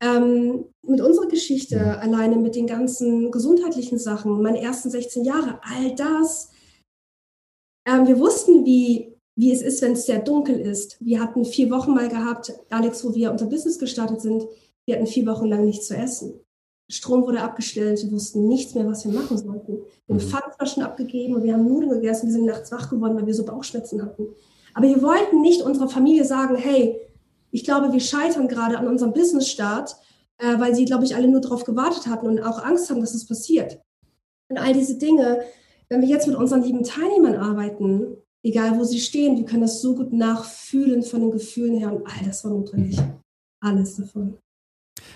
Ähm, 0.00 0.66
mit 0.82 1.00
unserer 1.00 1.26
Geschichte, 1.26 1.76
ja. 1.76 1.98
alleine 1.98 2.36
mit 2.36 2.54
den 2.54 2.66
ganzen 2.66 3.30
gesundheitlichen 3.30 3.98
Sachen, 3.98 4.42
meine 4.42 4.60
ersten 4.60 4.90
16 4.90 5.24
Jahre, 5.24 5.58
all 5.62 5.94
das. 5.94 6.50
Ähm, 7.88 8.06
wir 8.06 8.18
wussten, 8.18 8.66
wie, 8.66 9.14
wie 9.36 9.52
es 9.52 9.62
ist, 9.62 9.80
wenn 9.80 9.92
es 9.92 10.04
sehr 10.04 10.18
dunkel 10.18 10.60
ist. 10.60 10.98
Wir 11.00 11.20
hatten 11.20 11.46
vier 11.46 11.70
Wochen 11.70 11.94
mal 11.94 12.08
gehabt, 12.08 12.52
Alex, 12.68 13.04
wo 13.04 13.14
wir 13.14 13.30
unser 13.30 13.46
Business 13.46 13.78
gestartet 13.78 14.20
sind. 14.20 14.46
Wir 14.86 14.96
hatten 14.96 15.06
vier 15.06 15.26
Wochen 15.26 15.46
lang 15.46 15.64
nichts 15.64 15.86
zu 15.86 15.96
essen. 15.96 16.40
Strom 16.88 17.22
wurde 17.22 17.42
abgestellt, 17.42 18.02
wir 18.02 18.12
wussten 18.12 18.46
nichts 18.46 18.74
mehr, 18.74 18.86
was 18.86 19.04
wir 19.04 19.12
machen 19.12 19.36
sollten. 19.36 19.78
Wir 20.06 20.16
haben 20.16 20.24
mhm. 20.24 20.28
Pfandflaschen 20.28 20.82
abgegeben 20.82 21.34
und 21.34 21.42
wir 21.42 21.52
haben 21.52 21.66
Nudeln 21.66 21.90
gegessen, 21.90 22.26
wir 22.26 22.32
sind 22.32 22.46
nachts 22.46 22.70
wach 22.70 22.88
geworden, 22.88 23.16
weil 23.16 23.26
wir 23.26 23.34
so 23.34 23.44
Bauchschmerzen 23.44 24.02
hatten. 24.02 24.28
Aber 24.74 24.86
wir 24.86 25.02
wollten 25.02 25.40
nicht 25.40 25.62
unserer 25.62 25.88
Familie 25.88 26.24
sagen, 26.24 26.54
hey, 26.54 27.00
ich 27.50 27.64
glaube, 27.64 27.92
wir 27.92 28.00
scheitern 28.00 28.46
gerade 28.46 28.78
an 28.78 28.86
unserem 28.86 29.12
Businessstart, 29.12 29.96
äh, 30.38 30.60
weil 30.60 30.74
sie, 30.74 30.84
glaube 30.84 31.04
ich, 31.04 31.16
alle 31.16 31.28
nur 31.28 31.40
darauf 31.40 31.64
gewartet 31.64 32.06
hatten 32.06 32.26
und 32.26 32.40
auch 32.40 32.62
Angst 32.62 32.90
haben, 32.90 33.00
dass 33.00 33.14
es 33.14 33.20
das 33.20 33.28
passiert. 33.28 33.80
Und 34.48 34.58
all 34.58 34.72
diese 34.72 34.98
Dinge, 34.98 35.40
wenn 35.88 36.02
wir 36.02 36.08
jetzt 36.08 36.26
mit 36.26 36.36
unseren 36.36 36.62
lieben 36.62 36.84
Teilnehmern 36.84 37.36
arbeiten, 37.36 38.16
egal 38.42 38.78
wo 38.78 38.84
sie 38.84 39.00
stehen, 39.00 39.36
wir 39.36 39.44
können 39.44 39.62
das 39.62 39.80
so 39.80 39.94
gut 39.94 40.12
nachfühlen 40.12 41.02
von 41.02 41.20
den 41.20 41.30
Gefühlen 41.30 41.78
her 41.78 41.92
und 41.92 42.06
all 42.06 42.26
das 42.26 42.44
war 42.44 42.52
notwendig. 42.52 42.98
Mhm. 42.98 43.14
Alles 43.60 43.96
davon. 43.96 44.38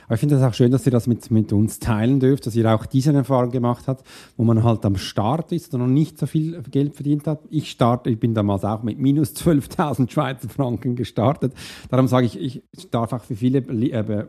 Aber 0.06 0.14
ich 0.14 0.20
finde 0.20 0.36
das 0.36 0.44
auch 0.44 0.54
schön, 0.54 0.70
dass 0.70 0.86
ihr 0.86 0.92
das 0.92 1.06
mit, 1.06 1.30
mit 1.30 1.52
uns 1.52 1.78
teilen 1.78 2.20
dürft, 2.20 2.46
dass 2.46 2.56
ihr 2.56 2.72
auch 2.72 2.86
diese 2.86 3.12
Erfahrung 3.12 3.50
gemacht 3.50 3.86
habt, 3.86 4.06
wo 4.36 4.44
man 4.44 4.62
halt 4.64 4.84
am 4.84 4.96
Start 4.96 5.52
ist 5.52 5.74
und 5.74 5.80
noch 5.80 5.86
nicht 5.86 6.18
so 6.18 6.26
viel 6.26 6.60
Geld 6.70 6.94
verdient 6.94 7.26
hat. 7.26 7.40
Ich 7.50 7.70
starte, 7.70 8.10
ich 8.10 8.18
bin 8.18 8.34
damals 8.34 8.64
auch 8.64 8.82
mit 8.82 8.98
minus 8.98 9.34
12.000 9.34 10.10
Schweizer 10.10 10.48
Franken 10.48 10.96
gestartet. 10.96 11.54
Darum 11.90 12.08
sage 12.08 12.26
ich, 12.26 12.40
ich 12.40 12.90
darf 12.90 13.12
auch 13.12 13.22
für 13.22 13.36
viele 13.36 13.58
äh, 13.58 14.26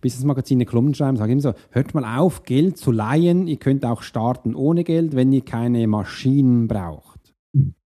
Business-Magazine 0.00 0.64
Kolumnen 0.64 0.94
schreiben, 0.94 1.16
sage 1.16 1.32
immer 1.32 1.40
so, 1.40 1.54
hört 1.70 1.94
mal 1.94 2.18
auf, 2.18 2.44
Geld 2.44 2.78
zu 2.78 2.92
leihen. 2.92 3.46
Ihr 3.46 3.58
könnt 3.58 3.84
auch 3.84 4.02
starten 4.02 4.54
ohne 4.54 4.84
Geld, 4.84 5.14
wenn 5.14 5.32
ihr 5.32 5.44
keine 5.44 5.86
Maschinen 5.86 6.68
braucht. 6.68 7.05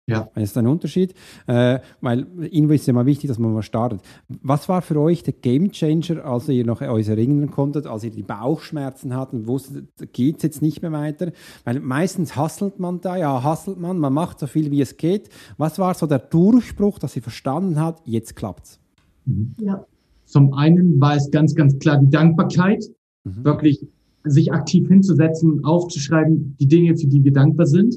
Ja. 0.10 0.30
Das 0.34 0.44
ist 0.44 0.58
ein 0.58 0.68
Unterschied, 0.68 1.14
äh, 1.48 1.80
weil 2.02 2.26
Invo 2.52 2.74
ist 2.74 2.88
ja 2.88 2.94
mal 2.94 3.06
wichtig, 3.06 3.28
dass 3.28 3.38
man 3.38 3.54
mal 3.54 3.62
startet. 3.62 4.02
Was 4.28 4.68
war 4.68 4.82
für 4.82 5.00
euch 5.00 5.24
der 5.24 5.34
Game 5.34 5.72
Changer, 5.72 6.26
als 6.26 6.50
ihr 6.50 6.66
noch 6.66 6.82
euch 6.82 7.08
erinnern 7.08 7.52
konntet, 7.52 7.86
als 7.86 8.04
ihr 8.04 8.12
die 8.12 8.24
Bauchschmerzen 8.24 9.16
hattet 9.16 9.42
und 9.42 9.48
wusstet, 9.48 9.88
geht 10.14 10.38
es 10.38 10.44
jetzt 10.44 10.62
nicht 10.62 10.82
mehr 10.82 10.92
weiter? 10.92 11.32
Weil 11.64 11.80
meistens 11.80 12.36
hasselt 12.36 12.80
man 12.80 13.02
da, 13.02 13.18
ja, 13.18 13.44
hasselt 13.44 13.80
man, 13.80 14.00
man 14.00 14.14
macht 14.14 14.40
so 14.40 14.48
viel, 14.48 14.72
wie 14.72 14.82
es 14.82 14.98
geht. 14.98 15.30
Was 15.58 15.80
war 15.80 15.94
so 15.94 16.08
der 16.08 16.20
Durchbruch, 16.20 17.00
dass 17.00 17.16
ihr 17.16 17.22
verstanden 17.22 17.80
habt, 17.80 18.08
jetzt 18.08 18.36
klappt's? 18.36 18.80
Mhm. 19.26 19.56
Ja. 19.62 19.86
Zum 20.26 20.54
einen 20.54 21.00
war 21.00 21.16
es 21.16 21.32
ganz, 21.32 21.56
ganz 21.56 21.78
klar 21.80 21.98
die 21.98 22.10
Dankbarkeit, 22.10 22.84
mhm. 23.24 23.44
wirklich 23.44 23.88
sich 24.24 24.52
aktiv 24.52 24.88
hinzusetzen, 24.88 25.64
aufzuschreiben, 25.64 26.56
die 26.60 26.68
Dinge, 26.68 26.96
für 26.98 27.08
die 27.08 27.24
wir 27.24 27.34
dankbar 27.34 27.66
sind 27.66 27.96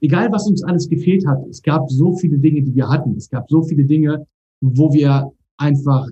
egal 0.00 0.30
was 0.32 0.46
uns 0.46 0.62
alles 0.62 0.88
gefehlt 0.88 1.26
hat, 1.26 1.38
es 1.48 1.62
gab 1.62 1.90
so 1.90 2.16
viele 2.16 2.38
Dinge, 2.38 2.62
die 2.62 2.74
wir 2.74 2.88
hatten. 2.88 3.16
Es 3.16 3.28
gab 3.28 3.48
so 3.48 3.62
viele 3.62 3.84
Dinge, 3.84 4.26
wo 4.60 4.92
wir 4.92 5.32
einfach 5.56 6.06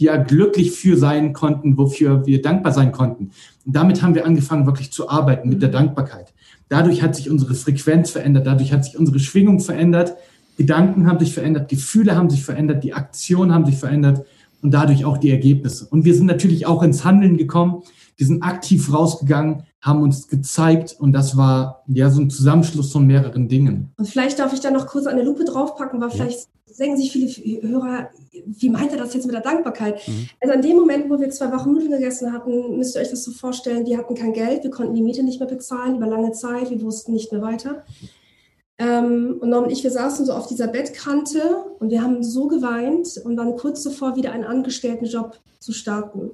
ja 0.00 0.16
glücklich 0.16 0.70
für 0.72 0.96
sein 0.96 1.32
konnten, 1.32 1.76
wofür 1.76 2.24
wir 2.26 2.40
dankbar 2.40 2.72
sein 2.72 2.92
konnten. 2.92 3.30
Und 3.66 3.74
damit 3.74 4.02
haben 4.02 4.14
wir 4.14 4.26
angefangen, 4.26 4.66
wirklich 4.66 4.92
zu 4.92 5.08
arbeiten 5.08 5.48
mit 5.48 5.60
der 5.60 5.70
Dankbarkeit. 5.70 6.32
Dadurch 6.68 7.02
hat 7.02 7.16
sich 7.16 7.30
unsere 7.30 7.54
Frequenz 7.54 8.10
verändert, 8.10 8.46
dadurch 8.46 8.72
hat 8.72 8.84
sich 8.84 8.98
unsere 8.98 9.18
Schwingung 9.18 9.58
verändert, 9.58 10.14
Gedanken 10.56 11.06
haben 11.06 11.18
sich 11.18 11.34
verändert, 11.34 11.68
Gefühle 11.68 12.16
haben 12.16 12.30
sich 12.30 12.44
verändert, 12.44 12.84
die 12.84 12.92
Aktionen 12.92 13.52
haben 13.52 13.66
sich 13.66 13.76
verändert. 13.76 14.24
und 14.60 14.72
dadurch 14.72 15.04
auch 15.04 15.18
die 15.18 15.30
Ergebnisse. 15.30 15.86
Und 15.88 16.04
wir 16.04 16.14
sind 16.14 16.26
natürlich 16.26 16.66
auch 16.66 16.82
ins 16.82 17.04
Handeln 17.04 17.36
gekommen. 17.36 17.84
Wir 18.18 18.26
sind 18.26 18.42
aktiv 18.42 18.92
rausgegangen, 18.92 19.62
haben 19.80 20.02
uns 20.02 20.26
gezeigt 20.26 20.96
und 20.98 21.12
das 21.12 21.36
war 21.36 21.84
ja 21.86 22.10
so 22.10 22.20
ein 22.20 22.30
Zusammenschluss 22.30 22.90
von 22.90 23.06
mehreren 23.06 23.46
Dingen. 23.48 23.92
Und 23.96 24.08
vielleicht 24.08 24.40
darf 24.40 24.52
ich 24.52 24.58
da 24.60 24.72
noch 24.72 24.88
kurz 24.88 25.06
eine 25.06 25.22
Lupe 25.22 25.44
draufpacken, 25.44 26.00
weil 26.00 26.08
ja. 26.08 26.14
vielleicht 26.16 26.48
denken 26.78 26.96
sich 26.96 27.12
viele 27.12 27.62
Hörer, 27.62 28.10
wie 28.44 28.70
meint 28.70 28.92
er 28.92 28.98
das 28.98 29.14
jetzt 29.14 29.26
mit 29.26 29.34
der 29.34 29.42
Dankbarkeit? 29.42 30.06
Mhm. 30.06 30.28
Also 30.40 30.54
in 30.54 30.62
dem 30.62 30.76
Moment, 30.76 31.08
wo 31.08 31.18
wir 31.20 31.30
zwei 31.30 31.52
Wochen 31.52 31.72
Nudeln 31.72 31.92
gegessen 31.92 32.32
hatten, 32.32 32.76
müsst 32.76 32.96
ihr 32.96 33.02
euch 33.02 33.10
das 33.10 33.22
so 33.22 33.30
vorstellen, 33.30 33.86
wir 33.86 33.98
hatten 33.98 34.16
kein 34.16 34.32
Geld, 34.32 34.64
wir 34.64 34.70
konnten 34.70 34.94
die 34.94 35.02
Miete 35.02 35.22
nicht 35.22 35.38
mehr 35.38 35.48
bezahlen 35.48 35.96
über 35.96 36.06
lange 36.08 36.32
Zeit, 36.32 36.70
wir 36.70 36.82
wussten 36.82 37.12
nicht 37.12 37.30
mehr 37.30 37.40
weiter. 37.40 37.84
Ähm, 38.78 39.38
und 39.40 39.48
Norm 39.48 39.64
und 39.64 39.70
ich, 39.70 39.82
wir 39.82 39.90
saßen 39.90 40.26
so 40.26 40.32
auf 40.32 40.46
dieser 40.46 40.68
Bettkante 40.68 41.40
und 41.78 41.90
wir 41.90 42.02
haben 42.02 42.22
so 42.22 42.46
geweint 42.46 43.20
und 43.24 43.36
waren 43.36 43.56
kurz 43.56 43.82
davor, 43.82 44.16
wieder 44.16 44.32
einen 44.32 44.44
Angestelltenjob 44.44 45.38
zu 45.58 45.72
starten. 45.72 46.30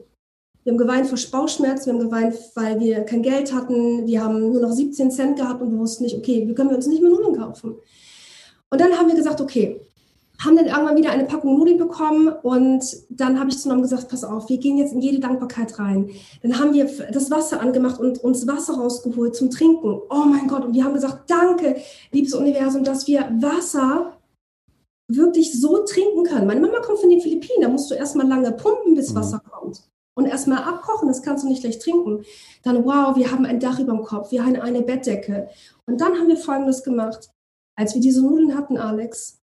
Wir 0.65 0.73
haben 0.73 0.79
geweint 0.79 1.07
vor 1.07 1.19
Bauchschmerzen, 1.31 1.87
wir 1.87 1.93
haben 1.93 2.11
geweint, 2.11 2.35
weil 2.55 2.81
wir 2.81 3.03
kein 3.03 3.23
Geld 3.23 3.53
hatten, 3.53 4.07
wir 4.07 4.25
haben 4.25 4.51
nur 4.51 4.62
noch 4.62 4.73
17 4.73 5.11
Cent 5.11 5.37
gehabt 5.37 5.61
und 5.61 5.71
wir 5.71 5.79
wussten 5.79 6.05
nicht, 6.05 6.17
okay, 6.17 6.47
wir 6.47 6.55
können 6.55 6.75
uns 6.75 6.87
nicht 6.87 7.03
mehr 7.03 7.11
Nudeln 7.11 7.37
kaufen. 7.37 7.77
Und 8.71 8.81
dann 8.81 8.93
haben 8.99 9.09
wir 9.09 9.15
gesagt, 9.15 9.43
okay, 9.43 9.81
haben 10.43 10.57
dann 10.57 10.67
irgendwann 10.67 10.97
wieder 10.97 11.11
eine 11.11 11.25
Packung 11.25 11.59
Nudeln 11.59 11.79
bekommen 11.79 12.29
und 12.29 12.85
dann 13.11 13.39
habe 13.39 13.51
ich 13.51 13.59
zu 13.59 13.69
Norm 13.69 13.83
gesagt, 13.83 14.09
pass 14.09 14.25
auf, 14.25 14.49
wir 14.49 14.59
gehen 14.59 14.79
jetzt 14.79 14.93
in 14.93 15.01
jede 15.01 15.21
Dankbarkeit 15.21 15.79
rein. 15.79 16.11
Dann 16.43 16.59
haben 16.59 16.73
wir 16.73 16.91
das 17.12 17.31
Wasser 17.31 17.61
angemacht 17.61 18.01
und 18.01 18.25
uns 18.25 18.47
Wasser 18.47 18.75
rausgeholt 18.75 19.37
zum 19.37 19.51
Trinken. 19.51 20.01
Oh 20.11 20.25
mein 20.27 20.49
Gott, 20.49 20.65
und 20.65 20.75
wir 20.75 20.85
haben 20.85 20.95
gesagt, 20.95 21.31
danke, 21.31 21.77
liebes 22.11 22.35
Universum, 22.35 22.85
dass 22.85 23.07
wir 23.07 23.29
Wasser 23.41 24.17
wirklich 25.09 25.61
so 25.61 25.85
trinken 25.85 26.25
können. 26.25 26.47
Meine 26.47 26.61
Mama 26.61 26.81
kommt 26.81 26.99
von 26.99 27.11
den 27.11 27.21
Philippinen, 27.21 27.61
da 27.61 27.69
musst 27.69 27.91
du 27.91 27.95
erstmal 27.95 28.27
lange 28.27 28.51
pumpen, 28.53 28.95
bis 28.95 29.11
mhm. 29.11 29.17
Wasser 29.17 29.43
kommt. 29.51 29.83
Und 30.17 30.27
erstmal 30.27 30.62
abkochen, 30.62 31.09
das 31.09 31.23
kannst 31.23 31.45
du 31.45 31.49
nicht 31.49 31.62
gleich 31.62 31.79
trinken. 31.79 32.25
Dann, 32.62 32.85
wow, 32.85 33.17
wir 33.17 33.31
haben 33.31 33.45
ein 33.45 33.59
Dach 33.59 33.81
über 33.81 33.93
dem 33.93 34.05
Kopf, 34.05 34.31
wir 34.31 34.45
haben 34.45 34.61
eine 34.61 34.83
Bettdecke. 34.83 35.49
Und 35.87 36.01
dann 36.01 36.15
haben 36.15 36.29
wir 36.29 36.37
Folgendes 36.37 36.85
gemacht. 36.85 37.31
Als 37.77 37.95
wir 37.95 38.01
diese 38.01 38.23
Nudeln 38.23 38.57
hatten, 38.57 38.79
Alex, 38.79 39.41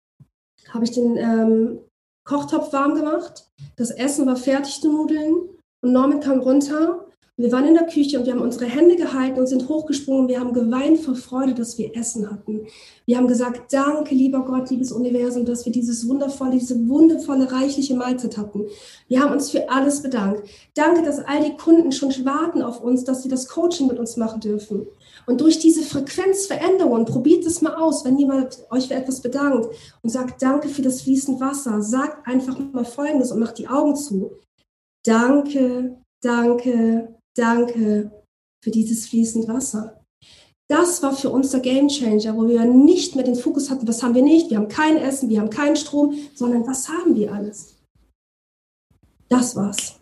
habe 0.68 0.84
ich 0.84 0.92
den 0.92 1.16
ähm, 1.16 1.80
Kochtopf 2.24 2.72
warm 2.72 2.94
gemacht. 2.94 3.50
Das 3.76 3.90
Essen 3.90 4.26
war 4.26 4.36
fertig, 4.36 4.80
die 4.80 4.88
Nudeln. 4.88 5.34
Und 5.82 5.92
Norman 5.92 6.20
kam 6.20 6.40
runter. 6.40 7.06
Wir 7.40 7.52
waren 7.52 7.66
in 7.66 7.74
der 7.74 7.86
Küche 7.86 8.18
und 8.18 8.26
wir 8.26 8.34
haben 8.34 8.42
unsere 8.42 8.66
Hände 8.66 8.96
gehalten 8.96 9.40
und 9.40 9.46
sind 9.46 9.68
hochgesprungen. 9.68 10.28
Wir 10.28 10.40
haben 10.40 10.52
geweint 10.52 10.98
vor 10.98 11.14
Freude, 11.14 11.54
dass 11.54 11.78
wir 11.78 11.96
Essen 11.96 12.30
hatten. 12.30 12.66
Wir 13.06 13.16
haben 13.16 13.28
gesagt, 13.28 13.72
danke, 13.72 14.14
lieber 14.14 14.44
Gott, 14.44 14.68
liebes 14.68 14.92
Universum, 14.92 15.46
dass 15.46 15.64
wir 15.64 15.72
dieses 15.72 16.06
wundervolle, 16.06 16.58
diese 16.58 16.88
wundervolle, 16.88 17.50
reichliche 17.50 17.94
Mahlzeit 17.94 18.36
hatten. 18.36 18.66
Wir 19.08 19.20
haben 19.20 19.32
uns 19.32 19.50
für 19.50 19.70
alles 19.70 20.02
bedankt. 20.02 20.42
Danke, 20.74 21.02
dass 21.02 21.18
all 21.18 21.42
die 21.42 21.56
Kunden 21.56 21.92
schon 21.92 22.10
warten 22.24 22.60
auf 22.60 22.82
uns, 22.82 23.04
dass 23.04 23.22
sie 23.22 23.28
das 23.28 23.48
Coaching 23.48 23.86
mit 23.86 23.98
uns 23.98 24.16
machen 24.16 24.40
dürfen. 24.40 24.86
Und 25.26 25.40
durch 25.40 25.58
diese 25.58 25.82
Frequenzveränderung, 25.82 27.04
probiert 27.04 27.46
es 27.46 27.62
mal 27.62 27.74
aus, 27.74 28.04
wenn 28.04 28.18
jemand 28.18 28.58
euch 28.70 28.88
für 28.88 28.94
etwas 28.94 29.20
bedankt 29.20 29.68
und 30.02 30.10
sagt, 30.10 30.42
danke 30.42 30.68
für 30.68 30.82
das 30.82 31.02
fließende 31.02 31.40
Wasser, 31.40 31.80
sagt 31.82 32.26
einfach 32.26 32.58
mal 32.58 32.84
Folgendes 32.84 33.32
und 33.32 33.40
macht 33.40 33.58
die 33.58 33.68
Augen 33.68 33.96
zu. 33.96 34.32
Danke, 35.04 35.96
danke, 36.22 37.19
danke 37.40 38.10
für 38.62 38.70
dieses 38.70 39.06
fließende 39.06 39.48
Wasser. 39.48 40.04
Das 40.68 41.02
war 41.02 41.12
für 41.12 41.30
uns 41.30 41.50
der 41.50 41.60
Game 41.60 41.88
Changer, 41.88 42.36
wo 42.36 42.46
wir 42.46 42.64
nicht 42.64 43.16
mehr 43.16 43.24
den 43.24 43.34
Fokus 43.34 43.70
hatten, 43.70 43.88
was 43.88 44.02
haben 44.02 44.14
wir 44.14 44.22
nicht, 44.22 44.50
wir 44.50 44.58
haben 44.58 44.68
kein 44.68 44.96
Essen, 44.96 45.28
wir 45.28 45.40
haben 45.40 45.50
keinen 45.50 45.76
Strom, 45.76 46.14
sondern 46.34 46.66
was 46.66 46.88
haben 46.88 47.16
wir 47.16 47.32
alles? 47.32 47.74
Das 49.28 49.56
war's 49.56 50.00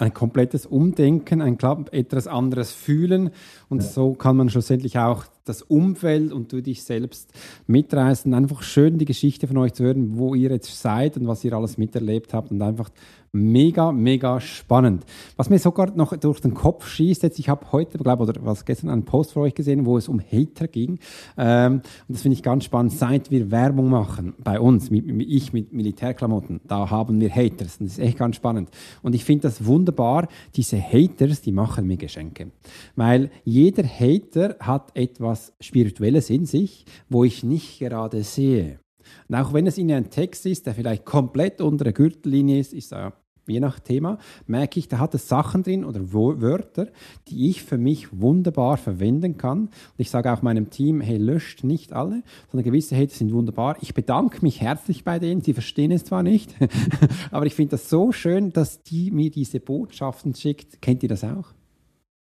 ein 0.00 0.14
komplettes 0.14 0.66
Umdenken, 0.66 1.42
ein 1.42 1.58
etwas 1.92 2.26
anderes 2.26 2.72
Fühlen 2.72 3.30
und 3.68 3.82
ja. 3.82 3.88
so 3.88 4.14
kann 4.14 4.36
man 4.36 4.48
schlussendlich 4.48 4.98
auch 4.98 5.24
das 5.44 5.62
Umfeld 5.62 6.32
und 6.32 6.52
du 6.52 6.62
dich 6.62 6.82
selbst 6.82 7.32
mitreißen. 7.66 8.32
Einfach 8.34 8.62
schön 8.62 8.98
die 8.98 9.04
Geschichte 9.04 9.46
von 9.46 9.56
euch 9.58 9.72
zu 9.74 9.84
hören, 9.84 10.16
wo 10.18 10.34
ihr 10.34 10.50
jetzt 10.50 10.80
seid 10.80 11.16
und 11.16 11.26
was 11.26 11.44
ihr 11.44 11.52
alles 11.52 11.78
miterlebt 11.78 12.34
habt 12.34 12.50
und 12.50 12.62
einfach 12.62 12.90
mega, 13.32 13.92
mega 13.92 14.40
spannend. 14.40 15.04
Was 15.36 15.50
mir 15.50 15.58
sogar 15.58 15.94
noch 15.94 16.16
durch 16.16 16.40
den 16.40 16.54
Kopf 16.54 16.86
schießt, 16.86 17.22
jetzt, 17.22 17.38
ich 17.38 17.48
habe 17.48 17.70
heute, 17.72 17.98
glaube 17.98 18.24
oder 18.24 18.44
was 18.44 18.64
gestern 18.64 18.90
einen 18.90 19.04
Post 19.04 19.32
von 19.32 19.42
euch 19.42 19.54
gesehen, 19.54 19.86
wo 19.86 19.96
es 19.96 20.08
um 20.08 20.20
Hater 20.20 20.68
ging. 20.68 20.98
Ähm, 21.36 21.74
und 21.74 21.82
das 22.08 22.22
finde 22.22 22.34
ich 22.34 22.42
ganz 22.42 22.64
spannend. 22.64 22.92
Seit 22.92 23.30
wir 23.30 23.50
Werbung 23.50 23.88
machen 23.88 24.34
bei 24.42 24.58
uns, 24.58 24.90
mit, 24.90 25.04
ich 25.06 25.52
mit 25.52 25.72
Militärklamotten, 25.72 26.60
da 26.66 26.90
haben 26.90 27.20
wir 27.20 27.30
Haters. 27.30 27.78
Und 27.78 27.86
das 27.86 27.98
ist 27.98 28.04
echt 28.04 28.18
ganz 28.18 28.36
spannend. 28.36 28.70
Und 29.02 29.14
ich 29.14 29.24
finde 29.24 29.42
das 29.42 29.64
wunderbar. 29.64 30.28
Diese 30.56 30.80
Haters, 30.80 31.40
die 31.40 31.52
machen 31.52 31.86
mir 31.86 31.96
Geschenke. 31.96 32.50
Weil 32.96 33.30
jeder 33.44 33.84
Hater 33.84 34.56
hat 34.60 34.90
etwas 34.94 35.29
Spirituelles 35.60 36.30
in 36.30 36.46
sich, 36.46 36.84
wo 37.08 37.24
ich 37.24 37.42
nicht 37.42 37.78
gerade 37.78 38.22
sehe. 38.22 38.80
Und 39.28 39.34
auch 39.34 39.52
wenn 39.52 39.66
es 39.66 39.78
in 39.78 39.90
ein 39.92 40.10
Text 40.10 40.46
ist, 40.46 40.66
der 40.66 40.74
vielleicht 40.74 41.04
komplett 41.04 41.60
unter 41.60 41.84
der 41.84 41.92
Gürtellinie 41.92 42.60
ist, 42.60 42.72
ist 42.72 42.92
er 42.92 43.14
je 43.50 43.60
nach 43.60 43.80
Thema, 43.80 44.18
merke 44.46 44.78
ich, 44.78 44.88
da 44.88 44.98
hat 44.98 45.14
es 45.14 45.28
Sachen 45.28 45.62
drin 45.62 45.84
oder 45.84 46.12
Wörter, 46.12 46.88
die 47.28 47.50
ich 47.50 47.62
für 47.62 47.78
mich 47.78 48.20
wunderbar 48.20 48.76
verwenden 48.76 49.36
kann. 49.36 49.62
Und 49.62 49.98
ich 49.98 50.10
sage 50.10 50.32
auch 50.32 50.42
meinem 50.42 50.70
Team, 50.70 51.00
hey, 51.00 51.16
löscht 51.16 51.64
nicht 51.64 51.92
alle, 51.92 52.22
sondern 52.50 52.64
gewisse 52.64 52.96
Hater 52.96 53.14
sind 53.14 53.32
wunderbar. 53.32 53.76
Ich 53.80 53.94
bedanke 53.94 54.38
mich 54.42 54.60
herzlich 54.60 55.04
bei 55.04 55.18
denen, 55.18 55.42
sie 55.42 55.52
verstehen 55.52 55.90
es 55.90 56.04
zwar 56.04 56.22
nicht, 56.22 56.54
aber 57.30 57.46
ich 57.46 57.54
finde 57.54 57.72
das 57.72 57.90
so 57.90 58.12
schön, 58.12 58.52
dass 58.52 58.82
die 58.82 59.10
mir 59.10 59.30
diese 59.30 59.60
Botschaften 59.60 60.34
schickt. 60.34 60.80
Kennt 60.80 61.02
ihr 61.02 61.08
das 61.08 61.24
auch? 61.24 61.52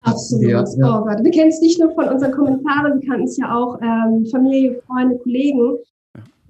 Absolut. 0.02 0.50
Ja, 0.50 0.64
ja. 0.78 1.00
Oh 1.00 1.04
Gott. 1.04 1.24
Wir 1.24 1.32
kennen 1.32 1.50
es 1.50 1.62
nicht 1.62 1.80
nur 1.80 1.92
von 1.92 2.08
unseren 2.08 2.32
Kommentaren, 2.32 3.02
wir 3.02 3.08
kannten 3.08 3.26
es 3.26 3.38
ja 3.38 3.56
auch 3.56 3.80
ähm, 3.82 4.26
Familie, 4.28 4.82
Freunde, 4.88 5.18
Kollegen. 5.18 5.78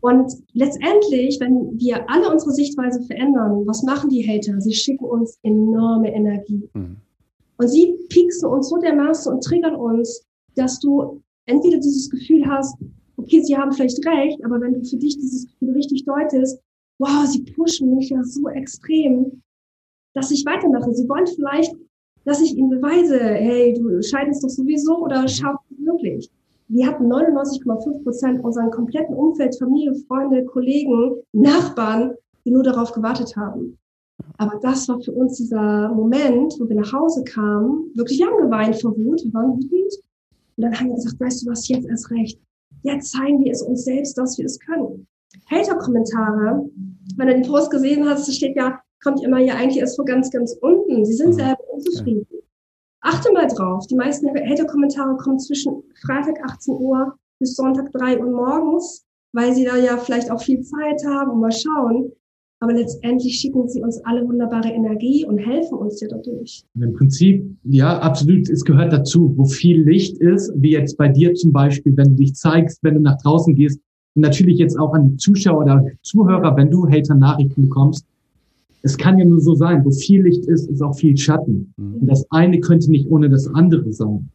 Und 0.01 0.33
letztendlich, 0.53 1.39
wenn 1.39 1.77
wir 1.77 2.09
alle 2.09 2.31
unsere 2.31 2.51
Sichtweise 2.51 3.01
verändern, 3.03 3.63
was 3.65 3.83
machen 3.83 4.09
die 4.09 4.25
Hater? 4.25 4.61
Sie 4.61 4.73
schicken 4.73 5.03
uns 5.03 5.37
enorme 5.43 6.13
Energie. 6.13 6.69
Mhm. 6.73 6.97
Und 7.57 7.67
sie 7.67 7.93
pieksen 8.07 8.49
uns 8.49 8.69
so 8.69 8.77
dermaßen 8.77 9.33
und 9.33 9.43
triggern 9.43 9.75
uns, 9.75 10.25
dass 10.55 10.79
du 10.79 11.21
entweder 11.45 11.77
dieses 11.77 12.09
Gefühl 12.09 12.45
hast, 12.47 12.77
okay, 13.17 13.41
sie 13.41 13.57
haben 13.57 13.73
vielleicht 13.73 14.05
recht, 14.05 14.43
aber 14.45 14.61
wenn 14.61 14.73
du 14.73 14.83
für 14.85 14.95
dich 14.95 15.17
dieses 15.17 15.45
Gefühl 15.47 15.71
richtig 15.73 16.05
deutest, 16.05 16.61
wow, 16.99 17.25
sie 17.25 17.43
pushen 17.43 17.95
mich 17.95 18.09
ja 18.09 18.23
so 18.23 18.47
extrem, 18.49 19.41
dass 20.13 20.31
ich 20.31 20.45
weitermache. 20.45 20.93
Sie 20.93 21.07
wollen 21.09 21.27
vielleicht, 21.27 21.75
dass 22.25 22.41
ich 22.41 22.55
ihnen 22.55 22.69
beweise, 22.69 23.19
hey, 23.19 23.73
du 23.73 24.01
scheidest 24.01 24.43
doch 24.43 24.49
sowieso 24.49 24.97
oder 24.97 25.23
mhm. 25.23 25.27
schaffst 25.27 25.71
es 25.71 25.85
wirklich 25.85 26.29
wir 26.69 26.85
hatten 26.85 27.11
99,5 27.11 28.03
Prozent 28.03 28.43
unseren 28.43 28.69
kompletten 28.69 29.15
Umfeld, 29.15 29.57
Familie, 29.57 29.95
Freunde, 30.07 30.45
Kollegen, 30.45 31.15
Nachbarn, 31.33 32.13
die 32.45 32.51
nur 32.51 32.63
darauf 32.63 32.91
gewartet 32.93 33.35
haben. 33.35 33.77
Aber 34.37 34.59
das 34.61 34.87
war 34.87 35.01
für 35.01 35.11
uns 35.11 35.37
dieser 35.37 35.89
Moment, 35.89 36.55
wo 36.59 36.69
wir 36.69 36.75
nach 36.75 36.93
Hause 36.93 37.23
kamen, 37.23 37.91
wirklich, 37.95 38.19
wir 38.19 38.27
haben 38.27 38.43
geweint 38.43 38.79
vor 38.79 38.95
Wut, 38.95 39.23
wir 39.23 39.33
waren 39.33 39.57
wütend. 39.57 39.93
Und 40.57 40.63
dann 40.63 40.79
haben 40.79 40.89
wir 40.89 40.95
gesagt, 40.95 41.19
weißt 41.19 41.41
du 41.41 41.49
was, 41.49 41.67
jetzt 41.67 41.87
erst 41.87 42.11
recht. 42.11 42.39
Jetzt 42.83 43.11
zeigen 43.11 43.43
wir 43.43 43.51
es 43.51 43.63
uns 43.63 43.85
selbst, 43.85 44.17
dass 44.17 44.37
wir 44.37 44.45
es 44.45 44.59
können. 44.59 45.07
Hater-Kommentare, 45.49 46.69
wenn 47.17 47.27
du 47.27 47.33
den 47.33 47.47
Post 47.47 47.71
gesehen 47.71 48.07
hast, 48.07 48.31
steht 48.33 48.55
ja, 48.55 48.79
kommt 49.01 49.23
immer 49.23 49.39
ja 49.39 49.55
eigentlich 49.55 49.79
erst 49.79 49.95
vor 49.95 50.05
ganz, 50.05 50.29
ganz 50.29 50.55
unten. 50.61 51.03
Sie 51.03 51.13
sind 51.13 51.35
mhm. 51.35 51.39
Selber 51.81 51.89
unzufrieden. 51.89 52.27
Achte 53.01 53.31
mal 53.31 53.47
drauf. 53.47 53.87
Die 53.87 53.95
meisten 53.95 54.27
Hater-Kommentare 54.27 55.15
kommen 55.17 55.39
zwischen 55.39 55.83
Freitag 56.05 56.43
18 56.43 56.75
Uhr 56.75 57.15
bis 57.39 57.55
Sonntag 57.55 57.91
3 57.93 58.19
Uhr 58.19 58.31
morgens, 58.31 59.05
weil 59.33 59.53
sie 59.53 59.63
da 59.63 59.77
ja 59.77 59.97
vielleicht 59.97 60.29
auch 60.31 60.41
viel 60.41 60.61
Zeit 60.61 61.05
haben 61.05 61.31
und 61.31 61.39
mal 61.39 61.51
schauen. 61.51 62.11
Aber 62.61 62.73
letztendlich 62.73 63.39
schicken 63.39 63.69
sie 63.69 63.81
uns 63.81 64.03
alle 64.03 64.27
wunderbare 64.27 64.67
Energie 64.67 65.25
und 65.25 65.37
helfen 65.37 65.77
uns 65.77 66.01
ja 66.01 66.09
dadurch. 66.09 66.65
Im 66.77 66.93
Prinzip, 66.93 67.45
ja, 67.63 67.99
absolut. 67.99 68.49
Es 68.49 68.65
gehört 68.65 68.91
dazu, 68.91 69.33
wo 69.37 69.45
viel 69.45 69.81
Licht 69.81 70.17
ist, 70.17 70.51
wie 70.57 70.71
jetzt 70.71 70.97
bei 70.97 71.07
dir 71.07 71.33
zum 71.35 71.53
Beispiel, 71.53 71.95
wenn 71.95 72.09
du 72.09 72.15
dich 72.15 72.35
zeigst, 72.35 72.83
wenn 72.83 72.95
du 72.95 72.99
nach 72.99 73.17
draußen 73.21 73.55
gehst. 73.55 73.79
Und 74.15 74.23
natürlich 74.23 74.57
jetzt 74.57 74.77
auch 74.77 74.93
an 74.93 75.11
die 75.11 75.15
Zuschauer 75.15 75.63
oder 75.63 75.85
Zuhörer, 76.01 76.57
wenn 76.57 76.69
du 76.69 76.85
Hater-Nachrichten 76.85 77.61
bekommst, 77.61 78.05
es 78.81 78.97
kann 78.97 79.17
ja 79.17 79.25
nur 79.25 79.41
so 79.41 79.55
sein, 79.55 79.83
wo 79.83 79.91
viel 79.91 80.23
Licht 80.23 80.45
ist, 80.45 80.69
ist 80.69 80.81
auch 80.81 80.95
viel 80.95 81.17
Schatten. 81.17 81.73
Mhm. 81.77 81.95
Und 81.95 82.07
das 82.07 82.25
eine 82.31 82.59
könnte 82.59 82.89
nicht 82.89 83.09
ohne 83.09 83.29
das 83.29 83.47
andere 83.47 83.91
sein. 83.91 84.29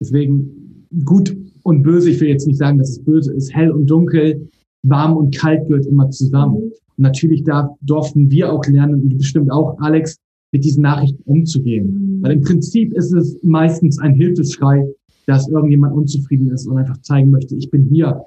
Deswegen 0.00 0.86
gut 1.04 1.36
und 1.62 1.82
böse, 1.82 2.10
ich 2.10 2.20
will 2.20 2.28
jetzt 2.28 2.46
nicht 2.46 2.58
sagen, 2.58 2.78
dass 2.78 2.90
es 2.90 3.04
böse 3.04 3.32
ist, 3.32 3.54
hell 3.54 3.70
und 3.70 3.86
dunkel, 3.86 4.48
warm 4.82 5.16
und 5.16 5.34
kalt 5.34 5.66
gehört 5.68 5.86
immer 5.86 6.10
zusammen. 6.10 6.56
Und 6.56 6.72
natürlich 6.98 7.44
da 7.44 7.74
durften 7.80 8.30
wir 8.30 8.52
auch 8.52 8.64
lernen, 8.66 9.02
und 9.02 9.16
bestimmt 9.16 9.50
auch, 9.50 9.78
Alex, 9.78 10.16
mit 10.52 10.64
diesen 10.64 10.82
Nachrichten 10.82 11.22
umzugehen. 11.24 12.18
Mhm. 12.18 12.22
Weil 12.22 12.32
im 12.32 12.40
Prinzip 12.42 12.92
ist 12.94 13.12
es 13.12 13.42
meistens 13.42 13.98
ein 13.98 14.14
Hilfeschrei, 14.14 14.86
dass 15.26 15.48
irgendjemand 15.48 15.94
unzufrieden 15.94 16.50
ist 16.50 16.66
und 16.66 16.76
einfach 16.78 16.98
zeigen 16.98 17.30
möchte, 17.30 17.54
ich 17.56 17.70
bin 17.70 17.84
hier. 17.84 18.22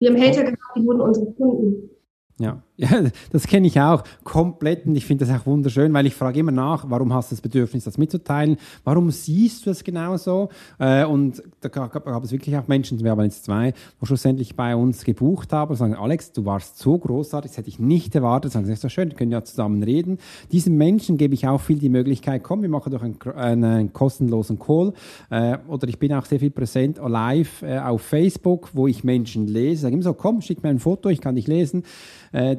Wir 0.00 0.10
haben 0.10 0.20
Hater 0.20 0.44
gehabt, 0.44 0.76
die 0.76 0.84
wurden 0.84 1.00
unsere 1.00 1.26
Kunden. 1.32 1.90
Ja. 2.38 2.62
Ja, 2.78 3.04
das 3.32 3.46
kenne 3.46 3.66
ich 3.68 3.80
auch 3.80 4.04
komplett 4.22 4.84
und 4.84 4.96
ich 4.96 5.06
finde 5.06 5.24
das 5.24 5.34
auch 5.34 5.46
wunderschön, 5.46 5.94
weil 5.94 6.06
ich 6.06 6.14
frage 6.14 6.40
immer 6.40 6.52
nach, 6.52 6.84
warum 6.90 7.14
hast 7.14 7.30
du 7.30 7.34
das 7.34 7.40
Bedürfnis, 7.40 7.84
das 7.84 7.96
mitzuteilen? 7.96 8.58
Warum 8.84 9.10
siehst 9.10 9.64
du 9.64 9.70
es 9.70 9.82
genauso? 9.82 10.50
Äh, 10.78 11.06
und 11.06 11.42
da 11.62 11.70
gab, 11.70 12.24
es 12.24 12.32
wirklich 12.32 12.54
auch 12.58 12.68
Menschen, 12.68 13.02
wir 13.02 13.12
haben 13.12 13.22
jetzt 13.22 13.46
zwei, 13.46 13.72
wo 13.98 14.04
schlussendlich 14.04 14.56
bei 14.56 14.76
uns 14.76 15.04
gebucht 15.04 15.54
haben 15.54 15.70
und 15.70 15.76
sagen, 15.76 15.94
Alex, 15.94 16.32
du 16.32 16.44
warst 16.44 16.78
so 16.78 16.98
großartig, 16.98 17.52
das 17.52 17.56
hätte 17.56 17.70
ich 17.70 17.78
nicht 17.78 18.14
erwartet. 18.14 18.52
Sagen, 18.52 18.66
das 18.66 18.74
ist 18.74 18.82
so 18.82 18.90
schön, 18.90 19.08
wir 19.08 19.16
können 19.16 19.32
ja 19.32 19.42
zusammen 19.42 19.82
reden. 19.82 20.18
Diesen 20.52 20.76
Menschen 20.76 21.16
gebe 21.16 21.32
ich 21.32 21.48
auch 21.48 21.62
viel 21.62 21.78
die 21.78 21.88
Möglichkeit, 21.88 22.42
komm, 22.42 22.60
wir 22.60 22.68
machen 22.68 22.92
doch 22.92 23.02
einen, 23.02 23.64
einen, 23.64 23.92
kostenlosen 23.94 24.58
Call. 24.58 24.92
Äh, 25.30 25.56
oder 25.66 25.88
ich 25.88 25.98
bin 25.98 26.12
auch 26.12 26.26
sehr 26.26 26.40
viel 26.40 26.50
präsent 26.50 26.98
live 27.02 27.62
äh, 27.62 27.78
auf 27.78 28.02
Facebook, 28.02 28.68
wo 28.74 28.86
ich 28.86 29.02
Menschen 29.02 29.46
lese. 29.46 29.82
Sage 29.82 29.94
immer 29.94 30.02
so, 30.02 30.12
komm, 30.12 30.42
schick 30.42 30.62
mir 30.62 30.68
ein 30.68 30.78
Foto, 30.78 31.08
ich 31.08 31.22
kann 31.22 31.36
dich 31.36 31.46
lesen. 31.46 31.82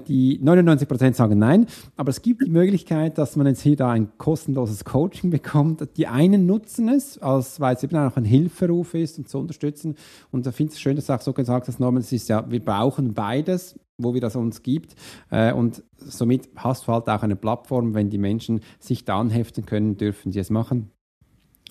Die 0.08 0.40
99 0.42 0.88
Prozent 0.88 1.16
sagen 1.16 1.40
nein, 1.40 1.66
aber 1.96 2.10
es 2.10 2.22
gibt 2.22 2.46
die 2.46 2.50
Möglichkeit, 2.50 3.18
dass 3.18 3.36
man 3.36 3.48
jetzt 3.48 3.62
hier 3.62 3.76
da 3.76 3.92
ein 3.92 4.18
kostenloses 4.18 4.86
Coaching 4.86 5.30
bekommt. 5.30 5.88
Die 5.98 6.08
einen 6.08 6.46
nutzen 6.46 6.90
es, 6.90 7.18
als, 7.18 7.60
weil 7.60 7.76
es 7.76 7.84
eben 7.84 7.98
auch 7.98 8.16
ein 8.16 8.26
Hilferuf 8.26 8.94
ist, 8.94 9.18
um 9.20 9.26
zu 9.26 9.40
unterstützen. 9.40 9.96
Und 10.32 10.46
da 10.46 10.52
finde 10.52 10.72
ich 10.72 10.78
es 10.78 10.82
schön, 10.82 10.96
dass 10.96 11.08
du 11.08 11.14
auch 11.14 11.22
so 11.22 11.34
gesagt 11.34 11.68
hast, 11.68 11.80
Norman, 11.80 12.02
es 12.02 12.12
ist 12.12 12.30
ja, 12.30 12.50
wir 12.50 12.64
brauchen 12.64 13.14
beides 13.14 13.76
wo 13.98 14.14
wir 14.14 14.22
das 14.22 14.36
uns 14.36 14.64
gibt. 14.64 14.96
Äh, 15.30 15.54
und 15.54 15.84
somit 15.98 16.50
hast 16.56 16.88
du 16.88 16.92
halt 16.94 17.10
auch 17.10 17.24
eine 17.24 17.36
Plattform, 17.36 17.94
wenn 17.94 18.10
die 18.10 18.18
Menschen 18.18 18.62
sich 18.80 19.06
da 19.06 19.20
anheften 19.20 19.66
können, 19.66 19.98
dürfen 19.98 20.32
sie 20.32 20.40
es 20.40 20.50
machen 20.50 20.92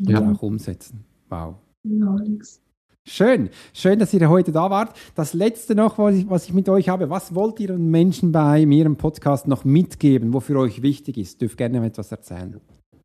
und 0.01 0.11
ja. 0.11 0.21
auch 0.21 0.43
umsetzen. 0.43 1.05
Wow. 1.29 1.57
Genau, 1.85 2.17
Alex. 2.17 2.61
Schön, 3.09 3.51
schön, 3.73 4.01
dass 4.01 4.13
ihr 4.13 4.29
heute 4.29 4.51
da 4.51 4.69
wart. 4.69 4.97
Das 5.15 5.33
letzte 5.33 5.77
noch, 5.77 5.97
was 5.97 6.17
ich, 6.17 6.29
was 6.29 6.49
ich 6.49 6.53
mit 6.53 6.69
euch 6.69 6.89
habe, 6.89 7.09
was 7.09 7.37
wollt 7.37 7.61
ihr 7.61 7.69
den 7.69 7.89
Menschen 7.89 8.33
bei 8.33 8.67
mir 8.67 8.85
im 8.85 8.97
Podcast 8.97 9.47
noch 9.47 9.65
mitgeben, 9.65 10.35
wofür 10.35 10.59
euch 10.59 10.83
wichtig 10.83 11.17
ist? 11.17 11.41
Dürft 11.41 11.57
gerne 11.57 11.87
etwas 11.87 12.11
erzählen. 12.11 12.61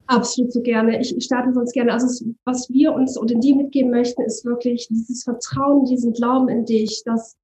Absolut 0.07 0.51
so 0.51 0.61
gerne. 0.63 0.99
Ich, 0.99 1.15
starte 1.23 1.53
sonst 1.53 1.73
gerne. 1.73 1.93
Also 1.93 2.25
was 2.45 2.67
wir 2.71 2.93
uns 2.93 3.15
in 3.15 3.41
die 3.41 3.53
mitgeben 3.53 3.91
möchten, 3.91 4.23
ist 4.23 4.43
wirklich 4.43 4.87
dieses 4.89 5.23
Vertrauen, 5.23 5.85
diesen 5.85 6.13
Glauben 6.13 6.49
in 6.49 6.65
dich, 6.65 7.03
dass 7.05 7.35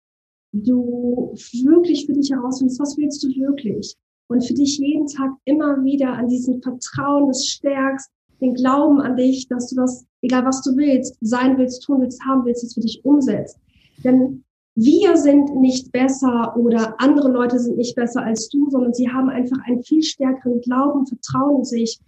du 0.51 1.35
wirklich 1.63 2.07
für 2.07 2.13
dich 2.13 2.31
herausfindest, 2.31 2.79
was 2.79 2.97
willst 2.97 3.23
du 3.23 3.27
wirklich? 3.27 3.95
Und 4.29 4.43
für 4.43 4.55
dich 4.55 4.79
jeden 4.79 5.05
Tag 5.05 5.29
immer 5.45 5.83
wieder 5.83 6.13
an 6.13 6.27
diesem 6.27 6.59
Vertrauen 6.63 7.27
des 7.27 7.45
stärkst, 7.45 8.09
den 8.41 8.53
Glauben 8.53 9.01
an 9.01 9.17
dich, 9.17 9.47
dass 9.47 9.69
du 9.69 9.75
das, 9.75 10.05
egal 10.21 10.45
was 10.45 10.61
du 10.61 10.75
willst, 10.75 11.17
sein 11.21 11.57
willst, 11.57 11.83
tun 11.83 12.01
willst, 12.01 12.23
haben 12.23 12.45
willst, 12.45 12.63
das 12.63 12.73
für 12.73 12.81
dich 12.81 13.03
umsetzt. 13.03 13.57
Denn 14.03 14.43
wir 14.75 15.17
sind 15.17 15.55
nicht 15.55 15.91
besser 15.91 16.55
oder 16.55 16.93
andere 16.99 17.31
Leute 17.31 17.57
sind 17.59 17.77
nicht 17.77 17.95
besser 17.95 18.23
als 18.23 18.47
du, 18.49 18.69
sondern 18.69 18.93
sie 18.93 19.09
haben 19.09 19.29
einfach 19.29 19.57
einen 19.65 19.81
viel 19.81 20.03
stärkeren 20.03 20.61
Glauben, 20.61 21.07
Vertrauen 21.07 21.63
sich. 21.63 21.99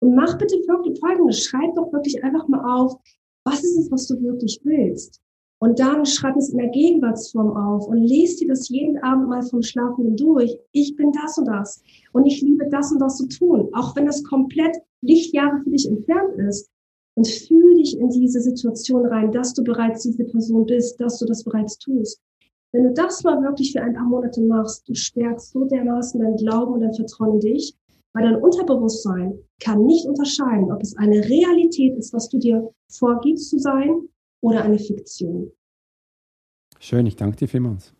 Und 0.00 0.14
mach 0.14 0.36
bitte 0.36 0.56
Folgendes, 1.00 1.44
schreib 1.44 1.74
doch 1.76 1.92
wirklich 1.92 2.22
einfach 2.22 2.46
mal 2.48 2.62
auf, 2.62 2.96
was 3.44 3.64
ist 3.64 3.78
es, 3.78 3.90
was 3.90 4.06
du 4.06 4.20
wirklich 4.22 4.60
willst? 4.64 5.20
Und 5.62 5.78
dann 5.78 6.06
schreib 6.06 6.36
es 6.36 6.48
in 6.48 6.58
der 6.58 6.68
Gegenwartsform 6.68 7.54
auf 7.54 7.86
und 7.86 7.98
lest 7.98 8.40
dir 8.40 8.48
das 8.48 8.70
jeden 8.70 8.96
Abend 9.02 9.28
mal 9.28 9.42
vom 9.42 9.62
Schlafen 9.62 10.16
durch. 10.16 10.58
Ich 10.72 10.96
bin 10.96 11.12
das 11.12 11.36
und 11.36 11.44
das. 11.44 11.82
Und 12.12 12.24
ich 12.24 12.40
liebe 12.40 12.66
das 12.70 12.90
und 12.92 12.98
das 12.98 13.18
zu 13.18 13.28
tun. 13.28 13.68
Auch 13.74 13.94
wenn 13.94 14.06
das 14.06 14.24
komplett 14.24 14.78
Lichtjahre 15.02 15.60
für 15.62 15.70
dich 15.70 15.86
entfernt 15.86 16.38
ist. 16.48 16.70
Und 17.14 17.28
fühl 17.28 17.74
dich 17.74 17.98
in 17.98 18.08
diese 18.08 18.40
Situation 18.40 19.04
rein, 19.04 19.32
dass 19.32 19.52
du 19.52 19.62
bereits 19.62 20.02
diese 20.02 20.24
Person 20.24 20.64
bist, 20.64 20.98
dass 20.98 21.18
du 21.18 21.26
das 21.26 21.44
bereits 21.44 21.76
tust. 21.76 22.22
Wenn 22.72 22.84
du 22.84 22.94
das 22.94 23.22
mal 23.24 23.42
wirklich 23.42 23.72
für 23.72 23.82
ein 23.82 23.94
paar 23.94 24.06
Monate 24.06 24.40
machst, 24.40 24.88
du 24.88 24.94
stärkst 24.94 25.52
so 25.52 25.64
dermaßen 25.64 26.20
dein 26.20 26.36
Glauben 26.36 26.74
und 26.74 26.80
dein 26.80 26.94
Vertrauen 26.94 27.34
in 27.34 27.40
dich, 27.40 27.76
weil 28.14 28.24
dein 28.24 28.40
Unterbewusstsein 28.40 29.38
kann 29.62 29.84
nicht 29.84 30.06
unterscheiden, 30.06 30.72
ob 30.72 30.80
es 30.80 30.96
eine 30.96 31.22
Realität 31.28 31.98
ist, 31.98 32.14
was 32.14 32.30
du 32.30 32.38
dir 32.38 32.70
vorgibst 32.88 33.50
zu 33.50 33.58
sein, 33.58 34.08
oder 34.40 34.64
eine 34.64 34.78
Fiktion. 34.78 35.50
Schön, 36.78 37.06
ich 37.06 37.16
danke 37.16 37.36
dir 37.36 37.48
vielmals. 37.48 37.92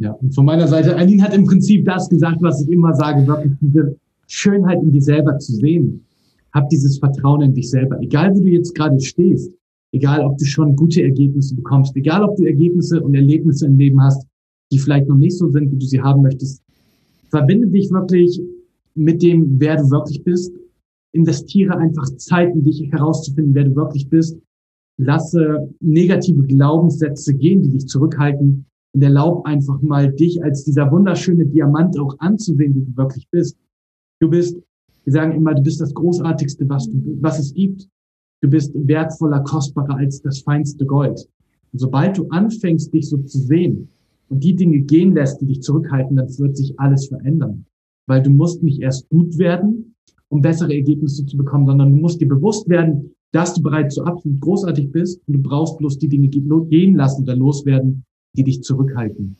Ja, 0.00 0.12
und 0.12 0.34
von 0.34 0.44
meiner 0.44 0.66
Seite, 0.66 0.96
Aline 0.96 1.22
hat 1.22 1.32
im 1.32 1.44
Prinzip 1.44 1.84
das 1.84 2.08
gesagt, 2.08 2.42
was 2.42 2.62
ich 2.62 2.70
immer 2.70 2.92
sage, 2.94 3.24
wirklich 3.26 3.52
diese 3.60 3.96
Schönheit 4.26 4.82
in 4.82 4.92
dir 4.92 5.02
selber 5.02 5.38
zu 5.38 5.52
sehen. 5.52 6.04
Hab 6.52 6.68
dieses 6.70 6.98
Vertrauen 6.98 7.42
in 7.42 7.54
dich 7.54 7.70
selber. 7.70 8.00
Egal, 8.00 8.34
wo 8.34 8.40
du 8.40 8.48
jetzt 8.48 8.74
gerade 8.74 8.98
stehst, 9.00 9.52
egal, 9.92 10.24
ob 10.24 10.36
du 10.38 10.44
schon 10.44 10.74
gute 10.74 11.02
Ergebnisse 11.02 11.54
bekommst, 11.54 11.94
egal, 11.96 12.24
ob 12.24 12.36
du 12.36 12.44
Ergebnisse 12.44 13.00
und 13.00 13.14
Erlebnisse 13.14 13.66
im 13.66 13.78
Leben 13.78 14.02
hast, 14.02 14.26
die 14.72 14.78
vielleicht 14.80 15.08
noch 15.08 15.16
nicht 15.16 15.38
so 15.38 15.48
sind, 15.48 15.70
wie 15.70 15.76
du 15.76 15.86
sie 15.86 16.00
haben 16.00 16.22
möchtest, 16.22 16.64
verbinde 17.28 17.68
dich 17.68 17.92
wirklich 17.92 18.42
mit 18.96 19.22
dem, 19.22 19.60
wer 19.60 19.76
du 19.76 19.88
wirklich 19.90 20.24
bist. 20.24 20.52
Investiere 21.12 21.76
einfach 21.76 22.08
Zeit 22.16 22.52
in 22.54 22.64
dich 22.64 22.90
herauszufinden, 22.90 23.54
wer 23.54 23.64
du 23.64 23.76
wirklich 23.76 24.08
bist 24.08 24.36
lasse 25.00 25.68
negative 25.80 26.42
Glaubenssätze 26.42 27.34
gehen, 27.34 27.62
die 27.62 27.70
dich 27.70 27.86
zurückhalten 27.86 28.66
und 28.92 29.02
erlaub 29.02 29.46
einfach 29.46 29.80
mal 29.82 30.12
dich 30.12 30.42
als 30.42 30.64
dieser 30.64 30.90
wunderschöne 30.90 31.46
Diamant 31.46 31.98
auch 31.98 32.16
anzusehen, 32.18 32.74
wie 32.74 32.84
du 32.84 32.96
wirklich 32.96 33.28
bist. 33.30 33.56
Du 34.20 34.28
bist, 34.28 34.58
wir 35.04 35.12
sagen 35.12 35.32
immer, 35.32 35.54
du 35.54 35.62
bist 35.62 35.80
das 35.80 35.94
Großartigste, 35.94 36.68
was, 36.68 36.88
du, 36.88 37.18
was 37.20 37.38
es 37.38 37.54
gibt. 37.54 37.88
Du 38.42 38.48
bist 38.48 38.72
wertvoller, 38.74 39.40
kostbarer 39.44 39.96
als 39.96 40.20
das 40.22 40.40
feinste 40.40 40.84
Gold. 40.86 41.28
Und 41.72 41.78
sobald 41.78 42.18
du 42.18 42.26
anfängst, 42.28 42.92
dich 42.92 43.08
so 43.08 43.18
zu 43.18 43.38
sehen 43.38 43.88
und 44.28 44.42
die 44.42 44.56
Dinge 44.56 44.80
gehen 44.80 45.14
lässt, 45.14 45.40
die 45.40 45.46
dich 45.46 45.62
zurückhalten, 45.62 46.16
dann 46.16 46.28
wird 46.38 46.56
sich 46.56 46.78
alles 46.78 47.08
verändern. 47.08 47.66
Weil 48.06 48.22
du 48.22 48.30
musst 48.30 48.62
nicht 48.62 48.80
erst 48.80 49.08
gut 49.08 49.38
werden, 49.38 49.94
um 50.28 50.40
bessere 50.40 50.74
Ergebnisse 50.74 51.26
zu 51.26 51.36
bekommen, 51.36 51.66
sondern 51.66 51.90
du 51.90 51.96
musst 51.96 52.20
dir 52.20 52.28
bewusst 52.28 52.68
werden, 52.68 53.12
dass 53.32 53.54
du 53.54 53.62
bereits 53.62 53.94
so 53.94 54.04
absolut 54.04 54.40
großartig 54.40 54.90
bist 54.90 55.20
und 55.26 55.34
du 55.34 55.42
brauchst 55.42 55.78
bloß 55.78 55.98
die 55.98 56.08
Dinge 56.08 56.28
gehen 56.28 56.96
lassen 56.96 57.22
oder 57.22 57.36
loswerden, 57.36 58.04
die 58.36 58.44
dich 58.44 58.62
zurückhalten. 58.62 59.36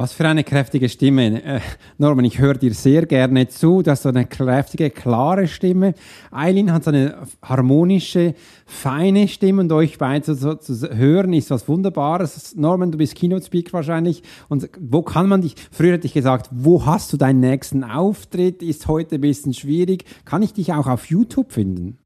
Was 0.00 0.12
für 0.12 0.28
eine 0.28 0.44
kräftige 0.44 0.88
Stimme. 0.88 1.42
Äh, 1.42 1.60
Norman, 1.98 2.24
ich 2.24 2.38
höre 2.38 2.54
dir 2.54 2.72
sehr 2.72 3.04
gerne 3.04 3.48
zu. 3.48 3.82
Du 3.82 3.90
hast 3.90 4.04
so 4.04 4.10
eine 4.10 4.26
kräftige, 4.26 4.90
klare 4.90 5.48
Stimme. 5.48 5.94
Eileen 6.30 6.72
hat 6.72 6.84
so 6.84 6.90
eine 6.90 7.26
harmonische, 7.42 8.36
feine 8.64 9.26
Stimme 9.26 9.62
und 9.62 9.72
euch 9.72 9.98
beide 9.98 10.36
so, 10.36 10.54
zu 10.54 10.96
hören 10.96 11.32
ist 11.32 11.50
was 11.50 11.66
Wunderbares. 11.66 12.54
Norman, 12.54 12.92
du 12.92 12.98
bist 12.98 13.16
Keynote 13.16 13.44
Speaker 13.44 13.72
wahrscheinlich. 13.72 14.22
Und 14.48 14.70
wo 14.78 15.02
kann 15.02 15.28
man 15.28 15.42
dich, 15.42 15.56
früher 15.72 15.94
hätte 15.94 16.06
ich 16.06 16.14
gesagt, 16.14 16.48
wo 16.52 16.86
hast 16.86 17.12
du 17.12 17.16
deinen 17.16 17.40
nächsten 17.40 17.82
Auftritt? 17.82 18.62
Ist 18.62 18.86
heute 18.86 19.16
ein 19.16 19.20
bisschen 19.20 19.52
schwierig. 19.52 20.04
Kann 20.24 20.42
ich 20.44 20.52
dich 20.52 20.72
auch 20.72 20.86
auf 20.86 21.06
YouTube 21.06 21.50
finden? 21.50 21.98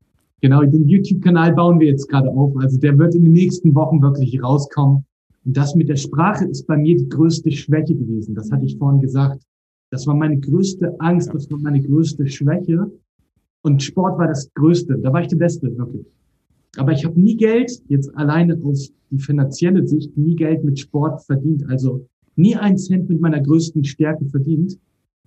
Genau, 0.42 0.62
den 0.64 0.88
YouTube-Kanal 0.88 1.54
bauen 1.54 1.78
wir 1.78 1.86
jetzt 1.86 2.08
gerade 2.08 2.28
auf. 2.28 2.56
Also 2.56 2.76
der 2.76 2.98
wird 2.98 3.14
in 3.14 3.22
den 3.22 3.32
nächsten 3.32 3.72
Wochen 3.76 4.02
wirklich 4.02 4.42
rauskommen. 4.42 5.04
Und 5.44 5.56
das 5.56 5.76
mit 5.76 5.88
der 5.88 5.96
Sprache 5.96 6.44
ist 6.46 6.66
bei 6.66 6.76
mir 6.76 6.96
die 6.96 7.08
größte 7.08 7.52
Schwäche 7.52 7.94
gewesen. 7.94 8.34
Das 8.34 8.50
hatte 8.50 8.66
ich 8.66 8.76
vorhin 8.76 9.00
gesagt. 9.00 9.40
Das 9.90 10.04
war 10.08 10.16
meine 10.16 10.38
größte 10.40 10.98
Angst, 10.98 11.32
das 11.32 11.48
war 11.48 11.58
meine 11.58 11.80
größte 11.80 12.26
Schwäche. 12.26 12.90
Und 13.62 13.82
Sport 13.84 14.18
war 14.18 14.26
das 14.26 14.52
Größte. 14.54 14.98
Da 14.98 15.12
war 15.12 15.20
ich 15.20 15.28
der 15.28 15.36
Beste, 15.36 15.76
wirklich. 15.78 16.06
Aber 16.76 16.90
ich 16.90 17.04
habe 17.04 17.20
nie 17.20 17.36
Geld, 17.36 17.80
jetzt 17.86 18.12
alleine 18.16 18.58
auf 18.64 18.78
die 19.10 19.18
finanzielle 19.18 19.86
Sicht, 19.86 20.16
nie 20.16 20.34
Geld 20.34 20.64
mit 20.64 20.80
Sport 20.80 21.22
verdient. 21.22 21.68
Also 21.68 22.04
nie 22.34 22.56
ein 22.56 22.78
Cent 22.78 23.08
mit 23.08 23.20
meiner 23.20 23.40
größten 23.40 23.84
Stärke 23.84 24.24
verdient 24.24 24.76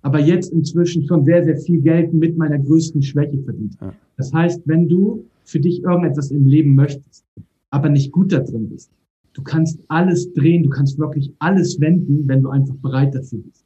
aber 0.06 0.20
jetzt 0.20 0.52
inzwischen 0.52 1.04
schon 1.04 1.24
sehr, 1.24 1.44
sehr 1.44 1.56
viel 1.56 1.80
Geld 1.80 2.14
mit 2.14 2.36
meiner 2.36 2.60
größten 2.60 3.02
Schwäche 3.02 3.42
verdient. 3.42 3.76
Ja. 3.80 3.92
Das 4.16 4.32
heißt, 4.32 4.62
wenn 4.64 4.88
du 4.88 5.24
für 5.42 5.58
dich 5.58 5.82
irgendetwas 5.82 6.30
im 6.30 6.46
Leben 6.46 6.76
möchtest, 6.76 7.24
aber 7.70 7.88
nicht 7.88 8.12
gut 8.12 8.30
da 8.30 8.38
drin 8.38 8.68
bist, 8.68 8.92
du 9.32 9.42
kannst 9.42 9.80
alles 9.88 10.32
drehen, 10.32 10.62
du 10.62 10.70
kannst 10.70 11.00
wirklich 11.00 11.32
alles 11.40 11.80
wenden, 11.80 12.28
wenn 12.28 12.40
du 12.40 12.50
einfach 12.50 12.76
bereit 12.76 13.16
dafür 13.16 13.40
bist. 13.40 13.64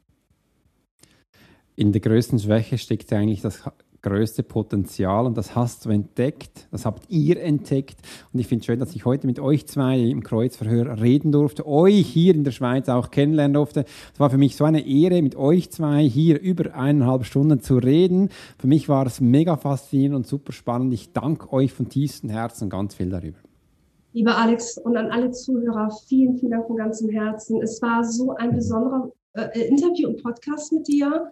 In 1.75 1.91
der 1.91 2.01
größten 2.01 2.39
Schwäche 2.39 2.79
steckt 2.79 3.11
ja 3.11 3.19
eigentlich 3.19 3.41
das 3.41 3.63
größte 4.01 4.43
Potenzial 4.43 5.25
und 5.25 5.37
das 5.37 5.55
hast 5.55 5.85
du 5.85 5.89
entdeckt, 5.89 6.67
das 6.71 6.85
habt 6.85 7.09
ihr 7.09 7.41
entdeckt 7.41 7.97
und 8.33 8.39
ich 8.39 8.47
finde 8.47 8.61
es 8.61 8.65
schön, 8.65 8.79
dass 8.79 8.95
ich 8.95 9.05
heute 9.05 9.27
mit 9.27 9.39
euch 9.39 9.67
zwei 9.67 9.99
im 9.99 10.23
Kreuzverhör 10.23 11.01
reden 11.01 11.31
durfte, 11.31 11.67
euch 11.67 12.07
hier 12.07 12.33
in 12.35 12.43
der 12.43 12.51
Schweiz 12.51 12.89
auch 12.89 13.11
kennenlernen 13.11 13.53
durfte. 13.53 13.85
Es 14.13 14.19
war 14.19 14.29
für 14.29 14.37
mich 14.37 14.55
so 14.55 14.63
eine 14.63 14.85
Ehre, 14.87 15.21
mit 15.21 15.35
euch 15.35 15.71
zwei 15.71 16.03
hier 16.03 16.41
über 16.41 16.73
eineinhalb 16.75 17.25
Stunden 17.25 17.59
zu 17.61 17.77
reden. 17.77 18.29
Für 18.57 18.67
mich 18.67 18.89
war 18.89 19.05
es 19.05 19.21
mega 19.21 19.55
faszinierend 19.57 20.15
und 20.15 20.27
super 20.27 20.51
spannend. 20.51 20.93
Ich 20.93 21.13
danke 21.13 21.51
euch 21.53 21.73
von 21.73 21.89
tiefstem 21.89 22.29
Herzen 22.29 22.69
ganz 22.69 22.95
viel 22.95 23.09
darüber. 23.09 23.37
Lieber 24.13 24.37
Alex 24.37 24.77
und 24.77 24.97
an 24.97 25.09
alle 25.09 25.31
Zuhörer, 25.31 25.89
vielen, 26.07 26.35
vielen 26.37 26.51
Dank 26.51 26.67
von 26.67 26.75
ganzem 26.75 27.09
Herzen. 27.09 27.61
Es 27.61 27.81
war 27.81 28.03
so 28.03 28.35
ein 28.35 28.53
besonderer 28.53 29.09
äh, 29.33 29.67
Interview 29.67 30.09
und 30.09 30.21
Podcast 30.21 30.73
mit 30.73 30.87
dir. 30.87 31.31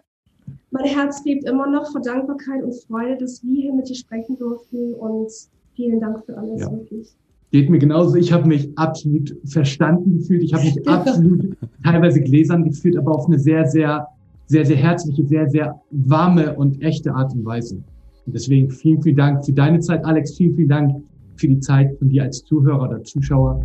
Mein 0.70 0.84
Herz 0.84 1.24
lebt 1.24 1.44
immer 1.44 1.68
noch 1.68 1.90
vor 1.90 2.00
Dankbarkeit 2.00 2.62
und 2.62 2.74
Freude, 2.86 3.16
dass 3.18 3.42
wir 3.44 3.62
hier 3.62 3.74
mit 3.74 3.88
dir 3.88 3.94
sprechen 3.94 4.38
durften 4.38 4.94
und 4.94 5.30
vielen 5.74 6.00
Dank 6.00 6.24
für 6.24 6.36
alles, 6.36 6.60
ja. 6.60 6.70
wirklich. 6.70 7.08
Geht 7.52 7.68
mir 7.68 7.78
genauso. 7.78 8.14
Ich 8.16 8.32
habe 8.32 8.46
mich 8.46 8.70
absolut 8.76 9.36
verstanden 9.44 10.18
gefühlt. 10.18 10.42
Ich 10.42 10.54
habe 10.54 10.64
mich 10.64 10.88
absolut 10.88 11.56
teilweise 11.82 12.20
gläsern 12.20 12.64
gefühlt, 12.64 12.96
aber 12.96 13.12
auf 13.12 13.26
eine 13.26 13.38
sehr, 13.38 13.66
sehr, 13.66 14.06
sehr, 14.46 14.64
sehr 14.64 14.76
herzliche, 14.76 15.26
sehr, 15.26 15.48
sehr 15.48 15.80
warme 15.90 16.54
und 16.54 16.80
echte 16.82 17.12
Art 17.12 17.32
und 17.34 17.44
Weise. 17.44 17.82
Und 18.26 18.34
deswegen 18.34 18.70
vielen, 18.70 19.02
vielen 19.02 19.16
Dank 19.16 19.44
für 19.44 19.52
deine 19.52 19.80
Zeit, 19.80 20.04
Alex. 20.04 20.36
Vielen, 20.36 20.54
vielen 20.54 20.68
Dank 20.68 21.02
für 21.36 21.48
die 21.48 21.58
Zeit 21.58 21.96
von 21.98 22.08
dir 22.08 22.24
als 22.24 22.44
Zuhörer 22.44 22.88
oder 22.88 23.02
Zuschauer. 23.02 23.64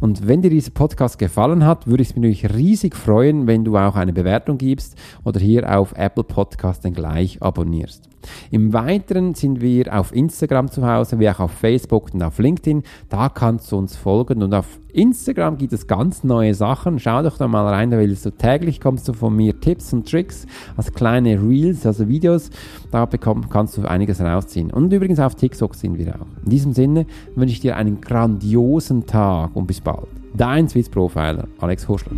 Und 0.00 0.26
wenn 0.26 0.42
dir 0.42 0.50
dieser 0.50 0.70
Podcast 0.70 1.18
gefallen 1.18 1.64
hat, 1.64 1.86
würde 1.86 2.02
ich 2.02 2.16
mich 2.16 2.16
natürlich 2.16 2.54
riesig 2.54 2.96
freuen, 2.96 3.46
wenn 3.46 3.64
du 3.64 3.76
auch 3.76 3.96
eine 3.96 4.12
Bewertung 4.12 4.58
gibst 4.58 4.96
oder 5.24 5.40
hier 5.40 5.78
auf 5.78 5.92
Apple 5.96 6.24
Podcast 6.24 6.84
dann 6.84 6.94
gleich 6.94 7.42
abonnierst. 7.42 8.08
Im 8.50 8.72
Weiteren 8.72 9.34
sind 9.34 9.60
wir 9.60 9.96
auf 9.96 10.14
Instagram 10.14 10.70
zu 10.70 10.86
Hause, 10.86 11.18
wie 11.18 11.28
auch 11.30 11.40
auf 11.40 11.52
Facebook 11.52 12.12
und 12.12 12.22
auf 12.22 12.38
LinkedIn. 12.38 12.82
Da 13.08 13.28
kannst 13.28 13.70
du 13.72 13.76
uns 13.76 13.96
folgen 13.96 14.42
und 14.42 14.54
auf 14.54 14.66
Instagram 14.92 15.56
gibt 15.56 15.72
es 15.72 15.86
ganz 15.86 16.24
neue 16.24 16.54
Sachen. 16.54 16.98
Schau 16.98 17.22
doch 17.22 17.38
da 17.38 17.46
mal 17.48 17.66
rein, 17.66 17.90
da 17.90 17.98
willst 17.98 18.26
du 18.26 18.30
täglich 18.30 18.80
kommst 18.80 19.08
du 19.08 19.12
von 19.12 19.34
mir 19.34 19.58
Tipps 19.60 19.92
und 19.92 20.10
Tricks 20.10 20.46
als 20.76 20.92
kleine 20.92 21.40
Reels, 21.40 21.86
also 21.86 22.08
Videos. 22.08 22.50
Da 22.90 23.06
bekomm, 23.06 23.48
kannst 23.48 23.76
du 23.76 23.82
einiges 23.82 24.20
rausziehen. 24.20 24.70
Und 24.70 24.92
übrigens 24.92 25.20
auf 25.20 25.34
TikTok 25.34 25.74
sind 25.74 25.98
wir 25.98 26.14
auch. 26.16 26.44
In 26.44 26.50
diesem 26.50 26.72
Sinne 26.72 27.06
wünsche 27.34 27.52
ich 27.52 27.60
dir 27.60 27.76
einen 27.76 28.00
grandiosen 28.00 29.06
Tag 29.06 29.54
und 29.54 29.66
bis 29.66 29.80
bald. 29.80 30.08
Dein 30.34 30.68
Swiss 30.68 30.88
Profiler, 30.88 31.48
Alex 31.60 31.88
Horschler. 31.88 32.12